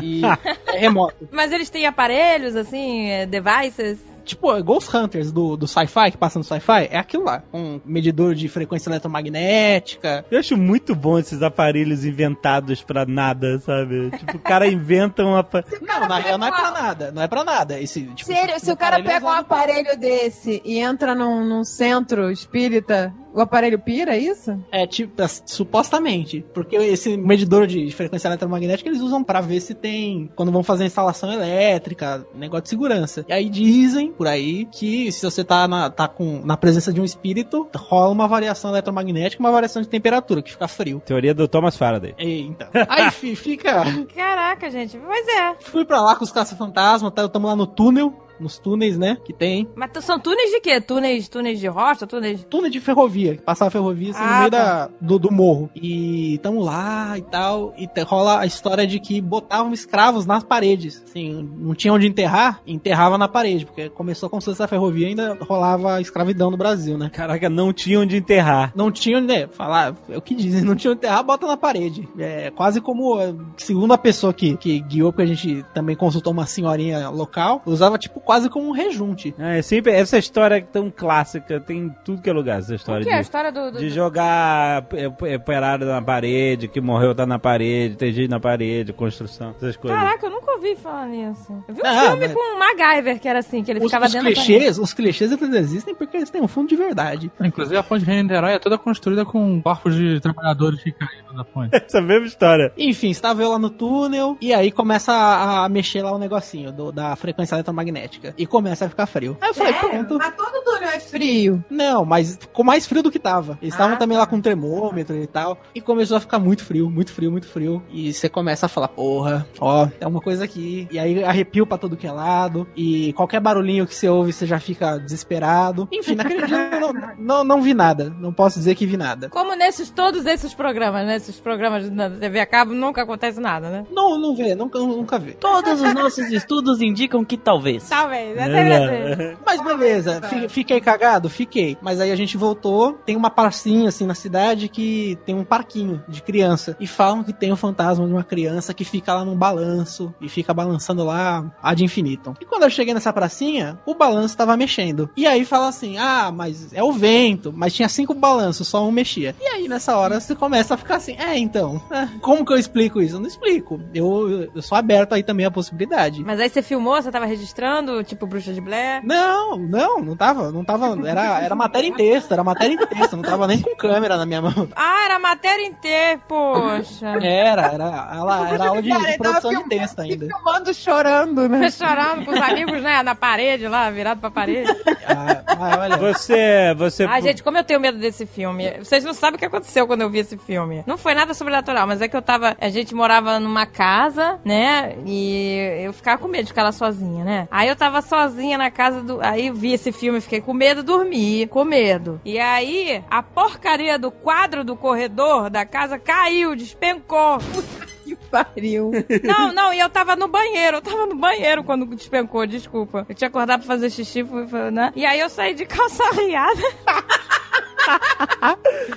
E 0.01 0.21
é 0.67 0.77
remoto. 0.77 1.27
Mas 1.31 1.51
eles 1.51 1.69
têm 1.69 1.85
aparelhos, 1.85 2.55
assim, 2.55 3.09
é, 3.09 3.25
devices? 3.25 3.99
Tipo, 4.29 4.55
é 4.55 4.61
Ghost 4.61 4.95
Hunters 4.95 5.31
do, 5.31 5.57
do 5.57 5.67
sci-fi, 5.67 6.11
que 6.11 6.17
passa 6.17 6.37
no 6.39 6.45
sci-fi, 6.45 6.87
é 6.91 6.97
aquilo 6.97 7.23
lá. 7.25 7.43
Um 7.53 7.79
medidor 7.83 8.35
de 8.35 8.47
frequência 8.47 8.89
eletromagnética. 8.89 10.25
Eu 10.29 10.39
acho 10.39 10.55
muito 10.57 10.93
bom 10.95 11.17
esses 11.17 11.41
aparelhos 11.41 12.05
inventados 12.05 12.81
pra 12.83 13.05
nada, 13.05 13.59
sabe? 13.59 14.11
Tipo, 14.11 14.37
o 14.37 14.39
cara 14.39 14.67
inventa 14.67 15.23
um 15.23 15.35
aparelho. 15.35 15.77
Não, 15.81 16.07
na 16.07 16.19
real 16.19 16.37
não 16.37 16.47
é 16.47 16.51
pra 16.51 16.71
nada. 16.71 17.11
Não 17.11 17.21
é 17.21 17.27
pra 17.27 17.43
nada. 17.43 17.79
Esse, 17.79 18.03
tipo, 18.03 18.25
Se, 18.31 18.37
ele- 18.37 18.59
se 18.59 18.71
o 18.71 18.77
cara 18.77 19.01
pega 19.01 19.25
um 19.25 19.29
aparelho 19.29 19.97
desse 19.97 20.61
e 20.63 20.79
entra 20.79 21.15
num, 21.15 21.43
num 21.45 21.63
centro 21.63 22.29
espírita, 22.31 23.13
o 23.33 23.41
aparelho 23.41 23.79
pira, 23.79 24.15
é 24.15 24.19
isso? 24.19 24.57
É, 24.71 24.85
tipo, 24.87 25.21
as- 25.21 25.43
supostamente. 25.45 26.45
Porque 26.53 26.75
esse 26.75 27.15
medidor 27.17 27.67
de 27.67 27.91
frequência 27.91 28.27
eletromagnética 28.27 28.89
eles 28.89 29.01
usam 29.01 29.23
pra 29.23 29.41
ver 29.41 29.59
se 29.59 29.73
tem. 29.73 30.29
Quando 30.35 30.51
vão 30.51 30.63
fazer 30.63 30.85
instalação 30.85 31.31
elétrica, 31.31 32.25
negócio 32.35 32.63
de 32.63 32.69
segurança. 32.69 33.25
E 33.27 33.33
aí 33.33 33.49
dizem, 33.49 34.11
por 34.11 34.27
aí, 34.27 34.65
que 34.65 35.11
se 35.11 35.23
você 35.25 35.43
tá 35.43 35.67
na, 35.67 35.89
tá 35.89 36.07
com, 36.07 36.41
na 36.43 36.57
presença 36.57 36.91
de 36.91 36.99
um 36.99 37.05
espírito, 37.05 37.67
rola 37.75 38.11
uma 38.11 38.27
variação 38.27 38.71
eletromagnética, 38.71 39.41
uma 39.41 39.51
variação 39.51 39.81
de 39.81 39.87
temperatura, 39.87 40.41
que 40.41 40.51
fica 40.51 40.67
frio. 40.67 41.01
Teoria 41.05 41.33
do 41.33 41.47
Thomas 41.47 41.75
Faraday. 41.77 42.13
E, 42.17 42.41
então. 42.41 42.67
Aí 42.87 43.11
fi- 43.11 43.35
fica. 43.35 43.83
Caraca, 44.15 44.69
gente. 44.69 44.97
Mas 44.97 45.27
é. 45.27 45.55
Fui 45.59 45.85
pra 45.85 46.01
lá 46.01 46.15
com 46.15 46.23
os 46.23 46.31
caça-fantasmas, 46.31 47.11
tá, 47.13 47.27
tamo 47.27 47.47
lá 47.47 47.55
no 47.55 47.67
túnel. 47.67 48.13
Nos 48.39 48.57
túneis, 48.59 48.97
né? 48.97 49.17
Que 49.23 49.33
tem. 49.33 49.67
Mas 49.75 49.91
são 50.03 50.19
túneis 50.19 50.51
de 50.51 50.59
quê? 50.61 50.79
Túneis, 50.79 51.27
túneis 51.27 51.59
de 51.59 51.67
rocha? 51.67 52.07
Túneis... 52.07 52.45
túnel 52.49 52.69
de 52.69 52.79
ferrovia, 52.79 53.35
que 53.35 53.41
passava 53.41 53.67
a 53.67 53.71
ferrovia 53.71 54.11
assim, 54.11 54.19
no 54.23 54.25
Ah, 54.29 54.39
meio 54.39 54.51
tá. 54.51 54.57
da, 54.87 54.89
do, 55.01 55.19
do 55.19 55.31
morro. 55.31 55.69
E 55.75 56.39
tamo 56.41 56.61
lá 56.61 57.17
e 57.17 57.21
tal, 57.21 57.73
e 57.77 57.87
te- 57.87 58.01
rola 58.01 58.39
a 58.39 58.45
história 58.45 58.85
de 58.87 58.99
que 58.99 59.19
botavam 59.21 59.73
escravos 59.73 60.25
nas 60.25 60.43
paredes. 60.43 61.03
Assim, 61.07 61.49
não 61.57 61.73
tinha 61.73 61.93
onde 61.93 62.07
enterrar, 62.07 62.61
enterrava 62.65 63.17
na 63.17 63.27
parede, 63.27 63.65
porque 63.65 63.89
começou 63.89 64.29
como 64.29 64.41
se 64.41 64.45
fosse 64.45 64.63
a 64.63 64.67
ferrovia 64.67 65.07
e 65.07 65.09
ainda 65.09 65.37
rolava 65.41 65.99
escravidão 66.01 66.49
no 66.51 66.57
Brasil, 66.57 66.97
né? 66.97 67.09
Caraca, 67.11 67.49
não 67.49 67.73
tinha 67.73 67.99
onde 67.99 68.15
enterrar. 68.17 68.71
Não 68.75 68.91
tinha 68.91 69.17
onde, 69.17 69.27
né, 69.27 69.47
falar, 69.47 69.95
é 70.09 70.17
o 70.17 70.21
que 70.21 70.33
dizem, 70.35 70.61
não 70.63 70.75
tinha 70.75 70.91
onde 70.91 70.99
enterrar, 70.99 71.23
bota 71.23 71.45
na 71.47 71.57
parede. 71.57 72.07
É 72.17 72.51
quase 72.51 72.79
como, 72.81 73.17
segundo 73.57 73.93
a 73.93 73.97
pessoa 73.97 74.33
que, 74.33 74.55
que 74.57 74.79
guiou, 74.81 75.11
porque 75.11 75.23
a 75.23 75.25
gente 75.35 75.63
também 75.73 75.95
consultou 75.95 76.31
uma 76.33 76.45
senhorinha 76.45 77.09
local, 77.09 77.61
usava 77.65 77.97
tipo 77.97 78.19
quase 78.29 78.47
como 78.47 78.67
um 78.69 78.71
rejunte. 78.71 79.33
É 79.39 79.59
sempre 79.63 79.91
essa 79.91 80.15
história 80.15 80.57
é 80.57 80.61
tão 80.61 80.91
clássica, 80.95 81.59
tem 81.59 81.79
em 81.79 81.89
tudo 82.05 82.21
que 82.21 82.29
é 82.29 82.33
lugar, 82.33 82.59
essa 82.59 82.73
O 82.73 82.75
história 82.75 83.03
que 83.03 83.09
é 83.09 83.13
a 83.13 83.15
de, 83.15 83.21
história 83.23 83.51
do... 83.51 83.71
do- 83.71 83.79
de 83.79 83.89
jogar 83.89 84.85
é, 84.93 85.05
é, 85.33 85.35
operário 85.35 85.87
na 85.87 85.99
parede, 85.99 86.67
que 86.67 86.79
morreu 86.79 87.15
tá 87.15 87.25
na 87.25 87.39
parede, 87.39 87.95
tem 87.95 88.11
gente 88.13 88.29
na 88.29 88.39
parede, 88.39 88.93
construção, 88.93 89.49
essas 89.57 89.75
coisas. 89.75 89.97
Caraca, 89.99 90.27
eu 90.27 90.29
nunca 90.29 90.51
ouvi 90.51 90.75
falar 90.75 91.07
nisso. 91.07 91.51
Eu 91.67 91.73
vi 91.73 91.81
um 91.81 91.85
Ah, 91.85 92.01
filme 92.11 92.27
mas- 92.27 92.33
com 92.33 92.55
o 92.55 92.59
MacGyver, 92.59 93.19
que 93.19 93.27
era 93.27 93.39
assim, 93.39 93.63
que 93.63 93.71
ele 93.71 93.79
Os, 93.79 93.85
ficava 93.85 94.05
os 94.05 94.11
dentro 94.11 94.27
da 94.29 94.33
clichês, 94.35 94.77
os 94.77 94.93
clichês 94.93 95.31
eles 95.31 95.55
existem 95.55 95.95
porque 95.95 96.15
eles 96.17 96.29
têm 96.29 96.39
um 96.41 96.47
fundo 96.47 96.69
de 96.69 96.75
verdade. 96.75 97.31
Inclusive 97.43 97.77
a 97.77 97.81
ponte 97.81 98.05
de 98.05 98.11
Niterói 98.11 98.53
é 98.53 98.59
toda 98.59 98.77
construída 98.77 99.25
com 99.25 99.59
corpos 99.61 99.95
de 99.95 100.19
trabalhadores 100.19 100.83
que 100.83 100.91
caíram 100.91 101.33
da 101.35 101.43
ponte. 101.43 101.69
Essa 101.75 101.99
mesma 101.99 102.27
história. 102.27 102.71
Enfim, 102.77 103.09
estava 103.09 103.41
eu 103.41 103.49
lá 103.49 103.57
no 103.57 103.69
túnel 103.71 104.37
e 104.39 104.53
aí 104.53 104.71
começa 104.71 105.11
a, 105.13 105.65
a 105.65 105.69
mexer 105.69 106.03
lá 106.03 106.11
o 106.11 106.19
negocinho 106.19 106.71
do- 106.71 106.91
da 106.91 107.15
frequência 107.15 107.55
eletromagnética. 107.55 108.18
E 108.37 108.45
começa 108.45 108.85
a 108.85 108.89
ficar 108.89 109.05
frio. 109.05 109.37
Aí 109.41 109.49
eu 109.49 109.53
falei, 109.53 109.73
pronto. 109.73 110.17
Mas 110.17 110.35
todo 110.35 110.63
túnel 110.63 110.89
é 110.89 110.99
frio. 110.99 111.63
Não, 111.69 112.05
mas 112.05 112.37
ficou 112.39 112.63
mais 112.65 112.85
frio 112.87 113.03
do 113.03 113.11
que 113.11 113.19
tava. 113.19 113.57
Eles 113.61 113.73
estavam 113.73 113.95
Ah, 113.95 113.97
também 113.99 114.15
tá. 114.17 114.21
lá 114.23 114.27
com 114.27 114.39
termômetro 114.41 115.15
e 115.15 115.27
tal. 115.27 115.57
E 115.73 115.81
começou 115.81 116.17
a 116.17 116.19
ficar 116.19 116.39
muito 116.39 116.63
frio, 116.63 116.89
muito 116.89 117.11
frio, 117.11 117.31
muito 117.31 117.47
frio. 117.47 117.81
E 117.91 118.13
você 118.13 118.29
começa 118.29 118.65
a 118.65 118.69
falar, 118.69 118.87
porra, 118.89 119.47
ó, 119.59 119.85
tem 119.87 120.07
uma 120.07 120.21
coisa 120.21 120.43
aqui. 120.43 120.87
E 120.91 120.97
aí 120.99 121.23
arrepio 121.23 121.65
pra 121.65 121.77
todo 121.77 121.97
que 121.97 122.07
é 122.07 122.11
lado. 122.11 122.67
E 122.75 123.13
qualquer 123.13 123.39
barulhinho 123.39 123.85
que 123.87 123.95
você 123.95 124.07
ouve, 124.09 124.31
você 124.33 124.45
já 124.45 124.59
fica 124.59 124.97
desesperado. 124.97 125.87
Enfim, 125.91 126.15
naquele 126.15 126.45
dia 126.45 126.69
eu 126.73 126.79
não, 126.93 126.93
não, 127.17 127.43
não 127.43 127.61
vi 127.61 127.73
nada. 127.73 128.13
Não 128.19 128.33
posso 128.33 128.57
dizer 128.59 128.75
que 128.75 128.85
vi 128.85 128.97
nada. 128.97 129.29
Como 129.29 129.55
nesses, 129.55 129.89
todos 129.89 130.25
esses 130.25 130.53
programas, 130.53 131.05
né? 131.05 131.15
Esses 131.15 131.39
programas 131.39 131.89
da 131.89 132.09
TV 132.09 132.39
a 132.39 132.45
cabo, 132.45 132.73
nunca 132.73 133.03
acontece 133.03 133.39
nada, 133.39 133.69
né? 133.69 133.85
Não, 133.91 134.19
não 134.19 134.35
vê, 134.35 134.55
nunca, 134.55 134.79
nunca 134.79 135.19
vê. 135.19 135.31
Todos 135.33 135.81
os 135.81 135.93
nossos 135.93 136.31
estudos 136.31 136.81
indicam 136.81 137.23
que 137.23 137.37
talvez. 137.37 137.87
Talvez, 137.89 138.08
é 138.17 138.35
Não, 138.35 138.55
sempre 138.55 138.69
não. 138.69 139.13
assim. 139.29 139.37
Mas 139.45 139.61
beleza, 139.63 140.21
fi- 140.23 140.49
fiquei 140.49 140.79
cagado? 140.81 141.29
Fiquei. 141.29 141.77
Mas 141.81 141.99
aí 141.99 142.11
a 142.11 142.15
gente 142.15 142.37
voltou, 142.37 142.93
tem 143.05 143.15
uma 143.15 143.29
pracinha 143.29 143.89
assim 143.89 144.05
na 144.05 144.15
cidade 144.15 144.67
que 144.69 145.17
tem 145.25 145.35
um 145.35 145.43
parquinho 145.43 146.03
de 146.07 146.21
criança. 146.21 146.75
E 146.79 146.87
falam 146.87 147.23
que 147.23 147.33
tem 147.33 147.51
o 147.51 147.55
fantasma 147.55 148.05
de 148.05 148.11
uma 148.13 148.23
criança 148.23 148.73
que 148.73 148.83
fica 148.85 149.13
lá 149.13 149.23
num 149.25 149.35
balanço 149.35 150.13
e 150.21 150.29
fica 150.29 150.53
balançando 150.53 151.03
lá 151.03 151.51
ad 151.61 151.83
infinitum. 151.83 152.33
E 152.39 152.45
quando 152.45 152.63
eu 152.63 152.69
cheguei 152.69 152.93
nessa 152.93 153.11
pracinha, 153.13 153.79
o 153.85 153.93
balanço 153.93 154.35
tava 154.37 154.55
mexendo. 154.57 155.09
E 155.15 155.25
aí 155.27 155.45
fala 155.45 155.67
assim: 155.67 155.97
ah, 155.97 156.31
mas 156.33 156.73
é 156.73 156.83
o 156.83 156.91
vento. 156.91 157.53
Mas 157.55 157.73
tinha 157.73 157.89
cinco 157.89 158.13
balanços, 158.13 158.67
só 158.67 158.85
um 158.87 158.91
mexia. 158.91 159.35
E 159.41 159.45
aí 159.45 159.67
nessa 159.67 159.95
hora 159.97 160.19
você 160.19 160.35
começa 160.35 160.73
a 160.73 160.77
ficar 160.77 160.95
assim: 160.97 161.15
é, 161.17 161.37
então, 161.37 161.81
é, 161.91 162.07
como 162.21 162.45
que 162.45 162.53
eu 162.53 162.57
explico 162.57 163.01
isso? 163.01 163.15
Eu 163.15 163.19
não 163.19 163.27
explico. 163.27 163.79
Eu, 163.93 164.49
eu 164.55 164.61
sou 164.61 164.77
aberto 164.77 165.13
aí 165.13 165.23
também 165.23 165.45
à 165.45 165.51
possibilidade. 165.51 166.23
Mas 166.23 166.39
aí 166.39 166.49
você 166.49 166.61
filmou, 166.61 167.01
você 167.01 167.11
tava 167.11 167.25
registrando, 167.25 167.98
tipo 168.03 168.25
Bruxa 168.25 168.53
de 168.53 168.61
Blair? 168.61 169.01
Não, 169.03 169.57
não, 169.57 169.99
não 170.01 170.15
tava, 170.15 170.51
não 170.51 170.63
tava, 170.63 170.97
era, 171.07 171.41
era 171.41 171.55
matéria 171.55 171.87
em 171.87 171.93
texto, 171.93 172.31
era 172.31 172.43
matéria 172.43 172.73
em 172.73 172.77
texto, 172.77 173.15
não 173.15 173.23
tava 173.23 173.47
nem 173.47 173.61
com 173.61 173.75
câmera 173.75 174.17
na 174.17 174.25
minha 174.25 174.41
mão. 174.41 174.67
Ah, 174.75 175.05
era 175.05 175.19
matéria 175.19 175.65
inteira, 175.65 176.19
poxa. 176.27 177.07
Era, 177.21 177.67
era, 177.73 178.09
ela, 178.13 178.49
era 178.49 178.67
aula 178.67 178.81
de, 178.81 178.89
Cara, 178.89 179.11
de 179.11 179.17
produção 179.17 179.51
de 179.51 179.63
texto 179.69 179.99
ainda. 179.99 180.27
filmando 180.27 180.73
chorando, 180.73 181.49
né? 181.49 181.69
Chorando 181.71 182.25
com 182.25 182.31
os 182.31 182.41
amigos, 182.41 182.81
né? 182.81 183.01
Na 183.03 183.15
parede 183.15 183.67
lá, 183.67 183.89
virado 183.89 184.19
pra 184.19 184.31
parede. 184.31 184.69
Ah, 185.05 185.43
ah, 185.47 185.79
olha, 185.79 185.97
Você, 185.97 186.73
você... 186.77 187.03
Ai, 187.05 187.21
gente, 187.21 187.43
como 187.43 187.57
eu 187.57 187.63
tenho 187.63 187.79
medo 187.79 187.97
desse 187.97 188.25
filme. 188.25 188.71
Vocês 188.79 189.03
não 189.03 189.13
sabem 189.13 189.35
o 189.35 189.39
que 189.39 189.45
aconteceu 189.45 189.85
quando 189.87 190.01
eu 190.01 190.09
vi 190.09 190.19
esse 190.19 190.37
filme. 190.37 190.83
Não 190.85 190.97
foi 190.97 191.13
nada 191.13 191.33
sobrenatural, 191.33 191.87
mas 191.87 192.01
é 192.01 192.07
que 192.07 192.15
eu 192.15 192.21
tava. 192.21 192.55
A 192.59 192.69
gente 192.69 192.93
morava 192.93 193.39
numa 193.39 193.65
casa, 193.65 194.39
né? 194.45 194.95
E 195.05 195.81
eu 195.83 195.93
ficava 195.93 196.17
com 196.21 196.27
medo 196.27 196.43
de 196.43 196.49
ficar 196.49 196.63
lá 196.63 196.71
sozinha, 196.71 197.23
né? 197.23 197.47
Aí 197.51 197.67
eu 197.67 197.75
tava 197.79 198.01
sozinha 198.01 198.57
na 198.57 198.69
casa 198.69 199.01
do. 199.01 199.19
Aí 199.21 199.49
vi 199.49 199.73
esse 199.73 199.91
filme, 199.91 200.19
fiquei 200.21 200.41
com 200.41 200.53
medo, 200.53 200.83
dormi, 200.83 201.47
com 201.47 201.63
medo. 201.63 202.19
E 202.25 202.37
aí, 202.37 203.03
a 203.09 203.23
porcaria 203.23 203.97
do 203.97 204.11
quadro 204.11 204.63
do 204.63 204.75
corredor 204.75 205.49
da 205.49 205.65
casa 205.65 205.97
caiu, 205.97 206.55
despencou. 206.55 207.39
Que 208.09 208.15
pariu. 208.15 208.89
Não, 209.23 209.53
não, 209.53 209.71
e 209.71 209.79
eu 209.79 209.87
tava 209.87 210.15
no 210.15 210.27
banheiro, 210.27 210.77
eu 210.77 210.81
tava 210.81 211.05
no 211.05 211.13
banheiro 211.13 211.63
quando 211.63 211.85
despencou, 211.85 212.43
desculpa. 212.47 213.05
Eu 213.07 213.13
tinha 213.13 213.27
acordado 213.27 213.59
pra 213.59 213.67
fazer 213.67 213.91
xixi, 213.91 214.23
fui, 214.23 214.47
né? 214.71 214.91
E 214.95 215.05
aí 215.05 215.19
eu 215.19 215.29
saí 215.29 215.53
de 215.53 215.63
calça 215.63 216.03
riada. 216.15 216.59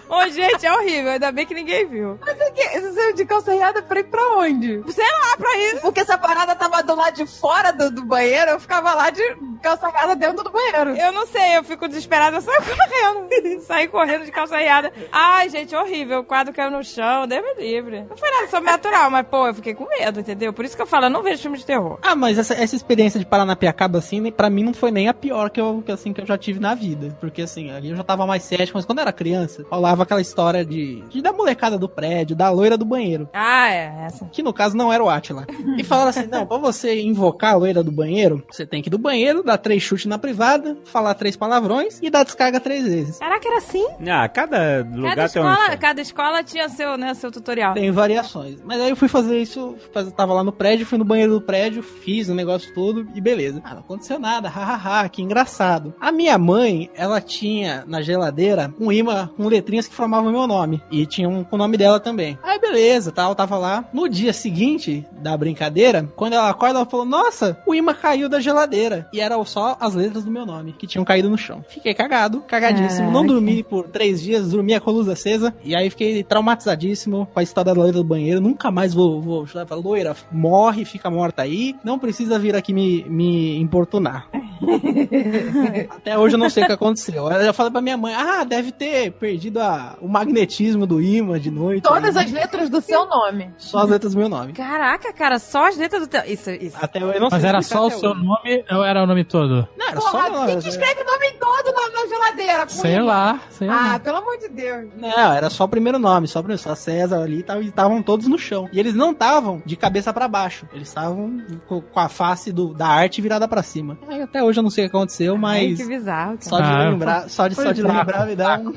Ô, 0.08 0.28
gente, 0.28 0.66
é 0.66 0.72
horrível, 0.72 1.12
ainda 1.12 1.32
bem 1.32 1.46
que 1.46 1.54
ninguém 1.54 1.86
viu. 1.86 2.18
Mas 2.20 2.38
é 2.40 2.50
que 2.50 2.80
você 2.80 2.92
saiu 2.92 3.14
de 3.14 3.24
calça 3.24 3.52
riada 3.52 3.82
pra 3.82 4.00
ir 4.00 4.04
pra 4.04 4.22
onde? 4.36 4.82
Sei 4.92 5.04
lá, 5.04 5.36
pra 5.36 5.56
isso. 5.58 5.80
Porque 5.80 6.00
essa 6.00 6.18
parada 6.18 6.54
tava 6.54 6.82
do 6.82 6.94
lado 6.94 7.14
de 7.14 7.26
fora 7.26 7.72
do, 7.72 7.90
do 7.90 8.04
banheiro, 8.04 8.52
eu 8.52 8.60
ficava 8.60 8.94
lá 8.94 9.10
de 9.10 9.22
calça 9.62 9.88
riada 9.88 10.14
dentro 10.16 10.44
do 10.44 10.50
banheiro. 10.50 10.96
Eu 10.96 11.12
não 11.12 11.26
sei, 11.26 11.56
eu 11.56 11.64
fico 11.64 11.88
desesperada, 11.88 12.36
eu 12.36 12.40
saio 12.40 12.60
correndo. 12.62 13.60
saí 13.62 13.88
correndo 13.88 14.24
de 14.24 14.32
calça 14.32 14.56
riada. 14.56 14.92
Ai, 15.10 15.48
gente, 15.48 15.74
horrível. 15.74 16.20
O 16.20 16.24
quadro 16.24 16.52
caiu 16.52 16.70
no 16.70 16.84
chão, 16.84 17.26
Deus 17.26 17.42
me 17.42 17.62
livre. 17.62 18.04
Não 18.08 18.16
foi 18.16 18.30
nada 18.30 18.48
sobrenatural, 18.48 19.10
mas, 19.10 19.26
pô, 19.26 19.46
eu 19.46 19.54
fiquei 19.54 19.74
com 19.74 19.88
medo, 19.88 20.20
entendeu? 20.20 20.52
Por 20.52 20.64
isso 20.64 20.76
que 20.76 20.82
eu 20.82 20.86
falo, 20.86 21.06
eu 21.06 21.10
não 21.10 21.22
vejo 21.22 21.42
filme 21.42 21.58
de 21.58 21.64
terror. 21.66 21.98
Ah, 22.02 22.14
mas 22.14 22.38
essa, 22.38 22.54
essa 22.54 22.76
experiência 22.76 23.18
de 23.18 23.26
Paranapiacaba, 23.26 23.98
assim, 23.98 24.30
pra 24.30 24.50
mim 24.50 24.64
não 24.64 24.74
foi 24.74 24.90
nem 24.90 25.08
a 25.08 25.14
pior 25.14 25.50
que 25.50 25.60
eu, 25.60 25.82
que, 25.84 25.92
assim, 25.92 26.12
que 26.12 26.20
eu 26.20 26.26
já 26.26 26.36
tive 26.36 26.60
na 26.60 26.74
vida. 26.74 27.16
Porque, 27.20 27.42
assim, 27.42 27.70
ali 27.70 27.90
eu 27.90 27.96
já 27.96 28.04
tava 28.04 28.26
mais 28.26 28.42
cético, 28.42 28.81
mas 28.82 28.86
quando 28.86 28.98
eu 28.98 29.02
era 29.02 29.12
criança, 29.12 29.64
rolava 29.70 30.02
aquela 30.02 30.20
história 30.20 30.64
de, 30.64 31.02
de 31.08 31.22
da 31.22 31.32
molecada 31.32 31.78
do 31.78 31.88
prédio, 31.88 32.34
da 32.34 32.50
loira 32.50 32.76
do 32.76 32.84
banheiro. 32.84 33.28
Ah, 33.32 33.70
é, 33.70 34.06
essa. 34.06 34.26
Que 34.26 34.42
no 34.42 34.52
caso 34.52 34.76
não 34.76 34.92
era 34.92 35.02
o 35.02 35.08
Atila. 35.08 35.46
E 35.78 35.84
falaram 35.84 36.10
assim: 36.10 36.26
não, 36.26 36.44
pra 36.46 36.56
você 36.58 37.00
invocar 37.00 37.54
a 37.54 37.56
loira 37.56 37.82
do 37.82 37.92
banheiro, 37.92 38.42
você 38.50 38.66
tem 38.66 38.82
que 38.82 38.88
ir 38.88 38.90
do 38.90 38.98
banheiro, 38.98 39.42
dar 39.42 39.58
três 39.58 39.82
chutes 39.82 40.06
na 40.06 40.18
privada, 40.18 40.76
falar 40.84 41.14
três 41.14 41.36
palavrões 41.36 42.00
e 42.02 42.10
dar 42.10 42.24
descarga 42.24 42.58
três 42.58 42.84
vezes. 42.84 43.18
Caraca, 43.18 43.48
era 43.48 43.58
assim? 43.58 43.86
Ah, 44.08 44.28
cada 44.28 44.78
lugar 44.92 45.16
Cada 45.16 45.28
tem 45.28 45.42
um... 45.42 45.52
escola, 45.52 45.76
cada 45.76 46.00
escola 46.00 46.42
tinha 46.42 46.68
seu, 46.68 46.96
né, 46.96 47.14
seu 47.14 47.30
tutorial. 47.30 47.74
Tem 47.74 47.90
variações. 47.90 48.58
Mas 48.64 48.80
aí 48.80 48.90
eu 48.90 48.96
fui 48.96 49.08
fazer 49.08 49.38
isso, 49.40 49.76
tava 50.16 50.32
lá 50.34 50.42
no 50.42 50.52
prédio, 50.52 50.86
fui 50.86 50.98
no 50.98 51.04
banheiro 51.04 51.34
do 51.34 51.40
prédio, 51.40 51.82
fiz 51.82 52.28
o 52.28 52.34
negócio 52.34 52.72
todo 52.74 53.06
e 53.14 53.20
beleza. 53.20 53.60
Ah, 53.64 53.74
não 53.74 53.80
aconteceu 53.80 54.18
nada, 54.18 54.48
hahaha, 54.48 55.08
que 55.08 55.22
engraçado. 55.22 55.94
A 56.00 56.10
minha 56.10 56.36
mãe, 56.38 56.90
ela 56.94 57.20
tinha 57.20 57.84
na 57.86 58.02
geladeira 58.02 58.71
um 58.80 58.92
imã 58.92 59.30
com 59.36 59.46
letrinhas 59.48 59.86
que 59.86 59.94
formavam 59.94 60.32
meu 60.32 60.46
nome. 60.46 60.82
E 60.90 61.06
tinha 61.06 61.28
um 61.28 61.44
com 61.44 61.56
o 61.56 61.58
nome 61.58 61.76
dela 61.76 62.00
também. 62.00 62.38
Aí 62.42 62.58
beleza, 62.58 63.12
tal, 63.12 63.34
tava 63.34 63.56
lá. 63.58 63.84
No 63.92 64.08
dia 64.08 64.32
seguinte 64.32 65.06
da 65.12 65.36
brincadeira, 65.36 66.08
quando 66.16 66.34
ela 66.34 66.48
acorda, 66.48 66.78
ela 66.78 66.86
falou: 66.86 67.06
Nossa, 67.06 67.58
o 67.66 67.74
imã 67.74 67.94
caiu 67.94 68.28
da 68.28 68.40
geladeira. 68.40 69.08
E 69.12 69.20
eram 69.20 69.44
só 69.44 69.76
as 69.80 69.94
letras 69.94 70.24
do 70.24 70.30
meu 70.30 70.46
nome, 70.46 70.72
que 70.72 70.86
tinham 70.86 71.04
caído 71.04 71.28
no 71.28 71.38
chão. 71.38 71.64
Fiquei 71.68 71.94
cagado, 71.94 72.40
cagadíssimo. 72.42 73.06
Não 73.06 73.22
Caraca. 73.22 73.32
dormi 73.32 73.62
por 73.62 73.88
três 73.88 74.22
dias, 74.22 74.50
dormi 74.50 74.78
com 74.80 74.90
a 74.90 74.92
luz 74.92 75.08
acesa. 75.08 75.54
E 75.64 75.74
aí 75.74 75.90
fiquei 75.90 76.22
traumatizadíssimo 76.22 77.26
com 77.32 77.40
a 77.40 77.42
história 77.42 77.72
da 77.72 77.80
loira 77.80 77.92
do 77.92 78.04
banheiro. 78.04 78.40
Nunca 78.40 78.70
mais 78.70 78.94
vou, 78.94 79.20
vou 79.20 79.46
falar, 79.46 79.66
loira, 79.74 80.16
morre, 80.30 80.84
fica 80.84 81.10
morta 81.10 81.42
aí. 81.42 81.76
Não 81.84 81.98
precisa 81.98 82.38
vir 82.38 82.54
aqui 82.56 82.72
me, 82.72 83.04
me 83.04 83.58
importunar. 83.60 84.28
Até 85.90 86.18
hoje 86.18 86.34
eu 86.34 86.38
não 86.38 86.50
sei 86.50 86.64
o 86.64 86.66
que 86.66 86.72
aconteceu. 86.72 87.30
Eu 87.30 87.44
já 87.44 87.52
falei 87.52 87.72
pra 87.72 87.80
minha 87.80 87.96
mãe, 87.96 88.14
ah, 88.14 88.44
deve 88.52 88.70
ter 88.72 89.10
perdido 89.12 89.58
a, 89.60 89.96
o 90.00 90.06
magnetismo 90.08 90.86
do 90.86 91.00
imã 91.00 91.38
de 91.40 91.50
noite. 91.50 91.82
Todas 91.82 92.16
aí. 92.16 92.26
as 92.26 92.32
letras 92.32 92.68
do 92.68 92.80
seu 92.80 93.06
nome. 93.06 93.50
Só 93.56 93.78
as 93.78 93.88
letras 93.90 94.12
do 94.14 94.18
meu 94.20 94.28
nome. 94.28 94.52
Caraca, 94.52 95.12
cara, 95.12 95.38
só 95.38 95.68
as 95.68 95.76
letras 95.76 96.02
do 96.02 96.06
teu. 96.08 96.20
Isso, 96.26 96.50
isso. 96.50 96.76
Até 96.80 96.98
eu 97.02 97.18
não 97.20 97.28
Mas 97.30 97.40
sei 97.40 97.48
era 97.48 97.62
só 97.62 97.86
o 97.86 97.90
seu 97.90 98.10
hoje. 98.10 98.22
nome 98.24 98.64
ou 98.70 98.84
era 98.84 99.02
o 99.02 99.06
nome 99.06 99.24
todo? 99.24 99.66
Não, 99.76 99.88
era 99.88 100.00
só 100.00 100.10
Porra, 100.10 100.22
meu 100.24 100.32
nome. 100.32 100.46
quem 100.52 100.60
que 100.60 100.68
escreve 100.68 101.00
o 101.00 101.04
nome 101.04 101.32
todo 101.40 101.74
na, 101.74 102.00
na 102.00 102.08
geladeira? 102.08 102.68
Sei 102.68 102.94
imã? 102.96 103.04
lá, 103.04 103.40
sei 103.50 103.68
Ah, 103.68 103.72
lá. 103.92 103.98
pelo 103.98 104.16
amor 104.18 104.36
de 104.38 104.48
Deus. 104.48 104.88
Não, 104.96 105.32
era 105.32 105.48
só 105.50 105.64
o 105.64 105.68
primeiro 105.68 105.98
nome, 105.98 106.28
só, 106.28 106.40
o 106.40 106.42
primeiro- 106.42 106.62
só 106.62 106.74
César 106.74 107.22
ali 107.22 107.38
e 107.38 107.42
tal, 107.42 107.62
e 107.62 107.68
estavam 107.68 108.02
todos 108.02 108.26
no 108.26 108.38
chão. 108.38 108.68
E 108.72 108.78
eles 108.78 108.94
não 108.94 109.12
estavam 109.12 109.62
de 109.64 109.76
cabeça 109.76 110.12
pra 110.12 110.28
baixo, 110.28 110.66
eles 110.72 110.88
estavam 110.88 111.38
com, 111.68 111.82
a 111.96 112.08
face 112.08 112.52
do- 112.52 112.74
da 112.74 112.86
arte 112.88 113.20
virada 113.22 113.46
pra 113.48 113.62
cima. 113.62 113.96
Aí 114.08 114.20
até 114.22 114.42
hoje 114.42 114.58
eu 114.58 114.62
não 114.62 114.70
sei 114.70 114.86
o 114.86 114.90
que 114.90 114.96
aconteceu, 114.96 115.34
Ai, 115.34 115.40
mas 115.40 115.78
que 115.80 115.86
bizarro, 115.86 116.38
cara. 116.38 116.42
só 116.42 116.60
de 116.60 116.68
Ah, 116.68 116.90
lembrar, 116.90 117.28
só 117.28 117.48
de, 117.48 117.54
só 117.54 117.72
de 117.72 117.82
lembrar 117.82 118.26
me 118.26 118.34
dá 118.42 118.58
um... 118.58 118.74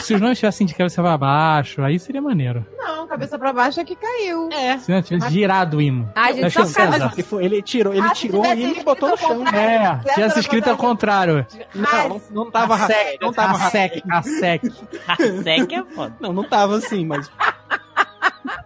Se 0.00 0.14
os 0.14 0.20
nomes 0.20 0.36
estivessem 0.36 0.66
de 0.66 0.74
cabeça 0.74 1.02
pra 1.02 1.16
baixo, 1.16 1.82
aí 1.82 1.98
seria 1.98 2.22
maneiro. 2.22 2.64
Não, 2.76 3.06
cabeça 3.06 3.38
pra 3.38 3.52
baixo 3.52 3.80
é 3.80 3.84
que 3.84 3.96
caiu. 3.96 4.48
É. 4.52 4.78
Se 4.78 4.92
não 4.92 5.02
tivesse 5.02 5.30
girado 5.30 5.78
o 5.78 5.82
imã. 5.82 6.08
Ai, 6.14 6.34
gente, 6.34 6.50
só 6.50 6.60
causa 6.60 7.10
César. 7.10 7.40
Ele, 7.40 7.62
tirou, 7.62 7.92
ele 7.92 8.06
Ah, 8.06 8.10
tirou 8.10 8.42
o 8.42 8.46
hino 8.46 8.76
e 8.76 8.84
botou 8.84 9.10
no 9.10 9.16
chão. 9.16 9.44
É, 9.48 9.98
tivesse 10.14 10.40
escrito 10.40 10.68
ao 10.70 10.76
contrário. 10.76 11.44
Não, 11.74 12.08
não, 12.08 12.22
não 12.30 12.50
tava 12.50 12.74
A 12.74 12.86
sec, 12.86 13.20
não 13.20 13.32
tava 13.32 13.52
a 13.52 13.70
sec, 13.70 14.02
a 14.08 14.22
sec. 14.22 14.62
A 15.08 15.16
sec 15.16 15.72
é 15.72 15.84
foda. 15.94 16.14
Não, 16.20 16.32
não 16.32 16.44
tava 16.44 16.76
assim, 16.76 17.04
mas. 17.04 17.30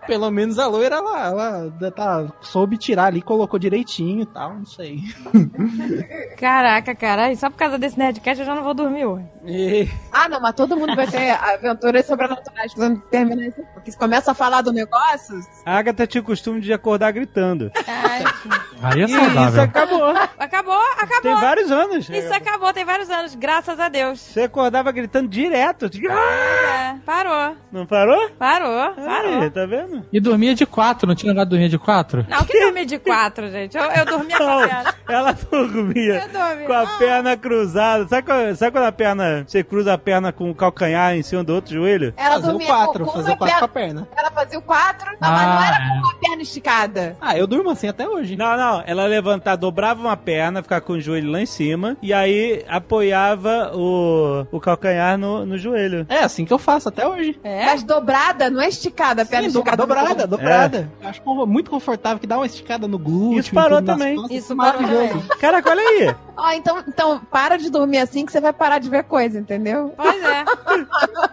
Pelo 0.07 0.31
menos 0.31 0.59
a 0.59 0.67
loira, 0.67 0.97
ela, 0.97 1.27
ela 1.27 1.91
tá, 1.91 2.27
soube 2.41 2.77
tirar 2.77 3.07
ali, 3.07 3.21
colocou 3.23 3.59
direitinho 3.59 4.23
e 4.23 4.27
tal, 4.27 4.55
não 4.55 4.65
sei. 4.67 5.01
Caraca, 6.39 6.95
caralho, 6.95 7.37
só 7.37 7.51
por 7.51 7.57
causa 7.57 7.79
desse 7.79 7.99
Nerdcast 7.99 8.41
eu 8.41 8.47
já 8.47 8.55
não 8.55 8.63
vou 8.63 8.75
dormir 8.75 9.05
hoje. 9.07 9.25
E- 9.45 9.89
Ah, 10.13 10.29
não, 10.29 10.41
mas 10.41 10.55
todo 10.55 10.77
mundo 10.77 10.95
vai 10.95 11.07
ter 11.07 11.31
aventuras 11.31 12.07
sobrenaturais 12.07 12.75
quando 12.75 13.01
terminar 13.03 13.47
isso. 13.49 13.63
Porque 13.75 13.91
se 13.91 13.99
começa 13.99 14.33
a 14.33 14.35
falar 14.35 14.63
do 14.63 14.73
negócio, 14.73 15.41
A 15.65 15.79
Agatha 15.79 16.07
tinha 16.07 16.21
o 16.21 16.25
costume 16.25 16.61
de 16.61 16.73
acordar 16.73 17.13
gritando. 17.13 17.71
Ai, 17.87 18.25
Aí 18.83 19.01
é 19.01 19.05
E 19.05 19.11
isso 19.11 19.19
saudável. 19.19 19.63
acabou. 19.63 20.09
acabou, 20.39 20.81
acabou. 20.99 21.23
Tem 21.23 21.35
vários 21.35 21.71
anos. 21.71 22.09
Isso 22.11 22.33
acabou, 22.35 22.73
tem 22.73 22.85
vários 22.85 23.09
anos, 23.11 23.35
graças 23.35 23.81
a 23.81 23.89
Deus. 23.89 24.21
Você 24.21 24.43
acordava 24.43 24.93
gritando 24.93 25.29
direto. 25.29 25.89
Tipo, 25.89 26.09
"Ah!" 26.11 26.97
É, 26.97 26.99
parou, 27.05 27.57
Não 27.73 27.87
parou? 27.87 28.31
parou, 28.39 28.95
parou. 28.95 29.41
Aí, 29.43 29.51
tá 29.51 29.65
vendo? 29.67 29.96
Cima. 29.97 30.07
E 30.13 30.21
dormia 30.21 30.55
de 30.55 30.67
quatro, 30.67 31.07
não 31.07 31.15
tinha 31.15 31.33
negócio 31.33 31.47
de 31.47 31.51
dormir 31.57 31.69
de 31.69 31.79
quatro? 31.79 32.27
Não, 32.29 32.45
que 32.45 32.61
dormir 32.61 32.85
de 32.87 32.99
quatro, 32.99 33.51
gente? 33.51 33.77
Eu, 33.77 33.85
eu 33.85 34.05
dormia 34.05 34.37
com 34.39 34.45
Não, 34.45 34.59
a 34.63 34.67
perna. 34.69 34.95
ela 35.09 35.33
dormia 35.33 36.15
Eu 36.25 36.29
dormia. 36.29 36.67
com 36.67 36.73
a 36.73 36.87
perna 36.99 37.37
cruzada. 37.37 38.07
Sabe 38.09 38.23
quando, 38.27 38.57
sabe 38.57 38.73
quando 38.73 38.85
a 38.85 38.93
perna, 38.93 39.45
você 39.47 39.63
cruza 39.65 39.93
a 39.95 39.99
perna 39.99 40.33
com 40.33 40.51
o 40.51 40.55
calcanhar 40.55 41.15
em 41.15 41.23
cima 41.23 41.43
do 41.45 41.55
outro 41.55 41.73
joelho? 41.75 42.13
Ela 42.17 42.35
Fazer 42.37 42.47
o 42.47 42.51
dormia 42.51 42.67
quatro, 42.67 43.05
com, 43.05 43.13
com 43.13 43.19
uma 43.21 43.37
quatro 43.37 43.59
com 43.59 43.65
a 43.65 43.69
perna. 43.69 44.09
Ela 44.17 44.31
fazia 44.31 44.59
o 44.59 44.63
quatro, 44.63 45.11
não, 45.21 45.31
mas 45.31 45.47
não 45.47 45.59
Ah, 45.59 45.67
era 45.67 46.01
com 46.03 46.09
a 46.11 46.15
perna 46.21 46.43
esticada. 46.43 47.17
Ah, 47.21 47.37
eu 47.37 47.47
durmo 47.47 47.71
assim 47.71 47.89
até 47.89 48.09
hoje. 48.09 48.37
Não, 48.37 48.57
não, 48.57 48.83
ela 48.87 49.05
levantava, 49.07 49.57
dobrava 49.57 50.01
uma 50.01 50.17
perna, 50.17 50.63
ficava 50.63 50.81
com 50.81 50.95
o 50.95 51.01
joelho 51.01 51.31
lá 51.31 51.41
em 51.41 51.47
cima, 51.47 51.97
e 52.03 52.13
aí 52.13 52.65
apoiava 52.69 53.73
o, 53.75 54.47
o 54.51 54.61
calcanhar 54.61 55.19
no, 55.19 55.45
no 55.45 55.59
joelho. 55.59 56.07
É 56.09 56.19
assim 56.21 56.45
que 56.45 56.53
eu 56.53 56.59
faço 56.59 56.89
até 56.89 57.07
hoje. 57.07 57.39
É? 57.43 57.67
Mas 57.67 57.83
dobrada, 57.83 58.49
não 58.51 58.61
é 58.61 58.69
esticada, 58.69 59.23
a 59.23 59.27
perna 59.27 59.49
Sim, 59.49 59.53
do- 59.53 59.59
esticada. 59.61 59.77
Dobrada, 59.87 60.27
dobrada. 60.27 60.91
Acho 61.05 61.23
muito 61.47 61.71
confortável, 61.71 62.19
que 62.19 62.27
dá 62.27 62.37
uma 62.37 62.47
esticada 62.47 62.87
no 62.89 62.99
glúteo. 62.99 63.41
Isso 63.41 63.55
parou 63.55 63.81
nas 63.81 63.97
também. 63.97 64.17
costas, 64.17 64.37
Isso 64.37 64.57
maravilhoso. 64.57 65.23
Caraca, 65.41 65.71
olha 65.71 65.81
aí. 65.83 66.15
Ó, 66.39 66.51
então, 66.53 66.83
então, 66.87 67.19
para 67.33 67.57
de 67.57 67.71
dormir 67.71 67.97
assim 67.97 68.27
que 68.27 68.31
você 68.31 68.43
vai 68.43 68.53
parar 68.53 68.79
de 68.79 68.91
ver 68.91 69.05
coisa, 69.05 69.39
entendeu? 69.39 69.95
Pois 69.97 70.23
é. 70.23 70.45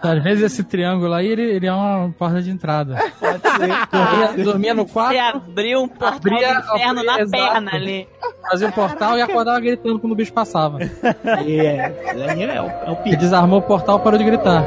Às 0.02 0.22
vezes 0.22 0.44
esse 0.44 0.64
triângulo 0.64 1.12
aí, 1.12 1.26
ele, 1.26 1.42
ele 1.42 1.66
é 1.66 1.72
uma 1.72 2.10
porta 2.18 2.40
de 2.40 2.50
entrada. 2.50 2.96
Pode 3.20 3.40
ser. 3.42 3.68
Dormia, 3.94 4.44
dormia 4.44 4.74
no 4.74 4.84
Você 4.86 4.92
quarto, 4.94 5.36
abriu 5.36 5.82
um 5.82 5.88
portal 5.88 6.16
Abria- 6.16 6.54
do 6.54 6.60
inferno 6.60 7.00
abria- 7.00 7.04
na 7.04 7.20
exato. 7.20 7.52
perna 7.52 7.70
ali. 7.74 8.08
fazia 8.50 8.68
um 8.68 8.72
portal 8.72 9.18
e 9.18 9.22
acordava 9.22 9.60
gritando 9.60 9.98
quando 9.98 10.12
o 10.12 10.16
bicho 10.16 10.32
passava. 10.32 10.78
É, 10.82 10.88
aí 11.24 11.60
é, 12.44 12.62
o- 12.62 12.66
é 12.66 12.90
o 12.90 12.92
Ele 12.92 12.96
pico. 13.04 13.16
desarmou 13.18 13.58
o 13.58 13.62
portal 13.62 13.98
e 13.98 14.02
parou 14.02 14.18
de 14.18 14.24
gritar. 14.24 14.64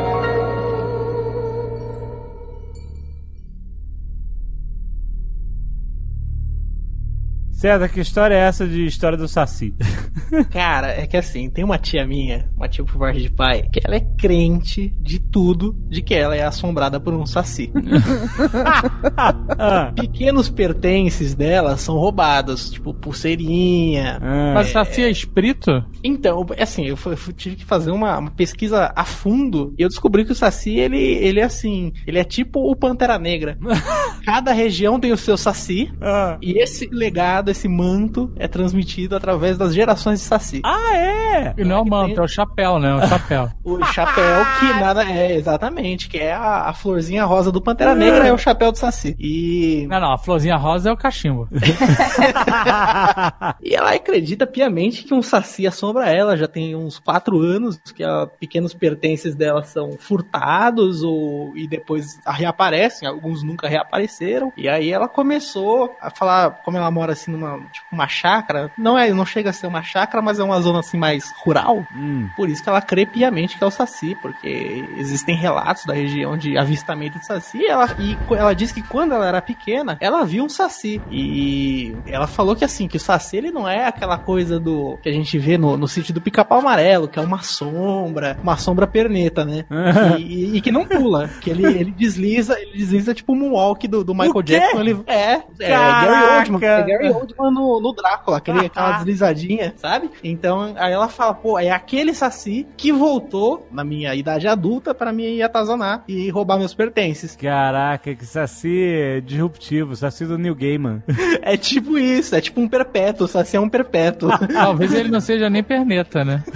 César, 7.58 7.90
que 7.90 8.00
história 8.00 8.36
é 8.36 8.40
essa 8.40 8.68
de 8.68 8.86
história 8.86 9.18
do 9.18 9.28
Saci? 9.28 9.74
Cara, 10.52 10.90
é 10.92 11.08
que 11.08 11.18
assim, 11.18 11.50
tem 11.50 11.64
uma 11.64 11.80
tia 11.80 12.06
minha, 12.06 12.48
uma 12.56 12.68
tia 12.68 12.86
por 12.86 13.00
parte 13.00 13.20
de 13.20 13.32
pai, 13.32 13.64
que 13.74 13.80
ela 13.84 13.96
é 13.96 14.00
crente 14.00 14.94
de 15.02 15.20
tudo, 15.20 15.76
de 15.90 16.04
que 16.04 16.14
ela 16.14 16.36
é 16.36 16.44
assombrada 16.44 17.00
por 17.00 17.16
um 17.16 17.26
saci. 17.26 17.72
ah, 19.58 19.92
Pequenos 19.96 20.50
pertences 20.50 21.34
dela 21.34 21.78
são 21.78 21.96
roubados, 21.96 22.70
tipo 22.70 22.94
pulseirinha. 22.94 24.20
ah. 24.22 24.52
Mas 24.54 24.68
Saci 24.70 25.02
é 25.04 25.10
espírito? 25.10 25.84
Então, 26.04 26.46
assim, 26.60 26.86
eu, 26.86 26.96
fui- 26.98 27.14
eu 27.14 27.34
tive 27.34 27.56
que 27.56 27.66
fazer 27.66 27.92
uma, 27.92 28.18
uma 28.20 28.32
pesquisa 28.32 28.92
a 28.96 29.04
fundo 29.04 29.74
e 29.78 29.82
eu 29.82 29.90
descobri 29.90 30.26
que 30.26 30.32
o 30.32 30.36
saci, 30.36 30.76
ele, 30.78 30.98
ele 31.00 31.40
é 31.40 31.44
assim, 31.44 31.92
ele 32.06 32.20
é 32.20 32.24
tipo 32.24 32.60
o 32.70 32.76
Pantera 32.76 33.18
Negra. 33.18 33.58
Cada 34.24 34.52
região 34.52 35.00
tem 35.00 35.12
o 35.12 35.18
seu 35.18 35.38
saci, 35.38 35.92
Ah. 36.02 36.38
e 36.42 36.62
esse 36.62 36.88
legado, 36.92 37.47
esse 37.52 37.68
manto, 37.68 38.32
é 38.38 38.48
transmitido 38.48 39.16
através 39.16 39.58
das 39.58 39.74
gerações 39.74 40.20
de 40.20 40.26
saci. 40.26 40.62
Ah, 40.64 40.96
é? 40.96 41.54
E 41.58 41.64
não 41.64 41.78
é 41.78 41.82
o 41.82 41.86
manto, 41.86 42.20
é 42.20 42.24
o 42.24 42.28
chapéu, 42.28 42.80
né? 42.80 42.96
O 42.96 43.08
chapéu. 43.08 43.50
O 43.68 43.84
chapéu 43.86 44.46
que 44.60 44.66
nada 44.80 45.04
é, 45.04 45.36
exatamente, 45.36 46.10
que 46.10 46.18
é 46.18 46.34
a, 46.34 46.70
a 46.70 46.74
florzinha 46.74 47.26
rosa 47.26 47.52
do 47.52 47.62
Pantera 47.62 47.94
Negra, 47.94 48.28
é 48.28 48.34
o 48.34 48.38
chapéu 48.38 48.72
do 48.72 48.78
Saci. 48.78 49.16
E, 49.20 49.86
Não, 49.90 50.00
não, 50.00 50.14
a 50.14 50.18
florzinha 50.18 50.56
rosa 50.56 50.90
é 50.90 50.92
o 50.92 50.98
cachimbo. 50.98 51.48
e 53.62 53.76
ela 53.76 53.94
acredita 53.94 54.48
piamente 54.48 55.04
que 55.04 55.14
um 55.14 55.22
Saci 55.22 55.68
assombra 55.68 56.10
ela, 56.10 56.38
já 56.38 56.48
tem 56.48 56.76
uns 56.76 56.98
quatro 56.98 57.40
anos, 57.40 57.78
que 57.94 58.04
a, 58.04 58.28
pequenos 58.40 58.74
pertences 58.74 59.36
dela 59.36 59.64
são 59.64 59.92
furtados 60.00 61.04
ou, 61.04 61.56
e 61.56 61.68
depois 61.68 62.20
reaparecem, 62.26 63.08
alguns 63.08 63.44
nunca 63.44 63.68
reapareceram. 63.68 64.52
E 64.58 64.68
aí 64.68 64.92
ela 64.92 65.08
começou 65.08 65.92
a 66.02 66.10
falar, 66.10 66.64
como 66.64 66.78
ela 66.78 66.90
mora 66.90 67.14
assim 67.14 67.32
numa, 67.38 67.60
tipo, 67.72 67.86
uma 67.92 68.08
chácara, 68.08 68.72
não 68.78 68.98
é, 68.98 69.12
não 69.14 69.26
chega 69.26 69.50
a 69.50 69.54
ser 69.54 69.68
uma 69.68 69.84
chácara, 69.84 70.22
mas 70.22 70.40
é 70.40 70.44
uma 70.44 70.60
zona 70.62 70.80
assim 70.80 70.98
mais 70.98 71.32
rural. 71.44 71.86
Hum. 71.96 72.28
Por 72.36 72.50
isso 72.50 72.64
que 72.64 72.70
ela 72.70 72.82
crê 72.82 73.06
piamente 73.06 73.58
que 73.58 73.64
é 73.64 73.68
o 73.68 73.72
Saci, 73.72 74.16
porque 74.22 74.84
existem 74.98 75.36
relatos 75.36 75.86
da 75.86 75.94
região 75.94 76.38
de 76.38 76.58
avistamento 76.58 77.20
de 77.20 77.26
Saci. 77.26 77.60
E 77.60 77.66
ela, 77.68 77.88
e 78.00 78.18
ela 78.36 78.54
diz 78.54 78.72
que 78.72 78.82
quando 78.82 79.14
ela 79.14 79.28
era 79.28 79.42
pequena, 79.42 79.98
ela 80.00 80.24
viu 80.26 80.44
um 80.44 80.50
Saci. 80.50 81.02
E 81.12 81.96
ela 82.08 82.28
falou 82.28 82.56
que 82.56 82.66
assim, 82.66 82.88
que 82.88 82.98
o 82.98 83.00
Saci 83.00 83.38
ele 83.38 83.52
não 83.52 83.68
é 83.68 83.86
aquela 83.86 84.18
coisa 84.18 84.60
do 84.60 84.98
que 85.02 85.10
a 85.10 85.14
gente 85.14 85.38
vê 85.38 85.58
no, 85.58 85.78
no 85.78 85.88
sítio 85.88 86.14
do 86.14 86.22
pica-pau 86.22 86.60
amarelo, 86.60 87.08
que 87.08 87.20
é 87.20 87.22
uma 87.22 87.42
sombra, 87.44 88.38
uma 88.42 88.58
sombra 88.58 88.88
perneta, 88.88 89.46
né? 89.46 89.66
E, 90.18 90.22
e- 90.22 90.58
e 90.58 90.62
que 90.62 90.72
não 90.72 90.86
pula, 90.86 91.28
que 91.42 91.50
ele, 91.50 91.66
ele 91.66 91.92
desliza, 91.92 92.60
ele 92.60 92.78
desliza 92.78 93.14
tipo 93.14 93.34
o 93.34 93.36
moonwalk 93.36 93.88
do, 93.88 94.04
do 94.04 94.14
Michael? 94.16 94.42
Jackson. 94.42 94.80
Ele, 94.80 95.00
é, 95.06 95.34
é 95.60 95.70
Caraca! 95.70 96.08
Gary 96.08 96.40
Oldman, 96.50 96.60
é 96.70 96.84
Gary 96.84 97.10
Oldman 97.10 97.27
no, 97.38 97.82
no 97.82 97.94
Drácula, 97.94 98.38
aquele, 98.38 98.66
aquela 98.66 98.94
deslizadinha, 98.94 99.74
sabe? 99.78 100.10
Então, 100.24 100.74
aí 100.78 100.94
ela 100.94 101.08
fala, 101.08 101.34
pô, 101.34 101.60
é 101.60 101.70
aquele 101.70 102.14
Saci 102.14 102.68
que 102.76 102.92
voltou 102.92 103.68
na 103.72 103.84
minha 103.84 104.14
idade 104.16 104.48
adulta 104.48 104.94
pra 104.94 105.12
me 105.12 105.42
atazanar 105.42 106.04
e 106.08 106.30
roubar 106.30 106.58
meus 106.58 106.74
pertences. 106.74 107.36
Caraca, 107.36 108.16
que 108.16 108.26
Saci 108.26 109.22
disruptivo, 109.26 109.96
Saci 109.96 110.26
do 110.26 110.38
New 110.38 110.56
Gaiman. 110.56 111.04
É 111.42 111.56
tipo 111.56 111.98
isso, 111.98 112.36
é 112.36 112.42
tipo 112.42 112.60
um 112.60 112.68
perpétuo, 112.68 113.26
o 113.26 113.28
Saci 113.28 113.56
é 113.56 113.60
um 113.60 113.70
perpétuo. 113.70 114.30
Talvez 114.52 114.94
ele 114.94 115.10
não 115.10 115.22
seja 115.22 115.50
nem 115.50 115.64
perneta, 115.64 116.26
né? 116.26 116.44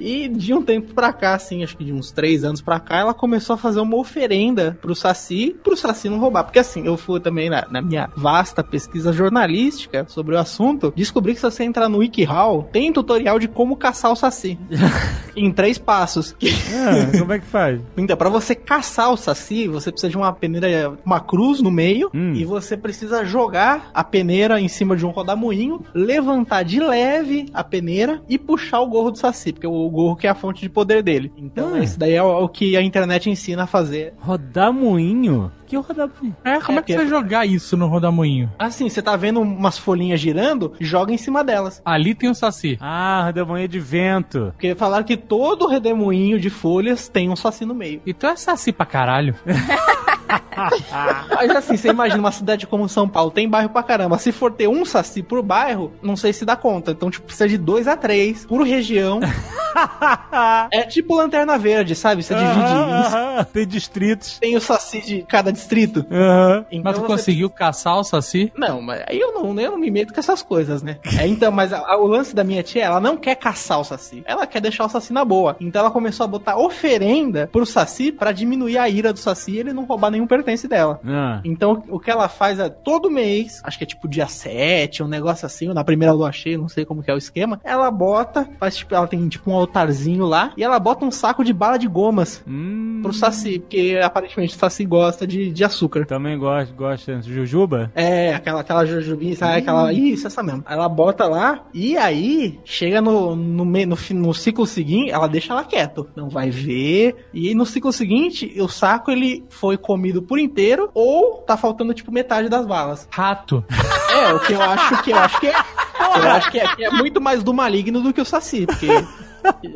E 0.00 0.28
de 0.28 0.52
um 0.54 0.62
tempo 0.62 0.94
pra 0.94 1.12
cá, 1.12 1.34
assim, 1.34 1.62
acho 1.62 1.76
que 1.76 1.84
de 1.84 1.92
uns 1.92 2.10
três 2.10 2.44
anos 2.44 2.60
pra 2.60 2.78
cá, 2.80 2.98
ela 2.98 3.14
começou 3.14 3.54
a 3.54 3.56
fazer 3.56 3.80
uma 3.80 3.96
oferenda 3.96 4.76
pro 4.80 4.94
Saci, 4.94 5.56
pro 5.62 5.76
Saci 5.76 6.08
não 6.08 6.18
roubar. 6.18 6.44
Porque 6.44 6.58
assim, 6.58 6.86
eu 6.86 6.96
fui 6.96 7.20
também 7.20 7.48
na, 7.50 7.66
na 7.70 7.80
minha 7.82 8.08
vasta 8.16 8.62
pesquisa 8.62 9.12
jornalística 9.12 10.04
sobre 10.08 10.34
o 10.34 10.38
assunto, 10.38 10.92
descobri 10.96 11.32
que 11.34 11.40
se 11.40 11.50
você 11.50 11.64
entrar 11.64 11.88
no 11.88 11.98
WikiHow, 11.98 12.68
tem 12.72 12.92
tutorial 12.92 13.38
de 13.38 13.48
como 13.48 13.76
caçar 13.76 14.12
o 14.12 14.16
Saci. 14.16 14.58
em 15.36 15.50
três 15.52 15.78
passos. 15.78 16.34
Ah, 16.72 17.18
como 17.18 17.32
é 17.32 17.38
que 17.40 17.46
faz? 17.46 17.80
Então, 17.96 18.16
pra 18.16 18.28
você 18.28 18.54
caçar 18.54 19.10
o 19.12 19.16
Saci, 19.16 19.66
você 19.66 19.90
precisa 19.90 20.10
de 20.10 20.16
uma 20.16 20.32
peneira, 20.32 20.96
uma 21.04 21.20
cruz 21.20 21.60
no 21.60 21.70
meio, 21.70 22.10
Hum. 22.14 22.32
e 22.34 22.44
você 22.44 22.76
precisa 22.76 23.24
jogar 23.24 23.90
a 23.92 24.04
peneira 24.04 24.60
em 24.60 24.68
cima 24.68 24.96
de 24.96 25.04
um 25.04 25.10
rodamuinho, 25.10 25.84
levantar 25.94 26.62
de 26.62 26.78
leve 26.78 27.46
a 27.52 27.64
peneira 27.64 28.22
e 28.28 28.38
puxar 28.38 28.73
o 28.80 28.86
gorro 28.86 29.10
do 29.10 29.18
Saci, 29.18 29.52
porque 29.52 29.66
o 29.66 29.88
gorro 29.90 30.16
que 30.16 30.26
é 30.26 30.30
a 30.30 30.34
fonte 30.34 30.60
de 30.62 30.68
poder 30.68 31.02
dele. 31.02 31.32
Então, 31.36 31.74
Ah. 31.74 31.82
esse 31.82 31.98
daí 31.98 32.14
é 32.14 32.22
o, 32.22 32.44
o 32.44 32.48
que 32.48 32.76
a 32.76 32.82
internet 32.82 33.28
ensina 33.30 33.64
a 33.64 33.66
fazer. 33.66 34.14
Rodar 34.18 34.72
moinho? 34.72 35.50
Que 35.66 35.76
rodamoinho? 35.76 36.36
É, 36.44 36.60
como 36.60 36.78
é, 36.78 36.82
que 36.82 36.92
você 36.92 36.98
vai 36.98 37.06
jogar 37.08 37.46
isso 37.46 37.76
no 37.76 37.86
rodamuinho? 37.86 38.52
Assim, 38.58 38.88
você 38.88 39.00
tá 39.00 39.16
vendo 39.16 39.40
umas 39.40 39.78
folhinhas 39.78 40.20
girando, 40.20 40.72
joga 40.78 41.12
em 41.12 41.16
cima 41.16 41.42
delas. 41.42 41.80
Ali 41.84 42.14
tem 42.14 42.28
o 42.28 42.34
Saci. 42.34 42.76
Ah, 42.80 43.22
rodamoinho 43.26 43.66
de 43.66 43.80
vento. 43.80 44.52
Porque 44.52 44.74
falaram 44.74 45.04
que 45.04 45.16
todo 45.16 45.66
redemoinho 45.66 46.38
de 46.38 46.50
folhas 46.50 47.08
tem 47.08 47.30
um 47.30 47.36
Saci 47.36 47.64
no 47.64 47.74
meio. 47.74 48.00
E 48.04 48.12
tu 48.12 48.26
é 48.26 48.36
Saci 48.36 48.72
pra 48.72 48.84
caralho. 48.86 49.34
Mas 51.34 51.50
assim, 51.50 51.76
você 51.76 51.88
imagina 51.88 52.20
uma 52.20 52.32
cidade 52.32 52.66
como 52.66 52.88
São 52.88 53.08
Paulo, 53.08 53.30
tem 53.30 53.48
bairro 53.48 53.68
pra 53.70 53.82
caramba. 53.82 54.18
Se 54.18 54.32
for 54.32 54.52
ter 54.52 54.68
um 54.68 54.84
saci 54.84 55.22
por 55.22 55.42
bairro, 55.42 55.92
não 56.02 56.16
sei 56.16 56.32
se 56.32 56.44
dá 56.44 56.56
conta. 56.56 56.92
Então, 56.92 57.10
tipo, 57.10 57.26
precisa 57.26 57.48
de 57.48 57.58
dois 57.58 57.86
a 57.88 57.96
três 57.96 58.44
por 58.46 58.62
região. 58.62 59.20
é 60.70 60.82
tipo 60.82 61.14
lanterna 61.14 61.58
verde, 61.58 61.94
sabe? 61.94 62.22
Você 62.22 62.34
divide 62.34 62.60
isso. 62.60 63.46
Tem 63.52 63.66
distritos. 63.66 64.38
Tem 64.38 64.56
o 64.56 64.60
saci 64.60 65.00
de 65.00 65.22
cada 65.22 65.52
distrito. 65.52 66.04
Aham. 66.10 66.64
Então 66.70 66.82
Mas 66.84 66.94
tu 66.94 67.00
você- 67.00 67.06
conseguiu 67.06 67.50
caçar 67.50 67.98
o 67.98 68.04
Saci? 68.04 68.52
Não, 68.56 68.80
mas 68.80 69.02
aí 69.08 69.18
eu 69.18 69.32
não, 69.32 69.58
eu 69.60 69.70
não 69.72 69.78
me 69.78 69.90
meto 69.90 70.12
com 70.12 70.20
essas 70.20 70.42
coisas, 70.42 70.82
né? 70.82 70.98
É, 71.18 71.26
então, 71.26 71.50
mas 71.50 71.72
a- 71.72 71.78
a- 71.78 71.96
o 72.00 72.06
lance 72.06 72.34
da 72.34 72.44
minha 72.44 72.62
tia, 72.62 72.84
ela 72.84 73.00
não 73.00 73.16
quer 73.16 73.34
caçar 73.34 73.80
o 73.80 73.84
saci. 73.84 74.22
Ela 74.26 74.46
quer 74.46 74.60
deixar 74.60 74.84
o 74.84 74.88
saci 74.88 75.12
na 75.12 75.24
boa. 75.24 75.56
Então 75.60 75.80
ela 75.80 75.90
começou 75.90 76.24
a 76.24 76.26
botar 76.28 76.56
oferenda 76.56 77.48
pro 77.50 77.66
saci 77.66 78.12
pra 78.12 78.32
diminuir 78.32 78.78
a 78.78 78.88
ira 78.88 79.12
do 79.12 79.18
saci 79.18 79.52
e 79.52 79.58
ele 79.58 79.72
não 79.72 79.84
roubar 79.84 80.10
nenhum 80.14 80.26
pertence 80.26 80.66
dela. 80.66 81.00
Ah. 81.06 81.40
Então, 81.44 81.82
o 81.88 82.00
que 82.00 82.10
ela 82.10 82.28
faz 82.28 82.58
é 82.58 82.68
todo 82.68 83.10
mês, 83.10 83.60
acho 83.64 83.76
que 83.78 83.84
é 83.84 83.86
tipo 83.86 84.08
dia 84.08 84.26
7, 84.26 85.02
um 85.02 85.08
negócio 85.08 85.44
assim, 85.46 85.68
ou 85.68 85.74
na 85.74 85.84
primeira 85.84 86.12
lua 86.14 86.32
cheia, 86.32 86.56
não 86.58 86.68
sei 86.68 86.84
como 86.84 87.02
que 87.02 87.10
é 87.10 87.14
o 87.14 87.18
esquema. 87.18 87.60
Ela 87.64 87.90
bota, 87.90 88.48
faz 88.58 88.76
tipo, 88.76 88.94
ela 88.94 89.06
tem 89.06 89.28
tipo 89.28 89.50
um 89.50 89.54
altarzinho 89.54 90.24
lá, 90.24 90.52
e 90.56 90.64
ela 90.64 90.78
bota 90.78 91.04
um 91.04 91.10
saco 91.10 91.44
de 91.44 91.52
bala 91.52 91.78
de 91.78 91.86
gomas 91.88 92.42
Hum. 92.46 93.00
pro 93.02 93.12
Saci, 93.12 93.58
porque 93.58 94.00
aparentemente 94.02 94.54
o 94.54 94.58
Saci 94.58 94.84
gosta 94.84 95.26
de, 95.26 95.50
de 95.50 95.64
açúcar. 95.64 96.06
Também 96.06 96.38
gosta, 96.38 96.74
gosta 96.74 97.16
de 97.16 97.32
jujuba? 97.32 97.90
É, 97.94 98.34
aquela, 98.34 98.60
aquela 98.60 98.84
jujubinha, 98.86 99.36
sabe? 99.36 99.58
Aquela. 99.58 99.92
Isso, 99.92 100.26
essa 100.26 100.42
mesmo. 100.42 100.64
Ela 100.68 100.88
bota 100.88 101.26
lá 101.26 101.64
e 101.74 101.96
aí 101.96 102.58
chega 102.64 103.00
no, 103.00 103.34
no, 103.36 103.64
no, 103.64 103.96
fi- 103.96 104.14
no 104.14 104.32
ciclo 104.34 104.66
seguinte, 104.66 105.10
ela 105.10 105.26
deixa 105.26 105.52
ela 105.52 105.64
quieto. 105.64 106.08
Não 106.16 106.28
vai 106.28 106.50
ver. 106.50 107.26
E 107.32 107.54
no 107.54 107.66
ciclo 107.66 107.92
seguinte, 107.92 108.54
o 108.60 108.68
saco 108.68 109.10
ele 109.10 109.44
foi 109.48 109.76
comido 110.04 110.20
por 110.20 110.38
inteiro 110.38 110.90
ou 110.92 111.38
tá 111.38 111.56
faltando 111.56 111.94
tipo 111.94 112.12
metade 112.12 112.50
das 112.50 112.66
balas. 112.66 113.08
Rato. 113.10 113.64
É, 114.12 114.32
o 114.34 114.40
que 114.40 114.52
eu 114.52 114.60
acho 114.60 115.02
que 115.02 115.10
eu 115.10 115.18
acho 115.18 115.40
que 115.40 115.46
é. 115.46 115.54
Eu 115.54 116.30
acho 116.30 116.50
que 116.50 116.60
é, 116.60 116.76
que 116.76 116.84
é 116.84 116.90
muito 116.90 117.20
mais 117.20 117.42
do 117.42 117.54
maligno 117.54 118.02
do 118.02 118.12
que 118.12 118.20
o 118.20 118.24
Saci, 118.24 118.66
porque 118.66 118.88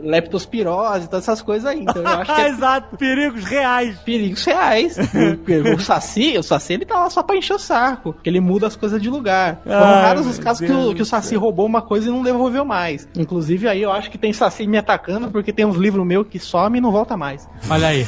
leptospirose, 0.03 1.09
todas 1.09 1.25
essas 1.25 1.41
coisas 1.41 1.65
aí. 1.71 1.81
Então 1.81 2.03
eu 2.03 2.09
acho 2.09 2.35
que 2.35 2.41
é 2.41 2.49
Exato, 2.49 2.97
perigos 2.97 3.45
reais. 3.45 3.99
perigos 4.01 4.45
reais. 4.45 4.97
O, 5.75 5.81
Saci, 5.81 6.37
o 6.37 6.43
Saci, 6.43 6.75
ele 6.75 6.85
tá 6.85 7.01
lá 7.01 7.09
só 7.09 7.23
pra 7.23 7.37
encher 7.37 7.55
o 7.55 7.59
saco. 7.59 8.15
Que 8.23 8.29
ele 8.29 8.41
muda 8.41 8.67
as 8.67 8.77
coisas 8.77 9.01
de 9.01 9.09
lugar. 9.09 9.61
Foram 9.65 9.79
Ai, 9.79 10.03
raros 10.03 10.27
os 10.27 10.39
casos 10.39 10.67
que 10.67 10.73
o, 10.73 10.95
que 10.95 11.03
o 11.03 11.07
Saci 11.07 11.37
roubou 11.37 11.65
uma 11.65 11.81
coisa 11.81 12.09
e 12.09 12.11
não 12.11 12.23
devolveu 12.23 12.65
mais. 12.65 13.09
Inclusive 13.17 13.67
aí 13.67 13.81
eu 13.83 13.91
acho 13.91 14.11
que 14.11 14.19
tem 14.19 14.33
Saci 14.33 14.67
me 14.67 14.77
atacando 14.77 15.31
porque 15.31 15.53
tem 15.53 15.65
uns 15.65 15.77
livros 15.77 16.07
meus 16.07 16.27
que 16.27 16.39
some 16.39 16.77
e 16.77 16.81
não 16.81 16.93
volta 16.93 17.17
mais. 17.17 17.49
Olha 17.71 17.89
aí. 17.89 18.07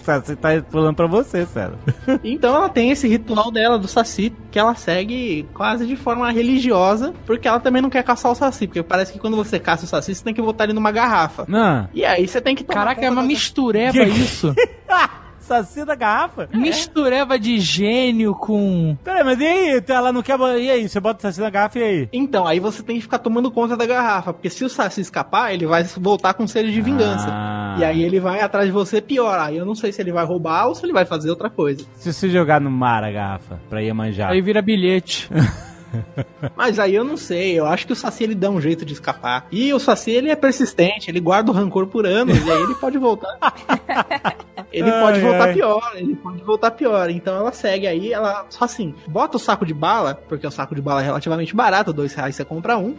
Você 0.00 0.34
tá 0.36 0.48
falando 0.70 0.94
pra 0.96 1.06
você, 1.06 1.46
sério. 1.46 1.78
Então 2.24 2.54
ela 2.54 2.68
tem 2.68 2.90
esse 2.90 3.06
ritual 3.08 3.50
dela 3.50 3.78
do 3.78 3.86
Saci 3.88 4.32
que 4.50 4.58
ela 4.58 4.74
segue 4.74 5.46
quase 5.54 5.86
de 5.86 5.96
forma 5.96 6.30
religiosa, 6.30 7.14
porque 7.26 7.46
ela 7.46 7.60
também 7.60 7.80
não 7.82 7.90
quer 7.90 8.02
caçar 8.02 8.32
o 8.32 8.34
Saci, 8.34 8.66
porque 8.66 8.82
parece 8.82 9.12
que 9.12 9.18
quando 9.18 9.36
você 9.36 9.58
caça 9.58 9.84
o 9.84 9.88
Saci, 9.88 10.14
você 10.14 10.24
tem 10.24 10.34
que 10.34 10.42
botar 10.42 10.64
ele 10.64 10.72
numa 10.72 10.90
garrafa. 10.90 11.44
Não. 11.48 11.88
E 11.94 12.04
aí 12.04 12.26
você 12.26 12.40
tem 12.40 12.54
que 12.54 12.64
tomar 12.64 12.80
Caraca, 12.80 13.04
é 13.04 13.10
uma 13.10 13.22
da- 13.22 13.26
mistureba 13.28 13.92
Que- 13.92 14.04
isso. 14.04 14.54
Saci 15.50 15.84
da 15.84 15.96
garrafa? 15.96 16.48
Mistureba 16.54 17.36
de 17.36 17.58
gênio 17.58 18.36
com. 18.36 18.96
Peraí, 19.02 19.24
mas 19.24 19.40
e 19.40 19.44
aí? 19.44 19.82
Ela 19.88 20.12
não 20.12 20.22
quer. 20.22 20.38
E 20.38 20.70
aí? 20.70 20.88
Você 20.88 21.00
bota 21.00 21.18
o 21.18 21.22
Saci 21.22 21.40
na 21.40 21.50
garrafa 21.50 21.80
e 21.80 21.82
aí? 21.82 22.08
Então, 22.12 22.46
aí 22.46 22.60
você 22.60 22.84
tem 22.84 22.94
que 22.94 23.02
ficar 23.02 23.18
tomando 23.18 23.50
conta 23.50 23.76
da 23.76 23.84
garrafa, 23.84 24.32
porque 24.32 24.48
se 24.48 24.64
o 24.64 24.68
Saci 24.68 25.00
escapar, 25.00 25.52
ele 25.52 25.66
vai 25.66 25.82
voltar 25.82 26.34
com 26.34 26.46
sede 26.46 26.72
de 26.72 26.80
vingança. 26.80 27.26
Ah. 27.28 27.74
E 27.80 27.84
aí 27.84 28.00
ele 28.04 28.20
vai 28.20 28.40
atrás 28.40 28.66
de 28.66 28.72
você 28.72 29.00
pior. 29.00 29.40
Aí 29.40 29.56
eu 29.56 29.66
não 29.66 29.74
sei 29.74 29.90
se 29.90 30.00
ele 30.00 30.12
vai 30.12 30.24
roubar 30.24 30.68
ou 30.68 30.74
se 30.76 30.86
ele 30.86 30.92
vai 30.92 31.04
fazer 31.04 31.30
outra 31.30 31.50
coisa. 31.50 31.84
Se 31.96 32.12
você 32.12 32.28
jogar 32.28 32.60
no 32.60 32.70
mar 32.70 33.02
a 33.02 33.10
garrafa 33.10 33.60
pra 33.68 33.82
ir 33.82 33.92
manjar. 33.92 34.30
Aí 34.30 34.40
vira 34.40 34.62
bilhete. 34.62 35.28
Mas 36.56 36.78
aí 36.78 36.94
eu 36.94 37.04
não 37.04 37.16
sei, 37.16 37.58
eu 37.58 37.66
acho 37.66 37.86
que 37.86 37.92
o 37.92 37.96
Saci 37.96 38.24
ele 38.24 38.34
dá 38.34 38.50
um 38.50 38.60
jeito 38.60 38.84
de 38.84 38.92
escapar. 38.92 39.46
E 39.50 39.72
o 39.72 39.78
Saci 39.78 40.10
ele 40.10 40.30
é 40.30 40.36
persistente, 40.36 41.10
ele 41.10 41.20
guarda 41.20 41.50
o 41.50 41.54
rancor 41.54 41.86
por 41.86 42.06
anos, 42.06 42.36
e 42.44 42.50
aí 42.50 42.62
ele 42.62 42.74
pode 42.74 42.98
voltar. 42.98 43.38
ele 44.72 44.90
Ai, 44.90 45.00
pode 45.00 45.20
voltar 45.20 45.44
ai. 45.44 45.54
pior, 45.54 45.92
ele 45.94 46.16
pode 46.16 46.42
voltar 46.42 46.70
pior. 46.72 47.10
Então 47.10 47.36
ela 47.36 47.52
segue 47.52 47.86
aí, 47.86 48.12
ela 48.12 48.46
só 48.48 48.64
assim, 48.64 48.94
bota 49.06 49.36
o 49.36 49.40
saco 49.40 49.66
de 49.66 49.74
bala, 49.74 50.14
porque 50.28 50.46
o 50.46 50.50
saco 50.50 50.74
de 50.74 50.82
bala 50.82 51.00
é 51.00 51.04
relativamente 51.04 51.54
barato, 51.54 51.92
dois 51.92 52.14
reais 52.14 52.36
você 52.36 52.44
compra 52.44 52.76
um, 52.76 52.96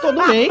todo 0.00 0.26
mês. 0.28 0.48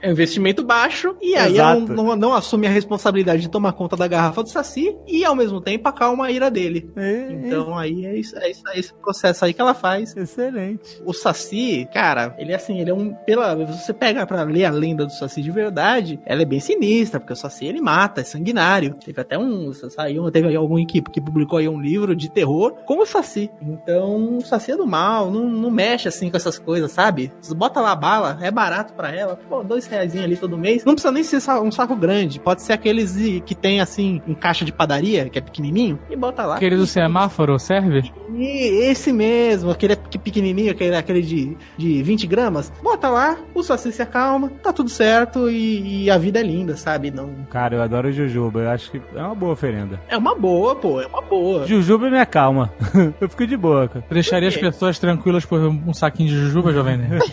É 0.00 0.08
um 0.08 0.12
investimento 0.12 0.64
baixo, 0.64 1.16
e 1.20 1.36
aí 1.36 1.58
ela 1.58 1.76
Exato. 1.76 1.92
não, 1.92 2.16
não 2.16 2.34
assume 2.34 2.66
a 2.66 2.70
responsabilidade 2.70 3.42
de 3.42 3.48
tomar 3.48 3.72
conta 3.72 3.96
da 3.96 4.08
garrafa 4.08 4.42
do 4.42 4.48
Saci 4.48 4.96
e 5.06 5.24
ao 5.24 5.34
mesmo 5.34 5.60
tempo 5.60 5.88
acalma 5.88 6.26
a 6.26 6.30
ira 6.30 6.50
dele. 6.50 6.90
Então 7.30 7.76
aí 7.76 8.06
é, 8.06 8.16
isso, 8.16 8.36
é, 8.38 8.50
isso, 8.50 8.62
é 8.68 8.78
esse 8.78 8.92
processo 8.94 9.44
aí 9.44 9.52
que 9.52 9.60
ela 9.60 9.74
faz. 9.74 10.16
Excelente. 10.16 10.71
O 11.04 11.12
Saci, 11.12 11.88
cara, 11.92 12.34
ele 12.38 12.52
é 12.52 12.56
assim, 12.56 12.80
ele 12.80 12.90
é 12.90 12.94
um. 12.94 13.12
Pela, 13.12 13.54
você 13.54 13.92
pega 13.92 14.26
pra 14.26 14.42
ler 14.42 14.64
a 14.64 14.70
lenda 14.70 15.04
do 15.04 15.12
Saci 15.12 15.42
de 15.42 15.50
verdade, 15.50 16.20
ela 16.24 16.42
é 16.42 16.44
bem 16.44 16.60
sinistra, 16.60 17.20
porque 17.20 17.32
o 17.32 17.36
Saci 17.36 17.66
ele 17.66 17.80
mata, 17.80 18.20
é 18.20 18.24
sanguinário. 18.24 18.94
Teve 18.94 19.20
até 19.20 19.38
um. 19.38 19.72
Saiu, 19.72 20.30
teve 20.30 20.48
aí 20.48 20.56
algum 20.56 20.78
equipe 20.78 21.10
que 21.10 21.20
publicou 21.20 21.58
aí 21.58 21.68
um 21.68 21.80
livro 21.80 22.14
de 22.14 22.30
terror 22.30 22.74
com 22.86 23.00
o 23.00 23.06
Saci. 23.06 23.50
Então, 23.60 24.38
o 24.38 24.40
Saci 24.42 24.72
é 24.72 24.76
do 24.76 24.86
mal, 24.86 25.30
não, 25.30 25.48
não 25.48 25.70
mexe 25.70 26.08
assim 26.08 26.30
com 26.30 26.36
essas 26.36 26.58
coisas, 26.58 26.92
sabe? 26.92 27.32
Você 27.40 27.54
bota 27.54 27.80
lá 27.80 27.92
a 27.92 27.96
bala, 27.96 28.38
é 28.40 28.50
barato 28.50 28.92
pra 28.94 29.14
ela, 29.14 29.36
pô, 29.48 29.62
dois 29.62 29.86
reais 29.86 30.14
ali 30.16 30.36
todo 30.36 30.58
mês. 30.58 30.84
Não 30.84 30.94
precisa 30.94 31.12
nem 31.12 31.22
ser 31.22 31.38
um 31.60 31.70
saco 31.70 31.96
grande, 31.96 32.38
pode 32.38 32.62
ser 32.62 32.72
aqueles 32.72 33.16
que 33.44 33.54
tem 33.54 33.80
assim, 33.80 34.20
em 34.26 34.34
caixa 34.34 34.64
de 34.64 34.72
padaria, 34.72 35.28
que 35.28 35.38
é 35.38 35.42
pequenininho, 35.42 35.98
e 36.10 36.16
bota 36.16 36.44
lá. 36.44 36.56
Aquele 36.56 36.76
do 36.76 36.86
semáforo 36.86 37.58
serve? 37.58 38.12
E 38.34 38.84
esse 38.84 39.12
mesmo, 39.12 39.70
aquele 39.70 39.96
que 39.96 40.18
pequenininho, 40.18 40.61
aquele, 40.70 40.96
aquele 40.96 41.22
de, 41.22 41.56
de 41.76 42.02
20 42.02 42.26
gramas, 42.26 42.72
bota 42.82 43.08
lá, 43.08 43.36
o 43.54 43.62
Saci 43.62 43.92
se 43.92 44.02
acalma, 44.02 44.50
tá 44.62 44.72
tudo 44.72 44.88
certo 44.90 45.50
e, 45.50 46.04
e 46.04 46.10
a 46.10 46.18
vida 46.18 46.40
é 46.40 46.42
linda, 46.42 46.76
sabe? 46.76 47.10
Não, 47.10 47.30
Cara, 47.50 47.76
eu 47.76 47.82
adoro 47.82 48.10
jujuba. 48.12 48.60
Eu 48.60 48.70
acho 48.70 48.90
que 48.90 49.00
é 49.14 49.22
uma 49.22 49.34
boa 49.34 49.52
oferenda. 49.52 50.00
é 50.08 50.16
uma 50.16 50.34
boa, 50.34 50.74
pô, 50.76 51.00
é 51.00 51.06
uma 51.06 51.22
boa. 51.22 51.66
Jujuba 51.66 52.08
me 52.10 52.18
acalma. 52.18 52.72
eu 53.20 53.28
fico 53.28 53.46
de 53.46 53.56
boa, 53.56 53.88
cara. 53.88 54.04
Deixaria 54.10 54.48
as 54.48 54.56
pessoas 54.56 54.98
tranquilas 54.98 55.44
por 55.44 55.60
um 55.60 55.92
saquinho 55.94 56.28
de 56.28 56.36
jujuba, 56.36 56.72
Jovem 56.72 56.96
Nerd? 56.96 57.22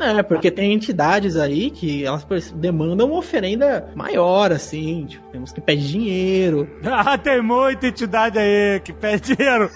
É, 0.00 0.22
porque 0.22 0.50
tem 0.50 0.72
entidades 0.72 1.36
aí 1.36 1.70
que 1.70 2.04
elas 2.04 2.24
demandam 2.54 3.08
uma 3.08 3.18
oferenda 3.18 3.88
maior, 3.94 4.52
assim, 4.52 5.06
tipo, 5.06 5.26
temos 5.32 5.52
que 5.52 5.60
pedir 5.60 5.86
dinheiro. 5.88 6.68
Ah, 7.06 7.18
tem 7.18 7.42
muita 7.42 7.86
entidade 7.88 8.38
aí 8.38 8.80
que 8.80 8.92
pede 8.92 9.34
dinheiro. 9.34 9.70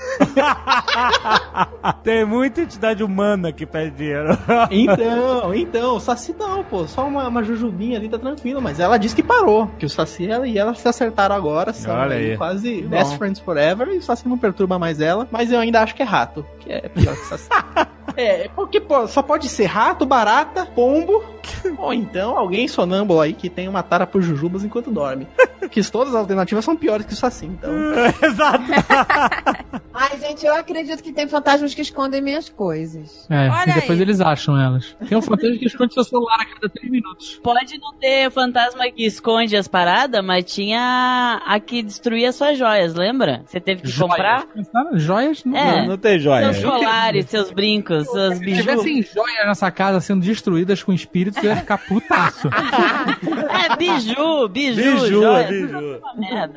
Tem 2.11 2.25
muita 2.25 2.63
entidade 2.63 3.05
humana 3.05 3.53
que 3.53 3.65
pede 3.65 3.93
dinheiro. 3.93 4.37
Então, 4.71 5.55
então, 5.55 5.97
o 5.97 6.01
Saci 6.01 6.35
não, 6.39 6.65
pô, 6.65 6.87
só 6.87 7.07
uma, 7.07 7.29
uma 7.29 7.43
jujubinha 7.43 7.99
ali 7.99 8.09
tá 8.09 8.19
tranquilo, 8.19 8.61
mas 8.61 8.81
ela 8.81 8.99
disse 8.99 9.15
que 9.15 9.23
parou, 9.23 9.69
que 9.79 9.87
o 9.87 9.91
Saci 9.91 10.29
ela, 10.29 10.47
e 10.47 10.59
ela 10.59 10.75
se 10.75 10.87
acertaram 10.89 11.35
agora, 11.35 11.73
são 11.73 11.95
Olha 11.95 12.17
aí 12.17 12.37
quase 12.37 12.83
best 12.83 13.17
friends 13.17 13.41
forever, 13.41 13.89
e 13.89 13.99
o 13.99 14.03
Saci 14.03 14.29
não 14.29 14.39
perturba 14.39 14.79
mais 14.79 15.01
ela, 15.01 15.29
mas 15.31 15.53
eu 15.53 15.61
ainda 15.61 15.83
acho 15.83 15.95
que 15.95 16.03
é 16.03 16.05
rato, 16.05 16.45
que 16.61 16.73
é 16.73 16.89
pior 16.89 17.15
que 17.15 17.23
o 17.23 17.27
Saci. 17.27 17.49
É, 18.17 18.51
porque 18.57 18.81
pô, 18.81 19.07
só 19.07 19.23
pode 19.23 19.49
ser 19.49 19.67
rato, 19.67 20.05
barata, 20.05 20.67
pombo, 20.67 21.23
ou 21.79 21.93
então 21.93 22.37
alguém 22.37 22.67
sonâmbulo 22.69 23.21
aí 23.21 23.33
que 23.33 23.49
tem 23.49 23.69
uma 23.69 23.83
tara 23.83 24.07
por 24.07 24.23
jujubas 24.23 24.65
enquanto 24.65 24.91
dorme. 24.91 25.27
Que 25.71 25.89
todas 25.89 26.15
as 26.15 26.21
alternativas 26.21 26.65
são 26.65 26.75
piores 26.75 27.07
que 27.07 27.13
o 27.13 27.17
Saci, 27.17 27.47
então. 27.47 27.71
Exato. 28.23 28.65
Ai, 29.93 30.19
gente, 30.19 30.45
eu 30.47 30.55
acredito 30.55 31.03
que 31.03 31.13
tem 31.13 31.29
fantasmas 31.29 31.75
que 31.75 31.83
escondem 31.83 32.21
minhas 32.23 32.49
coisas. 32.49 33.27
É, 33.29 33.49
Olha 33.49 33.71
e 33.71 33.75
depois 33.75 33.99
aí. 33.99 34.01
eles 34.01 34.21
acham 34.21 34.59
elas. 34.59 34.97
Tem 35.09 35.17
um 35.17 35.23
fantasma 35.23 35.59
que 35.59 35.67
esconde 35.67 35.95
seu 35.95 36.03
celular 36.03 36.41
a 36.41 36.45
cada 36.47 36.69
3 36.69 36.91
minutos. 36.91 37.39
Pode 37.43 37.79
não 37.79 37.93
ter 37.95 38.31
fantasma 38.31 38.91
que 38.91 39.05
esconde 39.05 39.55
as 39.57 39.69
paradas, 39.69 40.25
mas 40.25 40.45
tinha 40.45 41.43
a 41.47 41.61
que 41.61 41.83
destruía 41.83 42.33
suas 42.33 42.57
joias, 42.59 42.95
lembra? 42.95 43.43
Você 43.47 43.61
teve 43.61 43.83
que 43.83 43.99
comprar 43.99 44.47
Pensaram? 44.47 44.99
Joias? 44.99 45.45
Não. 45.45 45.57
É. 45.57 45.81
Não, 45.83 45.89
não 45.89 45.99
tem 45.99 46.19
joia. 46.19 46.53
seus 46.53 46.65
colares, 46.65 47.27
seus 47.27 47.51
brincos, 47.51 48.11
seus 48.11 48.39
Se 48.39 48.41
bijus. 48.41 48.61
tivessem 48.61 49.03
joias 49.03 49.47
nessa 49.47 49.71
casa 49.71 50.01
sendo 50.01 50.25
destruídas 50.25 50.83
com 50.83 50.93
espíritos, 50.93 51.30
eu 51.39 51.51
ia 51.51 51.57
ficar 51.57 51.79
putaço. 51.79 52.49
É, 53.51 53.77
biju, 53.77 54.49
biju, 54.49 54.83
Biju, 54.83 55.07
joia, 55.07 55.47
biju. 55.49 56.01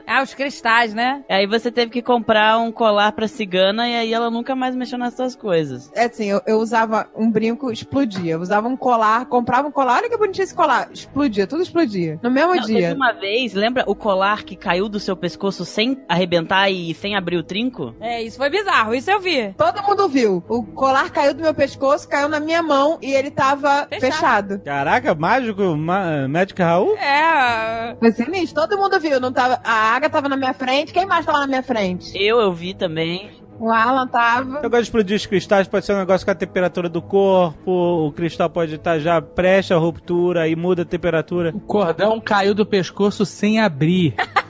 Ah, 0.08 0.22
os 0.22 0.34
cristais, 0.34 0.94
né? 0.94 1.24
Aí 1.30 1.46
você 1.48 1.72
teve 1.72 1.92
que 1.92 2.02
comprar 2.02 2.58
um 2.60 2.72
colar 2.72 3.12
pra 3.12 3.28
cigana 3.28 3.88
e 3.90 3.96
aí 3.96 4.14
ela 4.14 4.30
nunca 4.30 4.56
mais 4.56 4.76
mexeu 4.76 4.98
nas 4.98 5.14
suas 5.16 5.36
coisas. 5.36 5.92
É 5.96 6.06
assim, 6.06 6.26
eu, 6.26 6.42
eu 6.46 6.58
usava 6.60 7.08
um 7.16 7.30
brinco, 7.30 7.72
explodia. 7.72 8.34
Eu 8.34 8.42
usava 8.42 8.68
um 8.68 8.78
colar, 8.78 9.26
comprava 9.26 9.68
um 9.68 9.72
colar, 9.72 9.98
olha 9.98 10.10
que 10.10 10.18
bonitinho 10.18 10.44
esse 10.44 10.56
colar. 10.56 10.90
Explodia, 10.92 11.48
tudo 11.48 11.62
explodia. 11.64 12.20
No 12.22 12.30
mesmo 12.32 12.56
Não, 12.56 12.62
teve 12.66 12.80
dia. 12.80 12.94
uma 12.94 13.12
vez, 13.14 13.54
lembra 13.54 13.84
o 13.88 13.96
colar 13.96 14.44
que 14.44 14.56
caiu 14.56 14.88
do 14.88 15.00
seu 15.00 15.16
pescoço 15.16 15.66
sem 15.66 16.02
arrebentar 16.08 16.70
e 16.70 16.94
sem 16.94 17.16
abrir 17.16 17.38
o 17.38 17.44
trinco? 17.44 17.94
É, 18.00 18.22
isso 18.22 18.38
foi 18.38 18.50
bizarro, 18.50 18.94
isso 18.94 19.10
eu 19.10 19.20
vi. 19.20 19.54
Todo 19.58 19.82
mundo 19.84 20.08
viu. 20.08 20.44
O 20.48 20.64
colar 20.64 21.10
caiu 21.12 21.34
do 21.34 21.42
meu 21.42 21.54
pescoço, 21.54 22.08
caiu 22.08 22.30
na 22.30 22.40
minha 22.40 22.62
mão 22.62 22.98
e 23.02 23.14
ele 23.14 23.32
tava 23.32 23.88
Fechado. 23.90 24.00
fechado. 24.14 24.62
Caraca, 24.64 25.14
mágico, 25.14 25.76
ma 25.76 26.28
Magic 26.28 26.62
Raul? 26.62 26.96
É. 26.98 27.96
Foi 28.00 28.12
sinistro. 28.12 28.62
Todo 28.62 28.78
mundo 28.78 29.00
viu. 29.00 29.20
Não 29.20 29.32
tava, 29.32 29.60
a 29.64 29.96
Água 29.96 30.10
tava 30.10 30.30
na 30.30 30.38
minha 30.38 30.54
frente. 30.54 30.94
Quem 30.94 31.06
mais 31.06 31.26
tava 31.26 31.40
na 31.40 31.48
minha 31.48 31.64
frente? 31.64 32.12
Eu, 32.16 32.40
eu 32.40 32.54
vi 32.54 32.74
também. 32.74 33.44
O 33.60 33.70
Alan 33.70 34.08
tava. 34.08 34.62
Eu 34.64 34.70
gosto 34.70 34.82
de 34.82 34.88
explodir 34.88 35.16
os 35.16 35.26
cristais, 35.26 35.68
pode 35.68 35.86
ser 35.86 35.94
um 35.94 36.00
negócio 36.00 36.26
com 36.26 36.32
a 36.32 36.36
temperatura 36.36 36.90
do 36.90 37.02
corpo, 37.02 37.72
o 38.08 38.12
cristal 38.12 38.50
pode 38.50 38.76
estar 38.76 39.00
já 39.00 39.22
presta 39.22 39.76
a 39.76 39.78
ruptura 39.78 40.48
e 40.48 40.56
muda 40.56 40.82
a 40.82 40.86
temperatura. 40.86 41.52
O 41.54 41.60
cordão 41.60 42.20
caiu 42.20 42.54
do 42.54 42.66
pescoço 42.66 43.26
sem 43.26 43.60
abrir. 43.60 44.16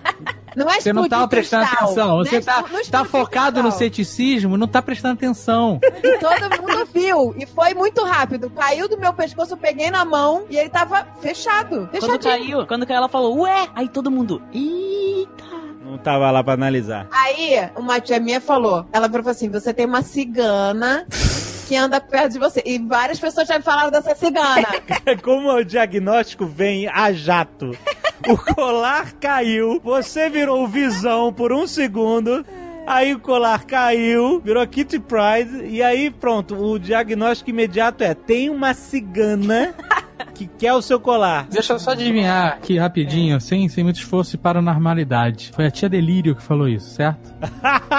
Não 0.55 0.69
é 0.69 0.79
Você 0.81 0.93
não 0.93 1.07
tava 1.07 1.27
prestando 1.27 1.65
cristal. 1.65 1.85
atenção. 1.85 2.17
Não 2.17 2.25
Você 2.25 2.35
é 2.37 2.41
tá, 2.41 2.63
tá 2.91 3.05
focado 3.05 3.57
no 3.57 3.69
cristal. 3.69 3.79
ceticismo, 3.79 4.57
não 4.57 4.67
tá 4.67 4.81
prestando 4.81 5.13
atenção. 5.15 5.79
E 6.03 6.17
todo 6.19 6.61
mundo 6.61 6.87
viu. 6.93 7.35
E 7.37 7.45
foi 7.45 7.73
muito 7.73 8.03
rápido. 8.03 8.49
Caiu 8.49 8.87
do 8.87 8.97
meu 8.97 9.13
pescoço, 9.13 9.53
eu 9.53 9.57
peguei 9.57 9.89
na 9.89 10.03
mão 10.05 10.45
e 10.49 10.57
ele 10.57 10.69
tava 10.69 11.07
fechado. 11.21 11.89
Quando 11.91 12.01
Fechadinho. 12.11 12.21
caiu, 12.57 12.67
quando 12.67 12.85
caiu, 12.85 12.97
ela 12.97 13.09
falou, 13.09 13.39
ué! 13.41 13.67
Aí 13.75 13.87
todo 13.89 14.11
mundo, 14.11 14.41
eita! 14.53 15.43
Não 15.85 15.97
tava 15.97 16.31
lá 16.31 16.43
pra 16.43 16.53
analisar. 16.53 17.07
Aí, 17.11 17.69
uma 17.75 17.99
tia 17.99 18.19
minha 18.19 18.39
falou, 18.41 18.85
ela 18.91 19.07
falou 19.09 19.29
assim, 19.29 19.49
você 19.49 19.73
tem 19.73 19.85
uma 19.85 20.01
cigana 20.01 21.05
que 21.67 21.75
anda 21.75 21.99
perto 22.01 22.33
de 22.33 22.39
você. 22.39 22.63
E 22.65 22.79
várias 22.79 23.19
pessoas 23.19 23.47
já 23.47 23.57
me 23.57 23.63
falaram 23.63 23.91
dessa 23.91 24.15
cigana. 24.15 24.67
É 25.05 25.15
como 25.21 25.51
o 25.51 25.63
diagnóstico 25.63 26.45
vem 26.45 26.87
a 26.87 27.11
jato. 27.11 27.77
O 28.27 28.37
colar 28.37 29.13
caiu, 29.13 29.81
você 29.83 30.29
virou 30.29 30.67
visão 30.67 31.33
por 31.33 31.51
um 31.51 31.67
segundo. 31.67 32.45
Aí 32.85 33.13
o 33.13 33.19
colar 33.19 33.65
caiu, 33.65 34.41
virou 34.41 34.65
Kitty 34.67 34.99
Pride, 34.99 35.65
e 35.65 35.81
aí 35.81 36.11
pronto, 36.11 36.55
o 36.55 36.77
diagnóstico 36.77 37.49
imediato 37.49 38.03
é: 38.03 38.13
tem 38.13 38.49
uma 38.49 38.73
cigana 38.73 39.73
que 40.33 40.47
quer 40.47 40.73
o 40.73 40.81
seu 40.81 40.99
colar. 40.99 41.47
Deixa 41.49 41.73
eu 41.73 41.79
só 41.79 41.91
adivinhar 41.91 42.47
aqui 42.53 42.77
rapidinho, 42.77 43.39
sem, 43.39 43.67
sem 43.69 43.83
muito 43.83 43.97
esforço 43.97 44.35
e 44.35 44.39
para 44.39 44.59
a 44.59 44.61
normalidade. 44.61 45.51
Foi 45.53 45.65
a 45.65 45.71
tia 45.71 45.87
Delírio 45.89 46.35
que 46.35 46.41
falou 46.43 46.67
isso, 46.67 46.89
certo? 46.89 47.33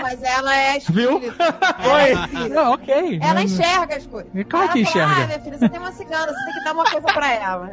mas 0.00 0.22
ela 0.22 0.54
é 0.54 0.78
Viu? 0.88 1.14
espírita. 1.18 1.54
Oi. 1.92 2.48
Não, 2.50 2.72
ok. 2.72 3.18
Ela 3.20 3.34
Não- 3.34 3.42
enxerga 3.42 3.96
as 3.96 4.06
coisas. 4.06 4.30
É 4.34 4.44
claro 4.44 4.64
ela 4.66 4.72
que 4.72 4.80
enxerga. 4.80 5.12
Ah, 5.22 5.26
minha 5.26 5.40
filha, 5.40 5.58
você 5.58 5.68
tem 5.68 5.78
uma 5.80 5.92
cigana, 5.92 6.26
você 6.32 6.44
tem 6.44 6.54
que 6.54 6.64
dar 6.64 6.72
uma 6.72 6.84
coisa 6.84 7.06
pra 7.06 7.32
ela. 7.34 7.70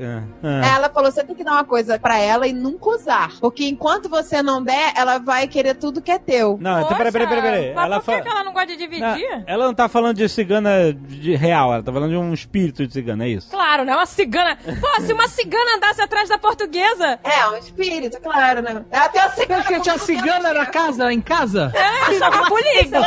Ah, 0.00 0.22
ah. 0.42 0.66
Ela 0.76 0.88
falou, 0.90 1.10
você 1.12 1.24
tem 1.24 1.34
que 1.36 1.44
dar 1.44 1.52
uma 1.52 1.64
coisa 1.64 1.98
pra 1.98 2.18
ela 2.18 2.46
e 2.46 2.52
nunca 2.52 2.90
usar. 2.90 3.30
Porque 3.40 3.66
enquanto 3.68 4.08
você 4.08 4.42
não 4.42 4.62
der, 4.62 4.92
ela 4.96 5.18
vai 5.18 5.46
querer 5.46 5.74
tudo 5.74 6.00
que 6.02 6.10
é 6.10 6.18
teu. 6.18 6.58
Não, 6.60 6.80
então 6.82 6.96
peraí, 6.96 7.12
peraí, 7.12 7.28
peraí. 7.28 7.42
peraí. 7.42 7.74
Mas 7.74 7.84
Ela 7.84 7.96
por 7.96 8.04
que, 8.04 8.10
fala. 8.10 8.22
que 8.22 8.28
ela 8.28 8.44
não 8.44 8.52
gosta 8.52 8.66
de 8.76 8.86
Não, 8.98 9.14
dividir? 9.14 9.44
ela 9.46 9.66
não 9.66 9.74
tá 9.74 9.88
falando 9.88 10.16
de 10.16 10.28
cigana 10.28 10.92
de 10.92 11.36
real, 11.36 11.72
ela 11.74 11.82
tá 11.82 11.92
falando 11.92 12.10
de 12.10 12.16
um 12.16 12.32
espírito 12.32 12.73
de 12.82 12.92
cigana, 12.92 13.24
é 13.24 13.28
isso? 13.28 13.50
Claro, 13.50 13.84
né? 13.84 13.94
Uma 13.94 14.06
cigana. 14.06 14.56
Pô, 14.80 15.00
se 15.02 15.12
uma 15.12 15.28
cigana 15.28 15.76
andasse 15.76 16.00
atrás 16.02 16.28
da 16.28 16.38
portuguesa. 16.38 17.18
É, 17.22 17.48
um 17.48 17.56
espírito, 17.56 18.20
claro, 18.20 18.62
né? 18.62 18.84
Tem 18.90 19.22
uma 19.22 19.28
Você 19.30 19.40
cigana. 19.42 19.60
acha 19.60 19.68
que 19.74 19.80
tinha 19.80 19.98
cigana 19.98 20.52
na 20.54 20.66
casa, 20.66 21.12
em 21.12 21.20
casa? 21.20 21.72
É, 21.74 22.14
chama 22.18 22.46
a 22.46 22.48
polícia. 22.48 23.00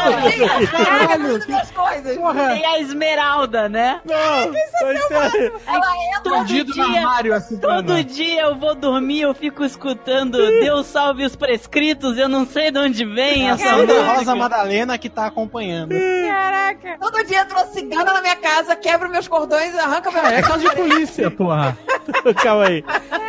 Carrega 0.72 1.18
tudo 1.18 1.48
das 1.48 1.72
coisas. 1.72 2.18
Tem 2.54 2.66
a 2.66 2.80
esmeralda, 2.80 3.68
né? 3.70 4.02
Não, 4.06 4.16
Ela 4.16 5.28
entra. 5.28 6.22
Todo 6.24 6.36
Escondido 6.36 6.76
no 6.76 6.88
dia, 6.90 7.00
armário, 7.00 7.34
a 7.34 7.40
cigana. 7.42 7.84
todo 7.84 8.04
dia 8.04 8.42
eu 8.42 8.56
vou 8.56 8.76
dormir, 8.76 9.22
eu 9.22 9.34
fico 9.34 9.64
escutando 9.64 10.38
Deus 10.38 10.88
salve 10.88 11.24
os 11.26 11.36
prescritos, 11.36 12.18
eu 12.18 12.28
não 12.28 12.46
sei 12.46 12.72
de 12.72 12.80
onde 12.80 13.06
vem 13.06 13.50
essa 13.50 13.78
música. 13.78 14.14
Rosa 14.14 14.36
Madalena 14.36 14.98
que 14.98 15.10
tá 15.10 15.26
acompanhando. 15.28 15.94
Caraca. 16.28 16.98
Todo 17.00 17.24
dia 17.26 17.42
entra 17.42 17.58
uma 17.60 17.68
cigana 17.68 18.14
na 18.14 18.22
minha 18.22 18.36
casa, 18.36 18.76
quebra 18.76 19.08
meus 19.08 19.28
cordões, 19.28 19.57
arranca 19.58 20.12
meu. 20.12 20.26
É 20.26 20.42
casa 20.42 20.60
de 20.60 20.72
polícia, 20.76 21.32
porra. 21.32 21.78
Calma 22.42 22.66
aí. 22.66 22.84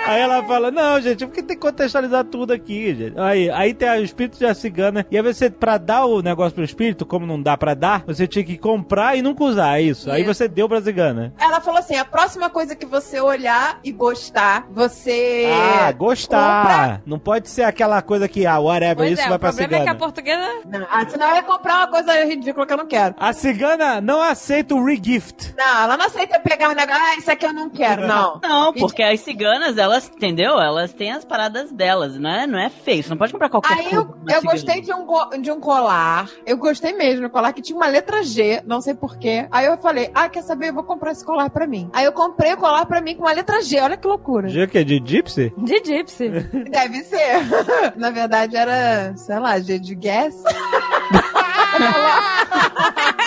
Aí 0.08 0.20
ela 0.20 0.42
fala, 0.44 0.70
não, 0.70 1.00
gente, 1.00 1.26
porque 1.26 1.42
tem 1.42 1.56
que 1.56 1.62
contextualizar 1.62 2.24
tudo 2.24 2.52
aqui, 2.52 2.94
gente. 2.94 3.18
Aí, 3.18 3.50
aí 3.50 3.74
tem 3.74 3.88
o 3.90 4.02
espírito 4.04 4.38
da 4.38 4.54
cigana. 4.54 5.06
E 5.10 5.16
aí 5.16 5.22
você, 5.22 5.50
pra 5.50 5.76
dar 5.78 6.04
o 6.06 6.22
negócio 6.22 6.54
pro 6.54 6.64
espírito, 6.64 7.04
como 7.06 7.26
não 7.26 7.40
dá 7.40 7.56
pra 7.56 7.74
dar, 7.74 8.04
você 8.06 8.26
tinha 8.26 8.44
que 8.44 8.56
comprar 8.56 9.16
e 9.16 9.22
nunca 9.22 9.44
usar, 9.44 9.78
é 9.78 9.82
isso. 9.82 10.10
Aí 10.10 10.22
Isso. 10.22 10.34
você 10.34 10.48
deu 10.48 10.68
pra 10.68 10.80
cigana. 10.80 11.32
Ela 11.38 11.60
falou 11.60 11.78
assim: 11.80 11.96
a 11.96 12.04
próxima 12.04 12.48
coisa 12.50 12.74
que 12.74 12.86
você 12.86 13.20
olhar 13.20 13.78
e 13.84 13.92
gostar, 13.92 14.66
você. 14.70 15.48
Ah, 15.52 15.92
gostar. 15.92 17.02
Não 17.06 17.18
pode 17.18 17.48
ser 17.48 17.62
aquela 17.62 18.00
coisa 18.02 18.28
que, 18.28 18.46
ah, 18.46 18.58
whatever, 18.58 18.96
Pois 18.96 19.12
isso 19.12 19.22
é, 19.22 19.28
vai 19.28 19.36
o 19.36 19.40
pra 19.40 19.52
problema 19.52 19.66
é 19.66 19.68
que 19.68 19.76
a 19.76 19.80
cigana. 19.80 19.98
portuguesa. 19.98 20.48
Não, 20.66 20.86
ah, 20.90 21.08
senão 21.08 21.28
eu 21.30 21.34
ia 21.36 21.42
comprar 21.42 21.76
uma 21.78 21.86
coisa 21.88 22.24
ridícula 22.24 22.66
que 22.66 22.72
eu 22.72 22.76
não 22.76 22.86
quero. 22.86 23.14
A 23.18 23.32
cigana 23.32 24.00
não 24.00 24.20
aceita 24.22 24.74
o 24.74 24.84
regift. 24.84 25.54
Não, 25.56 25.82
ela 25.84 25.96
não 25.96 26.06
aceita 26.06 26.38
pegar 26.40 26.70
um 26.70 26.74
negócio. 26.74 27.02
Ah, 27.02 27.16
isso 27.16 27.30
aqui 27.30 27.46
eu 27.46 27.52
não 27.52 27.68
quero, 27.70 28.06
não. 28.06 28.40
Não, 28.42 28.72
porque 28.72 29.02
as 29.02 29.20
ciganas, 29.20 29.76
elas, 29.76 29.97
entendeu? 30.06 30.58
Elas 30.60 30.92
têm 30.92 31.12
as 31.12 31.24
paradas 31.24 31.72
delas, 31.72 32.18
não 32.18 32.30
é, 32.30 32.46
não 32.46 32.58
é 32.58 32.68
feio. 32.68 33.02
Você 33.02 33.10
não 33.10 33.16
pode 33.16 33.32
comprar 33.32 33.48
qualquer 33.48 33.72
Aí 33.74 33.82
coisa. 33.84 33.96
eu, 33.96 34.02
uma 34.02 34.32
eu 34.32 34.40
cigana. 34.40 34.52
gostei 34.52 34.80
de 34.80 34.92
um, 34.92 35.40
de 35.42 35.50
um 35.50 35.60
colar. 35.60 36.28
Eu 36.46 36.56
gostei 36.56 36.92
mesmo 36.92 37.22
do 37.22 37.30
colar 37.30 37.52
que 37.52 37.62
tinha 37.62 37.76
uma 37.76 37.88
letra 37.88 38.22
G, 38.22 38.62
não 38.66 38.80
sei 38.80 38.94
porquê. 38.94 39.46
Aí 39.50 39.66
eu 39.66 39.76
falei, 39.78 40.10
ah, 40.14 40.28
quer 40.28 40.42
saber? 40.42 40.68
Eu 40.68 40.74
vou 40.74 40.84
comprar 40.84 41.12
esse 41.12 41.24
colar 41.24 41.50
pra 41.50 41.66
mim. 41.66 41.90
Aí 41.92 42.04
eu 42.04 42.12
comprei 42.12 42.52
o 42.52 42.56
colar 42.56 42.86
pra 42.86 43.00
mim 43.00 43.14
com 43.16 43.22
uma 43.22 43.32
letra 43.32 43.62
G, 43.62 43.80
olha 43.80 43.96
que 43.96 44.06
loucura. 44.06 44.48
G 44.48 44.66
que 44.66 44.78
é 44.78 44.84
de 44.84 45.00
gypsy? 45.04 45.52
De 45.56 45.82
Gypsy. 45.84 46.28
Deve 46.70 47.02
ser. 47.04 47.38
Na 47.96 48.10
verdade 48.10 48.56
era, 48.56 49.14
sei 49.16 49.38
lá, 49.38 49.58
G 49.58 49.78
de 49.78 49.94
gas. 49.94 50.34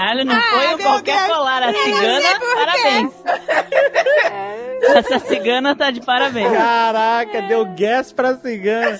Caralho, 0.00 0.24
não 0.24 0.34
Ah, 0.34 0.40
foi 0.40 0.74
um 0.74 0.78
qualquer 0.78 1.26
Deus. 1.26 1.36
colar. 1.36 1.62
A 1.62 1.72
cigana, 1.74 2.40
parabéns. 2.54 3.12
Essa 4.96 5.18
cigana 5.18 5.76
tá 5.76 5.90
de 5.90 6.00
parabéns. 6.00 6.50
Caraca, 6.50 7.42
deu 7.42 7.66
gas 7.76 8.10
pra 8.12 8.34
cigana. 8.36 8.98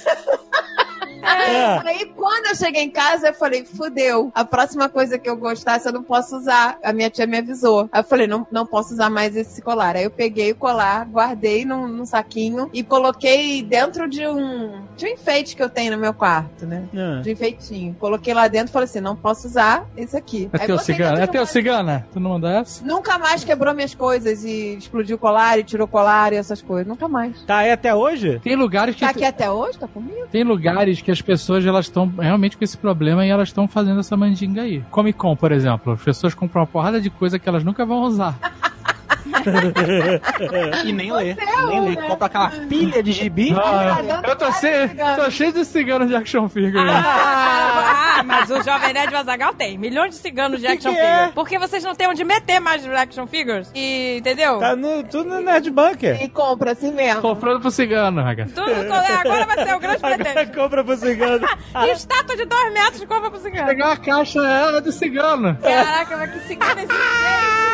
É. 1.22 1.88
Aí 1.88 2.12
quando 2.16 2.46
eu 2.46 2.54
cheguei 2.54 2.82
em 2.82 2.90
casa, 2.90 3.28
eu 3.28 3.34
falei, 3.34 3.64
fudeu. 3.64 4.30
A 4.34 4.44
próxima 4.44 4.88
coisa 4.88 5.18
que 5.18 5.28
eu 5.28 5.36
gostasse, 5.36 5.86
eu 5.86 5.92
não 5.92 6.02
posso 6.02 6.36
usar. 6.36 6.78
A 6.82 6.92
minha 6.92 7.10
tia 7.10 7.26
me 7.26 7.38
avisou. 7.38 7.88
Aí 7.92 8.00
eu 8.00 8.04
falei, 8.04 8.26
não, 8.26 8.46
não 8.50 8.66
posso 8.66 8.92
usar 8.92 9.10
mais 9.10 9.36
esse 9.36 9.60
colar. 9.62 9.96
Aí 9.96 10.04
eu 10.04 10.10
peguei 10.10 10.52
o 10.52 10.56
colar, 10.56 11.06
guardei 11.06 11.64
num, 11.64 11.86
num 11.88 12.04
saquinho 12.04 12.70
e 12.72 12.82
coloquei 12.82 13.62
dentro 13.62 14.08
de 14.08 14.26
um, 14.26 14.82
de 14.96 15.06
um 15.06 15.08
enfeite 15.08 15.56
que 15.56 15.62
eu 15.62 15.68
tenho 15.68 15.92
no 15.92 15.98
meu 15.98 16.14
quarto, 16.14 16.66
né? 16.66 16.84
Ah. 16.94 17.20
De 17.22 17.30
enfeitinho. 17.30 17.94
Coloquei 17.98 18.34
lá 18.34 18.48
dentro 18.48 18.70
e 18.70 18.72
falei 18.72 18.84
assim, 18.84 19.00
não 19.00 19.16
posso 19.16 19.46
usar 19.46 19.86
esse 19.96 20.16
aqui. 20.16 20.48
É 20.52 20.62
Aí 20.62 20.66
teu 20.66 20.78
cigana? 20.78 21.20
É 21.20 21.24
um 21.24 21.28
teu 21.28 21.46
cigana? 21.46 22.06
Tu 22.12 22.20
não 22.20 22.30
manda 22.30 22.50
essa? 22.50 22.84
Nunca 22.84 23.18
mais 23.18 23.44
quebrou 23.44 23.74
minhas 23.74 23.94
coisas 23.94 24.44
e 24.44 24.76
explodiu 24.76 25.16
o 25.16 25.18
colar 25.18 25.58
e 25.58 25.64
tirou 25.64 25.86
o 25.86 25.90
colar 25.90 26.32
e 26.32 26.36
essas 26.36 26.62
coisas. 26.62 26.86
Nunca 26.86 27.08
mais. 27.08 27.42
Tá 27.42 27.58
aí 27.58 27.70
até 27.70 27.94
hoje? 27.94 28.38
Tem 28.40 28.56
lugares 28.56 28.94
que 28.94 29.00
Tá 29.00 29.10
aqui 29.10 29.24
até 29.24 29.50
hoje? 29.50 29.78
Tá 29.78 29.88
comigo? 29.88 30.26
tem 30.30 30.44
lugares 30.44 31.00
que 31.02 31.09
as 31.10 31.20
pessoas 31.20 31.64
elas 31.64 31.86
estão 31.86 32.12
realmente 32.18 32.56
com 32.56 32.64
esse 32.64 32.76
problema 32.76 33.24
e 33.26 33.30
elas 33.30 33.48
estão 33.48 33.66
fazendo 33.68 34.00
essa 34.00 34.16
mandinga 34.16 34.62
aí. 34.62 34.82
Comic 34.90 35.18
Con, 35.18 35.36
por 35.36 35.52
exemplo, 35.52 35.92
as 35.92 36.02
pessoas 36.02 36.34
compram 36.34 36.62
uma 36.62 36.66
porrada 36.66 37.00
de 37.00 37.10
coisa 37.10 37.38
que 37.38 37.48
elas 37.48 37.64
nunca 37.64 37.84
vão 37.84 38.02
usar. 38.02 38.38
E 40.84 40.92
nem 40.92 41.12
lê. 41.12 41.36
Nem 41.68 41.80
lê. 41.88 41.96
Compra 41.96 42.26
aquela 42.26 42.50
pilha 42.68 43.02
de 43.02 43.12
gibi. 43.12 43.54
Ah, 43.54 44.00
dando 44.02 44.26
eu 44.28 44.36
tô, 44.36 44.52
cheio, 44.52 44.90
tô 45.16 45.30
cheio 45.30 45.52
de 45.52 45.64
ciganos 45.64 46.08
de 46.08 46.14
action 46.16 46.48
figure. 46.48 46.84
né? 46.84 47.02
Ah, 47.04 48.22
mas 48.24 48.50
o 48.50 48.62
Jovem 48.62 48.92
Nerd 48.92 49.12
Vazagal 49.12 49.54
tem 49.54 49.78
milhões 49.78 50.10
de 50.10 50.16
ciganos 50.20 50.60
de 50.60 50.66
action 50.66 50.92
que 50.92 50.98
é? 50.98 51.12
figures. 51.14 51.34
Porque 51.34 51.58
vocês 51.58 51.82
não 51.84 51.94
têm 51.94 52.08
onde 52.08 52.24
meter 52.24 52.60
mais 52.60 52.84
action 52.86 53.26
figures. 53.26 53.70
E, 53.74 54.16
entendeu? 54.18 54.58
Tá 54.58 54.74
no, 54.76 55.02
tudo 55.04 55.28
no 55.30 55.40
Nerd 55.40 55.70
Bunker. 55.70 56.22
E 56.22 56.28
compra 56.28 56.72
assim 56.72 56.92
mesmo. 56.92 57.22
Comprando 57.22 57.60
pro 57.60 57.70
cigano, 57.70 58.22
Raga. 58.22 58.46
Tudo, 58.46 58.70
agora 58.92 59.46
vai 59.46 59.64
ser 59.66 59.74
o 59.74 59.78
grande 59.80 59.98
pretexto. 60.00 60.54
compra 60.56 60.84
pro 60.84 60.96
cigano. 60.96 61.46
E 61.80 61.90
estátua 61.92 62.36
de 62.36 62.44
dois 62.44 62.72
metros 62.72 63.04
compra 63.04 63.30
pro 63.30 63.40
cigano. 63.40 63.66
Pegar 63.68 63.86
uma 63.86 63.96
caixa 63.96 64.40
ela 64.40 64.80
do 64.80 64.90
cigano. 64.92 65.56
Caraca, 65.62 66.16
mas 66.16 66.30
que 66.32 66.40
cigano 66.40 66.80
existe? 66.80 66.90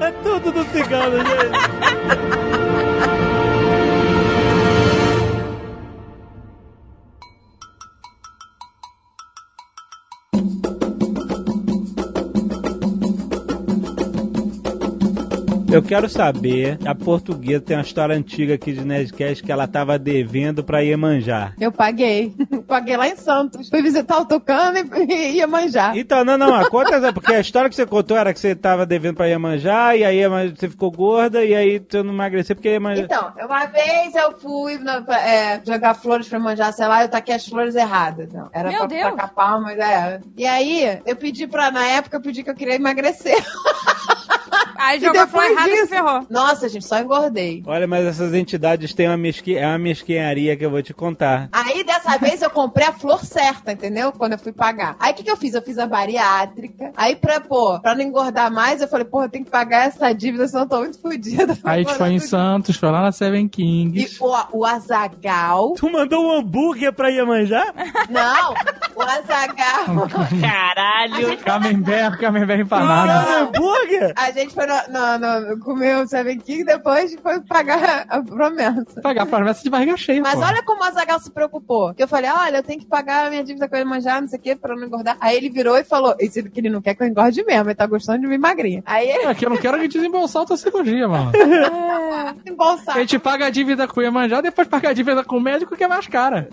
É 0.00 0.10
tudo 0.22 0.41
do 0.50 0.64
cigano, 0.72 1.18
gente. 1.18 2.51
Eu 15.72 15.82
quero 15.82 16.06
saber, 16.08 16.78
a 16.86 16.94
portuguesa 16.94 17.60
tem 17.62 17.76
uma 17.76 17.82
história 17.82 18.14
antiga 18.14 18.54
aqui 18.54 18.72
de 18.72 18.84
Nerdcast 18.84 19.42
que 19.42 19.50
ela 19.50 19.66
tava 19.66 19.98
devendo 19.98 20.62
pra 20.62 20.80
Iemanjá. 20.80 21.52
Eu 21.58 21.72
paguei. 21.72 22.34
paguei 22.68 22.96
lá 22.96 23.08
em 23.08 23.16
Santos. 23.16 23.68
Fui 23.70 23.80
visitar 23.82 24.18
o 24.18 24.26
Tucano 24.26 24.76
e, 25.08 25.30
ia 25.36 25.46
manjar. 25.46 25.96
Então, 25.96 26.24
não, 26.24 26.36
não, 26.36 26.54
a 26.54 26.68
conta 26.68 26.96
é 26.96 27.12
porque 27.12 27.34
a 27.34 27.40
história 27.40 27.70
que 27.70 27.76
você 27.76 27.86
contou 27.86 28.16
era 28.16 28.34
que 28.34 28.40
você 28.40 28.54
tava 28.54 28.84
devendo 28.84 29.16
pra 29.16 29.26
Iemanjá 29.26 29.96
e 29.96 30.04
aí 30.04 30.18
Iemanjá- 30.18 30.54
você 30.56 30.68
ficou 30.68 30.90
gorda 30.90 31.42
e 31.42 31.54
aí 31.54 31.78
você 31.78 32.02
não 32.02 32.12
emagreceu 32.12 32.54
porque 32.54 32.68
Iemanjá... 32.68 33.02
Então, 33.04 33.32
uma 33.46 33.64
vez 33.66 34.14
eu 34.14 34.38
fui 34.38 34.76
na- 34.78 35.02
é, 35.18 35.62
jogar 35.66 35.94
flores 35.94 36.28
pra 36.28 36.38
manjar, 36.38 36.72
sei 36.74 36.86
lá, 36.86 37.02
eu 37.02 37.08
taquei 37.08 37.34
as 37.34 37.46
flores 37.46 37.74
erradas. 37.74 38.28
Não. 38.32 38.50
Era 38.52 38.68
Meu 38.68 38.78
pra 38.80 38.86
Deus. 38.88 39.02
tacar 39.02 39.32
palmas, 39.32 39.78
é. 39.78 40.20
E 40.36 40.46
aí, 40.46 41.00
eu 41.06 41.16
pedi 41.16 41.46
pra, 41.46 41.70
na 41.70 41.86
época, 41.86 42.18
eu 42.18 42.20
pedi 42.20 42.42
que 42.42 42.50
eu 42.50 42.54
queria 42.54 42.74
emagrecer. 42.74 43.36
Aí 44.82 44.98
E 44.98 45.00
jogou 45.00 45.20
a 45.20 45.26
flor 45.28 45.44
errada 45.44 45.70
e 45.70 45.86
ferrou. 45.86 46.26
Nossa, 46.28 46.68
gente, 46.68 46.84
só 46.86 46.98
engordei. 46.98 47.62
Olha, 47.66 47.86
mas 47.86 48.04
essas 48.04 48.34
entidades 48.34 48.92
têm 48.92 49.06
uma, 49.08 49.16
mesque... 49.16 49.56
é 49.56 49.66
uma 49.66 49.78
mesquinharia 49.78 50.56
que 50.56 50.64
eu 50.64 50.70
vou 50.70 50.82
te 50.82 50.92
contar. 50.92 51.48
Aí, 51.52 51.84
dessa 51.84 52.18
vez, 52.18 52.42
eu 52.42 52.50
comprei 52.50 52.86
a 52.86 52.92
flor 52.92 53.24
certa, 53.24 53.72
entendeu? 53.72 54.10
Quando 54.12 54.32
eu 54.32 54.38
fui 54.38 54.52
pagar. 54.52 54.96
Aí, 54.98 55.12
o 55.12 55.14
que, 55.14 55.22
que 55.22 55.30
eu 55.30 55.36
fiz? 55.36 55.54
Eu 55.54 55.62
fiz 55.62 55.78
a 55.78 55.86
bariátrica. 55.86 56.92
Aí, 56.96 57.14
pra, 57.14 57.40
pô, 57.40 57.78
pra 57.80 57.94
não 57.94 58.02
engordar 58.02 58.50
mais, 58.52 58.80
eu 58.80 58.88
falei, 58.88 59.04
pô, 59.04 59.22
eu 59.22 59.28
tenho 59.28 59.44
que 59.44 59.50
pagar 59.50 59.86
essa 59.86 60.12
dívida, 60.12 60.48
senão 60.48 60.62
eu 60.64 60.68
tô 60.68 60.78
muito 60.80 61.00
fodida. 61.00 61.56
Aí 61.62 61.80
a 61.80 61.82
gente 61.84 61.94
foi 61.96 62.10
em 62.10 62.18
Santos, 62.18 62.76
foi 62.76 62.90
lá 62.90 63.02
na 63.02 63.12
Seven 63.12 63.46
E 63.46 63.48
Kings. 63.48 64.18
o, 64.20 64.58
o 64.58 64.64
Azagal. 64.64 65.74
Tu 65.74 65.90
mandou 65.90 66.24
um 66.26 66.38
hambúrguer 66.38 66.92
pra 66.92 67.08
Iemanjá? 67.08 67.72
Não, 68.10 68.54
o 68.96 69.02
Azagal. 69.02 70.08
Caralho. 70.40 71.36
Camembert, 71.38 72.18
Camembert 72.18 72.60
empanado. 72.60 73.30
Um 73.30 73.34
hambúrguer? 73.44 74.12
A 74.16 74.30
gente 74.30 74.52
foi 74.54 74.66
no, 74.66 74.71
no, 74.88 75.18
no, 75.18 75.58
comer 75.60 75.96
o 75.96 76.06
Seven 76.06 76.38
King 76.38 76.64
depois 76.64 77.14
foi 77.22 77.40
pagar 77.40 78.06
a 78.08 78.22
promessa. 78.22 79.00
Pagar 79.02 79.26
promessa 79.26 79.62
de 79.62 79.70
barriga 79.70 79.96
cheia, 79.96 80.20
Mas 80.20 80.34
pô. 80.34 80.40
olha 80.40 80.62
como 80.62 80.82
o 80.82 80.84
Azagal 80.84 81.20
se 81.20 81.30
preocupou. 81.30 81.94
Que 81.94 82.02
eu 82.02 82.08
falei, 82.08 82.30
olha, 82.30 82.58
eu 82.58 82.62
tenho 82.62 82.80
que 82.80 82.86
pagar 82.86 83.26
a 83.26 83.30
minha 83.30 83.44
dívida 83.44 83.68
com 83.68 83.76
ele 83.76 83.84
manjar, 83.84 84.20
não 84.20 84.28
sei 84.28 84.38
o 84.38 84.42
quê, 84.42 84.56
pra 84.56 84.74
não 84.74 84.84
engordar. 84.86 85.16
Aí 85.20 85.36
ele 85.36 85.50
virou 85.50 85.76
e 85.76 85.84
falou, 85.84 86.14
isso 86.20 86.42
que 86.50 86.60
ele 86.60 86.70
não 86.70 86.80
quer 86.80 86.94
que 86.94 87.02
eu 87.02 87.06
engorde 87.06 87.44
mesmo, 87.44 87.68
ele 87.68 87.74
tá 87.74 87.86
gostando 87.86 88.20
de 88.20 88.26
me 88.26 88.38
magrinha. 88.38 88.82
Aí 88.86 89.08
ele 89.08 89.24
É 89.24 89.34
que 89.34 89.44
eu 89.44 89.50
não 89.50 89.56
quero 89.56 89.78
que 89.78 89.88
desembolsar 89.88 90.40
outra 90.40 90.56
cirurgia, 90.56 91.08
mano. 91.08 91.32
embolsar. 92.46 92.96
A 92.96 93.00
gente 93.00 93.18
paga 93.18 93.46
a 93.46 93.50
dívida 93.50 93.88
com 93.88 94.00
o 94.00 94.02
Iemanjá, 94.02 94.40
depois 94.40 94.68
paga 94.68 94.90
a 94.90 94.92
dívida 94.92 95.24
com 95.24 95.36
o 95.36 95.40
médico, 95.40 95.76
que 95.76 95.84
é 95.84 95.88
mais 95.88 96.06
cara. 96.06 96.48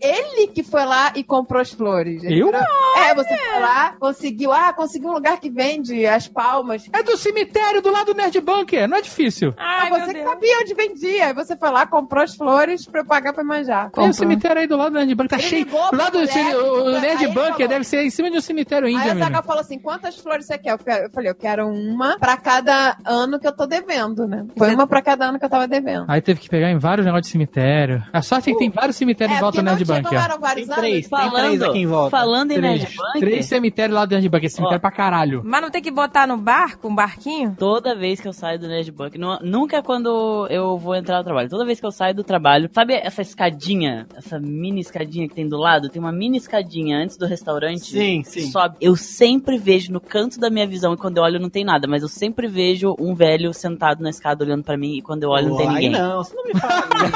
Ele 0.00 0.48
que 0.48 0.62
foi 0.62 0.84
lá 0.84 1.12
e 1.14 1.22
comprou 1.22 1.60
as 1.60 1.72
flores. 1.72 2.22
Ele 2.24 2.40
Eu? 2.40 2.52
É, 2.54 3.14
você 3.14 3.36
foi 3.36 3.60
lá, 3.60 3.94
conseguiu, 3.98 4.52
ah, 4.52 4.72
conseguiu 4.72 5.10
um 5.10 5.14
lugar 5.14 5.38
que 5.40 5.47
que 5.48 5.54
vende 5.54 6.06
as 6.06 6.28
palmas. 6.28 6.88
É 6.92 7.02
do 7.02 7.16
cemitério 7.16 7.80
do 7.82 7.90
lado 7.90 8.12
do 8.12 8.14
Nerd 8.14 8.40
Bunker, 8.40 8.88
não 8.88 8.98
é 8.98 9.02
difícil. 9.02 9.54
Ai, 9.56 9.88
Ah, 9.90 9.98
você 10.06 10.14
que 10.14 10.22
sabia 10.22 10.58
onde 10.60 10.74
vendia. 10.74 11.26
Aí 11.26 11.32
você 11.34 11.56
foi 11.56 11.70
lá, 11.70 11.86
comprou 11.86 12.22
as 12.22 12.34
flores 12.34 12.86
pra 12.86 13.00
eu 13.00 13.04
pagar 13.06 13.32
pra 13.32 13.42
manjar. 13.44 13.90
Tem 13.90 14.04
um 14.04 14.12
cemitério 14.12 14.60
aí 14.60 14.66
do 14.66 14.76
lado 14.76 14.92
do 14.92 14.98
Nerd 14.98 15.14
Bunker, 15.14 15.28
tá 15.30 15.36
Ele 15.36 15.44
cheio. 15.48 15.64
ligou 15.64 15.82
Do 15.84 15.88
pra 15.90 15.98
lado 16.04 16.12
do 16.12 16.18
mulher, 16.18 16.56
o 16.56 16.86
aí 16.94 17.00
Nerd 17.00 17.26
Bunker 17.28 17.52
falou- 17.52 17.68
deve 17.68 17.84
ser 17.84 18.02
em 18.04 18.10
cima 18.10 18.30
de 18.30 18.36
um 18.38 18.40
cemitério 18.40 18.86
Aí 18.86 18.94
índio, 18.94 19.12
a 19.12 19.14
Zaga 19.14 19.42
falou 19.42 19.60
assim: 19.60 19.78
quantas 19.78 20.16
flores 20.18 20.46
você 20.46 20.58
quer? 20.58 20.72
Eu 20.72 20.78
falei, 21.10 21.30
eu 21.30 21.34
quero 21.34 21.66
uma 21.68 22.18
pra 22.18 22.36
cada 22.36 22.96
ano 23.06 23.38
que 23.38 23.46
eu 23.46 23.52
tô 23.56 23.66
devendo, 23.66 24.26
né? 24.26 24.44
Foi 24.56 24.74
uma 24.74 24.86
pra 24.86 25.00
cada 25.02 25.26
ano 25.26 25.38
que 25.38 25.44
eu 25.44 25.50
tava 25.50 25.66
devendo. 25.68 26.04
Aí 26.08 26.20
teve 26.20 26.40
que 26.40 26.48
pegar 26.48 26.70
em 26.70 26.78
vários 26.78 27.04
negócios 27.06 27.26
de 27.26 27.32
cemitério. 27.32 28.02
A 28.12 28.22
sorte 28.22 28.50
é 28.50 28.52
que 28.52 28.58
tem 28.58 28.70
vários 28.70 28.96
cemitérios 28.96 29.34
em 29.34 29.38
É, 29.38 29.40
volta 29.40 29.56
porque 29.62 29.70
do 29.70 29.76
Nerd 29.76 29.84
Bunker. 29.84 30.38
vários 30.40 30.66
Tem 30.66 30.74
anos? 30.74 30.76
três, 30.76 31.08
tem 31.08 31.30
três 31.30 31.62
aqui 31.62 31.78
em 31.78 31.86
volta. 31.86 32.10
falando 32.10 32.50
em 32.52 32.54
Três. 32.56 32.80
Nerd 32.82 32.96
Bunker, 32.96 33.20
Três 33.20 33.46
cemitérios 33.46 33.94
lá 33.94 34.04
do 34.04 34.10
Nerd 34.14 34.28
Bunker. 34.28 34.50
Cemitério 34.50 34.80
pra 34.80 34.90
caralho. 34.90 35.27
Mas 35.44 35.62
não 35.62 35.70
tem 35.70 35.82
que 35.82 35.90
botar 35.90 36.26
no 36.26 36.36
barco, 36.36 36.88
um 36.88 36.94
barquinho? 36.94 37.54
Toda 37.58 37.94
vez 37.94 38.20
que 38.20 38.28
eu 38.28 38.32
saio 38.32 38.58
do 38.58 38.68
Nerd 38.68 38.90
Bunker, 38.92 39.20
nunca 39.42 39.76
é 39.78 39.82
quando 39.82 40.46
eu 40.50 40.76
vou 40.78 40.94
entrar 40.94 41.18
no 41.18 41.24
trabalho, 41.24 41.48
toda 41.48 41.64
vez 41.64 41.80
que 41.80 41.86
eu 41.86 41.90
saio 41.92 42.14
do 42.14 42.24
trabalho, 42.24 42.68
sabe 42.72 42.94
essa 42.94 43.22
escadinha, 43.22 44.06
essa 44.16 44.38
mini 44.38 44.80
escadinha 44.80 45.28
que 45.28 45.34
tem 45.34 45.48
do 45.48 45.56
lado? 45.58 45.88
Tem 45.88 46.00
uma 46.00 46.12
mini 46.12 46.36
escadinha 46.38 46.98
antes 46.98 47.16
do 47.16 47.26
restaurante. 47.26 47.86
Sim, 47.90 48.22
que 48.22 48.28
sim. 48.30 48.50
Sobe. 48.50 48.76
Eu 48.80 48.96
sempre 48.96 49.58
vejo 49.58 49.92
no 49.92 50.00
canto 50.00 50.38
da 50.38 50.50
minha 50.50 50.66
visão, 50.66 50.94
e 50.94 50.96
quando 50.96 51.18
eu 51.18 51.22
olho 51.22 51.38
não 51.40 51.50
tem 51.50 51.64
nada, 51.64 51.86
mas 51.88 52.02
eu 52.02 52.08
sempre 52.08 52.46
vejo 52.46 52.94
um 52.98 53.14
velho 53.14 53.52
sentado 53.52 54.02
na 54.02 54.10
escada 54.10 54.44
olhando 54.44 54.62
pra 54.64 54.76
mim, 54.76 54.96
e 54.98 55.02
quando 55.02 55.22
eu 55.24 55.30
olho 55.30 55.50
não 55.50 55.56
tem 55.56 55.68
ninguém. 55.68 55.90
Não, 55.90 56.22
você 56.24 56.34
não 56.34 56.44
me 56.44 56.54
fala 56.54 56.78
isso. 56.78 57.08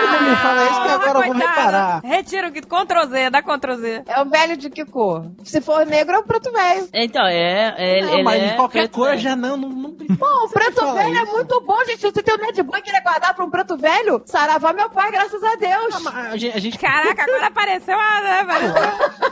Você 0.00 0.16
não 0.20 0.30
me 0.30 0.36
fala 0.36 0.64
isso 0.64 0.82
que 0.82 0.88
Ah, 0.88 0.94
agora 0.94 1.08
eu 1.08 1.14
vou 1.14 1.22
coitado. 1.32 1.38
reparar. 1.58 2.00
Retira 2.04 2.48
o 2.48 2.52
que 2.52 2.60
Ctrl 2.62 3.06
Z, 3.08 3.30
dá 3.30 3.42
Ctrl 3.42 3.74
Z. 3.76 4.02
É 4.06 4.20
o 4.22 4.24
velho 4.28 4.56
de 4.56 4.70
que 4.70 4.84
cor? 4.84 5.26
Se 5.44 5.60
for 5.60 5.84
negro, 5.86 6.14
é 6.14 6.18
o 6.18 6.24
preto 6.24 6.50
velho. 6.52 6.88
Então, 7.10 7.26
é. 7.26 7.74
é 7.76 8.00
Não, 8.02 8.14
ele 8.14 8.22
mas 8.22 8.40
é 8.40 8.50
qualquer 8.50 8.78
preto, 8.82 8.94
cor 8.94 9.16
já 9.16 9.34
não, 9.34 9.56
não, 9.56 9.68
não 9.68 9.90
Pô, 10.16 10.44
o 10.44 10.48
preto 10.48 10.94
velho 10.94 11.18
é 11.18 11.22
isso. 11.22 11.32
muito 11.32 11.60
bom, 11.62 11.84
gente. 11.84 12.00
Você 12.00 12.22
tem 12.22 12.34
o 12.34 12.38
Ned 12.38 12.62
Bunker 12.62 12.82
querer 12.82 13.00
guardar 13.02 13.34
pra 13.34 13.44
um 13.44 13.50
preto 13.50 13.76
velho? 13.76 14.22
Saravá, 14.26 14.72
meu 14.72 14.88
pai, 14.90 15.10
graças 15.10 15.42
a 15.42 15.56
Deus. 15.56 16.06
A 16.06 16.36
gente, 16.36 16.56
a 16.56 16.60
gente 16.60 16.78
Caraca, 16.78 17.22
agora 17.22 17.46
apareceu 17.46 17.98
a. 17.98 18.20
Né, 18.20 18.40
apareceu, 18.40 18.82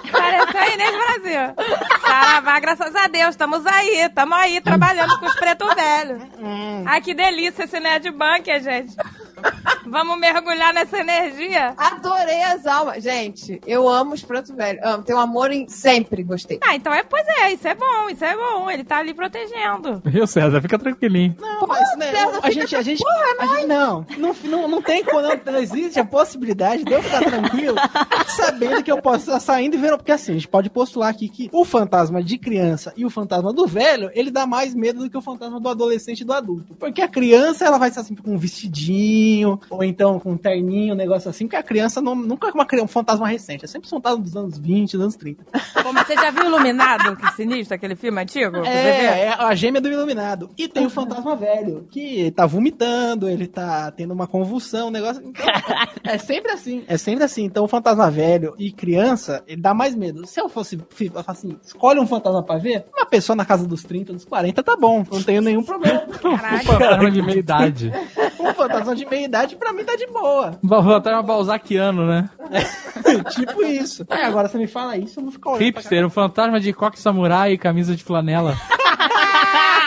apareceu 0.09 0.61
a 0.61 0.69
Inês 0.71 0.91
Brasil. 0.91 1.55
Saravá, 2.01 2.61
graças 2.61 2.97
a 2.97 3.07
Deus, 3.07 3.31
estamos 3.31 3.65
aí, 3.67 4.01
estamos 4.01 4.37
aí 4.37 4.61
trabalhando 4.61 5.19
com 5.21 5.27
os 5.27 5.35
pretos 5.37 5.73
velhos. 5.75 6.23
Ai, 6.85 7.01
que 7.01 7.15
delícia 7.15 7.65
esse 7.65 7.79
Nerd 7.79 8.11
Bunker, 8.11 8.61
gente. 8.61 8.97
Vamos 9.87 10.19
mergulhar 10.19 10.73
nessa 10.75 10.99
energia. 10.99 11.75
Adorei 11.77 12.43
as 12.43 12.67
almas. 12.67 13.03
Gente, 13.03 13.61
eu 13.67 13.89
amo 13.89 14.15
os 14.15 14.23
pretos 14.23 14.51
velhos. 14.51 14.83
Amo, 14.85 15.05
tenho 15.05 15.19
amor 15.19 15.51
em 15.51 15.69
sempre, 15.69 16.23
gostei. 16.23 16.59
Ah, 16.63 16.75
então 16.75 16.93
é, 16.93 17.03
pois 17.03 17.27
é, 17.29 17.53
isso 17.53 17.68
é 17.69 17.75
bom, 17.75 18.09
isso 18.11 18.25
é 18.25 18.37
bom. 18.37 18.71
Ele 18.71 18.85
tá 18.85 18.99
ali 18.99 19.15
protegendo. 19.15 20.03
Viu, 20.05 20.27
César? 20.27 20.61
Fica 20.61 20.79
tranquilinho. 20.79 21.37
Não, 21.41 21.67
mas 21.67 21.97
né, 21.97 22.11
César, 22.11 22.41
a 22.43 22.51
gente, 22.51 22.77
a 22.77 22.83
gente, 22.83 23.05
a 23.39 23.47
gente 23.47 23.67
não, 23.67 24.07
não, 24.19 24.35
não, 24.45 24.69
não 24.69 24.83
tem 24.83 25.05
como, 25.05 25.23
não, 25.23 25.59
existe 25.59 25.99
a 25.99 26.05
possibilidade 26.05 26.85
de 26.85 26.93
eu 26.93 27.03
ficar 27.03 27.21
tranquilo 27.21 27.77
sabendo 28.29 28.83
que 28.83 28.91
eu 28.91 29.01
posso 29.03 29.25
estar 29.25 29.41
saindo 29.41 29.75
e 29.75 29.79
vendo, 29.79 29.97
porque 29.97 30.13
assim, 30.13 30.33
a 30.33 30.35
gente 30.35 30.49
pode 30.49 30.71
postular 30.71 31.11
aqui 31.11 31.29
que 31.29 31.49
o 31.53 31.65
fantasma 31.65 32.23
de 32.23 32.39
criança 32.39 32.93
e 32.97 33.05
o 33.05 33.11
fantasma 33.11 33.53
do 33.53 33.67
velho, 33.67 34.11
ele 34.15 34.31
dá 34.31 34.47
mais 34.47 34.75
medo 34.75 35.01
do 35.01 35.11
que 35.11 35.17
o 35.17 35.23
fantasma 35.23 35.61
do 35.61 35.69
adolescente 35.69 36.21
e 36.21 36.25
do 36.25 36.33
adulto. 36.33 36.75
Porque 36.75 37.03
a 37.03 37.09
criança, 37.09 37.65
ela 37.65 37.79
vai 37.79 37.89
estar 37.89 38.05
sempre 38.05 38.23
com 38.23 38.35
um 38.35 38.39
vestidinho, 38.39 39.61
ou 39.71 39.83
então 39.83 40.19
com 40.19 40.33
um 40.33 40.37
terninho, 40.37 40.95
um 40.95 40.97
negócio 40.97 41.29
assim, 41.29 41.47
porque 41.47 41.57
a 41.57 41.63
criança 41.63 42.01
não, 42.01 42.15
nunca 42.15 42.49
é 42.49 42.53
uma, 42.53 42.67
um 42.83 42.89
fantasma 42.89 43.27
recente, 43.29 43.65
é 43.65 43.69
sempre 43.69 43.87
um 43.87 43.91
fantasma 43.91 44.23
dos 44.23 44.37
anos 44.37 44.59
20, 44.59 44.93
dos 44.93 45.03
anos 45.03 45.17
30. 45.17 45.45
Pô, 45.83 45.93
mas 45.93 46.07
você 46.07 46.15
já 46.15 46.31
viu 46.31 46.47
Iluminado? 46.47 47.17
Que 47.17 47.33
sinistro, 47.33 47.58
aquele 47.71 47.97
filme 47.97 48.21
antigo? 48.21 48.59
É, 48.65 49.25
é 49.25 49.29
a 49.29 49.55
gêmea 49.55 49.81
do 49.81 49.89
iluminado. 49.89 50.51
E 50.57 50.69
tem 50.69 50.87
o 50.87 50.91
fantasma 50.91 51.37
velho, 51.37 51.87
que 51.91 52.31
tá 52.33 52.47
vomitando, 52.47 53.29
ele 53.29 53.47
tá 53.47 53.91
tendo 53.91 54.13
uma 54.13 54.27
convulsão, 54.27 54.89
um 54.89 54.91
negócio. 54.91 55.23
Então, 55.25 55.47
é 56.05 56.19
sempre 56.19 56.53
assim. 56.53 56.85
É 56.87 56.97
sempre 56.97 57.25
assim. 57.25 57.45
Então 57.45 57.65
o 57.65 57.69
fantasma 57.69 58.11
velho 58.11 58.55
e 58.59 58.71
criança, 58.71 59.43
ele 59.47 59.61
dá 59.61 59.75
mais 59.75 59.95
medo. 59.95 60.27
Se 60.27 60.41
eu 60.41 60.49
fosse 60.49 60.79
assim, 61.27 61.57
escolhe 61.65 62.01
um 62.01 62.07
fantasma 62.07 62.43
pra 62.43 62.57
ver, 62.57 62.85
uma 62.97 63.07
pessoa 63.07 63.37
na 63.37 63.45
casa 63.45 63.67
dos 63.67 63.83
30, 63.83 64.13
dos 64.13 64.25
40 64.25 64.63
tá 64.63 64.77
bom. 64.77 65.05
Não 65.11 65.23
tenho 65.23 65.43
nenhum 65.43 65.63
problema. 65.63 66.01
Caraca. 66.21 66.65
Fantasma 66.65 67.11
de 67.11 67.23
meia 67.23 67.39
idade. 67.39 67.93
um 68.39 68.55
fantasma 68.55 68.95
de 68.95 69.07
meia 69.07 69.25
idade 69.25 69.57
pra 69.57 69.73
mim 69.73 69.85
tá 69.85 69.97
de 69.97 70.07
boa. 70.07 70.59
Fantasma 70.67 71.23
balzaquiano, 71.23 72.07
né? 72.07 72.31
tipo 73.31 73.65
isso. 73.65 74.05
Aí 74.09 74.23
agora 74.23 74.49
você 74.49 74.59
me 74.59 74.67
fala 74.67 74.97
isso, 74.97 75.19
eu 75.19 75.25
vou 75.25 75.33
ficar 75.33 75.51
olhando. 75.51 75.63
Hipster, 75.63 76.07
o 76.07 76.11
fantasma 76.11 76.61
de 76.61 76.73
coque 76.73 77.01
samurai 77.01 77.48
e 77.51 77.59
camisa 77.59 77.95
de 77.95 78.03
flanela. 78.03 78.57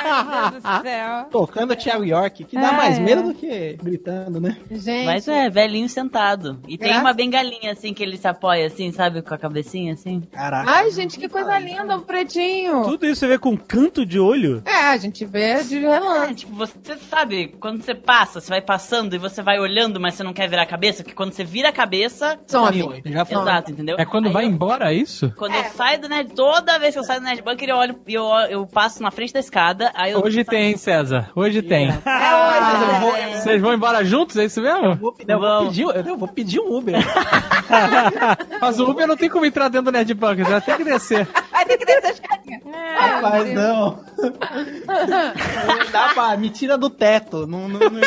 Ai, 0.03 0.23
meu 0.23 0.52
Deus 0.52 0.64
do 0.64 0.82
céu. 0.82 1.26
Tocando 1.32 1.76
Thiago 1.76 2.03
York, 2.03 2.44
que 2.45 2.56
dá 2.56 2.69
Ah, 2.69 2.73
mais 2.73 2.98
é. 2.98 3.02
medo 3.02 3.23
do 3.23 3.34
que 3.34 3.78
gritando, 3.82 4.40
né? 4.40 4.57
Gente, 4.69 5.06
Mas 5.06 5.28
é, 5.28 5.49
velhinho 5.49 5.88
sentado. 5.90 6.60
E 6.68 6.78
tem 6.78 6.88
Graças- 6.90 7.03
uma 7.03 7.14
bengalinha 7.14 7.72
assim 7.72 7.94
que 7.94 8.02
ele 8.03 8.18
se 8.18 8.28
apoia 8.28 8.68
assim, 8.68 8.91
sabe? 8.91 9.22
Com 9.22 9.34
a 9.34 9.38
cabecinha 9.38 9.94
assim. 9.94 10.22
Caraca. 10.32 10.69
Ai, 10.72 10.91
gente, 10.91 11.19
que 11.19 11.28
coisa 11.30 11.57
linda, 11.60 11.98
o 11.98 12.02
pretinho. 12.02 12.84
Tudo 12.84 13.06
isso 13.06 13.19
você 13.22 13.28
vê 13.28 13.38
com 13.38 13.56
canto 13.57 14.06
de 14.06 14.19
olho? 14.19 14.61
É, 14.65 14.90
a 14.91 14.98
gente 14.98 15.26
vê 15.26 15.64
de 15.64 15.78
É, 15.78 15.90
relance. 15.90 16.36
tipo, 16.36 16.53
você 16.56 16.73
sabe, 17.10 17.56
quando 17.60 17.82
você 17.84 17.94
passa, 17.95 18.40
você 18.40 18.49
vai 18.49 18.61
passando 18.61 19.14
e 19.15 19.18
você 19.18 19.41
vai 19.41 19.60
olhando, 19.60 19.99
mas 19.99 20.15
você 20.15 20.23
não 20.23 20.34
quer 20.34 20.49
virar 20.49 20.64
a 20.64 20.68
cabeça, 20.68 21.03
porque 21.03 21.15
quando 21.15 21.32
você 21.34 21.44
vira 21.44 21.69
a 21.69 21.73
cabeça. 21.73 22.40
Some. 22.48 23.02
Já 23.06 23.26
falou. 23.26 23.44
Exato, 23.44 23.72
entendeu? 23.72 23.95
É 23.99 24.06
quando 24.06 24.28
Aí 24.28 24.34
vai 24.34 24.45
eu- 24.45 24.49
embora, 24.49 24.91
é 24.91 24.95
isso? 24.95 25.32
Quando 25.38 25.53
eu 25.56 25.64
saio 25.65 25.99
do 26.02 26.10
Nerd, 26.10 26.34
toda 26.34 26.78
vez 26.80 26.94
que 26.94 26.99
eu 26.99 27.03
saio 27.03 27.19
do 27.19 27.26
Nerd 27.26 27.41
Bunker, 27.41 27.69
eu 27.69 27.76
olho 27.76 27.99
e 28.07 28.14
eu, 28.14 28.23
eu 28.49 28.65
passo 28.68 29.02
na 29.02 29.11
frente 29.11 29.34
da 29.34 29.40
escada, 29.40 29.90
aí 29.93 30.11
eu. 30.11 30.19
Hoje 30.23 30.43
tem, 30.43 30.69
hein, 30.72 30.77
César? 30.77 31.30
Hoje 31.35 31.61
tem. 31.61 31.88
É 31.88 31.91
hoje, 31.91 32.93
eu 32.93 32.99
vou- 32.99 33.11
né? 33.13 33.38
Vocês 33.41 33.61
vão 33.61 33.73
embora 33.73 34.03
juntos, 34.05 34.38
é 34.38 34.45
isso 34.45 34.61
mesmo? 34.61 34.95
Vou, 34.95 35.15
eu, 35.27 35.39
vou 35.39 35.65
pedir, 35.68 35.81
eu 36.05 36.18
vou 36.18 36.27
pedir 36.27 36.59
um 36.59 36.76
Uber. 36.77 36.95
Mas 38.61 38.80
o 38.80 38.89
Uber 38.89 39.07
não 39.07 39.18
tem 39.18 39.30
como 39.30 39.45
entrar 39.45 39.68
dentro 39.69 39.85
do 39.85 39.91
Nerd 39.91 40.13
Bunker, 40.13 40.45
você 40.45 40.51
vai 40.51 40.61
ter 40.61 40.77
que 40.77 40.84
descer. 40.84 41.27
Vai 41.51 41.65
ter 41.65 41.77
que 41.77 41.85
descer 41.85 42.22
a 42.30 42.38
escadinha. 42.56 42.98
Rapaz, 42.99 43.53
não. 43.53 43.99
Não 44.18 45.91
dá 45.91 46.10
pra. 46.14 46.38
Me 46.38 46.49
tira 46.49 46.78
do 46.78 46.90
teto. 46.90 47.45
Não, 47.48 47.68
não, 47.68 47.80
não- 47.80 48.02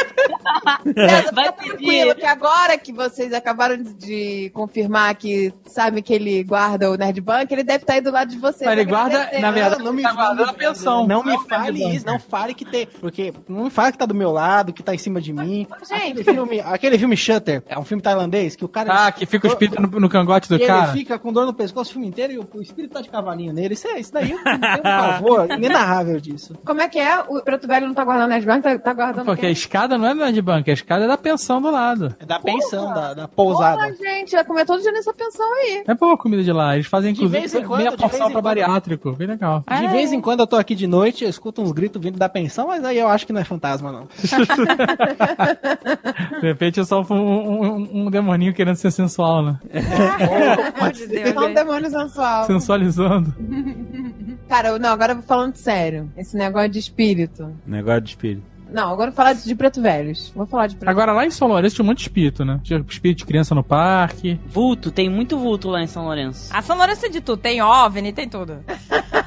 César, 0.94 1.32
Vai 1.34 1.44
fica 1.46 1.52
pedir. 1.54 1.68
tranquilo 1.68 2.14
que 2.14 2.26
agora 2.26 2.78
que 2.78 2.92
vocês 2.92 3.32
acabaram 3.32 3.76
de, 3.76 4.50
confirmar 4.54 5.14
que 5.14 5.52
sabe 5.66 6.00
que 6.02 6.12
ele 6.12 6.42
guarda 6.44 6.90
o 6.90 6.96
Nerd 6.96 7.20
Bunker, 7.20 7.52
ele 7.52 7.64
deve 7.64 7.82
estar 7.82 7.94
aí 7.94 8.00
do 8.00 8.10
lado 8.10 8.30
de 8.30 8.38
você. 8.38 8.64
Mas 8.64 8.72
ele 8.78 8.84
guarda, 8.84 9.30
na 9.40 9.50
verdade, 9.50 9.82
não 9.82 9.92
me 9.92 10.02
tá 10.02 10.12
guardando 10.12 10.48
a 10.50 10.52
pensão. 10.52 11.06
Não 11.06 11.22
me 11.22 11.32
Não, 11.32 11.44
fale 11.46 11.94
isso, 11.94 12.06
não 12.06 12.18
fale 12.18 12.54
que 12.54 12.64
tem. 12.64 12.86
Porque 12.86 13.32
não 13.48 13.64
me 13.64 13.70
fale 13.70 13.92
que 13.92 13.98
tá 13.98 14.06
do 14.06 14.14
meu 14.14 14.30
lado, 14.30 14.72
que 14.72 14.82
tá 14.82 14.94
em 14.94 14.98
cima 14.98 15.20
de 15.20 15.32
mim. 15.32 15.66
Gente. 15.88 16.20
Aquele 16.20 16.24
filme, 16.24 16.60
aquele 16.60 16.98
filme 16.98 17.16
Shutter, 17.16 17.62
é 17.66 17.78
um 17.78 17.84
filme 17.84 18.02
tailandês 18.02 18.56
que 18.56 18.64
o 18.64 18.68
cara. 18.68 19.06
Ah, 19.06 19.12
que 19.12 19.26
fica 19.26 19.46
o 19.46 19.50
espírito 19.50 19.80
no, 19.80 19.88
no 20.00 20.08
cangote 20.08 20.48
do 20.48 20.58
cara. 20.58 20.90
ele 20.90 20.98
fica 20.98 21.18
com 21.18 21.32
dor 21.32 21.46
no 21.46 21.52
pescoço 21.54 21.90
o 21.90 21.92
filme 21.94 22.08
inteiro 22.08 22.32
e 22.32 22.38
o, 22.38 22.48
o 22.54 22.62
espírito 22.62 22.92
tá 22.92 23.00
de 23.00 23.08
cavalinho 23.08 23.52
nele. 23.52 23.74
Isso, 23.74 23.86
é, 23.88 23.98
isso 23.98 24.12
daí 24.12 24.33
eu 24.34 24.60
tenho 24.60 24.78
um 24.78 24.82
pavor 24.82 25.50
inenarrável 25.50 26.20
disso. 26.20 26.54
Como 26.64 26.80
é 26.80 26.88
que 26.88 26.98
é? 26.98 27.20
O 27.28 27.40
preto 27.42 27.66
velho 27.66 27.86
não 27.86 27.94
tá 27.94 28.04
guardando 28.04 28.26
o 28.26 28.30
Nerd 28.30 28.46
Bunker, 28.46 28.62
tá, 28.62 28.78
tá 28.78 28.92
guardando 28.92 29.26
Porque 29.26 29.46
a 29.46 29.50
escada 29.50 29.96
não 29.98 30.06
é 30.06 30.14
do 30.14 30.20
Nerd 30.20 30.40
Bunker, 30.42 30.70
a 30.70 30.74
escada 30.74 31.04
é 31.04 31.08
da 31.08 31.16
pensão 31.16 31.60
do 31.60 31.70
lado. 31.70 32.14
É 32.18 32.26
da 32.26 32.38
pensão, 32.40 32.92
da, 32.92 33.14
da 33.14 33.28
Porra, 33.28 33.76
pousada. 33.76 33.94
gente, 33.96 34.32
vai 34.32 34.44
comer 34.44 34.64
todo 34.66 34.82
dia 34.82 34.92
nessa 34.92 35.12
pensão 35.12 35.46
aí. 35.54 35.84
É 35.86 35.94
boa 35.94 36.14
a 36.14 36.18
comida 36.18 36.42
de 36.42 36.52
lá. 36.52 36.74
Eles 36.74 36.86
fazem, 36.86 37.12
inclusive, 37.12 37.38
vez 37.38 37.54
em 37.54 37.62
quando, 37.64 37.78
meia 37.78 37.90
de 37.90 37.96
porção 37.96 38.10
vez 38.10 38.20
em 38.20 38.24
pra 38.32 38.34
quando. 38.34 38.44
bariátrico. 38.44 39.12
Bem 39.12 39.28
legal. 39.28 39.64
De 39.68 39.88
vez 39.88 40.12
em 40.12 40.20
quando 40.20 40.40
eu 40.40 40.46
tô 40.46 40.56
aqui 40.56 40.74
de 40.74 40.86
noite, 40.86 41.24
eu 41.24 41.30
escuto 41.30 41.62
uns 41.62 41.72
gritos 41.72 42.00
vindo 42.02 42.18
da 42.18 42.28
pensão, 42.28 42.66
mas 42.68 42.84
aí 42.84 42.98
eu 42.98 43.08
acho 43.08 43.26
que 43.26 43.32
não 43.32 43.40
é 43.40 43.44
fantasma, 43.44 43.92
não. 43.92 44.08
De 46.40 46.46
repente 46.46 46.80
é 46.80 46.84
só 46.84 47.02
um, 47.02 47.14
um, 47.14 48.06
um 48.06 48.10
demoninho 48.10 48.52
querendo 48.54 48.76
ser 48.76 48.90
sensual, 48.90 49.42
né? 49.42 49.58
De 50.94 51.06
Deus, 51.06 51.34
Não 51.34 51.46
um 51.48 51.54
demônio 51.54 51.90
sensual. 51.90 52.44
Sensualizando. 52.46 53.34
Cara, 54.48 54.78
não, 54.78 54.90
agora 54.90 55.14
vou 55.14 55.22
falando 55.22 55.56
sério. 55.56 56.10
Esse 56.16 56.36
negócio 56.36 56.68
de 56.68 56.78
espírito. 56.78 57.54
Negócio 57.66 58.02
de 58.02 58.10
espírito. 58.10 58.53
Não, 58.74 58.90
agora 58.92 59.08
eu 59.10 59.12
vou 59.12 59.16
falar 59.16 59.32
de, 59.34 59.44
de 59.44 59.54
preto 59.54 59.80
velhos. 59.80 60.32
Vou 60.34 60.46
falar 60.46 60.66
de 60.66 60.74
preto 60.76 60.90
Agora 60.90 61.12
lá 61.12 61.24
em 61.24 61.30
São 61.30 61.46
Lourenço 61.48 61.76
tinha 61.76 61.84
um 61.84 61.86
monte 61.88 61.98
de 61.98 62.02
espírito, 62.04 62.44
né? 62.44 62.60
Tinha 62.62 62.84
espírito 62.88 63.18
de 63.18 63.24
criança 63.24 63.54
no 63.54 63.62
parque. 63.62 64.38
Vulto, 64.46 64.90
tem 64.90 65.08
muito 65.08 65.38
vulto 65.38 65.68
lá 65.70 65.80
em 65.80 65.86
São 65.86 66.04
Lourenço. 66.04 66.50
A 66.52 66.60
São 66.60 66.76
Lourenço 66.76 67.06
é 67.06 67.08
de 67.08 67.20
tudo, 67.20 67.38
tem 67.40 67.62
OVNI, 67.62 68.12
tem 68.12 68.28
tudo. 68.28 68.58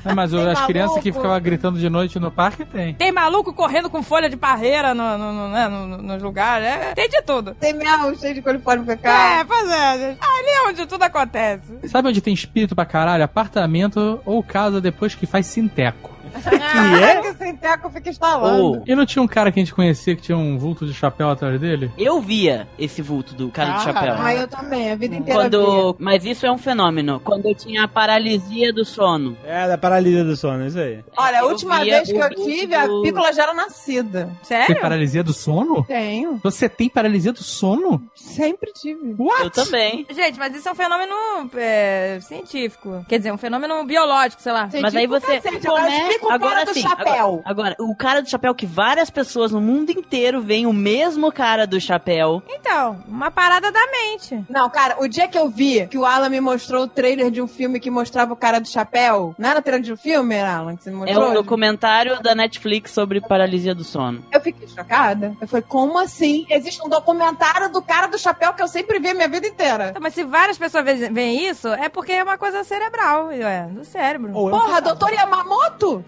É, 0.06 0.14
mas 0.14 0.34
o- 0.34 0.38
Tem 0.38 0.48
as 0.50 0.66
crianças 0.66 1.00
que 1.02 1.10
maluco. 1.10 1.22
ficavam 1.22 1.42
gritando 1.42 1.80
de 1.80 1.90
noite 1.90 2.20
no 2.20 2.30
parque 2.30 2.66
tem. 2.66 2.94
Tem 2.94 3.12
maluco 3.12 3.54
correndo 3.54 3.90
com 3.90 4.04
folha 4.04 4.30
de 4.30 4.36
parreira 4.38 4.94
no, 4.94 5.18
no, 5.18 5.34
no, 5.34 5.50
né, 5.50 5.68
no- 5.70 5.88
no- 5.88 6.02
nos 6.04 6.22
lugares, 6.22 6.68
é, 6.68 6.94
tem 6.94 7.10
de 7.10 7.22
tudo. 7.22 7.56
Tem 7.56 7.74
miau 7.74 8.14
cheio 8.16 8.34
de 8.36 8.42
coliforme 8.42 8.86
fecal. 8.86 9.16
É, 9.16 9.44
pois 9.46 9.70
é, 9.70 9.98
gente. 9.98 10.20
Ali 10.22 10.50
é 10.50 10.68
onde 10.70 10.86
tudo 10.86 11.04
acontece. 11.04 11.80
Sabe 11.88 12.10
onde 12.10 12.22
tem 12.22 12.34
espírito 12.34 12.76
pra 12.76 12.86
caralho? 12.86 13.24
Apartamento 13.24 14.20
ou 14.26 14.44
casa 14.44 14.82
depois 14.82 15.16
que 15.16 15.26
faz 15.26 15.46
sinteco. 15.46 16.17
Que 16.30 17.04
é? 17.04 17.22
que 17.22 17.34
sem 17.34 17.56
teco 17.56 17.90
fica 17.90 18.10
instalando. 18.10 18.64
Ou 18.64 18.84
E 18.86 18.96
não 18.96 19.06
tinha 19.06 19.22
um 19.22 19.28
cara 19.28 19.52
que 19.52 19.60
a 19.60 19.64
gente 19.64 19.74
conhecia 19.74 20.16
que 20.16 20.22
tinha 20.22 20.38
um 20.38 20.58
vulto 20.58 20.86
de 20.86 20.94
chapéu 20.94 21.30
atrás 21.30 21.60
dele? 21.60 21.92
eu 21.98 22.22
via 22.22 22.68
esse 22.78 23.02
vulto 23.02 23.34
do 23.36 23.50
cara 23.50 23.74
de 23.78 23.84
chapéu. 23.84 24.16
Ah, 24.18 24.34
eu 24.36 24.48
também, 24.48 24.92
a 24.92 24.96
vida 24.96 25.16
inteira 25.16 25.42
via. 25.42 25.50
Quando, 25.50 25.96
mas 26.00 26.26
isso 26.26 26.46
é 26.46 26.52
um 26.52 26.58
fenômeno. 26.58 27.20
Quando 27.24 27.46
eu 27.48 27.56
tinha 27.56 27.84
a 27.84 27.88
paralisia 27.88 28.72
do 28.74 28.84
sono. 28.86 29.38
É, 29.46 29.68
da 29.68 29.78
paralisia 29.78 30.24
do 30.24 30.36
sono, 30.36 30.66
isso 30.68 30.80
aí. 30.80 31.04
Olha, 31.16 31.40
a 31.40 31.42
eu 31.42 31.48
última 31.50 31.80
via 31.82 31.96
vez 31.98 32.12
que 32.12 32.18
o 32.18 32.22
eu 32.24 32.30
tive, 32.36 32.76
a 32.76 32.88
do- 32.88 33.02
pícola 33.04 33.32
já 33.34 33.44
era 33.44 33.54
nascida. 33.54 34.26
Tem 34.26 34.36
Sério? 34.44 34.82
paralisia 34.82 35.24
do 35.24 35.34
sono? 35.34 35.84
Tenho. 35.86 36.40
Você 36.44 36.68
tem 36.70 36.90
paralisia 36.90 37.32
do 37.34 37.44
sono? 37.44 38.02
Sempre 38.16 38.72
tive. 38.74 39.16
What? 39.18 39.44
Eu 39.44 39.50
também. 39.50 40.06
Gente, 40.10 40.38
mas 40.40 40.56
isso 40.56 40.68
é 40.68 40.72
um 40.72 40.76
fenômeno 40.76 41.16
é, 41.56 42.20
científico. 42.22 43.06
Quer 43.08 43.18
dizer, 43.18 43.32
um 43.32 43.38
fenômeno 43.38 43.84
biológico, 43.86 44.42
sei 44.42 44.52
lá. 44.52 44.70
Mas 44.82 44.96
aí 44.96 45.08
você 45.08 45.40
Cacete, 45.40 45.68
começa- 45.68 46.20
o 46.28 46.40
cara 46.40 46.46
agora 46.52 46.66
do 46.66 46.74
sim, 46.74 46.82
chapéu. 46.82 47.42
Agora, 47.46 47.76
o 47.80 47.96
cara 47.96 48.22
do 48.22 48.30
chapéu 48.30 48.54
que 48.56 48.66
várias 48.66 49.10
pessoas 49.10 49.52
no 49.52 49.62
mundo 49.62 49.90
inteiro 49.92 50.42
veem 50.42 50.66
o 50.66 50.74
mesmo 50.74 51.32
cara 51.32 51.66
do 51.68 51.80
chapéu. 51.80 52.42
Então, 52.50 53.04
uma 53.08 53.32
parada 53.32 53.72
da 53.72 53.88
mente. 53.92 54.44
Não, 54.50 54.70
cara, 54.70 54.98
o 55.00 55.08
dia 55.08 55.28
que 55.28 55.38
eu 55.38 55.50
vi 55.50 55.88
que 55.88 55.98
o 55.98 56.06
Alan 56.06 56.30
me 56.30 56.40
mostrou 56.42 56.84
o 56.84 56.88
trailer 56.88 57.32
de 57.32 57.42
um 57.42 57.48
filme 57.48 57.80
que 57.80 57.90
mostrava 57.90 58.34
o 58.34 58.36
cara 58.36 58.60
do 58.60 58.68
chapéu. 58.68 59.36
Não 59.38 59.50
era 59.50 59.62
trailer 59.62 59.84
de 59.84 59.94
um 59.94 59.98
filme, 59.98 60.40
Alan, 60.40 60.76
que 60.76 60.84
você 60.84 60.90
me 60.92 60.98
É 60.98 61.00
mostrou? 61.14 61.30
um 61.30 61.34
documentário 61.34 62.22
da 62.22 62.34
Netflix 62.36 62.92
sobre 62.92 63.22
paralisia 63.22 63.74
do 63.76 63.84
sono. 63.84 64.24
Eu 64.32 64.42
fiquei 64.42 64.68
chocada. 64.68 65.36
Eu 65.42 65.48
falei, 65.48 65.66
como 65.68 65.98
assim? 66.00 66.46
Existe 66.50 66.82
um 66.86 66.90
documentário 66.90 67.72
do 67.72 67.82
cara 67.82 68.08
do 68.08 68.18
chapéu 68.18 68.54
que 68.54 68.62
eu 68.62 68.68
sempre 68.68 69.00
vi 69.00 69.10
a 69.10 69.14
minha 69.14 69.28
vida 69.28 69.48
inteira. 69.48 69.90
Então, 69.90 70.02
mas 70.02 70.14
se 70.14 70.24
várias 70.24 70.58
pessoas 70.58 70.84
ve- 70.86 71.10
veem 71.10 71.48
isso, 71.50 71.68
é 71.70 71.90
porque 71.90 72.12
é 72.12 72.24
uma 72.24 72.38
coisa 72.38 72.64
cerebral, 72.64 73.32
é, 73.32 73.64
do 73.68 73.84
cérebro. 73.86 74.32
Ou 74.34 74.50
é 74.50 74.52
Porra, 74.52 74.82
doutor 74.82 75.12
Yamamoto? 75.14 76.04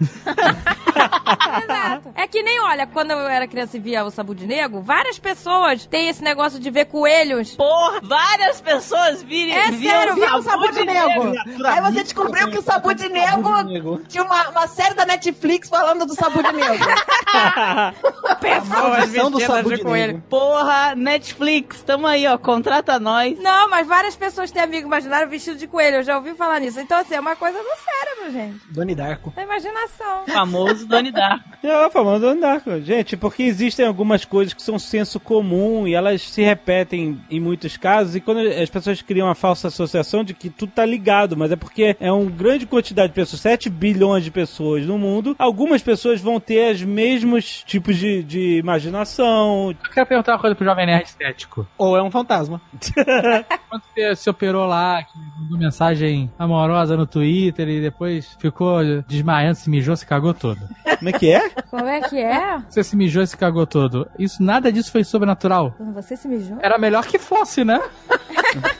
Exato. 1.63 2.11
É 2.15 2.27
que 2.27 2.41
nem, 2.41 2.59
olha, 2.61 2.87
quando 2.87 3.11
eu 3.11 3.19
era 3.19 3.47
criança 3.47 3.77
e 3.77 3.79
via 3.79 4.03
o 4.03 4.11
Sabu 4.11 4.35
de 4.35 4.45
Negro, 4.45 4.81
várias 4.81 5.17
pessoas 5.19 5.85
têm 5.85 6.09
esse 6.09 6.23
negócio 6.23 6.59
de 6.59 6.69
ver 6.69 6.85
coelhos. 6.85 7.55
Porra, 7.55 7.99
várias 8.01 8.61
pessoas 8.61 9.23
virem, 9.23 9.53
É 9.55 9.71
sério, 9.71 10.15
Viu 10.15 10.35
o 10.35 10.41
Sabu 10.41 10.71
de 10.71 10.85
Nego? 10.85 11.33
Aí 11.65 11.81
você 11.81 12.03
descobriu 12.03 12.49
que 12.49 12.57
o 12.57 12.61
Sabu 12.61 12.93
de 12.93 13.09
Nego 13.09 13.99
tinha 14.07 14.23
uma, 14.23 14.49
uma 14.49 14.67
série 14.67 14.93
da 14.93 15.05
Netflix 15.05 15.69
falando 15.69 16.05
do 16.05 16.15
Sabu 16.15 16.41
de 16.43 16.51
Nego. 16.53 16.85
Pessoas 18.39 19.31
do 19.31 19.39
Sabu 19.41 19.69
de 19.69 19.77
de 19.77 19.83
coelho. 19.83 20.13
Negro. 20.13 20.23
Porra, 20.29 20.95
Netflix, 20.95 21.81
tamo 21.83 22.07
aí, 22.07 22.27
ó, 22.27 22.37
contrata 22.37 22.99
nós. 22.99 23.37
Não, 23.39 23.69
mas 23.69 23.87
várias 23.87 24.15
pessoas 24.15 24.51
têm 24.51 24.61
amigo 24.61 24.87
imaginário 24.87 25.29
vestido 25.29 25.57
de 25.57 25.67
coelho. 25.67 25.97
Eu 25.97 26.03
já 26.03 26.17
ouvi 26.17 26.33
falar 26.33 26.59
nisso. 26.59 26.79
Então, 26.79 26.99
assim, 26.99 27.15
é 27.15 27.19
uma 27.19 27.35
coisa 27.35 27.57
do 27.57 27.69
cérebro, 27.83 28.31
gente. 28.31 28.59
Doni 28.69 28.95
Darko. 28.95 29.31
Da 29.35 29.43
imaginação. 29.43 29.88
Famoso 30.27 30.87
Doni 30.87 31.11
Darko. 31.11 31.49
É 31.61 31.85
o 31.85 31.91
famoso 31.91 32.21
Donnie 32.21 32.39
Darko. 32.39 32.79
Gente, 32.79 33.17
porque 33.17 33.43
existem 33.43 33.85
algumas 33.85 34.23
coisas 34.23 34.53
que 34.53 34.61
são 34.61 34.79
senso 34.79 35.19
comum 35.19 35.85
e 35.85 35.93
elas 35.93 36.21
se 36.21 36.41
repetem 36.41 37.19
em 37.29 37.39
muitos 37.39 37.75
casos 37.75 38.15
e 38.15 38.21
quando 38.21 38.39
as 38.39 38.69
pessoas 38.69 39.01
criam 39.01 39.29
a 39.29 39.35
falsa 39.35 39.67
associação 39.67 40.23
de 40.23 40.33
que 40.33 40.49
tudo 40.49 40.71
tá 40.71 40.85
ligado, 40.85 41.35
mas 41.35 41.51
é 41.51 41.57
porque 41.57 41.97
é 41.99 42.11
uma 42.11 42.31
grande 42.31 42.65
quantidade 42.65 43.09
de 43.09 43.13
pessoas, 43.13 43.41
7 43.41 43.69
bilhões 43.69 44.23
de 44.23 44.31
pessoas 44.31 44.85
no 44.85 44.97
mundo, 44.97 45.35
algumas 45.37 45.81
pessoas 45.81 46.21
vão 46.21 46.39
ter 46.39 46.73
os 46.75 46.81
mesmos 46.81 47.61
tipos 47.63 47.97
de, 47.97 48.23
de 48.23 48.57
imaginação. 48.57 49.75
Eu 49.83 49.91
quero 49.91 50.07
perguntar 50.07 50.33
uma 50.33 50.39
coisa 50.39 50.55
pro 50.55 50.65
Jovem 50.65 50.85
Nerd 50.85 51.07
Estético. 51.07 51.67
Ou 51.77 51.97
é 51.97 52.01
um 52.01 52.09
fantasma. 52.09 52.61
Quando 53.69 53.83
você 53.93 54.15
se 54.15 54.29
operou 54.29 54.65
lá, 54.65 55.03
que 55.03 55.11
mandou 55.41 55.57
mensagem 55.57 56.31
amorosa 56.39 56.95
no 56.95 57.05
Twitter 57.05 57.67
e 57.67 57.81
depois 57.81 58.37
ficou 58.39 58.79
desmaiando, 59.07 59.55
se 59.55 59.69
mijou, 59.79 59.95
se 59.95 60.05
cagou 60.05 60.33
todo. 60.33 60.59
Como 60.97 61.09
é 61.09 61.13
que 61.13 61.31
é? 61.31 61.49
Como 61.69 61.85
é 61.85 62.01
que 62.01 62.17
é? 62.17 62.61
Você 62.69 62.83
se 62.83 62.95
mijou 62.95 63.23
e 63.23 63.27
se 63.27 63.37
cagou 63.37 63.65
todo. 63.65 64.07
Isso, 64.19 64.43
nada 64.43 64.71
disso 64.71 64.91
foi 64.91 65.03
sobrenatural. 65.03 65.73
Quando 65.77 65.93
você 65.93 66.15
se 66.17 66.27
mijou? 66.27 66.57
Era 66.61 66.77
melhor 66.77 67.05
que 67.05 67.17
fosse, 67.17 67.63
né? 67.63 67.81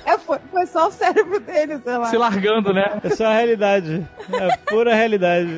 É, 0.06 0.18
foi, 0.18 0.40
foi 0.52 0.66
só 0.66 0.88
o 0.88 0.92
cérebro 0.92 1.40
dele, 1.40 1.80
sei 1.80 1.98
lá. 1.98 2.06
Se 2.08 2.18
largando, 2.18 2.74
né? 2.74 3.00
É 3.04 3.10
só 3.12 3.28
a 3.28 3.34
realidade. 3.34 4.06
É 4.34 4.54
a 4.54 4.58
pura 4.58 4.94
realidade. 4.94 5.58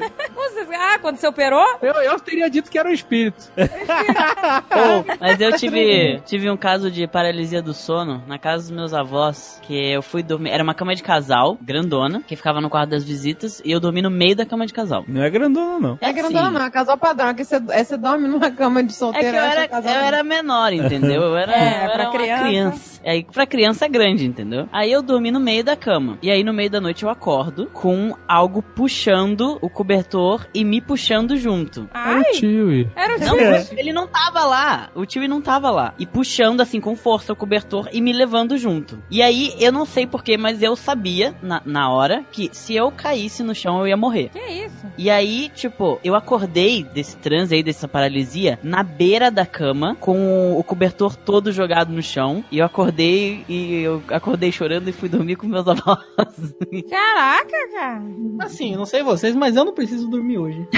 Você- 0.66 0.76
Ah, 0.76 0.98
quando 1.00 1.18
você 1.18 1.28
operou? 1.28 1.66
Eu, 1.82 1.94
eu 1.94 2.20
teria 2.20 2.50
dito 2.50 2.70
que 2.70 2.78
era 2.78 2.88
um 2.90 2.92
espírito. 2.94 3.52
Mas 5.20 5.40
eu 5.40 5.56
tive, 5.58 6.22
tive 6.26 6.50
um 6.50 6.58
caso 6.58 6.90
de 6.90 7.08
paralisia 7.08 7.62
do 7.62 7.74
sono 7.74 8.24
na 8.28 8.38
casa 8.38 8.64
dos 8.64 8.72
meus 8.72 8.94
avós, 8.94 9.60
que 9.64 9.74
eu 9.92 10.02
fui 10.02 10.24
dormir, 10.24 10.50
era 10.52 10.64
uma 10.64 10.74
cama 10.74 10.96
de 10.96 11.04
casal, 11.04 11.58
grandona, 11.62 12.22
que 12.26 12.36
ficava 12.36 12.60
no 12.62 12.70
quarto 12.70 12.90
das 12.92 13.04
visitas, 13.04 13.62
e 13.64 13.72
eu 13.72 13.80
dormi 13.80 14.02
no 14.02 14.10
meio 14.10 14.36
da 14.36 14.46
cama 14.46 14.66
de 14.66 14.74
casal. 14.74 15.04
Não 15.08 15.22
é 15.24 15.30
grandona, 15.30 15.80
não. 15.80 15.98
É 16.02 16.12
grandona 16.12 16.48
assim, 16.48 16.58
não, 16.58 16.66
é 16.66 16.70
casal 16.72 16.98
padrão. 16.98 17.30
É 17.30 17.34
que 17.34 17.44
você, 17.44 17.62
é, 17.70 17.84
você 17.84 17.98
dorme 17.98 18.28
numa 18.28 18.52
cama 18.52 18.82
de 18.84 18.90
É 18.90 18.94
que 18.94 18.98
solteiro. 19.00 19.38
eu 19.38 19.44
acha 19.44 19.60
era, 19.60 19.68
casal 19.68 19.94
eu 19.94 20.02
era 20.02 20.24
menor, 20.24 20.74
entendeu? 20.74 21.22
Eu 21.22 21.38
era, 21.38 21.52
É, 21.54 21.58
eu 21.58 21.82
era 21.84 21.94
pra 21.94 22.04
uma 22.10 22.12
criança. 22.12 22.44
criança. 22.44 23.02
Aí 23.06 23.24
pra 23.24 23.46
criança 23.46 23.86
é 23.86 23.90
grande, 23.90 24.26
entendeu? 24.26 24.68
Aí 24.72 24.92
eu 24.92 25.02
dormi 25.02 25.32
no 25.32 25.40
meio 25.40 25.64
da 25.64 25.76
cama. 25.76 26.18
E 26.22 26.30
aí 26.30 26.44
no 26.44 26.54
meio 26.54 26.70
da 26.70 26.80
noite 26.82 27.04
eu 27.04 27.10
acordo 27.10 27.68
com 27.74 28.16
algo 28.28 28.62
puxando 28.62 29.58
o 29.62 29.70
cobertor 29.70 30.46
e 30.54 30.64
me 30.64 30.82
puxando 30.82 31.36
junto. 31.38 31.90
Era 31.94 32.16
Ai, 32.18 32.22
o 32.22 32.34
tio. 32.34 32.92
era 32.96 33.16
o 33.16 33.20
Não, 33.20 33.38
tio. 33.38 33.78
ele 33.80 33.94
não 33.94 34.08
tava 34.08 34.44
lá. 34.46 34.90
O 34.96 35.06
tio 35.06 35.28
não 35.28 35.42
tava 35.42 35.70
lá. 35.72 35.94
E 36.00 36.06
puxando 36.06 36.62
assim 36.62 36.80
com 36.80 36.96
força 36.96 37.34
o 37.34 37.36
cobertor 37.36 37.88
e 37.92 38.02
me 38.02 38.12
levando 38.14 38.58
junto. 38.58 39.02
E 39.10 39.22
aí, 39.22 39.54
eu 39.60 39.72
não 39.72 39.86
sei 39.86 40.06
porquê, 40.08 40.38
mas 40.38 40.62
eu 40.62 40.76
sabia 40.76 41.36
na, 41.42 41.62
na 41.66 41.90
hora 41.92 42.24
que 42.32 42.50
se 42.54 42.76
eu 42.76 42.92
caísse 42.92 43.44
no 43.44 43.54
chão 43.56 43.80
eu 43.80 43.88
ia 43.88 43.98
morrer. 43.98 44.30
Que 44.30 44.40
isso? 44.66 44.86
E 44.98 45.10
aí, 45.10 45.50
tipo, 45.56 46.00
eu 46.04 46.16
acordei 46.16 46.84
desse 46.84 47.18
transe 47.18 47.56
aí, 47.56 47.64
dessa 47.64 47.88
paralisia, 47.88 48.60
na 48.64 48.84
beira 48.84 49.30
da 49.32 49.46
cama, 49.46 49.96
com 50.00 50.58
o 50.58 50.64
cobertor 50.64 51.16
todo 51.16 51.52
jogado 51.52 51.92
no 51.94 52.02
chão. 52.02 52.44
E 52.52 52.58
eu 52.60 52.66
acordei 52.66 53.44
e 53.48 53.82
eu 53.82 54.02
acordei 54.10 54.52
chorando 54.52 54.88
e 54.88 54.92
fui 54.92 55.08
dormir 55.10 55.36
com 55.36 55.48
meus 55.48 55.68
avós. 55.68 56.00
Caraca, 56.90 57.58
cara. 57.74 58.02
Assim, 58.40 58.72
eu 58.74 58.78
não 58.78 58.86
sei 58.86 59.04
vocês, 59.04 59.36
mas 59.36 59.56
eu 59.56 59.64
não 59.66 59.74
preciso 59.74 60.08
dormir 60.10 60.38
hoje. 60.42 60.68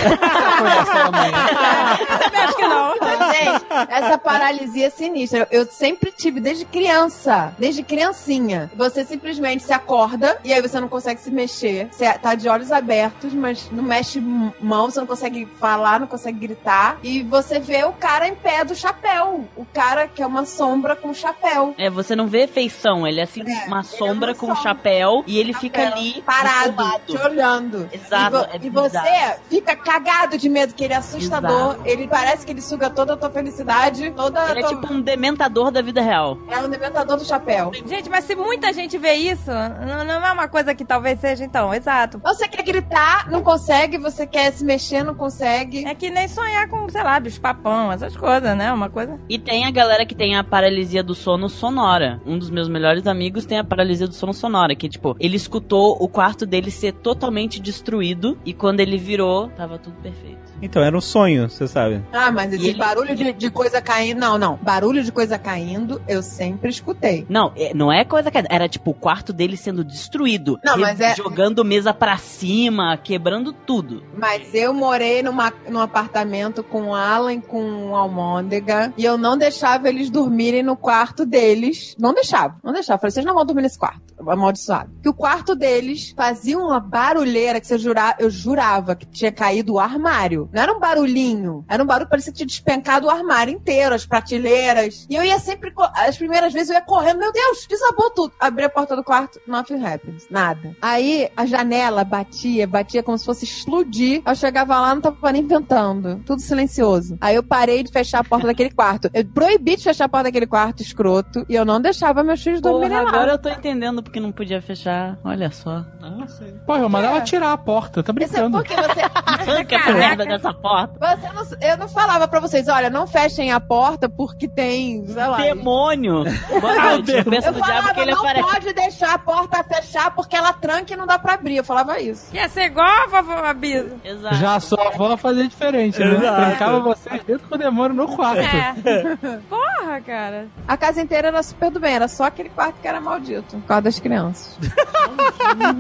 Acho 2.43 2.55
que 2.55 2.67
não. 2.67 2.93
Gente, 3.33 3.65
essa 3.89 4.17
paralisia 4.17 4.87
é 4.87 4.89
sinistra. 4.89 5.47
Eu, 5.51 5.65
sempre 5.65 6.11
tive, 6.11 6.39
desde 6.39 6.65
criança, 6.65 7.53
desde 7.57 7.83
criancinha. 7.83 8.69
Você 8.75 9.03
simplesmente 9.05 9.63
se 9.63 9.73
acorda 9.73 10.37
e 10.43 10.53
aí 10.53 10.61
você 10.61 10.79
não 10.79 10.87
consegue 10.87 11.19
se 11.21 11.31
mexer. 11.31 11.87
Você 11.91 12.11
tá 12.13 12.35
de 12.35 12.47
olhos 12.49 12.71
abertos, 12.71 13.33
mas 13.33 13.69
não 13.71 13.83
mexe 13.83 14.19
mão, 14.19 14.89
você 14.89 14.99
não 14.99 15.07
consegue 15.07 15.47
falar, 15.59 15.99
não 15.99 16.07
consegue 16.07 16.39
gritar. 16.39 16.97
E 17.03 17.23
você 17.23 17.59
vê 17.59 17.83
o 17.83 17.93
cara 17.93 18.27
em 18.27 18.35
pé 18.35 18.63
do 18.63 18.75
chapéu. 18.75 19.45
O 19.55 19.65
cara 19.65 20.07
que 20.07 20.21
é 20.21 20.27
uma 20.27 20.45
sombra 20.45 20.95
com 20.95 21.13
chapéu. 21.13 21.73
É, 21.77 21.89
você 21.89 22.15
não 22.15 22.27
vê 22.27 22.47
feição, 22.47 23.07
ele 23.07 23.19
é 23.19 23.23
assim, 23.23 23.43
É, 23.47 23.65
uma 23.67 23.79
é 23.79 23.83
sombra 23.83 24.31
uma 24.31 24.35
com 24.35 24.47
sombra. 24.47 24.61
chapéu 24.61 25.23
e 25.27 25.37
ele 25.39 25.53
Chapéu, 25.53 25.61
fica 25.69 25.87
ali 25.87 26.21
parado, 26.25 26.73
te 27.07 27.17
olhando. 27.17 27.89
Exato, 27.91 28.35
E, 28.35 28.39
vo- 28.39 28.47
é 28.51 28.59
e 28.63 28.69
você. 28.69 29.35
Fica 29.49 29.75
cagado 29.75 30.37
de 30.37 30.49
medo, 30.49 30.73
que 30.73 30.83
ele 30.83 30.93
é 30.93 30.97
assustador. 30.97 31.77
Ele 31.85 32.07
parece 32.07 32.45
que 32.45 32.51
ele 32.51 32.61
suga 32.61 32.89
toda 32.89 33.13
a 33.13 33.17
tua 33.17 33.29
felicidade, 33.29 34.11
toda 34.11 34.49
Ele 34.49 34.61
é 34.61 34.63
a 34.63 34.67
tua... 34.67 34.81
tipo 34.81 34.93
um 34.93 35.01
dementador 35.01 35.71
da 35.71 35.81
vida 35.81 36.01
real. 36.01 36.37
É 36.49 36.59
um 36.59 36.69
dementador 36.69 37.17
do 37.17 37.25
chapéu. 37.25 37.71
Gente, 37.85 38.09
mas 38.09 38.25
se 38.25 38.35
muita 38.35 38.71
gente 38.73 38.97
vê 38.97 39.13
isso, 39.13 39.51
não, 39.51 40.03
não 40.03 40.25
é 40.25 40.31
uma 40.31 40.47
coisa 40.47 40.73
que 40.73 40.85
talvez 40.85 41.19
seja, 41.19 41.43
então, 41.43 41.73
exato. 41.73 42.19
Você 42.23 42.47
quer 42.47 42.63
gritar, 42.63 43.29
não 43.29 43.41
consegue. 43.41 43.97
Você 43.97 44.25
quer 44.25 44.51
se 44.51 44.63
mexer, 44.63 45.03
não 45.03 45.15
consegue. 45.15 45.85
É 45.85 45.95
que 45.95 46.09
nem 46.09 46.27
sonhar 46.27 46.67
com, 46.69 46.89
sei 46.89 47.03
lá, 47.03 47.19
bicho 47.19 47.39
papão, 47.39 47.91
essas 47.91 48.15
coisas, 48.15 48.55
né? 48.57 48.71
Uma 48.71 48.89
coisa. 48.89 49.19
E 49.29 49.37
tem 49.37 49.65
a 49.65 49.71
galera 49.71 50.05
que 50.05 50.15
tem 50.15 50.35
a 50.35 50.43
paralisia 50.43 51.03
do 51.03 51.15
sono 51.15 51.49
sonora. 51.49 52.21
Um 52.25 52.37
dos 52.37 52.49
meus 52.49 52.69
melhores 52.69 53.07
amigos 53.07 53.45
tem 53.45 53.59
a 53.59 53.63
paralisia 53.63 54.07
do 54.07 54.13
sono 54.13 54.33
sonora, 54.33 54.75
que 54.75 54.89
tipo, 54.89 55.15
ele 55.19 55.35
escutou 55.35 55.97
o 55.99 56.07
quarto 56.07 56.45
dele 56.45 56.71
ser 56.71 56.93
totalmente 56.93 57.59
destruído 57.59 58.37
e 58.45 58.53
quando 58.53 58.79
ele 58.79 58.97
virou, 58.97 59.32
tava 59.55 59.77
tudo 59.77 59.95
perfeito. 60.01 60.41
Então, 60.61 60.81
era 60.81 60.95
um 60.97 61.01
sonho, 61.01 61.49
você 61.49 61.67
sabe. 61.67 62.01
Ah, 62.13 62.31
mas 62.31 62.53
esse 62.53 62.69
ele- 62.69 62.77
barulho 62.77 63.15
de, 63.15 63.33
de 63.33 63.49
coisa 63.51 63.81
caindo. 63.81 64.19
Não, 64.19 64.37
não. 64.37 64.57
Barulho 64.61 65.03
de 65.03 65.11
coisa 65.11 65.37
caindo, 65.37 66.01
eu 66.07 66.21
sempre 66.23 66.69
escutei. 66.69 67.25
Não, 67.27 67.51
é- 67.55 67.73
não 67.73 67.91
é 67.91 68.05
coisa 68.05 68.31
que 68.31 68.37
era 68.49 68.69
tipo 68.69 68.91
o 68.91 68.93
quarto 68.93 69.33
dele 69.33 69.57
sendo 69.57 69.83
destruído, 69.83 70.57
Não, 70.63 70.77
mas 70.77 70.99
é- 70.99 71.15
jogando 71.15 71.65
mesa 71.65 71.93
pra 71.93 72.17
cima, 72.17 72.97
quebrando 72.97 73.51
tudo. 73.51 74.03
Mas 74.17 74.53
eu 74.53 74.73
morei 74.73 75.21
numa, 75.21 75.51
num 75.69 75.79
apartamento 75.79 76.63
com 76.63 76.89
o 76.89 76.95
Alan 76.95 77.39
com 77.41 77.89
o 77.91 77.95
Almôndega. 77.95 78.93
E 78.97 79.03
eu 79.03 79.17
não 79.17 79.37
deixava 79.37 79.89
eles 79.89 80.09
dormirem 80.09 80.63
no 80.63 80.77
quarto 80.77 81.25
deles. 81.25 81.95
Não 81.99 82.13
deixava, 82.13 82.55
não 82.63 82.71
deixava. 82.71 82.99
Falei, 82.99 83.11
vocês 83.11 83.25
não 83.25 83.33
vão 83.33 83.45
dormir 83.45 83.63
nesse 83.63 83.77
quarto. 83.79 84.01
Amaldiçoado. 84.25 84.89
Que 85.01 85.09
o 85.09 85.13
quarto 85.13 85.55
deles 85.55 86.13
fazia 86.15 86.57
uma 86.57 86.79
barulheira 86.79 87.59
que 87.59 87.67
você 87.67 87.77
jurava, 87.77 88.15
eu 88.19 88.29
jurava 88.29 88.95
que 88.95 89.05
tinha 89.05 89.22
caído 89.31 89.73
o 89.73 89.79
armário. 89.79 90.49
Não 90.53 90.61
era 90.61 90.73
um 90.73 90.79
barulhinho. 90.79 91.65
Era 91.67 91.81
um 91.83 91.85
barulho 91.85 92.05
que 92.05 92.11
parecia 92.11 92.31
que 92.31 92.37
tinha 92.37 92.47
despencado 92.47 93.07
o 93.07 93.09
armário 93.09 93.53
inteiro, 93.53 93.95
as 93.95 94.05
prateleiras. 94.05 95.05
E 95.09 95.15
eu 95.15 95.23
ia 95.23 95.39
sempre, 95.39 95.71
as 95.95 96.17
primeiras 96.17 96.53
vezes 96.53 96.69
eu 96.69 96.75
ia 96.75 96.81
correndo, 96.81 97.19
meu 97.19 97.31
Deus, 97.31 97.65
desabou 97.67 98.09
tudo. 98.11 98.33
Abri 98.39 98.65
a 98.65 98.69
porta 98.69 98.95
do 98.95 99.03
quarto, 99.03 99.39
nothing 99.47 99.83
happens. 99.85 100.27
Nada. 100.29 100.75
Aí 100.81 101.29
a 101.35 101.45
janela 101.45 102.03
batia, 102.03 102.67
batia 102.67 103.03
como 103.03 103.17
se 103.17 103.25
fosse 103.25 103.45
explodir. 103.45 104.21
Eu 104.25 104.35
chegava 104.35 104.79
lá, 104.79 104.93
não 104.93 105.01
tava 105.01 105.31
nem 105.31 105.45
ventando. 105.45 106.21
Tudo 106.25 106.41
silencioso. 106.41 107.17
Aí 107.21 107.35
eu 107.35 107.43
parei 107.43 107.83
de 107.83 107.91
fechar 107.91 108.19
a 108.19 108.23
porta 108.23 108.47
daquele 108.47 108.71
quarto. 108.71 109.09
Eu 109.13 109.25
proibi 109.25 109.75
de 109.75 109.83
fechar 109.83 110.05
a 110.05 110.09
porta 110.09 110.25
daquele 110.25 110.47
quarto 110.47 110.81
escroto 110.81 111.45
e 111.49 111.55
eu 111.55 111.65
não 111.65 111.79
deixava 111.81 112.23
meus 112.23 112.41
filhos 112.41 112.61
dormirem 112.61 112.97
lá. 113.01 113.09
agora 113.09 113.31
eu 113.33 113.37
tô 113.37 113.49
entendendo 113.49 114.01
porque 114.03 114.19
não 114.19 114.31
podia 114.31 114.61
fechar. 114.61 115.17
Olha 115.23 115.51
só. 115.51 115.85
Nossa, 115.99 116.43
Pô, 116.65 116.75
eu 116.75 116.89
mandava 116.89 117.17
É. 117.17 117.21
tirar 117.21 117.53
a 117.53 117.57
porta, 117.57 118.01
tá 118.03 118.13
Isso 118.13 118.21
é 118.23 118.29
brincando. 118.29 118.57
porque 118.57 118.75
você, 118.75 119.01
Arranca 119.15 119.75
essa 119.75 119.93
merda 119.93 120.25
dessa 120.25 120.53
porta. 120.53 120.93
você 120.99 121.33
não, 121.33 121.69
eu 121.69 121.77
não 121.77 121.87
falava 121.87 122.27
pra 122.27 122.39
vocês, 122.39 122.67
olha, 122.67 122.89
não 122.89 123.05
fechem 123.07 123.51
a 123.51 123.59
porta 123.59 124.07
porque 124.09 124.47
tem, 124.47 125.05
sei 125.07 125.15
lá. 125.27 125.37
Demônio! 125.37 126.23
Boa 126.59 126.75
noite. 126.91 127.11
Eu 127.11 127.51
no 127.53 127.61
diabo 127.61 127.93
que 127.93 127.99
ele 127.99 128.11
não 128.11 128.19
aparece. 128.19 128.49
pode 128.51 128.73
deixar 128.73 129.13
a 129.13 129.17
porta 129.19 129.63
fechar 129.63 130.11
porque 130.15 130.35
ela 130.35 130.53
tranca 130.53 130.93
e 130.93 130.97
não 130.97 131.05
dá 131.05 131.17
pra 131.19 131.33
abrir. 131.33 131.57
Eu 131.57 131.63
falava 131.63 131.99
isso. 131.99 132.33
Ia 132.35 132.47
ser 132.49 132.65
igual 132.65 132.87
a 132.87 133.07
vovó 133.07 133.33
Abisa. 133.45 133.95
Exato. 134.03 134.35
Já 134.35 134.55
a 134.55 134.59
sua 134.59 134.87
avó 134.87 135.15
fazia 135.17 135.47
diferente, 135.47 135.99
né? 135.99 136.15
Exato. 136.15 136.35
Trancava 136.35 136.79
vocês 136.79 137.23
dentro 137.23 137.47
com 137.47 137.55
o 137.55 137.57
demônio 137.57 137.95
no 137.95 138.15
quarto. 138.15 138.39
É. 138.39 138.73
Porra, 139.49 140.01
cara. 140.05 140.47
A 140.67 140.77
casa 140.77 141.01
inteira 141.01 141.27
era 141.27 141.43
super 141.43 141.69
do 141.69 141.79
bem, 141.79 141.93
era 141.95 142.07
só 142.07 142.23
aquele 142.25 142.49
quarto 142.49 142.75
que 142.81 142.87
era 142.87 142.99
maldito, 143.01 143.57
por 143.57 143.67
causa 143.67 143.81
das 143.83 143.99
crianças. 143.99 144.57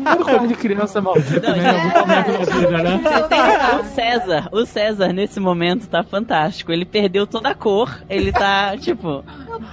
Todo 0.09 0.25
quarto 0.25 0.47
de 0.47 0.55
criança 0.55 1.01
maldita, 1.01 1.49
Não, 1.49 1.55
né? 1.55 1.63
já- 1.63 1.73
Em 1.73 1.91
algum 1.91 1.99
momento 1.99 3.03
da 3.03 3.09
vida, 3.11 3.22
né? 3.29 3.79
O 3.79 3.83
César, 3.85 4.49
o 4.51 4.65
César 4.65 5.13
nesse 5.13 5.39
momento 5.39 5.87
tá 5.87 6.03
fantástico. 6.03 6.71
Ele 6.71 6.85
perdeu 6.85 7.25
toda 7.27 7.49
a 7.49 7.55
cor. 7.55 8.03
Ele 8.09 8.31
tá, 8.31 8.75
tipo, 8.79 9.23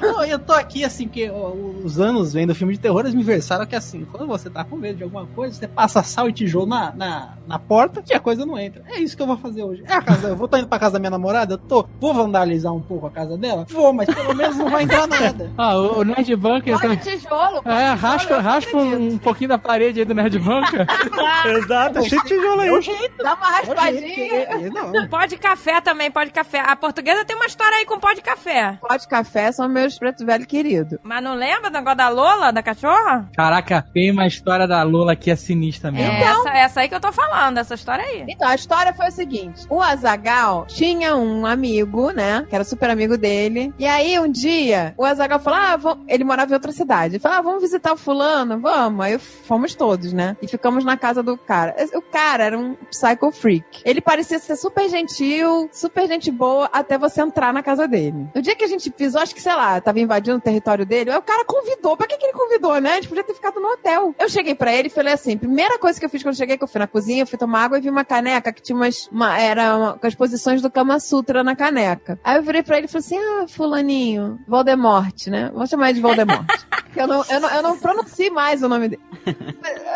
Não, 0.01 0.25
eu 0.25 0.39
tô 0.39 0.53
aqui 0.53 0.85
assim, 0.85 1.07
porque 1.07 1.31
ó, 1.31 1.51
os 1.85 1.99
anos 2.01 2.33
vendo 2.33 2.55
filme 2.55 2.73
de 2.75 2.81
terror, 2.81 3.01
eles 3.01 3.15
me 3.15 3.23
versaram 3.23 3.67
que 3.67 3.75
assim, 3.77 4.05
quando 4.11 4.27
você 4.27 4.49
tá 4.51 4.65
com 4.65 4.77
medo 4.77 4.97
de 4.99 5.03
alguma 5.05 5.27
coisa, 5.27 5.55
você 5.55 5.67
passa 5.69 6.03
sal 6.03 6.29
e 6.29 6.33
tijolo 6.33 6.67
na, 6.67 6.93
na, 6.95 7.35
na 7.47 7.59
porta 7.59 8.03
que 8.03 8.12
a 8.15 8.21
coisa 8.21 8.45
não 8.47 8.59
entra. 8.59 8.83
É 8.89 8.99
isso 8.99 9.17
que 9.17 9.23
eu 9.23 9.27
vou 9.27 9.37
fazer 9.37 9.62
hoje. 9.62 9.83
É 9.87 9.93
a 9.95 10.03
casa, 10.03 10.29
eu 10.29 10.37
vou 10.37 10.47
estar 10.47 10.59
indo 10.59 10.69
pra 10.69 10.79
casa 10.79 10.95
da 10.95 10.99
minha 10.99 11.11
namorada, 11.11 11.55
eu 11.55 11.59
tô, 11.59 11.87
vou 12.01 12.12
vandalizar 12.15 12.73
um 12.73 12.81
pouco 12.81 13.07
a 13.07 13.11
casa 13.11 13.37
dela? 13.37 13.67
Vou, 13.69 13.93
mas 13.93 14.07
pelo 14.12 14.35
menos 14.35 14.57
não 14.57 14.69
vai 14.71 14.85
entrar 14.85 15.07
nada. 15.07 15.51
Ah, 15.59 15.77
o, 15.77 15.99
o 16.01 16.05
Nerd 16.05 16.35
Bunker 16.37 16.79
tá... 16.81 16.97
tijolo. 16.97 17.59
É, 17.65 17.95
tijolo, 17.95 17.97
raspa, 18.01 18.39
raspa 18.41 18.79
acredito. 18.79 19.03
um 19.15 19.19
pouquinho 19.19 19.49
da 19.49 19.59
parede 19.59 20.01
aí 20.01 20.05
do 20.07 20.15
Nerd 20.15 20.39
Bunker. 20.39 20.87
Exato, 21.47 22.03
cheio 22.09 22.23
de 22.23 22.29
tijolo 22.29 22.61
É 22.62 22.69
aí. 22.71 22.83
jeito. 22.83 23.23
Dá 23.23 23.35
uma 23.35 23.47
é 23.47 23.62
o 23.62 23.65
jeito 23.65 23.69
raspadinha. 23.81 24.15
que- 24.15 24.35
é, 24.35 24.71
não. 24.71 25.09
Pó 25.09 25.25
de 25.27 25.37
café 25.37 25.81
também, 25.81 26.11
pó 26.11 26.23
de 26.25 26.31
café. 26.31 26.61
A 26.61 26.75
portuguesa 26.77 27.25
tem 27.25 27.37
uma 27.37 27.47
história 27.47 27.77
aí 27.79 27.85
com 27.85 27.99
pó 27.99 28.12
de 28.12 28.21
café. 28.23 28.79
Pó 28.81 28.97
de 28.97 29.07
café 29.09 29.53
são 29.53 29.69
meus 29.69 29.80
preto 29.98 30.24
velho 30.24 30.47
querido. 30.47 30.98
Mas 31.02 31.23
não 31.23 31.35
lembra 31.35 31.70
do 31.70 31.74
negócio 31.74 31.97
da 31.97 32.09
Lola, 32.09 32.51
da 32.51 32.62
cachorra? 32.62 33.28
Caraca, 33.35 33.86
tem 33.93 34.11
uma 34.11 34.27
história 34.27 34.66
da 34.66 34.82
Lola 34.82 35.16
que 35.16 35.31
é 35.31 35.36
sinistra 35.36 35.90
mesmo. 35.90 36.12
É 36.12 36.23
essa, 36.23 36.48
essa 36.51 36.81
aí 36.81 36.89
que 36.89 36.94
eu 36.94 37.01
tô 37.01 37.12
falando, 37.12 37.59
essa 37.59 37.74
história 37.74 38.05
aí. 38.05 38.24
Então, 38.28 38.48
a 38.48 38.55
história 38.55 38.93
foi 38.93 39.09
o 39.09 39.12
seguinte: 39.12 39.66
o 39.69 39.81
Azagal 39.81 40.66
tinha 40.66 41.16
um 41.16 41.47
amigo, 41.47 42.11
né? 42.11 42.47
Que 42.48 42.55
era 42.55 42.65
super 42.65 42.90
amigo 42.90 43.16
dele. 43.16 43.73
E 43.78 43.86
aí, 43.86 44.19
um 44.19 44.31
dia, 44.31 44.94
o 44.97 45.05
Azagal 45.05 45.39
falou: 45.39 45.59
ah, 45.61 45.77
vamos... 45.77 46.05
ele 46.09 46.24
morava 46.24 46.51
em 46.51 46.55
outra 46.55 46.73
cidade. 46.73 47.15
Ele 47.15 47.23
falou: 47.23 47.39
ah, 47.39 47.43
vamos 47.43 47.62
visitar 47.62 47.93
o 47.93 47.97
fulano? 47.97 48.59
Vamos. 48.61 49.05
Aí 49.05 49.19
fomos 49.19 49.74
todos, 49.74 50.12
né? 50.12 50.36
E 50.43 50.48
ficamos 50.48 50.85
na 50.85 50.97
casa 50.97 51.23
do 51.23 51.36
cara. 51.36 51.74
O 51.94 52.02
cara 52.02 52.44
era 52.44 52.59
um 52.59 52.74
psycho 52.90 53.31
freak. 53.31 53.82
Ele 53.85 54.01
parecia 54.01 54.39
ser 54.39 54.57
super 54.57 54.89
gentil, 54.89 55.69
super 55.73 56.07
gente 56.07 56.31
boa, 56.31 56.69
até 56.73 56.98
você 56.98 57.20
entrar 57.20 57.52
na 57.52 57.62
casa 57.62 57.86
dele. 57.86 58.28
No 58.35 58.43
dia 58.43 58.57
que 58.57 58.65
a 58.65 58.69
gente 58.69 58.90
pisou, 58.90 59.20
acho 59.20 59.35
que, 59.35 59.43
sei 59.43 59.55
lá, 59.55 59.60
tava 59.81 60.01
invadindo 60.01 60.37
o 60.39 60.41
território 60.41 60.87
dele, 60.87 61.11
aí 61.11 61.16
o 61.19 61.23
cara 61.23 61.45
convidou. 61.45 61.97
Pra 61.97 62.07
que, 62.07 62.16
que 62.16 62.24
ele 62.27 62.32
convidou, 62.32 62.81
né? 62.81 62.93
A 62.93 62.95
gente 62.97 63.09
podia 63.09 63.24
ter 63.24 63.35
ficado 63.35 63.61
no 63.61 63.69
hotel. 63.69 64.15
Eu 64.19 64.28
cheguei 64.28 64.55
pra 64.55 64.73
ele 64.74 64.89
e 64.89 64.91
falei 64.91 65.12
assim: 65.12 65.37
primeira 65.37 65.78
coisa 65.78 65.99
que 65.99 66.05
eu 66.07 66.11
fiz 66.11 66.23
quando 66.23 66.37
cheguei, 66.37 66.57
que 66.57 66.65
eu 66.65 66.69
fui 66.69 66.78
na 66.78 66.87
cozinha, 66.87 67.27
fui 67.27 67.39
tomar 67.39 67.65
água 67.65 67.78
e 67.78 67.81
vi 67.81 67.91
uma 67.91 68.05
caneca 68.05 68.53
que 68.53 68.62
tinha 68.62 68.77
umas. 68.77 69.09
Uma, 69.12 69.39
era 69.39 69.77
uma- 69.77 69.99
com 69.99 70.07
as 70.07 70.15
posições 70.15 70.62
do 70.62 70.70
Kama 70.70 70.99
Sutra 71.01 71.43
na 71.45 71.55
caneca. 71.57 72.19
Aí 72.24 72.37
eu 72.37 72.43
virei 72.43 72.62
pra 72.62 72.77
ele 72.78 72.87
e 72.87 72.89
falei 72.89 73.05
assim: 73.07 73.19
ah, 73.19 73.47
Fulaninho, 73.49 74.39
Voldemort, 74.47 75.27
né? 75.28 75.51
Vou 75.55 75.66
chamar 75.66 75.87
ele 75.91 75.97
de 75.97 76.01
Voldemort. 76.03 76.47
eu, 76.97 77.07
não, 77.07 77.25
eu, 77.29 77.41
não, 77.41 77.51
eu 77.51 77.62
não 77.62 77.79
pronuncio 77.79 78.33
mais 78.33 78.62
o 78.62 78.69
nome 78.69 78.89
dele. 78.89 79.03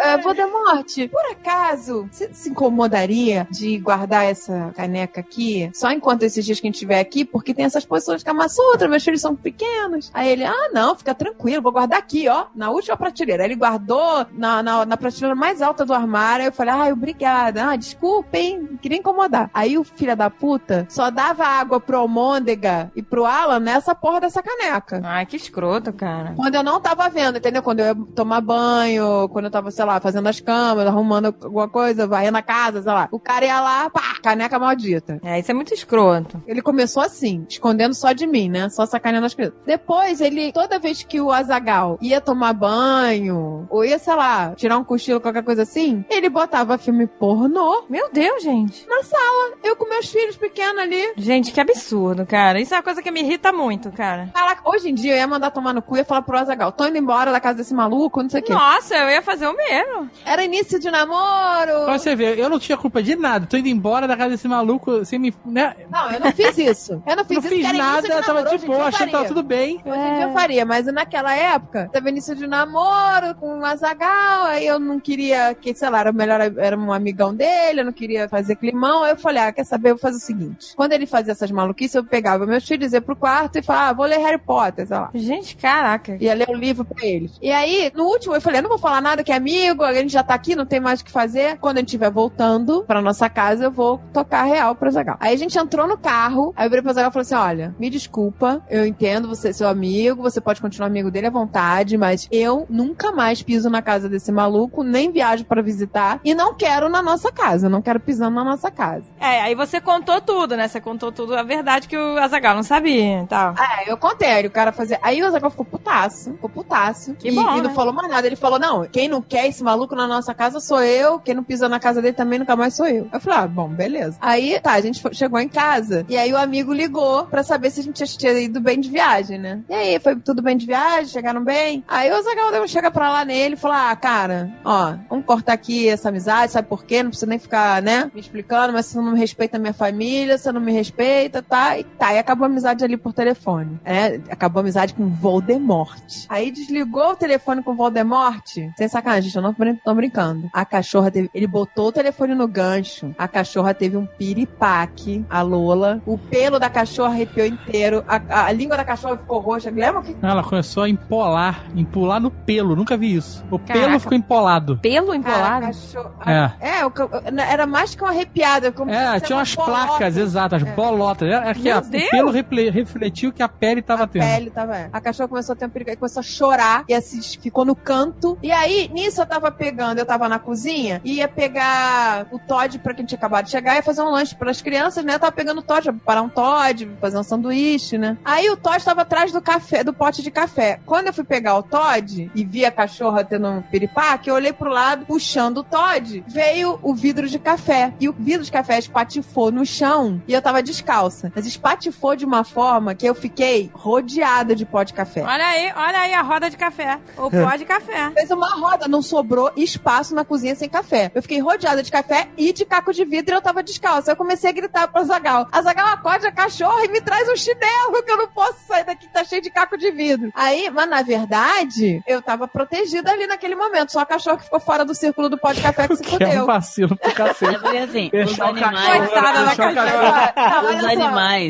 É, 0.03 0.19
Voldemort, 0.19 1.09
por 1.11 1.25
acaso, 1.31 2.09
você 2.11 2.29
se 2.33 2.51
incomodaria 2.51 3.47
de 3.51 3.79
guardar 3.79 4.25
essa 4.25 4.73
caneca 4.77 5.21
aqui 5.21 5.71
só 5.73 5.91
enquanto 5.91 6.25
esses 6.25 6.45
dias 6.45 6.61
que 6.61 6.67
a 6.67 6.69
gente 6.69 6.75
estiver 6.75 7.01
aqui? 7.01 7.25
Porque 7.25 7.55
tem 7.55 7.65
essas 7.65 7.85
posições 7.85 8.21
de 8.21 8.25
Kama 8.25 8.49
Sutra, 8.49 8.89
meus 8.89 9.03
filhos 9.03 9.21
são 9.21 9.35
pequenos. 9.35 10.11
Aí 10.13 10.29
ele, 10.29 10.45
ah, 10.45 10.71
não, 10.73 10.95
fica 10.95 11.15
tranquilo, 11.15 11.63
vou 11.63 11.73
guardar 11.73 11.99
aqui, 11.99 12.29
ó, 12.29 12.47
na 12.55 12.71
última 12.71 12.97
prateleira. 12.97 13.43
Aí 13.43 13.49
ele 13.49 13.57
guardou 13.57 14.27
na, 14.33 14.63
na, 14.63 14.85
na 14.85 14.97
prateleira 14.97 15.35
mais 15.35 15.63
alta 15.63 15.85
do 15.85 15.95
armário. 15.95 16.43
Aí 16.43 16.49
eu 16.49 16.53
falei, 16.53 16.75
ai, 16.75 16.93
obrigada. 16.93 17.71
Ah, 17.71 17.77
desculpa, 17.77 18.37
hein, 18.37 18.69
não 18.73 18.77
queria 18.77 18.99
incomodar. 18.99 19.51
Aí 19.55 19.79
o 19.79 19.85
filho 19.85 20.17
da 20.17 20.29
puta 20.29 20.87
só 20.91 21.11
dava 21.11 21.45
água 21.47 21.81
pro 21.81 21.99
Almôndega 21.99 22.91
e 22.95 23.03
pro 23.03 23.25
Alan 23.25 23.61
nessa 23.61 23.95
porra 23.95 24.21
dessa 24.21 24.43
caneca. 24.43 25.01
Ai, 25.05 25.27
que 25.27 25.37
escroto, 25.37 25.93
cara. 25.93 26.35
Quando 26.37 26.55
eu 26.55 26.63
não 26.63 26.81
tava 26.85 27.09
vendo, 27.09 27.39
entendeu? 27.39 27.63
Quando 27.63 27.81
eu 27.81 27.87
ia 27.87 27.95
tomar 28.15 28.41
banho, 28.43 29.29
quando 29.31 29.47
eu 29.47 29.51
tava, 29.51 29.71
sei 29.71 29.85
lá, 29.85 29.99
fazendo 29.99 30.29
as 30.29 30.39
camas, 30.39 30.87
arrumando 30.87 31.35
alguma 31.43 31.69
coisa, 31.69 32.07
varrendo 32.07 32.37
a 32.39 32.43
casa, 32.43 32.83
sei 32.83 32.93
lá. 32.93 33.09
O 33.11 33.19
cara 33.19 33.45
ia 33.47 33.61
lá, 33.61 33.91
pá, 33.91 34.03
caneca 34.23 34.59
maldita. 34.59 35.19
É, 35.25 35.39
isso 35.41 35.51
é 35.51 35.55
muito 35.55 35.73
escroto. 35.73 36.43
Ele 36.47 36.61
começou 36.61 37.03
assim, 37.03 37.47
escondendo 37.49 37.95
só 37.95 38.13
de 38.13 38.27
mim, 38.27 38.49
né? 38.49 38.69
Só 38.69 38.85
sacaneando 38.85 39.27
as 39.27 39.35
crianças. 39.35 39.59
Depois, 39.67 40.21
ele, 40.21 40.53
toda 40.53 40.79
vez 40.79 41.03
que 41.03 41.21
o 41.21 41.33
Azagal 41.33 41.99
ia 42.01 42.21
tomar 42.21 42.53
banho, 42.53 43.67
ou 43.71 43.85
ia, 43.85 43.99
sei 43.99 44.15
lá, 44.15 44.55
tirar 44.55 44.77
um 44.79 44.85
cochilo, 44.85 45.21
qualquer 45.21 45.43
coisa 45.43 45.63
assim, 45.63 46.05
ele 46.11 46.29
botava 46.29 46.77
filme 46.77 47.07
pornô 47.07 47.85
Meu 47.89 48.11
Deus, 48.13 48.43
gente. 48.43 48.87
na 48.87 49.03
sala. 49.03 49.55
Eu 49.63 49.75
com 49.77 49.89
meus 49.89 50.11
filhos 50.11 50.37
pequenos 50.37 50.83
ali. 50.83 51.15
Gente, 51.17 51.51
que 51.53 51.61
absurdo, 51.61 52.27
cara. 52.27 52.61
Isso 52.61 52.75
é 52.75 52.77
uma 52.77 52.83
coisa 52.83 53.03
que 53.03 53.11
me 53.11 53.21
irrita 53.21 53.53
muito, 53.53 53.91
cara. 53.91 54.29
Caraca, 54.35 54.69
hoje 54.69 54.91
em 54.91 54.95
dia 54.95 55.13
eu 55.13 55.19
ia 55.19 55.27
mandar 55.27 55.51
tomar 55.51 55.73
no 55.73 55.81
cu 55.83 55.97
e 55.97 56.01
ia 56.01 56.05
falar 56.05 56.23
pro 56.23 56.39
Azagal, 56.39 56.73
tô 56.77 56.87
indo 56.87 56.99
embora 56.99 57.33
da 57.33 57.41
casa 57.41 57.59
desse 57.59 57.75
maluco, 57.75 58.23
não 58.23 58.31
sei 58.31 58.41
o 58.41 58.45
quê. 58.45 58.53
Nossa, 58.53 58.95
eu 58.95 59.11
ia 59.11 59.23
fazer 59.23 59.47
o 59.47 59.57
mesmo. 59.57 60.11
Era 60.25 60.45
início 60.45 60.79
de 60.79 60.91
namoro. 60.91 61.85
Pra 61.85 61.99
você 61.99 62.15
ver, 62.15 62.39
eu 62.39 62.49
não 62.49 62.59
tinha 62.59 62.77
culpa 62.77 63.03
de 63.03 63.17
nada. 63.17 63.47
Tô 63.47 63.57
indo 63.57 63.69
embora 63.69 64.07
da 64.07 64.17
casa 64.17 64.31
desse 64.31 64.49
maluco 64.49 65.05
sem 65.05 65.19
me. 65.19 65.35
Né? 65.45 65.75
Não, 65.91 66.11
eu 66.11 66.21
não 66.21 66.33
fiz 66.33 66.59
isso. 66.59 67.03
Eu 67.07 67.17
não 67.17 67.25
fiz 67.25 67.37
Não 67.39 67.45
isso. 67.45 67.55
fiz 67.55 67.79
nada, 67.79 68.03
de 68.03 68.27
tava 68.27 68.43
de 68.45 68.67
boa, 68.67 68.79
eu 68.79 68.85
achando 68.87 69.07
que 69.07 69.13
tava 69.13 69.25
tudo 69.27 69.43
bem. 69.43 69.81
Hoje 69.85 69.99
em 69.99 70.15
dia 70.15 70.23
eu 70.25 70.33
faria, 70.33 70.65
mas 70.65 70.87
naquela 70.87 71.35
época, 71.35 71.89
tava 71.93 72.09
início 72.09 72.35
de 72.35 72.47
namoro 72.47 73.35
com 73.37 73.59
o 73.61 73.65
Azagal, 73.65 74.45
aí 74.47 74.67
eu 74.67 74.79
não 74.79 74.99
queria, 74.99 75.55
que, 75.55 75.75
sei 75.75 75.89
lá, 75.91 76.01
era 76.01 76.13
melhor, 76.13 76.41
era 76.41 76.77
um 76.77 76.93
amigão 76.93 77.35
dele, 77.35 77.81
eu 77.81 77.85
não 77.85 77.93
queria 77.93 78.29
fazer 78.29 78.57
climão, 78.57 79.03
aí 79.05 79.13
eu 79.13 79.17
falei, 79.17 79.43
ah, 79.43 79.53
quer 79.53 79.65
saber, 79.65 79.91
eu 79.91 79.95
vou 79.95 80.01
fazer 80.01 80.17
o 80.17 80.21
seguinte. 80.21 80.75
Quando 80.77 80.93
ele 80.93 81.07
fazia 81.07 81.33
essas 81.33 81.51
maluquices, 81.51 81.95
eu 81.95 82.05
pegava 82.05 82.47
meus 82.47 82.67
filhos, 82.67 82.93
ia 82.93 83.01
pro 83.01 83.17
quarto 83.17 83.59
e 83.59 83.63
falava, 83.63 83.91
ah, 83.91 83.93
vou 83.93 84.07
ler 84.07 84.19
Harry 84.19 84.39
Potter, 84.39 84.87
sei 84.87 84.97
lá. 84.97 85.11
Gente, 85.15 85.57
caraca. 85.57 86.17
Ia 86.21 86.35
ler 86.35 86.49
um 86.51 86.57
livro 86.65 86.85
pra 86.85 87.07
eles. 87.07 87.39
E 87.41 87.51
aí, 87.51 87.93
no 87.95 88.05
último, 88.05 88.35
eu 88.35 88.41
falei, 88.41 88.59
eu 88.59 88.63
não 88.63 88.71
vou 88.71 88.79
falar 88.79 89.01
nada 89.01 89.23
que 89.23 89.33
é 89.33 89.37
amigo, 89.37 89.85
a 89.85 89.93
gente 89.93 90.13
já 90.13 90.23
tá 90.23 90.35
aqui, 90.35 90.57
não 90.57 90.67
tem 90.67 90.81
mais 90.81 91.01
o 91.01 91.05
que 91.05 91.11
fazer. 91.11 91.59
Quando 91.59 91.77
a 91.77 91.81
gente 91.81 91.89
estiver 91.89 92.11
voltando 92.11 92.85
pra 92.85 93.01
nossa 93.01 93.29
casa, 93.29 93.65
eu 93.65 93.71
vou 93.71 94.01
tocar 94.13 94.45
real 94.45 94.75
pro 94.75 94.91
Zagal. 94.91 95.17
Aí 95.21 95.35
a 95.35 95.39
gente 95.39 95.59
entrou 95.59 95.87
no 95.87 95.99
carro, 95.99 96.53
aí 96.57 96.67
eu 96.67 96.71
virei 96.71 96.83
pro 96.83 96.93
Zagal 96.93 97.11
e 97.11 97.13
falei 97.13 97.23
assim: 97.23 97.35
olha, 97.35 97.75
me 97.79 97.91
desculpa, 97.91 98.63
eu 98.71 98.87
entendo 98.87 99.29
você 99.29 99.49
é 99.49 99.53
seu 99.53 99.69
amigo, 99.69 100.23
você 100.23 100.41
pode 100.41 100.61
continuar 100.61 100.87
amigo 100.87 101.11
dele 101.11 101.27
à 101.27 101.31
vontade, 101.31 101.97
mas 101.97 102.29
eu 102.31 102.67
nunca 102.69 103.13
mais 103.13 103.43
piso 103.43 103.69
na 103.69 103.83
casa 103.83 104.09
desse 104.09 104.33
maluco, 104.33 104.83
nem 104.83 105.11
viajo 105.11 105.45
pra 105.45 105.63
visitar, 105.63 106.21
e 106.25 106.35
não 106.35 106.55
quero 106.55 106.89
na 106.89 107.03
nossa 107.03 107.31
casa, 107.31 107.67
eu 107.67 107.71
não 107.71 107.83
quero 107.83 108.01
pisando 108.01 108.35
na 108.37 108.45
nossa 108.45 108.71
casa. 108.71 109.05
É, 109.21 109.43
aí 109.43 109.55
você 109.55 109.81
contou 109.81 110.21
tudo, 110.21 110.57
né? 110.57 110.69
Você 110.69 110.81
contou 110.81 111.13
tudo 111.13 111.37
a 111.37 111.43
verdade 111.43 111.89
que 111.89 111.97
o 111.97 112.19
Azagal 112.19 112.55
não 112.55 112.63
sabia 112.63 113.23
e 113.23 113.27
tal. 113.27 113.55
É, 113.55 113.91
eu 113.91 113.97
contei, 113.97 114.29
aí 114.29 114.47
o 114.47 114.51
cara 114.51 114.73
fazia. 114.73 114.99
Aí 115.03 115.23
o 115.23 115.31
Zagal 115.31 115.51
ficou 115.51 115.65
putaço, 115.65 116.33
ficou 116.33 116.51
putaço. 116.55 117.15
Que 117.15 117.29
e, 117.29 117.33
bom, 117.33 117.43
e 117.43 117.63
não 117.63 117.71
né? 117.71 117.75
falou 117.75 117.93
mais 117.93 118.09
nada. 118.09 118.27
Ele 118.27 118.37
falou: 118.37 118.59
não, 118.59 118.85
quem 118.87 119.09
não 119.09 119.21
quer 119.21 119.49
esse 119.49 119.63
maluco 119.63 119.95
na 119.95 120.07
nossa 120.07 120.33
casa 120.35 120.61
sou 120.61 120.83
eu, 120.83 121.19
quem 121.19 121.35
não 121.35 121.45
pisa 121.45 121.69
na 121.69 121.81
casa 121.81 122.01
dele 122.01 122.15
também 122.15 122.39
nunca 122.39 122.57
mais 122.57 122.75
sou 122.75 122.87
eu. 122.87 123.09
Eu 123.13 123.21
falei: 123.21 123.39
ah, 123.41 123.47
bom, 123.47 123.69
beleza. 123.69 124.17
Aí, 124.21 124.59
tá, 124.61 124.73
a 124.73 124.81
gente 124.81 125.03
chegou 125.13 125.41
em 125.41 125.49
casa. 125.49 126.05
E 126.09 126.17
aí 126.17 126.33
o 126.33 126.39
amigo 126.39 126.73
ligou 126.73 127.25
pra 127.27 127.43
saber 127.43 127.71
se 127.71 127.81
a 127.81 127.83
gente 127.83 128.05
tinha 128.17 128.33
ido 128.33 128.61
bem 128.61 128.81
de 128.81 128.89
viagem, 128.89 129.39
né? 129.39 129.61
E 129.69 129.75
aí, 129.75 129.99
foi 129.99 130.17
tudo 130.17 130.43
bem 130.43 130.57
de 130.57 130.67
viagem? 130.67 131.07
Chegaram 131.07 131.43
bem? 131.43 131.85
Aí 131.89 132.13
o 132.13 132.23
Zagal 132.23 132.53
deu 132.53 132.69
chega 132.69 132.91
pra 132.91 133.11
lá 133.11 133.25
nele 133.25 133.55
e 133.55 133.59
falou: 133.59 133.77
ah, 133.77 133.97
cara, 133.97 134.51
ó, 134.65 134.95
vamos 135.09 135.25
cortar 135.25 135.53
aqui 135.53 135.89
essa 135.89 136.09
amizade, 136.09 136.53
sabe 136.53 136.69
por 136.69 136.85
quê? 136.85 137.03
Não 137.03 137.11
precisa 137.11 137.29
nem 137.29 137.39
ficar, 137.39 137.83
né, 137.83 138.11
me 138.15 138.21
explicando, 138.21 138.73
mas 138.73 138.87
você 138.87 138.99
não 138.99 139.13
me 139.13 139.19
respeita 139.19 139.57
a 139.57 139.61
minha 139.61 139.73
família, 139.73 140.39
você 140.39 140.53
não 140.53 140.61
me 140.61 140.73
respeita, 140.73 141.43
tá? 141.43 141.79
E 141.79 141.85
tá, 141.85 142.13
e 142.15 142.19
acabou 142.19 142.45
a 142.45 142.49
amizade 142.49 142.85
ali 142.85 142.97
por 142.97 143.13
telefone. 143.13 143.79
É, 143.85 144.21
acabou 144.31 144.61
a 144.61 144.63
amizade 144.63 144.95
com 144.95 145.09
Voldemort. 145.09 146.27
Aí 146.29 146.44
Aí 146.45 146.51
desligou 146.51 147.13
o 147.13 147.17
telefone 147.17 147.63
com 147.63 147.71
o 147.73 147.75
Voldemort. 147.75 148.45
Sem 148.77 148.87
sacanagem, 148.89 149.23
gente, 149.25 149.37
eu 149.37 149.43
não 149.43 149.53
brin- 149.55 149.77
tô 149.77 149.95
brincando. 149.95 150.51
A 150.53 150.63
cachorra 150.65 151.11
teve. 151.11 151.31
Ele 151.33 151.47
botou 151.47 151.89
o 151.89 151.93
telefone 151.93 152.35
no 152.35 152.47
gancho. 152.47 153.15
A 153.17 153.27
cachorra 153.27 153.73
teve 153.73 153.97
um 153.97 154.05
piripaque, 154.07 155.25
a 155.31 155.41
Lola. 155.41 156.03
O 156.05 156.19
pelo 156.19 156.59
da 156.59 156.69
cachorra 156.69 157.15
arrepiou 157.15 157.47
inteiro. 157.47 158.05
A, 158.07 158.17
a- 158.29 158.47
a 158.47 158.53
língua 158.53 158.77
da 158.77 158.85
cachorra 158.85 159.17
ficou 159.17 159.39
roxa. 159.41 159.71
Lembra 159.71 160.03
que. 160.03 160.15
Ela 160.23 160.43
começou 160.43 160.83
a 160.83 160.89
empolar, 160.89 161.65
empolar 161.75 162.21
no 162.21 162.31
pelo, 162.31 162.77
nunca 162.77 162.97
vi 162.97 163.15
isso. 163.15 163.43
O 163.51 163.59
Caraca. 163.59 163.87
pelo 163.87 164.01
ficou 164.01 164.17
empolado. 164.19 164.77
Pelo 164.79 165.07
Cara, 165.07 165.15
a 165.15 165.17
empolado? 165.19 165.67
cachorra. 165.67 166.55
É. 166.61 166.69
É, 166.69 167.53
era 167.53 167.67
mais 167.67 167.95
que 167.95 168.03
uma 168.03 168.11
arrepiada. 168.11 168.71
Como 168.71 168.91
É, 168.91 169.19
tinha 169.21 169.37
uma 169.37 169.41
umas 169.45 169.55
bolota. 169.55 169.87
placas, 169.87 170.17
exato, 170.19 170.57
as 170.57 170.63
bolotas. 170.63 171.27
Era, 171.29 171.45
era 171.47 171.55
que 171.55 171.71
a- 171.71 171.79
o 171.79 172.11
pelo 172.11 172.31
refle- 172.31 172.71
refletiu 172.71 173.33
que 173.33 173.43
a 173.43 173.49
pele 173.49 173.81
tava 173.81 174.05
A 174.05 174.07
tendo. 174.07 174.23
pele 174.25 174.51
tava. 174.51 174.77
é. 174.77 174.89
A 174.93 175.01
cachorra 175.01 175.29
começou 175.29 175.53
a 175.55 175.57
ter 175.57 175.67
um 175.67 175.71
perigo, 175.71 175.91
aí 175.91 175.97
começou 175.97 176.21
a 176.21 176.23
chorar 176.35 176.85
e 176.89 176.95
assim, 176.95 177.21
ficou 177.23 177.65
no 177.65 177.75
canto. 177.75 178.39
E 178.43 178.53
aí, 178.53 178.91
nisso 178.93 179.21
eu 179.21 179.27
tava 179.27 179.51
pegando, 179.51 179.99
eu 179.99 180.07
tava 180.07 180.29
na 180.29 180.39
cozinha 180.39 181.01
ia 181.05 181.29
pegar 181.29 182.27
o 182.31 182.39
Todd 182.39 182.79
pra 182.79 182.95
quem 182.95 183.05
tinha 183.05 183.17
acabado 183.17 183.47
de 183.47 183.51
chegar, 183.51 183.77
ia 183.77 183.83
fazer 183.83 184.03
um 184.03 184.11
lanche 184.11 184.35
pras 184.35 184.61
crianças, 184.61 185.05
né? 185.05 185.15
Eu 185.15 185.21
tava 185.21 185.33
pegando 185.33 185.59
o 185.59 185.63
Todd, 185.63 185.87
ia 185.87 185.93
preparar 185.93 186.23
um 186.23 186.29
Todd, 186.29 186.91
fazer 187.01 187.19
um 187.19 187.23
sanduíche, 187.23 187.97
né? 187.99 188.17
Aí 188.25 188.51
o 188.51 188.57
Todd 188.57 188.85
tava 188.85 189.03
atrás 189.03 189.33
do 189.33 189.41
café, 189.41 189.85
do 189.85 189.93
pote 189.93 190.23
de 190.23 190.31
café. 190.31 190.81
Quando 190.85 191.09
eu 191.09 191.15
fui 191.15 191.25
pegar 191.25 191.57
o 191.57 191.63
Todd 191.63 192.31
e 192.35 192.45
vi 192.45 192.65
a 192.65 192.71
cachorra 192.71 193.25
tendo 193.25 193.49
um 193.49 193.63
piripaque, 193.63 194.29
eu 194.29 194.35
olhei 194.35 194.53
pro 194.53 194.71
lado, 194.71 195.07
puxando 195.07 195.59
o 195.59 195.65
Todd, 195.65 196.25
veio 196.27 196.79
o 196.83 196.95
vidro 196.95 197.29
de 197.29 197.39
café. 197.39 197.93
E 198.01 198.09
o 198.09 198.13
vidro 198.13 198.45
de 198.45 198.53
café 198.53 198.79
espatifou 198.79 199.51
no 199.51 199.65
chão 199.65 200.23
e 200.27 200.33
eu 200.33 200.43
tava 200.43 200.63
descalça. 200.63 201.33
Mas 201.35 201.47
espatifou 201.47 202.17
de 202.17 202.25
uma 202.25 202.45
forma 202.45 202.95
que 202.95 203.07
eu 203.07 203.15
fiquei 203.15 203.71
rodeada 203.73 204.55
de 204.55 204.65
pó 204.65 204.83
de 204.83 204.93
café. 204.93 205.23
Olha 205.23 205.47
aí, 205.47 205.73
olha 205.77 205.99
aí 206.01 206.15
a 206.15 206.23
roda 206.25 206.51
de 206.51 206.57
café. 206.57 206.99
O 207.17 207.31
pó 207.31 207.57
de 207.57 207.65
café. 207.65 208.11
Fez 208.15 208.31
uma 208.31 208.49
roda, 208.57 208.89
não 208.89 209.03
sobrou 209.03 209.51
espaço 209.57 210.15
na 210.15 210.25
cozinha 210.25 210.55
sem 210.55 210.69
café. 210.69 211.11
Eu 211.15 211.23
fiquei 211.23 211.39
rodeada 211.41 211.83
de 211.83 211.91
café 211.91 212.29
e 212.37 212.53
de 212.53 212.65
caco 212.65 212.93
de 212.93 213.05
vidro 213.05 213.35
e 213.35 213.37
eu 213.37 213.43
tava 213.43 213.63
descalça. 213.63 214.13
Eu 214.13 214.17
comecei 214.17 214.51
a 214.51 214.53
gritar 214.53 214.89
pro 214.89 215.01
Azagal: 215.01 215.47
Azagal, 215.53 215.87
acorde 215.89 216.27
a 216.27 216.33
cachorra 216.33 216.85
e 216.85 216.89
me 216.89 217.01
traz 217.01 217.29
um 217.29 217.37
chinelo, 217.37 218.03
que 218.05 218.11
eu 218.11 218.17
não 218.17 218.29
posso 218.29 218.59
sair 218.67 218.85
daqui 218.85 219.09
tá 219.09 219.23
cheio 219.25 219.41
de 219.43 219.51
caco 219.51 219.77
de 219.79 219.91
vidro. 219.91 220.31
Aí, 220.35 220.71
mas 220.71 220.89
na 220.89 221.03
verdade, 221.03 222.03
eu 222.07 222.21
tava 222.21 222.49
protegida 222.49 223.11
ali 223.13 223.27
naquele 223.27 223.55
momento. 223.55 223.93
Só 223.93 224.01
a 224.01 224.07
cachorra 224.07 224.39
que 224.39 224.45
ficou 224.45 224.59
fora 224.61 224.85
do 224.85 224.95
círculo 224.95 225.29
do 225.29 225.39
pó 225.39 225.53
de 225.53 225.61
café 225.63 225.87
que 225.87 225.97
se 225.97 226.03
Que 226.15 226.23
é 226.23 226.27
um 226.27 226.31
fudeu. 226.31 226.47
vacilo 226.47 226.97
pro 226.97 227.11
É 227.11 227.15
cacete. 227.15 227.59
porque 227.61 227.77
assim, 227.79 228.11
os 228.13 228.39
o 228.39 228.43
animais. 228.43 229.11
Coitada 229.11 229.41
o 229.41 229.45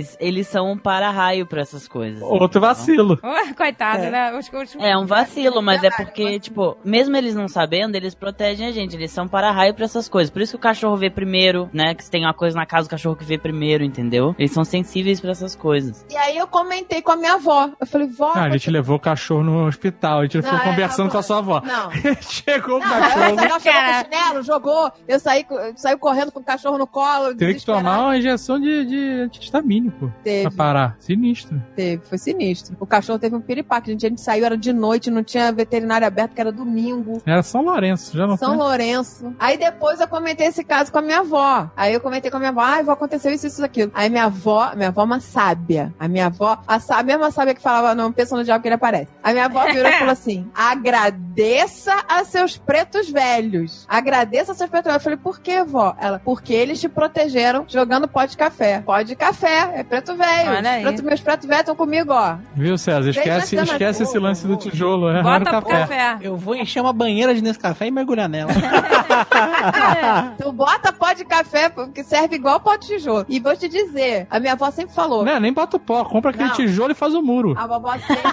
Os 0.01 0.17
eles 0.21 0.47
são 0.49 0.73
um 0.73 0.79
para-raio 0.79 1.47
pra 1.47 1.63
essas 1.63 1.87
coisas. 1.89 2.23
Outro 2.23 2.61
vacilo. 2.61 3.19
Ué, 3.23 3.53
Coitado, 3.55 4.03
né? 4.05 4.37
Os, 4.39 4.49
É 4.79 4.97
um 4.97 5.07
vacilo, 5.07 5.63
mas 5.63 5.83
é 5.83 5.91
porque, 5.91 6.39
tipo, 6.39 6.77
mesmo 6.85 7.17
eles 7.17 7.35
não 7.35 7.49
sabendo, 7.49 7.95
eles 7.97 8.15
protegem 8.15 8.67
a 8.67 8.73
gente. 8.73 8.97
Eles 8.97 9.11
são 9.11 9.27
para-raio 9.29 9.75
pra 9.75 9.85
essas 9.85 10.09
coisas. 10.09 10.31
Por 10.31 10.43
isso 10.43 10.53
que 10.53 10.57
o 10.57 10.61
cachorro 10.61 10.97
vê 10.97 11.11
primeiro, 11.11 11.69
né? 11.73 11.95
Que 11.95 12.05
se 12.05 12.11
tem 12.11 12.25
uma 12.25 12.35
coisa 12.35 12.57
na 12.57 12.67
casa, 12.67 12.87
o 12.87 12.91
cachorro 12.91 13.17
que 13.17 13.25
vê 13.25 13.39
primeiro, 13.39 13.85
entendeu? 13.85 14.35
Eles 14.39 14.53
são 14.53 14.65
sensíveis 14.65 15.21
pra 15.21 15.31
essas 15.31 15.55
coisas. 15.55 16.05
E 16.11 16.17
aí 16.17 16.37
eu 16.37 16.47
comentei 16.47 17.03
com 17.03 17.13
a 17.13 17.17
minha 17.17 17.35
avó. 17.35 17.71
Eu 17.81 17.87
falei, 17.87 18.07
vó. 18.09 18.33
Ah, 18.35 18.45
a 18.45 18.51
gente 18.51 18.71
levou 18.71 18.97
o 18.97 19.01
cachorro 19.01 19.43
no 19.43 19.67
hospital, 19.67 20.21
a 20.21 20.23
gente 20.23 20.37
Não, 20.37 20.43
ficou 20.43 20.59
é, 20.59 20.65
conversando 20.65 21.05
não, 21.07 21.13
com 21.13 21.19
a 21.19 21.23
sua 21.23 21.39
avó. 21.39 21.63
Não. 21.65 21.91
Chegou 22.23 22.77
o 22.77 22.79
Não, 22.79 22.87
o 22.87 22.91
cachorro. 23.01 23.25
Azaghal 23.25 23.61
chegou 23.61 23.81
com 23.83 24.05
chinelo, 24.05 24.43
jogou. 24.43 24.93
Eu 25.07 25.19
saí, 25.21 25.47
saiu 25.77 25.99
correndo 25.99 26.33
com 26.33 26.41
o 26.41 26.45
cachorro 26.45 26.79
no 26.79 26.87
colo. 26.87 27.35
Teve 27.35 27.55
que 27.55 27.65
tomar 27.65 28.01
uma 28.01 28.17
injeção 28.17 28.61
de, 28.61 28.85
de 28.85 28.99
antihistamínico 29.23 30.13
Teve. 30.23 30.43
pra 30.49 30.51
parar. 30.57 30.97
Sinistro. 30.99 31.63
Teve, 31.75 32.03
foi 32.05 32.19
sinistro. 32.19 32.77
O 32.81 32.87
cachorro 32.87 33.19
teve 33.19 33.35
um 33.35 33.41
piripaque. 33.41 33.91
Gente, 33.91 34.07
a 34.07 34.09
gente 34.09 34.21
saiu, 34.21 34.44
era 34.45 34.57
de 34.57 34.73
noite, 34.73 35.11
não 35.11 35.23
tinha 35.23 35.51
veterinário 35.53 36.07
aberto, 36.07 36.33
que 36.35 36.41
era 36.41 36.53
domingo. 36.53 37.23
Era 37.27 37.43
São 37.43 37.63
Lourenço, 37.63 38.17
já 38.17 38.27
não 38.27 38.37
São 38.37 38.51
foi? 38.51 38.59
Lourenço. 38.59 39.35
Aí 39.39 39.57
depois 39.57 40.01
eu 40.01 40.09
comentei 40.09 40.47
esse 40.47 40.63
caso 40.65 40.91
com 40.93 40.99
a 40.99 41.03
minha 41.03 41.21
avó. 41.21 41.69
Aí 41.77 41.93
eu 41.95 42.01
comentei 42.01 42.31
com 42.31 42.37
a 42.37 42.41
minha 42.41 42.51
avó, 42.51 42.61
ai, 42.61 42.81
avó, 42.81 42.93
aconteceu 42.93 43.33
isso, 43.33 43.47
isso, 43.47 43.65
aquilo. 43.65 43.91
Aí 43.95 44.09
minha 44.11 44.25
avó, 44.25 44.73
minha 44.75 44.89
avó 44.89 45.03
é 45.03 45.05
uma 45.05 45.21
sábia. 45.21 45.93
A 45.99 46.09
minha 46.09 46.27
avó, 46.27 46.59
a, 46.67 46.79
sá- 46.81 46.99
a 46.99 47.03
mesma 47.03 47.31
sábia 47.31 47.55
que 47.55 47.63
falava, 47.63 47.95
não 47.95 48.13
pensa 48.13 48.37
no 48.37 48.45
diabo 48.45 48.63
que 48.63 48.69
ele 48.69 48.75
aparece. 48.75 49.09
A 49.23 49.33
minha 49.33 49.47
avó 49.47 49.65
virou 49.67 49.91
e 49.91 49.93
falou 49.99 50.13
assim: 50.13 50.47
agradeça 50.55 51.93
a 52.09 52.25
seus 52.25 52.57
pretos 52.57 53.09
velhos. 53.11 53.87
Agradeça 53.89 54.53
a 54.53 54.55
seus 54.55 54.69
pretos 54.71 54.87
velhos. 54.91 55.01
Eu 55.01 55.05
falei, 55.05 55.19
por 55.19 55.41
que, 55.41 55.63
vó? 55.65 55.95
Ela, 56.01 56.21
porque 56.25 56.53
eles 56.53 56.81
te 56.81 56.89
protegeram 56.89 57.65
jogando 57.69 58.07
pó 58.09 58.25
de 58.25 58.37
café. 58.37 58.81
Pó 58.85 59.01
de 59.03 59.15
café, 59.17 59.73
é 59.75 59.83
preto 59.85 60.15
velho. 60.17 60.51
Preto- 60.83 61.05
meus 61.05 61.21
pretos 61.21 61.47
velhos 61.47 61.61
estão 61.61 61.77
comigo, 61.77 62.13
ó. 62.13 62.37
Viu, 62.55 62.77
César? 62.79 63.11
Esquece, 63.11 63.57
esquece 63.57 64.03
esse 64.03 64.19
lance 64.19 64.34
do 64.43 64.57
tijolo. 64.57 65.09
É 65.11 65.23
Bota 65.23 65.61
pro 65.61 65.71
café. 65.71 65.97
café. 65.97 66.19
Eu 66.21 66.37
vou 66.37 66.55
encher 66.55 66.81
uma 66.81 66.93
banheira 66.93 67.35
de 67.35 67.43
Nescafé 67.43 67.87
e 67.87 67.91
mergulhar 67.91 68.29
nela. 68.29 68.51
Tu 70.39 70.53
bota 70.53 70.93
pó 70.93 71.13
de 71.13 71.25
café, 71.25 71.71
que 71.95 72.03
serve 72.05 72.37
igual 72.37 72.61
pó 72.61 72.77
de 72.77 72.87
tijolo. 72.87 73.25
E 73.29 73.39
vou 73.41 73.57
te 73.57 73.69
dizer, 73.69 74.27
a 74.31 74.39
minha 74.41 74.53
avó 74.53 74.71
sempre 74.71 74.95
falou. 74.95 75.25
Não, 75.25 75.39
nem 75.41 75.53
bota 75.53 75.77
o 75.77 75.81
pó, 75.81 76.05
compra 76.05 76.31
aquele 76.31 76.49
Não. 76.49 76.55
tijolo 76.55 76.93
e 76.93 76.95
faz 76.95 77.15
o 77.15 77.23
muro. 77.23 77.55
A 77.57 77.67
vovó, 77.67 77.93
sempre, 77.93 78.33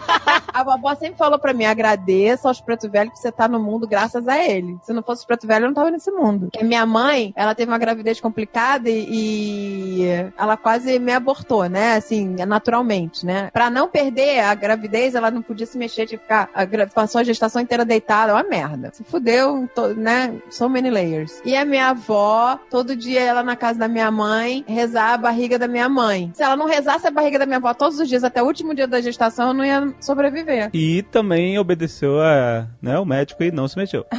a 0.53 0.63
vovó 0.63 0.95
sempre 0.95 1.17
falou 1.17 1.39
pra 1.39 1.53
mim: 1.53 1.65
agradeça 1.65 2.47
aos 2.47 2.61
preto 2.61 2.89
velhos 2.89 3.13
que 3.13 3.19
você 3.19 3.31
tá 3.31 3.47
no 3.47 3.59
mundo 3.59 3.87
graças 3.87 4.27
a 4.27 4.37
ele. 4.37 4.77
Se 4.83 4.93
não 4.93 5.03
fosse 5.03 5.21
os 5.21 5.25
preto 5.25 5.47
velho, 5.47 5.65
eu 5.65 5.67
não 5.67 5.75
tava 5.75 5.91
nesse 5.91 6.11
mundo. 6.11 6.49
Porque 6.51 6.63
minha 6.65 6.85
mãe, 6.85 7.33
ela 7.35 7.53
teve 7.55 7.71
uma 7.71 7.77
gravidez 7.77 8.19
complicada 8.19 8.89
e, 8.89 9.05
e 9.09 10.31
ela 10.37 10.57
quase 10.57 10.99
me 10.99 11.11
abortou, 11.11 11.67
né? 11.67 11.95
Assim, 11.95 12.35
naturalmente, 12.47 13.25
né? 13.25 13.49
Pra 13.51 13.69
não 13.69 13.87
perder 13.87 14.39
a 14.39 14.53
gravidez, 14.55 15.15
ela 15.15 15.29
não 15.31 15.41
podia 15.41 15.65
se 15.65 15.77
mexer, 15.77 15.90
tinha 15.93 16.07
que 16.07 16.17
ficar. 16.17 16.49
Passou 16.93 17.19
a 17.19 17.23
gestação 17.23 17.61
inteira 17.61 17.85
deitada, 17.85 18.31
é 18.31 18.35
uma 18.35 18.43
merda. 18.43 18.89
Se 18.93 19.03
fudeu, 19.03 19.69
to- 19.73 19.93
né? 19.95 20.33
So 20.49 20.69
many 20.69 20.89
layers. 20.89 21.41
E 21.45 21.55
a 21.55 21.65
minha 21.65 21.89
avó, 21.89 22.59
todo 22.69 22.95
dia 22.95 23.21
ela 23.21 23.43
na 23.43 23.55
casa 23.55 23.79
da 23.79 23.87
minha 23.87 24.09
mãe, 24.11 24.63
rezar 24.67 25.13
a 25.13 25.17
barriga 25.17 25.57
da 25.59 25.67
minha 25.67 25.87
mãe. 25.89 26.31
Se 26.33 26.43
ela 26.43 26.55
não 26.55 26.65
rezasse 26.67 27.07
a 27.07 27.11
barriga 27.11 27.39
da 27.39 27.45
minha 27.45 27.57
avó 27.57 27.73
todos 27.73 27.99
os 27.99 28.07
dias, 28.07 28.23
até 28.23 28.41
o 28.41 28.45
último 28.45 28.73
dia 28.75 28.87
da 28.87 29.01
gestação, 29.01 29.49
eu 29.49 29.53
não 29.53 29.65
ia 29.65 29.93
sobreviver. 29.99 30.69
E 30.73 31.01
também 31.03 31.57
obedeceu 31.59 32.21
a, 32.21 32.67
né, 32.81 32.97
o 32.99 33.05
médico 33.05 33.43
e 33.43 33.51
não 33.51 33.67
se 33.67 33.77
mexeu. 33.77 34.05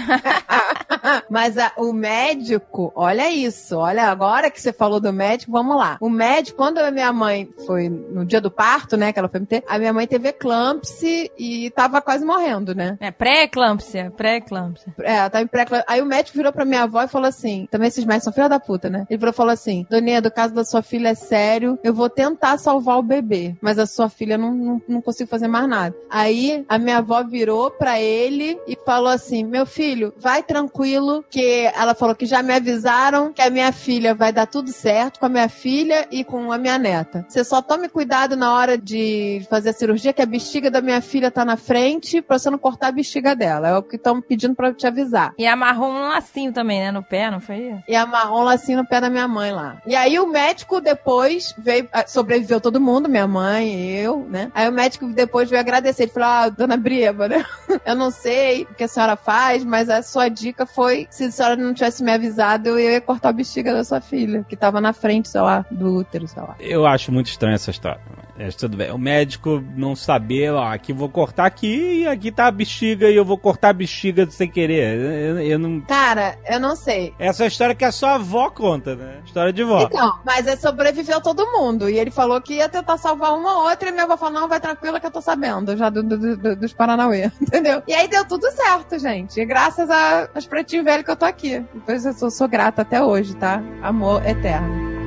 Mas 1.30 1.58
a- 1.58 1.72
o 1.76 1.92
médico, 1.92 2.92
olha 2.94 3.30
isso, 3.30 3.76
olha, 3.76 4.04
agora 4.04 4.50
que 4.50 4.60
você 4.60 4.72
falou 4.72 5.00
do 5.00 5.12
médico, 5.12 5.52
vamos 5.52 5.76
lá. 5.76 5.96
O 6.00 6.08
médico, 6.08 6.56
quando 6.56 6.78
a 6.78 6.90
minha 6.90 7.12
mãe 7.12 7.48
foi 7.66 7.88
no 7.88 8.24
dia 8.24 8.40
do 8.40 8.50
parto, 8.50 8.96
né, 8.96 9.12
que 9.12 9.18
ela 9.18 9.28
foi 9.28 9.40
me 9.40 9.46
ter, 9.46 9.62
a 9.68 9.78
minha 9.78 9.92
mãe 9.92 10.06
teve 10.06 10.28
eclâmpsia 10.28 11.30
e 11.38 11.70
tava 11.70 12.00
quase 12.00 12.24
morrendo, 12.24 12.74
né? 12.74 12.96
É 13.00 13.10
pré-eclâmpsia, 13.10 14.12
pré-eclâmpsia. 14.16 14.94
É, 15.00 15.16
ela 15.16 15.30
tava 15.30 15.44
em 15.44 15.46
pré 15.46 15.66
Aí 15.86 16.00
o 16.02 16.06
médico 16.06 16.36
virou 16.36 16.52
pra 16.52 16.64
minha 16.64 16.82
avó 16.82 17.02
e 17.02 17.08
falou 17.08 17.28
assim: 17.28 17.66
também 17.70 17.88
esses 17.88 18.04
médicos 18.04 18.24
são 18.24 18.32
filha 18.32 18.48
da 18.48 18.60
puta, 18.60 18.90
né? 18.90 19.06
Ele 19.08 19.18
virou 19.18 19.32
e 19.32 19.36
falou 19.36 19.52
assim: 19.52 19.86
Doninha, 19.88 20.20
do 20.20 20.30
caso 20.30 20.52
da 20.54 20.64
sua 20.64 20.82
filha 20.82 21.08
é 21.08 21.14
sério, 21.14 21.78
eu 21.82 21.94
vou 21.94 22.08
tentar 22.10 22.58
salvar 22.58 22.98
o 22.98 23.02
bebê, 23.02 23.54
mas 23.60 23.78
a 23.78 23.86
sua 23.86 24.08
filha 24.08 24.36
não, 24.36 24.52
não, 24.52 24.82
não 24.88 25.00
consigo 25.02 25.30
fazer 25.30 25.48
mais 25.48 25.68
nada. 25.68 25.94
Aí 26.10 26.64
a 26.68 26.78
minha 26.78 26.98
avó 26.98 27.22
virou 27.24 27.70
pra 27.70 28.00
ele 28.00 28.58
e 28.66 28.76
falou 28.84 29.08
assim: 29.08 29.44
Meu 29.44 29.64
filho, 29.64 30.12
vai 30.18 30.42
tranquilo, 30.42 30.91
que 31.30 31.70
ela 31.74 31.94
falou 31.94 32.14
que 32.14 32.26
já 32.26 32.42
me 32.42 32.54
avisaram 32.54 33.32
que 33.32 33.42
a 33.42 33.50
minha 33.50 33.72
filha 33.72 34.14
vai 34.14 34.32
dar 34.32 34.46
tudo 34.46 34.70
certo 34.70 35.20
com 35.20 35.26
a 35.26 35.28
minha 35.28 35.48
filha 35.48 36.06
e 36.10 36.24
com 36.24 36.52
a 36.52 36.58
minha 36.58 36.78
neta. 36.78 37.24
Você 37.28 37.44
só 37.44 37.62
tome 37.62 37.88
cuidado 37.88 38.36
na 38.36 38.54
hora 38.54 38.76
de 38.76 39.46
fazer 39.48 39.70
a 39.70 39.72
cirurgia, 39.72 40.12
que 40.12 40.22
a 40.22 40.26
bexiga 40.26 40.70
da 40.70 40.80
minha 40.80 41.00
filha 41.00 41.30
tá 41.30 41.44
na 41.44 41.56
frente, 41.56 42.20
pra 42.20 42.38
você 42.38 42.50
não 42.50 42.58
cortar 42.58 42.88
a 42.88 42.92
bexiga 42.92 43.34
dela. 43.34 43.68
É 43.68 43.76
o 43.76 43.82
que 43.82 43.96
estão 43.96 44.20
pedindo 44.20 44.54
pra 44.54 44.72
te 44.72 44.86
avisar. 44.86 45.32
E 45.38 45.46
amarrou 45.46 45.90
um 45.90 46.08
lacinho 46.08 46.52
também, 46.52 46.80
né? 46.80 46.90
No 46.90 47.02
pé, 47.02 47.30
não 47.30 47.40
foi? 47.40 47.78
E 47.88 47.94
amarrou 47.94 48.40
um 48.40 48.44
lacinho 48.44 48.78
no 48.78 48.86
pé 48.86 49.00
da 49.00 49.10
minha 49.10 49.28
mãe 49.28 49.52
lá. 49.52 49.80
E 49.86 49.94
aí 49.94 50.18
o 50.18 50.26
médico 50.26 50.80
depois 50.80 51.54
veio, 51.58 51.88
ah, 51.92 52.06
sobreviveu 52.06 52.60
todo 52.60 52.80
mundo, 52.80 53.08
minha 53.08 53.26
mãe, 53.26 53.90
eu, 53.92 54.26
né? 54.28 54.50
Aí 54.54 54.68
o 54.68 54.72
médico 54.72 55.06
depois 55.08 55.48
veio 55.48 55.60
agradecer. 55.60 56.04
Ele 56.04 56.12
falou, 56.12 56.28
ah, 56.28 56.48
dona 56.48 56.76
Brieba, 56.76 57.28
né? 57.28 57.44
Eu 57.84 57.96
não 57.96 58.10
sei 58.10 58.62
o 58.62 58.74
que 58.74 58.84
a 58.84 58.88
senhora 58.88 59.16
faz, 59.16 59.64
mas 59.64 59.88
a 59.88 60.02
sua 60.02 60.28
dica 60.28 60.66
foi, 60.66 60.81
se 61.10 61.24
a 61.24 61.30
senhora 61.30 61.56
não 61.56 61.74
tivesse 61.74 62.02
me 62.02 62.12
avisado, 62.12 62.68
eu 62.70 62.78
ia 62.78 63.00
cortar 63.00 63.30
a 63.30 63.32
bexiga 63.32 63.72
da 63.72 63.84
sua 63.84 64.00
filha, 64.00 64.44
que 64.48 64.56
tava 64.56 64.80
na 64.80 64.92
frente, 64.92 65.28
sei 65.28 65.40
lá, 65.40 65.64
do 65.70 65.94
útero, 65.96 66.26
sei 66.28 66.42
lá. 66.42 66.54
Eu 66.60 66.86
acho 66.86 67.10
muito 67.12 67.26
estranha 67.28 67.54
essa 67.54 67.70
história. 67.70 68.00
Mas 68.36 68.56
tudo 68.56 68.76
bem. 68.76 68.90
O 68.90 68.98
médico 68.98 69.62
não 69.76 69.94
saber, 69.94 70.50
ó, 70.52 70.64
aqui 70.64 70.92
vou 70.92 71.08
cortar 71.08 71.44
aqui 71.44 72.00
e 72.00 72.06
aqui 72.08 72.32
tá 72.32 72.46
a 72.46 72.50
bexiga 72.50 73.08
e 73.08 73.14
eu 73.14 73.24
vou 73.24 73.36
cortar 73.38 73.68
a 73.68 73.72
bexiga 73.72 74.28
sem 74.30 74.48
querer. 74.50 74.98
Eu, 74.98 75.38
eu 75.40 75.58
não. 75.58 75.80
Cara, 75.82 76.36
eu 76.48 76.58
não 76.58 76.74
sei. 76.74 77.12
Essa 77.18 77.42
é 77.42 77.44
a 77.44 77.48
história 77.48 77.74
que 77.74 77.84
a 77.84 77.92
sua 77.92 78.14
avó 78.14 78.50
conta, 78.50 78.96
né? 78.96 79.18
História 79.24 79.52
de 79.52 79.62
vó. 79.62 79.82
Então, 79.82 80.18
mas 80.24 80.46
é 80.46 80.56
sobreviveu 80.56 81.20
todo 81.20 81.46
mundo. 81.52 81.88
E 81.88 81.98
ele 81.98 82.10
falou 82.10 82.40
que 82.40 82.54
ia 82.54 82.68
tentar 82.68 82.96
salvar 82.96 83.34
uma 83.38 83.58
ou 83.58 83.68
outra. 83.68 83.90
E 83.90 83.92
minha 83.92 84.04
avó 84.04 84.16
falou: 84.16 84.40
não, 84.40 84.48
vai 84.48 84.58
tranquila 84.58 84.98
que 84.98 85.06
eu 85.06 85.10
tô 85.10 85.20
sabendo 85.20 85.76
já 85.76 85.90
do, 85.90 86.02
do- 86.02 86.36
do- 86.36 86.56
dos 86.56 86.72
Paranauê. 86.72 87.30
Entendeu? 87.40 87.82
E 87.86 87.92
aí 87.94 88.08
deu 88.08 88.24
tudo 88.26 88.50
certo, 88.50 88.98
gente. 88.98 89.38
E 89.40 89.44
graças 89.44 89.88
a- 89.90 90.28
aos 90.34 90.46
pretinhos 90.72 90.84
velhos 90.84 91.04
que 91.04 91.10
eu 91.10 91.16
tô 91.16 91.24
aqui. 91.26 91.64
Depois 91.74 92.04
eu 92.06 92.12
sou, 92.14 92.30
sou 92.30 92.48
grata 92.48 92.82
até 92.82 93.02
hoje, 93.02 93.36
tá? 93.36 93.62
Amor 93.82 94.24
eterno. 94.26 95.01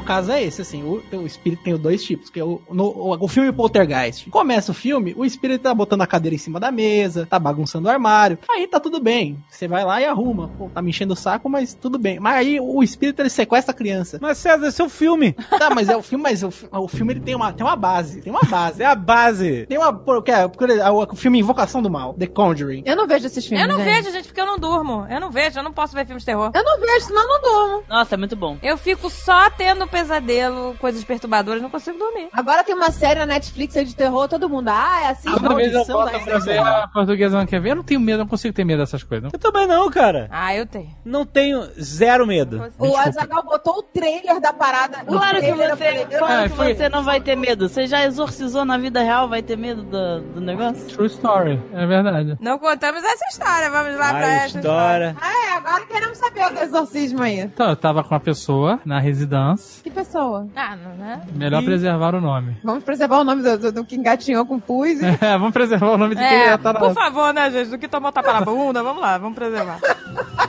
Caso 0.00 0.32
é 0.32 0.42
esse, 0.42 0.62
assim, 0.62 0.82
o, 0.82 1.02
o 1.16 1.26
espírito 1.26 1.62
tem 1.62 1.76
dois 1.76 2.02
tipos, 2.02 2.30
que 2.30 2.40
é 2.40 2.44
o, 2.44 2.60
no, 2.70 2.84
o, 2.84 3.24
o 3.24 3.28
filme 3.28 3.52
Poltergeist. 3.52 4.30
Começa 4.30 4.72
o 4.72 4.74
filme, 4.74 5.14
o 5.16 5.24
espírito 5.24 5.62
tá 5.62 5.74
botando 5.74 6.02
a 6.02 6.06
cadeira 6.06 6.34
em 6.34 6.38
cima 6.38 6.60
da 6.60 6.70
mesa, 6.70 7.26
tá 7.26 7.38
bagunçando 7.38 7.88
o 7.88 7.90
armário, 7.90 8.38
aí 8.48 8.66
tá 8.66 8.80
tudo 8.80 9.00
bem. 9.00 9.42
Você 9.48 9.68
vai 9.68 9.84
lá 9.84 10.00
e 10.00 10.04
arruma. 10.04 10.48
Pô, 10.56 10.68
tá 10.68 10.80
me 10.82 10.90
enchendo 10.90 11.14
o 11.14 11.16
saco, 11.16 11.48
mas 11.48 11.74
tudo 11.74 11.98
bem. 11.98 12.18
Mas 12.20 12.34
aí 12.34 12.60
o 12.60 12.82
espírito 12.82 13.20
ele 13.20 13.30
sequestra 13.30 13.72
a 13.72 13.76
criança. 13.76 14.18
Mas 14.20 14.38
César, 14.38 14.66
esse 14.66 14.80
é 14.80 14.84
o 14.84 14.88
filme. 14.88 15.34
Tá, 15.56 15.70
mas 15.70 15.88
é 15.88 15.96
o 15.96 16.02
filme, 16.02 16.22
mas 16.22 16.42
o, 16.42 16.52
o 16.70 16.86
filme 16.86 17.14
ele 17.14 17.20
tem 17.20 17.34
uma, 17.34 17.50
tem 17.50 17.64
uma 17.64 17.76
base, 17.76 18.20
tem 18.20 18.30
uma 18.30 18.42
base. 18.42 18.82
É 18.86 18.86
a 18.86 18.94
base. 18.94 19.64
Tem 19.66 19.78
uma, 19.78 19.88
é, 19.88 20.48
porque 20.48 20.72
é 20.72 20.90
o, 20.90 21.02
o 21.02 21.16
filme 21.16 21.38
Invocação 21.38 21.80
do 21.80 21.90
Mal, 21.90 22.12
The 22.14 22.26
Conjuring. 22.26 22.82
Eu 22.84 22.94
não 22.94 23.06
vejo 23.06 23.26
esses 23.26 23.44
filmes. 23.46 23.62
Eu 23.62 23.68
não 23.68 23.82
gente. 23.82 23.94
vejo, 23.94 24.12
gente, 24.12 24.26
porque 24.26 24.40
eu 24.40 24.46
não 24.46 24.58
durmo. 24.58 25.06
Eu 25.08 25.18
não 25.18 25.30
vejo, 25.30 25.58
eu 25.58 25.62
não 25.62 25.72
posso 25.72 25.94
ver 25.94 26.04
filmes 26.04 26.22
de 26.22 26.26
terror. 26.26 26.50
Eu 26.54 26.62
não 26.62 26.78
vejo, 26.78 27.06
senão 27.06 27.22
eu 27.22 27.28
não 27.28 27.40
durmo. 27.40 27.84
Nossa, 27.88 28.14
é 28.14 28.18
muito 28.18 28.36
bom. 28.36 28.58
Eu 28.62 28.76
fico 28.76 29.08
só 29.08 29.48
tendo 29.50 29.85
pesadelo, 29.86 30.74
coisas 30.78 31.02
perturbadoras, 31.04 31.62
não 31.62 31.70
consigo 31.70 31.98
dormir. 31.98 32.28
Agora 32.32 32.62
tem 32.64 32.74
uma 32.74 32.90
série 32.90 33.20
na 33.20 33.26
Netflix 33.26 33.76
aí 33.76 33.84
de 33.84 33.94
terror, 33.94 34.28
todo 34.28 34.48
mundo. 34.48 34.68
Ah, 34.68 35.00
é 35.04 35.08
assim, 35.08 35.30
Toda 35.30 35.54
vez 35.54 35.72
eu 35.72 35.84
boto 35.86 36.20
pra 36.24 36.38
ver 36.38 36.58
a 36.58 36.88
portuguesa 36.88 37.38
não 37.38 37.46
quer 37.46 37.60
ver, 37.60 37.70
eu 37.72 37.76
não 37.76 37.82
tenho 37.84 38.00
medo, 38.00 38.18
não 38.18 38.26
consigo 38.26 38.54
ter 38.54 38.64
medo 38.64 38.78
dessas 38.80 39.02
coisas. 39.02 39.32
Eu 39.32 39.38
também 39.38 39.66
não, 39.66 39.88
cara. 39.90 40.28
Ah, 40.30 40.54
eu 40.54 40.66
tenho. 40.66 40.90
Não 41.04 41.24
tenho 41.24 41.62
zero 41.80 42.26
medo. 42.26 42.72
O 42.78 42.96
Azagal 42.96 43.42
botou 43.44 43.78
o 43.78 43.82
trailer 43.82 44.40
da 44.40 44.52
parada. 44.52 44.98
o 45.06 45.06
Claro 45.06 45.40
que 45.40 45.52
você, 45.52 46.06
claro 46.18 46.44
Ah, 46.44 46.48
que 46.48 46.56
foi- 46.56 46.74
você 46.74 46.88
não 46.88 47.02
vai 47.02 47.20
ter 47.20 47.36
medo. 47.36 47.68
Você 47.68 47.86
já 47.86 48.04
exorcizou 48.04 48.64
na 48.64 48.76
vida 48.78 49.02
real, 49.02 49.28
vai 49.28 49.42
ter 49.42 49.56
medo 49.56 49.82
do, 49.82 50.20
do 50.20 50.40
negócio? 50.40 50.86
True 50.88 51.06
story, 51.06 51.60
é 51.72 51.86
verdade. 51.86 52.36
Não 52.40 52.58
contamos 52.58 53.02
essa 53.02 53.24
história, 53.30 53.70
vamos 53.70 53.96
lá 53.98 54.08
pra 54.10 54.26
A 54.26 54.32
essa 54.34 54.58
história. 54.58 55.16
Ah, 55.20 55.32
é, 55.48 55.56
agora 55.56 55.86
queremos 55.86 56.18
saber 56.18 56.50
do 56.52 56.60
exorcismo 56.60 57.22
aí. 57.22 57.40
Então, 57.40 57.68
eu 57.70 57.76
tava 57.76 58.02
com 58.02 58.14
uma 58.14 58.20
pessoa 58.20 58.80
na 58.84 58.98
residência, 59.00 59.75
Que 59.82 59.90
pessoa? 59.90 60.46
Ah, 60.56 60.74
não, 60.76 60.94
né? 60.96 61.20
melhor 61.34 61.62
preservar 61.62 62.14
o 62.14 62.20
nome. 62.20 62.56
Vamos 62.64 62.82
preservar 62.84 63.18
o 63.20 63.24
nome 63.24 63.42
do, 63.42 63.58
do, 63.58 63.72
do 63.72 63.84
que 63.84 63.94
engatinhou 63.96 64.44
com 64.44 64.58
pus. 64.58 65.00
e- 65.00 65.04
É, 65.24 65.38
vamos 65.38 65.52
preservar 65.52 65.90
o 65.92 65.96
nome 65.98 66.14
de 66.14 66.20
quem 66.22 66.36
É, 66.38 66.48
já 66.50 66.58
tá 66.58 66.72
na... 66.72 66.78
por 66.80 66.92
favor, 66.94 67.32
né, 67.32 67.50
gente? 67.50 67.70
Do 67.70 67.78
que 67.78 67.86
tomou 67.88 68.10
tapa 68.12 68.32
na 68.32 68.40
bunda, 68.40 68.82
vamos 68.82 69.00
lá, 69.02 69.16
vamos 69.18 69.34
preservar. 69.36 69.78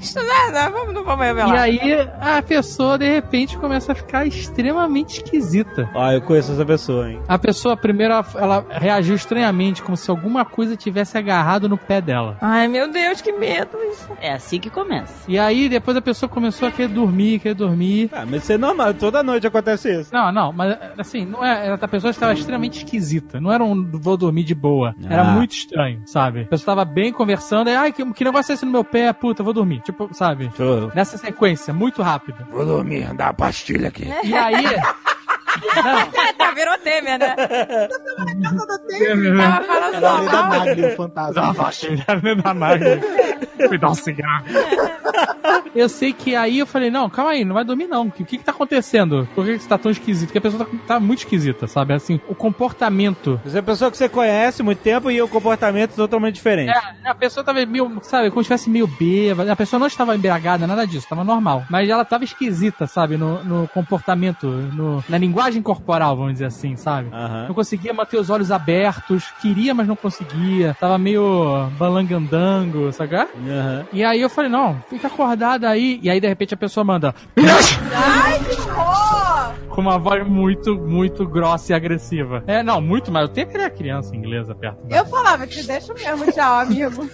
Isso 0.00 0.16
não, 0.16 0.32
é, 0.34 0.50
não, 0.52 0.72
vamos, 0.72 0.94
não 0.94 1.04
vamos 1.04 1.24
revelar. 1.26 1.54
E 1.68 1.80
aí, 1.80 2.08
a 2.20 2.42
pessoa, 2.42 2.98
de 2.98 3.08
repente, 3.08 3.56
começa 3.58 3.92
a 3.92 3.94
ficar 3.94 4.26
extremamente 4.26 5.18
esquisita. 5.18 5.88
Ó, 5.94 6.10
eu 6.10 6.22
conheço 6.22 6.52
essa 6.52 6.64
pessoa, 6.64 7.10
hein? 7.10 7.20
A 7.28 7.38
pessoa, 7.38 7.76
primeiro, 7.76 8.12
ela, 8.14 8.26
ela 8.36 8.66
reagiu 8.70 9.14
estranhamente, 9.14 9.82
como 9.82 9.96
se 9.96 10.10
alguma 10.10 10.44
coisa 10.44 10.76
tivesse 10.76 11.16
agarrado 11.18 11.68
no 11.68 11.76
pé 11.78 12.00
dela. 12.00 12.36
Ai, 12.40 12.68
meu 12.68 12.90
Deus, 12.90 13.20
que 13.20 13.32
medo 13.32 13.76
isso. 13.90 14.08
É 14.20 14.32
assim 14.32 14.58
que 14.58 14.70
começa. 14.70 15.12
E 15.28 15.38
aí, 15.38 15.68
depois 15.68 15.96
a 15.96 16.02
pessoa 16.02 16.28
começou 16.28 16.68
a 16.68 16.70
querer 16.70 16.88
dormir, 16.88 17.38
querer 17.40 17.54
dormir. 17.54 18.10
Ah, 18.12 18.24
mas 18.28 18.42
isso 18.42 18.52
é 18.52 18.58
normal, 18.58 18.94
toda 18.94 19.22
noite 19.22 19.46
acontece 19.46 20.00
isso. 20.00 20.12
Não, 20.12 20.32
não, 20.32 20.52
mas 20.52 20.76
assim, 20.98 21.24
não 21.26 21.44
é, 21.44 21.72
a 21.72 21.88
pessoa 21.88 22.10
estava 22.10 22.32
extremamente 22.32 22.78
esquisita. 22.78 23.40
Não 23.40 23.52
era 23.52 23.62
um 23.62 23.90
vou 23.92 24.16
dormir 24.16 24.44
de 24.44 24.54
boa. 24.54 24.94
Era 25.08 25.22
Ah. 25.22 25.24
muito 25.24 25.52
estranho, 25.52 26.02
sabe? 26.06 26.40
A 26.40 26.44
pessoa 26.44 26.62
estava 26.62 26.84
bem 26.84 27.12
conversando, 27.12 27.68
e 27.70 27.74
ai, 27.74 27.92
que, 27.92 28.04
que 28.12 28.24
negócio 28.24 28.52
é 28.52 28.54
esse 28.54 28.64
meu 28.72 28.84
pé? 28.84 29.12
Puta, 29.12 29.42
vou 29.42 29.52
dormir. 29.52 29.80
Tipo, 29.82 30.08
sabe? 30.12 30.50
Tô- 30.56 30.90
Nessa 30.94 31.16
sequência, 31.18 31.72
muito 31.72 32.02
rápida. 32.02 32.46
Vou 32.50 32.64
dormir, 32.66 33.12
dá 33.14 33.26
uma 33.26 33.34
pastilha 33.34 33.88
aqui. 33.88 34.08
E 34.24 34.34
aí. 34.34 34.64
tá, 36.38 36.50
virou 36.52 36.78
Temer, 36.78 37.18
né? 37.18 37.36
Não, 38.36 38.56
Tava 39.36 39.64
falando 39.64 39.94
Era 39.94 40.10
a 40.10 40.18
lei 40.20 40.28
da 40.28 40.42
normal. 40.42 40.58
Magli, 40.58 40.84
o 40.86 40.96
fantasma. 40.96 41.32
Dá 41.34 41.42
uma 41.42 41.54
pastilha 41.54 42.04
da 42.42 42.54
Magli. 42.54 43.00
Me 43.70 43.78
dá 43.78 43.90
um 43.90 43.94
cigarro. 43.94 44.44
Eu 45.74 45.88
sei 45.88 46.12
que 46.12 46.36
aí 46.36 46.58
eu 46.58 46.66
falei, 46.66 46.90
não, 46.90 47.08
calma 47.08 47.32
aí, 47.32 47.44
não 47.44 47.54
vai 47.54 47.64
dormir 47.64 47.86
não. 47.86 48.06
O 48.06 48.10
que, 48.10 48.24
que, 48.24 48.38
que 48.38 48.44
tá 48.44 48.52
acontecendo? 48.52 49.28
Por 49.34 49.44
que, 49.44 49.54
que 49.54 49.62
você 49.62 49.68
tá 49.68 49.78
tão 49.78 49.90
esquisito? 49.90 50.28
Porque 50.28 50.38
a 50.38 50.40
pessoa 50.40 50.64
tá, 50.64 50.70
tá 50.86 51.00
muito 51.00 51.20
esquisita, 51.20 51.66
sabe? 51.66 51.94
Assim, 51.94 52.20
o 52.28 52.34
comportamento. 52.34 53.40
Você 53.44 53.56
é 53.56 53.60
uma 53.60 53.66
pessoa 53.66 53.90
que 53.90 53.96
você 53.96 54.08
conhece 54.08 54.62
muito 54.62 54.80
tempo 54.80 55.10
e 55.10 55.20
o 55.20 55.28
comportamento 55.28 55.92
é 55.92 55.96
totalmente 55.96 56.34
diferente. 56.34 56.70
É, 56.70 57.08
a 57.08 57.14
pessoa 57.14 57.42
tava 57.42 57.64
meio, 57.64 58.00
sabe, 58.02 58.30
como 58.30 58.42
se 58.42 58.52
estivesse 58.52 58.68
meio 58.68 58.86
bêbada. 58.86 59.52
A 59.52 59.56
pessoa 59.56 59.80
não 59.80 59.86
estava 59.86 60.14
embriagada, 60.14 60.66
nada 60.66 60.86
disso, 60.86 61.06
tava 61.08 61.24
normal. 61.24 61.64
Mas 61.70 61.88
ela 61.88 62.04
tava 62.04 62.24
esquisita, 62.24 62.86
sabe, 62.86 63.16
no, 63.16 63.42
no 63.42 63.68
comportamento, 63.68 64.46
no, 64.46 65.02
na 65.08 65.16
linguagem 65.16 65.62
corporal, 65.62 66.16
vamos 66.16 66.34
dizer 66.34 66.46
assim, 66.46 66.76
sabe? 66.76 67.08
Aham. 67.12 67.46
Não 67.48 67.54
conseguia 67.54 67.94
manter 67.94 68.18
os 68.18 68.28
olhos 68.28 68.50
abertos, 68.50 69.24
queria, 69.40 69.74
mas 69.74 69.88
não 69.88 69.96
conseguia. 69.96 70.76
Tava 70.78 70.98
meio 70.98 71.68
balangandango, 71.78 72.92
sabe? 72.92 73.16
Aham. 73.16 73.86
E 73.92 74.04
aí 74.04 74.20
eu 74.20 74.28
falei, 74.28 74.50
não, 74.50 74.78
fica 74.90 75.06
acordada 75.06 75.61
aí. 75.66 76.00
E 76.02 76.10
aí, 76.10 76.20
de 76.20 76.28
repente, 76.28 76.54
a 76.54 76.56
pessoa 76.56 76.84
manda. 76.84 77.14
Com 79.68 79.80
uma 79.80 79.98
voz 79.98 80.26
muito, 80.26 80.76
muito 80.76 81.26
grossa 81.26 81.72
e 81.72 81.74
agressiva. 81.74 82.44
É, 82.46 82.62
não, 82.62 82.80
muito, 82.80 83.10
mas 83.10 83.22
eu 83.22 83.28
tenho 83.28 83.46
que 83.46 83.56
era 83.56 83.70
criança 83.70 84.14
inglesa 84.14 84.54
perto. 84.54 84.78
Eu 84.90 85.06
falava, 85.06 85.46
te 85.46 85.62
deixo 85.62 85.94
mesmo, 85.94 86.30
tchau, 86.30 86.60
amigo. 86.60 87.08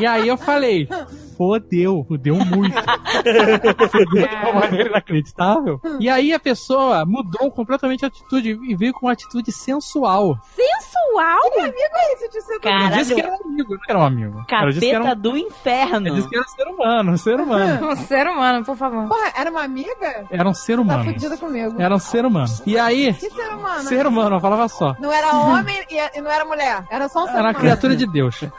E 0.00 0.06
aí 0.06 0.26
eu 0.26 0.36
falei, 0.36 0.88
fodeu, 1.36 2.04
fodeu 2.08 2.36
muito. 2.36 2.74
fodeu 3.90 4.26
de 4.28 4.34
uma 4.34 4.60
maneira 4.60 4.88
inacreditável. 4.90 5.80
E 6.00 6.08
aí 6.08 6.32
a 6.32 6.40
pessoa 6.40 7.04
mudou 7.04 7.50
completamente 7.50 8.04
a 8.04 8.08
atitude 8.08 8.58
e 8.68 8.74
veio 8.76 8.92
com 8.92 9.06
uma 9.06 9.12
atitude 9.12 9.52
sensual. 9.52 10.36
Sensual? 10.54 11.50
Que 11.52 11.60
amigo 11.60 11.76
é 11.78 12.12
esse 12.14 12.28
de 12.28 12.40
ser 12.42 12.58
disse 12.96 13.14
que 13.14 13.20
era 13.20 13.32
um 13.32 13.44
amigo, 13.46 13.74
não 13.74 13.80
era 13.88 13.98
um 13.98 14.02
amigo. 14.02 14.44
Que 14.46 14.54
era 14.54 14.72
capeta 14.72 15.12
um, 15.12 15.20
do 15.20 15.36
inferno. 15.36 16.08
ela 16.08 16.16
disse 16.16 16.28
que 16.28 16.36
era 16.36 16.44
um 16.44 16.48
ser 16.48 16.68
humano, 16.68 17.12
um 17.12 17.16
ser 17.16 17.40
humano. 17.40 17.86
Um 17.86 17.96
ser 17.96 18.26
humano, 18.26 18.64
por 18.64 18.76
favor. 18.76 19.08
Porra, 19.08 19.32
era 19.36 19.50
uma 19.50 19.62
amiga? 19.62 20.26
Era 20.30 20.48
um 20.48 20.54
ser 20.54 20.76
Tá 20.76 20.82
humano. 20.82 21.04
fudida 21.04 21.36
comigo. 21.36 21.80
Era 21.80 21.94
um 21.94 21.98
ser 21.98 22.24
humano. 22.26 22.52
E 22.66 22.78
aí, 22.78 23.14
Que 23.14 23.30
ser 23.30 23.48
humano? 23.48 23.82
ser 23.88 24.06
humano, 24.06 24.36
eu 24.36 24.40
falava 24.40 24.68
só. 24.68 24.94
Não 24.98 25.10
era 25.12 25.36
homem 25.36 25.76
e, 25.90 26.18
e 26.18 26.20
não 26.20 26.30
era 26.30 26.44
mulher. 26.44 26.84
Era 26.90 27.08
só 27.08 27.22
um 27.22 27.26
ser 27.26 27.30
Era 27.32 27.38
uma 27.42 27.48
humano. 27.50 27.58
criatura 27.60 27.96
de 27.96 28.06
Deus. 28.06 28.42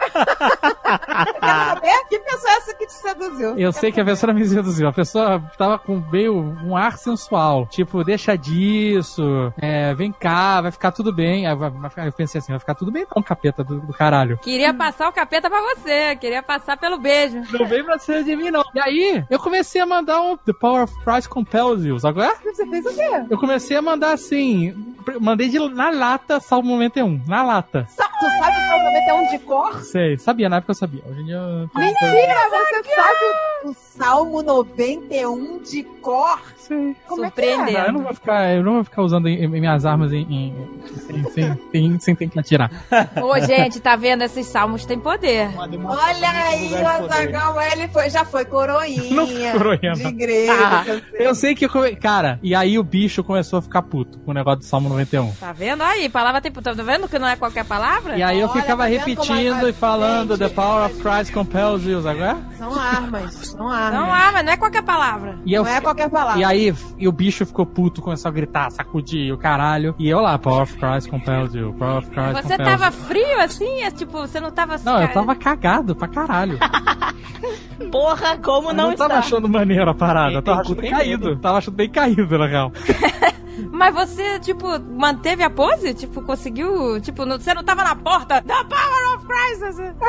Eu 0.88 1.34
quero 1.34 1.66
saber 1.66 2.06
que 2.10 2.20
pessoa 2.20 2.52
é 2.52 2.58
essa 2.58 2.67
que 2.76 2.86
te 2.88 2.94
seduziu. 2.94 3.58
Eu 3.58 3.72
sei 3.72 3.92
que 3.92 4.00
a 4.02 4.06
pessoa 4.06 4.34
me 4.34 4.46
seduziu. 4.46 4.88
A 4.88 4.94
pessoa 4.94 5.42
tava 5.58 5.78
com 5.80 6.00
veio 6.02 6.36
um 6.64 6.76
ar 6.76 6.98
sensual. 6.98 7.66
Tipo, 7.68 8.04
deixa 8.04 8.36
disso. 8.38 9.54
é, 9.62 9.94
vem 9.94 10.12
cá, 10.12 10.62
vai 10.62 10.72
ficar 10.72 10.92
tudo 10.92 11.14
bem. 11.14 11.46
Ficar- 11.90 12.06
Eu 12.06 12.12
pensei 12.14 12.40
assim, 12.40 12.52
vai 12.52 12.60
ficar 12.60 12.76
tudo 12.76 12.92
bem 12.92 13.06
não, 13.16 13.24
capeta 13.24 13.64
do, 13.64 13.80
do 13.80 13.94
caralho. 13.94 14.38
Queria 14.40 14.74
passar 14.74 15.10
o 15.10 15.14
capeta 15.14 15.50
pra 15.50 15.60
você, 15.62 16.16
queria 16.16 16.42
passar 16.44 16.78
pelo 16.78 16.98
beijo. 17.00 17.42
Não 17.52 17.66
vem 17.66 17.84
pra 17.84 17.98
cima 18.00 18.24
de 18.24 18.36
mim, 18.36 18.52
não. 18.52 18.64
E 18.74 18.80
aí, 18.80 19.24
eu 19.30 19.40
comecei 19.40 19.82
a 19.82 19.86
mandar 19.86 20.22
um 20.22 20.38
The 20.38 20.54
Power 20.54 20.84
of 20.84 20.94
Christ 21.04 21.28
Compels 21.30 21.84
You, 21.84 21.98
qual 22.02 22.22
é? 22.22 22.36
Você 22.44 22.66
fez 22.68 22.86
o 22.86 22.94
quê? 22.94 23.26
Eu 23.30 23.38
comecei 23.38 23.78
a 23.78 23.82
mandar 23.82 24.14
assim, 24.14 24.74
mandei 25.20 25.50
de, 25.50 25.60
na 25.70 25.90
lata 25.90 26.40
Salmo 26.40 26.72
91, 26.72 27.22
na 27.28 27.44
lata. 27.44 27.86
Sa- 27.90 28.08
Tu 28.20 28.26
sabe 28.40 28.58
o 28.58 28.68
Salmo 28.68 28.84
91 28.92 29.30
de 29.30 29.40
cor? 29.46 29.80
Sei, 29.84 30.18
sabia, 30.18 30.50
na 30.50 30.58
época 30.58 30.72
eu 30.72 30.76
sabia. 30.76 31.04
Hoje 31.08 31.22
em 31.22 31.26
dia 31.26 31.36
eu... 31.36 31.70
Mentira, 31.76 32.34
você 32.58 32.96
sabe 32.96 33.20
o, 33.66 33.70
o 33.70 33.74
Salmo 33.74 34.42
91 34.44 35.60
de 35.64 35.84
cor? 36.02 36.40
Sei. 36.58 36.96
Como 37.08 37.26
é 37.26 37.32
que 37.32 37.42
é? 37.42 37.46
Não, 37.46 37.54
eu 37.58 37.66
Surpreendendo. 37.66 37.92
não 37.94 38.04
vou 38.04 38.14
ficar, 38.14 38.54
eu 38.56 38.64
não 38.64 38.74
vou 38.74 38.84
ficar 38.84 39.02
usando 39.04 39.28
em- 39.28 39.44
em 39.44 39.48
minhas 39.48 39.86
armas 39.86 40.12
em, 40.12 40.22
em- 40.22 40.82
sem, 41.08 41.24
sem, 41.32 41.60
sem, 41.72 42.00
sem 42.00 42.16
ter 42.16 42.30
que 42.30 42.40
atirar. 42.40 42.70
Ô, 43.24 43.40
gente, 43.46 43.80
tá 43.80 43.96
vendo? 43.96 44.24
Esses 44.24 44.46
salmos 44.48 44.86
têm 44.86 45.00
poder. 45.00 45.50
Olha 45.58 46.30
aí, 46.30 46.72
o 46.74 46.88
Azagal, 46.88 47.62
ele 47.62 47.88
foi, 47.88 48.10
já 48.10 48.26
foi 48.26 48.44
coroinha. 48.46 49.14
Não 49.16 49.26
fui 49.28 49.52
coroinha, 49.52 49.94
De 49.94 50.08
igreja. 50.08 50.54
Ah, 50.54 50.86
eu 51.14 51.34
sei. 51.36 51.56
que 51.56 51.66
eu. 51.66 51.70
Cara, 52.02 52.40
e 52.44 52.54
aí 52.54 52.78
o 52.78 52.84
bicho 52.84 53.24
começou 53.24 53.60
a 53.60 53.62
ficar 53.62 53.82
puto 53.84 54.20
com 54.20 54.32
o 54.32 54.34
negócio 54.34 54.60
do 54.60 54.66
Salmo 54.66 54.90
91. 54.90 55.32
Tá 55.34 55.52
vendo 55.54 55.82
aí? 55.84 56.10
Palavra 56.10 56.42
tem 56.42 56.52
Tá 56.52 56.74
vendo 56.74 57.08
que 57.08 57.18
não 57.20 57.28
é 57.28 57.36
qualquer 57.36 57.64
palavra? 57.64 58.18
E 58.18 58.24
aí 58.24 58.40
eu 58.40 58.50
Olha, 58.50 58.62
ficava 58.62 58.84
tá 58.84 58.90
repetindo 58.90 59.70
e 59.70 59.74
falando 59.74 60.36
gente- 60.36 60.50
The 60.50 60.54
Power 60.56 60.86
of 60.88 61.02
Christ 61.02 61.32
compels 61.34 61.84
you, 61.86 62.02
sabe? 62.02 62.18
Qual 62.56 62.72
é? 62.72 62.74
São 62.74 62.80
armas, 62.80 63.34
são 63.34 63.70
armas. 63.70 64.44
Não 64.46 64.52
é 64.52 64.58
qualquer 64.58 64.84
palavra. 64.84 65.38
E 65.46 65.54
eu 65.54 65.64
Não 65.64 65.72
é 65.72 65.82
qualquer 65.82 66.10
palavra. 66.10 66.40
E 66.40 66.44
aí, 66.44 66.74
e 66.98 67.08
o 67.08 67.12
bicho 67.12 67.46
ficou 67.46 67.66
puto, 67.66 68.02
começou 68.02 68.30
a 68.30 68.32
gritar, 68.32 68.70
sacudir 68.72 69.34
o 69.34 69.38
caralho. 69.38 69.96
E 69.98 70.08
eu 70.08 70.20
lá, 70.20 70.38
Power 70.38 70.64
of 70.64 70.74
Christ 70.78 71.10
compels 71.10 71.54
you, 71.54 71.74
Power 71.78 71.98
of 71.98 72.10
Christ 72.10 72.34
Você 72.34 72.58
compels 72.58 72.80
tava 72.80 72.92
frio 72.92 73.40
assim? 73.42 73.82
É, 73.82 73.92
tipo, 73.92 74.14
você 74.14 74.40
não 74.40 74.52
tava... 74.52 74.78
Não, 74.84 75.02
eu 75.02 75.08
tava 75.10 75.36
cagado 75.36 75.96
pra 75.96 76.08
caralho. 76.08 76.58
Porra, 77.92 78.38
como 78.38 78.70
Eu 78.70 78.74
não, 78.74 78.90
não 78.90 78.96
tava 78.96 79.14
está? 79.16 79.20
achando 79.20 79.48
maneiro 79.48 79.90
a 79.90 79.94
parada, 79.94 80.34
eu 80.34 80.42
tava 80.42 80.62
achando 80.62 80.82
bem 80.82 80.92
caído. 80.92 81.36
Tava 81.38 81.58
achando 81.60 81.76
bem 81.76 81.90
caído, 81.90 82.38
na 82.38 82.48
real. 82.48 82.72
Mas 83.72 83.94
você, 83.94 84.40
tipo, 84.40 84.68
manteve 84.80 85.44
a 85.44 85.50
pose? 85.50 85.94
Tipo, 85.94 86.22
conseguiu... 86.22 87.00
Tipo, 87.02 87.26
não- 87.26 87.40
você 87.40 87.54
não 87.54 87.64
tava 87.64 87.84
na 87.84 87.96
porta? 87.96 88.42
The 88.42 88.54
power 88.64 89.16
of 89.16 89.26
Christ! 89.26 89.58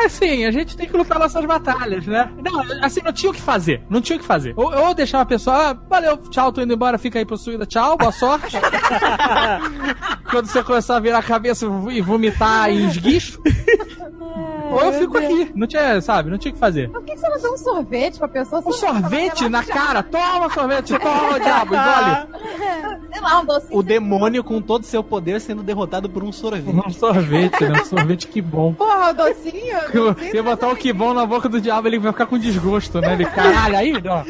assim. 0.05 0.45
A 0.45 0.51
gente 0.51 0.77
tem 0.77 0.87
que 0.89 0.97
lutar 0.97 1.19
nossas 1.19 1.45
batalhas, 1.45 2.07
né? 2.07 2.31
Não, 2.45 2.61
assim, 2.85 3.01
não 3.03 3.13
tinha 3.13 3.31
o 3.31 3.35
que 3.35 3.41
fazer. 3.41 3.83
Não 3.89 4.01
tinha 4.01 4.17
o 4.17 4.21
que 4.21 4.27
fazer. 4.27 4.55
Ou, 4.57 4.73
ou 4.73 4.95
deixar 4.95 5.19
uma 5.19 5.27
pessoa, 5.27 5.71
ah, 5.71 5.77
valeu, 5.89 6.17
tchau, 6.31 6.53
tô 6.53 6.61
indo 6.61 6.73
embora, 6.75 6.99
fica 6.99 7.19
aí 7.19 7.25
possuída, 7.25 7.67
tchau, 7.67 7.97
boa 7.97 8.13
sorte. 8.13 8.57
Quando 10.31 10.47
você 10.47 10.63
começar 10.63 10.97
a 10.97 11.01
virar 11.01 11.19
a 11.19 11.23
cabeça 11.23 11.67
e 11.91 12.01
vomitar 12.01 12.71
em 12.71 12.87
esguicho. 12.87 13.41
Ou 14.71 14.81
eu 14.83 14.93
fico 14.93 15.19
aqui. 15.19 15.53
Não 15.55 15.67
tinha, 15.67 16.01
sabe, 16.01 16.31
não 16.31 16.39
tinha 16.39 16.51
o 16.51 16.55
que 16.55 16.61
fazer. 16.61 16.91
Por 16.91 17.03
que 17.05 17.17
você 17.17 17.29
não 17.29 17.41
dá 17.41 17.51
um 17.53 17.57
sorvete 17.57 18.19
pra 18.19 18.29
pessoa? 18.29 18.63
Um 18.65 18.73
sorvete 18.73 19.49
na 19.49 19.63
cara, 19.65 20.03
toma 20.03 20.51
sorvete, 20.51 20.99
toma, 20.99 21.41
diabo, 21.41 21.75
engole. 21.75 22.99
Sei 23.13 23.21
lá, 23.23 23.41
um 23.41 23.45
docinho. 23.45 23.79
O 23.79 23.83
demônio 23.83 24.45
com 24.45 24.61
todo 24.61 24.83
o 24.83 24.87
seu 24.87 25.03
poder 25.03 25.41
sendo 25.41 25.63
derrotado 25.63 26.09
por 26.09 26.23
um 26.23 26.31
sorvete. 26.33 26.77
Um 26.87 26.91
sorvete, 26.91 27.65
né? 27.69 27.81
Um 27.81 27.85
sorvete 27.85 28.27
que 28.29 28.41
bom. 28.41 28.75
Porra, 28.75 29.11
o 29.11 29.15
docinho. 29.15 29.79
Eu 29.93 30.17
ia 30.35 30.43
botar 30.43 30.69
o 30.69 30.77
que 30.77 30.93
bom 30.93 31.13
na 31.15 31.25
boca 31.27 31.49
do 31.49 31.61
diabo, 31.61 31.89
ele 31.89 31.99
vai 31.99 32.13
ficar 32.13 32.27
com 32.27 32.39
desgosto, 32.39 33.01
né? 33.01 33.15
Ele, 33.15 33.25
caralho, 33.25 33.77
aí, 33.77 33.93
ó. 34.07 34.23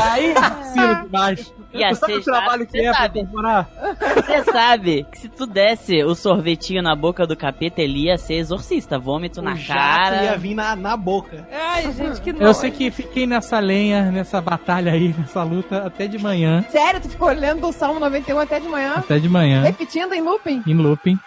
Aí, 0.00 0.32
ensino 0.32 1.04
demais. 1.04 1.54
Ia 1.74 1.88
Tu 1.90 1.96
sabe 1.96 2.12
o 2.14 2.22
trabalho 2.22 2.66
que 2.66 2.78
é 2.78 2.90
pra 2.90 2.94
sabe. 3.00 3.20
incorporar? 3.20 3.68
Você 4.16 4.44
sabe 4.44 5.06
que 5.10 5.18
se 5.18 5.28
tu 5.28 5.44
desse 5.44 6.04
o 6.04 6.14
sorvetinho 6.14 6.80
na 6.82 6.94
boca 6.94 7.26
do 7.26 7.36
capeta, 7.36 7.82
ele 7.82 8.04
ia 8.04 8.16
ser 8.16 8.34
exorcista. 8.34 8.96
Vômito 8.98 9.42
na 9.42 9.56
o 9.74 9.78
jato 9.78 9.98
cara. 10.10 10.22
ia 10.24 10.36
vir 10.38 10.54
na, 10.54 10.76
na 10.76 10.96
boca. 10.96 11.46
Ai, 11.52 11.92
gente, 11.92 12.20
que 12.20 12.32
nojo. 12.32 12.44
Eu 12.44 12.54
sei 12.54 12.70
que 12.70 12.90
fiquei 12.90 13.26
nessa 13.26 13.58
lenha, 13.58 14.10
nessa 14.10 14.40
batalha 14.40 14.92
aí, 14.92 15.14
nessa 15.18 15.42
luta, 15.42 15.86
até 15.86 16.06
de 16.06 16.18
manhã. 16.18 16.64
Sério, 16.70 17.00
tu 17.00 17.08
ficou 17.08 17.28
lendo 17.30 17.66
o 17.68 17.72
Salmo 17.72 17.98
91 18.00 18.38
até 18.38 18.60
de 18.60 18.68
manhã? 18.68 18.94
Até 18.96 19.18
de 19.18 19.28
manhã, 19.28 19.62
Repetindo 19.62 20.12
em 20.14 20.20
looping? 20.22 20.62
em 20.66 20.74
looping. 20.74 21.18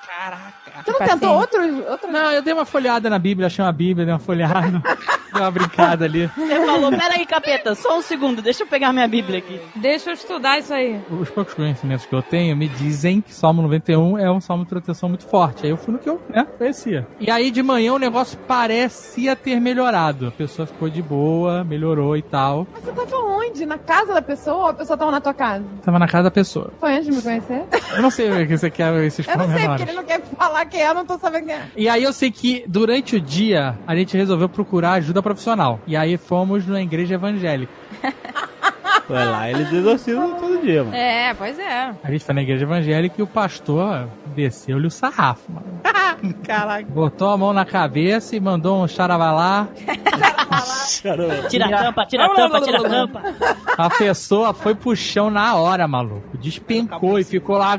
Tu 0.86 0.91
não 0.91 0.99
tentou 0.99 1.36
outros? 1.36 1.66
outros... 1.90 2.12
Não, 2.12 2.32
eu 2.32 2.41
dei 2.41 2.54
uma 2.54 2.66
folhada 2.66 3.10
na 3.10 3.20
Bíblia, 3.20 3.48
achei 3.48 3.64
uma 3.64 3.72
Bíblia, 3.72 4.06
dei 4.06 4.14
uma 4.14 4.20
folhada, 4.20 4.82
dei 5.34 5.41
uma 5.41 5.52
brincada 5.52 6.06
ali. 6.06 6.28
Você 6.36 6.66
falou, 6.66 6.90
peraí, 6.91 7.26
capeta, 7.26 7.76
só 7.76 7.98
um 7.98 8.02
segundo, 8.02 8.41
deixa 8.41 8.64
eu 8.64 8.68
pegar 8.68 8.91
minha 8.94 9.08
bíblia 9.08 9.40
aqui. 9.40 9.60
Deixa 9.76 10.10
eu 10.10 10.14
estudar 10.14 10.60
isso 10.60 10.74
aí. 10.74 10.99
Os 11.10 11.30
poucos 11.30 11.54
conhecimentos 11.54 12.06
que 12.06 12.14
eu 12.14 12.22
tenho 12.22 12.56
me 12.56 12.68
dizem 12.68 13.22
que 13.22 13.34
Salmo 13.34 13.62
91 13.62 14.18
é 14.18 14.32
um 14.32 14.40
salmo 14.41 14.64
de 14.64 14.70
proteção 14.70 15.10
muito 15.10 15.26
forte. 15.26 15.66
Aí 15.66 15.70
eu 15.72 15.78
fui 15.78 15.94
no 15.94 15.99
que 15.99 16.10
eu 16.10 16.22
né, 16.30 16.45
conhecia. 16.58 17.08
E 17.20 17.30
aí 17.30 17.52
de 17.52 17.62
manhã 17.64 17.94
o 17.94 17.99
negócio 17.99 18.38
parecia 18.40 19.36
ter 19.36 19.60
melhorado. 19.60 20.28
A 20.28 20.32
pessoa 20.32 20.66
ficou 20.66 20.90
de 20.90 21.02
boa, 21.02 21.64
melhorou 21.64 22.16
e 22.18 22.22
tal. 22.22 22.68
Mas 22.74 22.84
você 22.84 22.91
tava 22.91 23.18
onde? 23.18 23.66
Na 23.66 23.78
casa 23.78 24.14
da 24.14 24.22
pessoa 24.22 24.58
ou 24.58 24.68
a 24.68 24.74
pessoa 24.74 24.98
tava 24.98 25.12
na 25.12 25.22
tua 25.22 25.34
casa? 25.34 25.66
Tava 25.84 25.99
na 25.99 26.08
casa 26.08 26.24
da 26.26 26.32
pessoa. 26.32 26.72
Foi 26.80 26.94
antes 26.94 27.06
de 27.06 27.12
me 27.12 27.22
conhecer? 27.22 27.64
Eu 27.95 28.02
não 28.02 28.10
sei 28.12 28.44
o 28.44 28.48
que 28.48 28.58
você 28.58 28.70
quer 28.70 28.94
esses 29.04 29.28
Eu 29.28 29.38
não 29.38 29.45
sei, 29.45 29.54
pormenores. 29.54 29.82
porque 29.82 29.91
ele 29.91 29.98
não 29.98 30.04
quer 30.06 30.22
falar 30.38 30.66
quem 30.68 30.81
é, 30.81 30.94
não 30.94 31.06
tô 31.06 31.18
sabendo 31.18 31.45
quem 31.45 31.56
é. 31.56 31.68
E 31.76 31.89
aí 31.89 32.03
eu 32.03 32.14
sei 32.14 32.31
que 32.31 32.64
durante 32.68 33.15
o 33.15 33.22
dia 33.22 33.77
a 33.85 33.95
gente 33.95 34.15
resolveu 34.15 34.49
procurar 34.49 34.94
ajuda 34.94 35.22
profissional. 35.22 35.80
E 35.88 35.95
aí 35.95 36.18
fomos 36.18 36.68
na 36.68 36.81
igreja 36.81 37.15
evangélica. 37.15 37.72
Vai 39.09 39.25
lá, 39.25 39.49
eles 39.49 39.71
exorcizam 39.71 40.34
todo 40.35 40.61
dia, 40.61 40.84
mano. 40.84 40.95
É, 40.95 41.34
pois 41.34 41.57
é. 41.57 41.93
A 42.03 42.11
gente 42.11 42.23
foi 42.25 42.35
na 42.35 42.41
igreja 42.41 42.65
evangélica 42.65 43.15
e 43.17 43.21
o 43.21 43.27
pastor 43.27 44.07
desceu-lhe 44.35 44.88
o 44.88 44.91
sarrafo, 44.91 45.51
mano. 45.51 45.65
Caraca. 46.43 46.85
Botou 46.89 47.29
a 47.29 47.38
mão 47.38 47.53
na 47.53 47.63
cabeça 47.63 48.35
e 48.35 48.39
mandou 48.39 48.84
um 48.84 48.88
charavalá. 48.88 49.67
Tira 51.49 51.65
a 51.65 51.84
tampa, 51.84 52.05
tira 52.05 52.25
a 52.25 52.29
tampa, 52.35 52.61
tira 52.61 52.79
a 52.79 52.89
tampa. 52.89 53.21
A 53.77 53.89
pessoa 53.89 54.53
foi 54.53 54.73
pro 54.73 54.95
chão 54.95 55.29
na 55.29 55.55
hora, 55.55 55.88
maluco. 55.88 56.38
Despencou 56.38 57.19
e 57.19 57.23
ficou 57.23 57.57
lá 57.57 57.77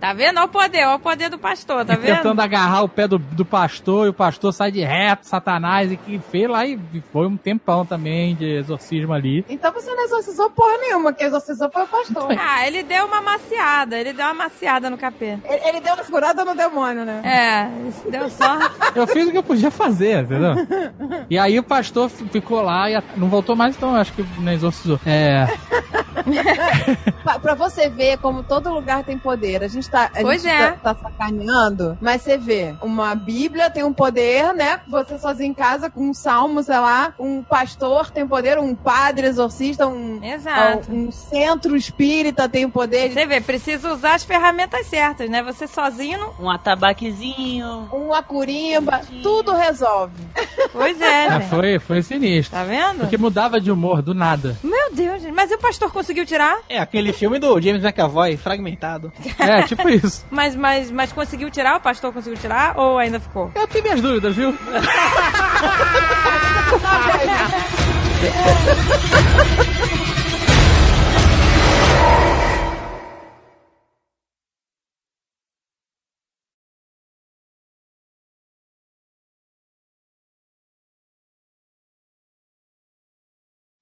Tá 0.00 0.12
vendo? 0.12 0.38
Olha 0.38 0.46
o 0.46 0.48
poder, 0.48 0.84
olha 0.86 0.96
o 0.96 0.98
poder 0.98 1.30
do 1.30 1.38
pastor, 1.38 1.84
tá 1.84 1.94
vendo? 1.94 2.16
tentando 2.16 2.40
agarrar 2.40 2.82
o 2.82 2.88
pé 2.88 3.06
do, 3.06 3.18
do 3.18 3.44
pastor. 3.44 4.06
E 4.06 4.10
o 4.10 4.12
pastor 4.12 4.52
sai 4.52 4.72
de 4.72 4.82
reto, 4.82 5.26
satanás. 5.26 5.92
E 5.92 5.96
que 5.96 6.18
fez 6.18 6.48
lá 6.48 6.66
e 6.66 6.78
foi 7.12 7.26
um 7.26 7.36
tempão 7.36 7.86
também 7.86 8.34
de 8.34 8.44
exorcismo 8.44 9.12
ali. 9.12 9.44
Então 9.48 9.72
você 9.72 9.94
não 9.94 10.04
exorcizou 10.04 10.33
porra 10.50 10.78
nenhuma, 10.78 11.12
quem 11.12 11.26
exorcizou 11.26 11.70
foi 11.70 11.82
o 11.82 11.86
pastor. 11.86 12.28
Ah, 12.46 12.66
ele 12.66 12.82
deu 12.82 13.06
uma 13.06 13.20
maciada, 13.22 13.96
ele 13.98 14.12
deu 14.12 14.24
uma 14.26 14.34
maciada 14.34 14.90
no 14.90 14.96
capeta. 14.98 15.40
Ele, 15.48 15.68
ele 15.68 15.80
deu 15.80 15.94
uma 15.94 16.04
segurada 16.04 16.44
no 16.44 16.54
demônio, 16.54 17.04
né? 17.04 17.20
É, 17.24 17.88
isso 17.88 18.10
deu 18.10 18.28
só. 18.30 18.58
Eu 18.94 19.06
fiz 19.06 19.26
o 19.28 19.30
que 19.32 19.38
eu 19.38 19.42
podia 19.42 19.70
fazer, 19.70 20.22
entendeu? 20.22 20.54
E 21.28 21.38
aí 21.38 21.58
o 21.58 21.62
pastor 21.62 22.08
ficou 22.08 22.60
lá 22.62 22.88
e 22.90 22.94
a- 22.94 23.02
não 23.16 23.28
voltou 23.28 23.56
mais, 23.56 23.76
então 23.76 23.90
eu 23.94 23.96
acho 24.00 24.12
que 24.12 24.24
não 24.38 24.52
exorcizou. 24.52 25.00
É. 25.06 25.46
Pra, 27.22 27.38
pra 27.38 27.54
você 27.54 27.88
ver 27.88 28.18
como 28.18 28.42
todo 28.42 28.70
lugar 28.72 29.04
tem 29.04 29.18
poder. 29.18 29.62
A 29.62 29.68
gente 29.68 29.88
tá, 29.90 30.04
a 30.14 30.20
Pois 30.20 30.42
gente 30.42 30.54
é. 30.54 30.72
tá, 30.72 30.94
tá 30.94 31.02
sacaneando, 31.02 31.98
mas 32.00 32.22
você 32.22 32.38
vê, 32.38 32.74
uma 32.82 33.14
Bíblia 33.14 33.68
tem 33.70 33.84
um 33.84 33.92
poder, 33.92 34.54
né? 34.54 34.80
Você 34.88 35.18
sozinho 35.18 35.50
em 35.50 35.54
casa 35.54 35.90
com 35.90 36.08
um 36.08 36.14
salmo, 36.14 36.62
sei 36.62 36.78
lá, 36.78 37.12
um 37.18 37.42
pastor 37.42 38.10
tem 38.10 38.26
poder, 38.26 38.58
um 38.58 38.74
padre 38.74 39.26
exorcista, 39.26 39.86
um, 39.86 40.20
Exato. 40.24 40.90
um 40.90 41.12
centro 41.12 41.76
espírita 41.76 42.48
tem 42.48 42.64
o 42.64 42.70
poder. 42.70 43.12
Você 43.12 43.26
vê, 43.26 43.40
precisa 43.40 43.92
usar 43.92 44.14
as 44.14 44.24
ferramentas 44.24 44.86
certas, 44.86 45.28
né? 45.28 45.42
Você 45.42 45.66
sozinho 45.66 46.18
não. 46.18 46.46
Um 46.46 46.50
atabaquezinho. 46.50 47.88
Uma 47.92 48.22
curimba, 48.22 49.00
tudo 49.22 49.52
resolve. 49.52 50.14
Pois 50.72 51.00
é, 51.00 51.26
É, 51.26 51.40
foi, 51.40 51.78
foi 51.78 52.02
sinistro. 52.02 52.56
Tá 52.56 52.64
vendo? 52.64 53.00
Porque 53.00 53.18
mudava 53.18 53.60
de 53.60 53.70
humor 53.70 54.02
do 54.02 54.14
nada. 54.14 54.56
Meu 54.62 54.92
Deus, 54.92 55.22
gente. 55.22 55.34
Mas 55.34 55.50
e 55.50 55.54
o 55.54 55.58
pastor 55.58 55.92
conseguiu 55.92 56.24
tirar? 56.24 56.58
É 56.68 56.78
aquele 56.78 57.12
filme 57.12 57.38
do 57.38 57.60
James 57.60 57.84
McAvoy, 57.84 58.36
fragmentado. 58.36 59.12
É, 59.38 59.62
tipo 59.62 59.88
isso. 59.88 60.24
Mas, 60.30 60.56
mas, 60.56 60.90
mas 60.90 61.12
conseguiu 61.12 61.50
tirar? 61.50 61.76
O 61.76 61.80
pastor 61.80 62.12
conseguiu 62.12 62.38
tirar? 62.38 62.78
Ou 62.78 62.98
ainda 62.98 63.20
ficou? 63.20 63.50
Eu 63.54 63.66
tenho 63.68 63.84
minhas 63.84 64.00
dúvidas, 64.00 64.34
viu? 64.34 64.56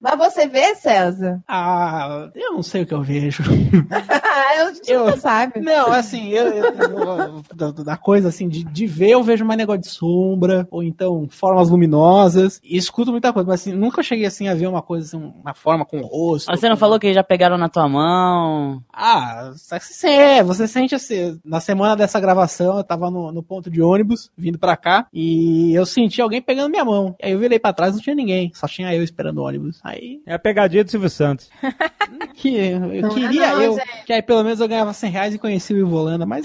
Mas 0.03 0.17
você 0.17 0.47
vê, 0.47 0.75
César? 0.75 1.41
Ah, 1.47 2.29
eu 2.35 2.51
não 2.53 2.61
sei 2.61 2.83
o 2.83 2.85
que 2.85 2.93
eu 2.93 3.01
vejo. 3.01 3.41
Eu- 4.87 5.05
não 5.07 5.17
sabe. 5.17 5.59
Não, 5.61 5.91
assim, 5.91 6.29
eu, 6.29 6.45
eu- 6.47 6.73
eu- 6.73 7.43
da, 7.55 7.71
da 7.71 7.97
coisa 7.97 8.27
assim, 8.29 8.47
de, 8.47 8.63
de 8.63 8.85
ver, 8.85 9.11
eu 9.11 9.23
vejo 9.23 9.45
mais 9.45 9.57
negócio 9.57 9.81
de 9.81 9.87
sombra, 9.89 10.67
ou 10.69 10.83
então 10.83 11.27
formas 11.29 11.69
luminosas, 11.69 12.59
e 12.63 12.77
escuto 12.77 13.11
muita 13.11 13.31
coisa, 13.31 13.47
mas 13.47 13.61
assim, 13.61 13.73
nunca 13.73 14.03
cheguei 14.03 14.25
assim 14.25 14.47
a 14.47 14.55
ver 14.55 14.67
uma 14.67 14.81
coisa 14.81 15.05
assim, 15.05 15.33
uma 15.41 15.53
forma 15.53 15.85
com 15.85 15.99
o 16.01 16.05
rosto. 16.05 16.51
Você 16.51 16.67
não 16.67 16.75
com- 16.75 16.79
falou 16.79 16.99
que 16.99 17.13
já 17.13 17.23
pegaram 17.23 17.57
na 17.57 17.69
tua 17.69 17.87
mão? 17.87 18.81
Ah, 18.91 19.51
você, 19.55 20.07
é, 20.07 20.43
você 20.43 20.67
sente 20.67 20.95
assim, 20.95 21.39
na 21.45 21.59
semana 21.59 21.95
dessa 21.95 22.19
gravação, 22.19 22.77
eu 22.77 22.83
tava 22.83 23.09
no, 23.09 23.31
no 23.31 23.43
ponto 23.43 23.69
de 23.69 23.81
ônibus, 23.81 24.29
vindo 24.37 24.57
pra 24.59 24.75
cá, 24.75 25.07
e 25.13 25.73
eu 25.73 25.85
senti 25.85 26.21
alguém 26.21 26.41
pegando 26.41 26.69
minha 26.69 26.85
mão. 26.85 27.15
Aí 27.21 27.31
eu 27.31 27.39
virei 27.39 27.59
pra 27.59 27.73
trás, 27.73 27.93
não 27.95 28.01
tinha 28.01 28.15
ninguém, 28.15 28.51
só 28.53 28.67
tinha 28.67 28.93
eu 28.93 29.03
esperando 29.03 29.37
o 29.39 29.43
ônibus. 29.45 29.79
Aí, 29.83 29.92
É 30.25 30.33
a 30.33 30.39
pegadinha 30.39 30.83
do 30.83 30.91
Silvio 30.91 31.09
Santos. 31.09 31.49
que 32.35 32.55
eu 32.55 32.79
Não 32.79 33.09
queria 33.09 33.51
não, 33.51 33.61
eu, 33.61 33.77
que 34.05 34.13
aí 34.13 34.21
pelo 34.21 34.43
menos 34.43 34.59
eu 34.59 34.67
ganhava 34.67 34.93
100 34.93 35.11
reais 35.11 35.33
e 35.33 35.37
conhecia 35.37 35.75
o 35.75 35.79
Ivo 35.79 35.95
Holanda, 35.95 36.25
mas... 36.25 36.43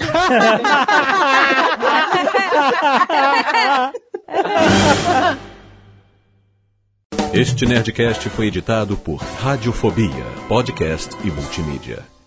Este 7.33 7.65
Nerdcast 7.65 8.27
foi 8.29 8.47
editado 8.47 8.97
por 8.97 9.17
Radiofobia, 9.17 10.25
podcast 10.47 11.15
e 11.23 11.29
multimídia. 11.29 12.18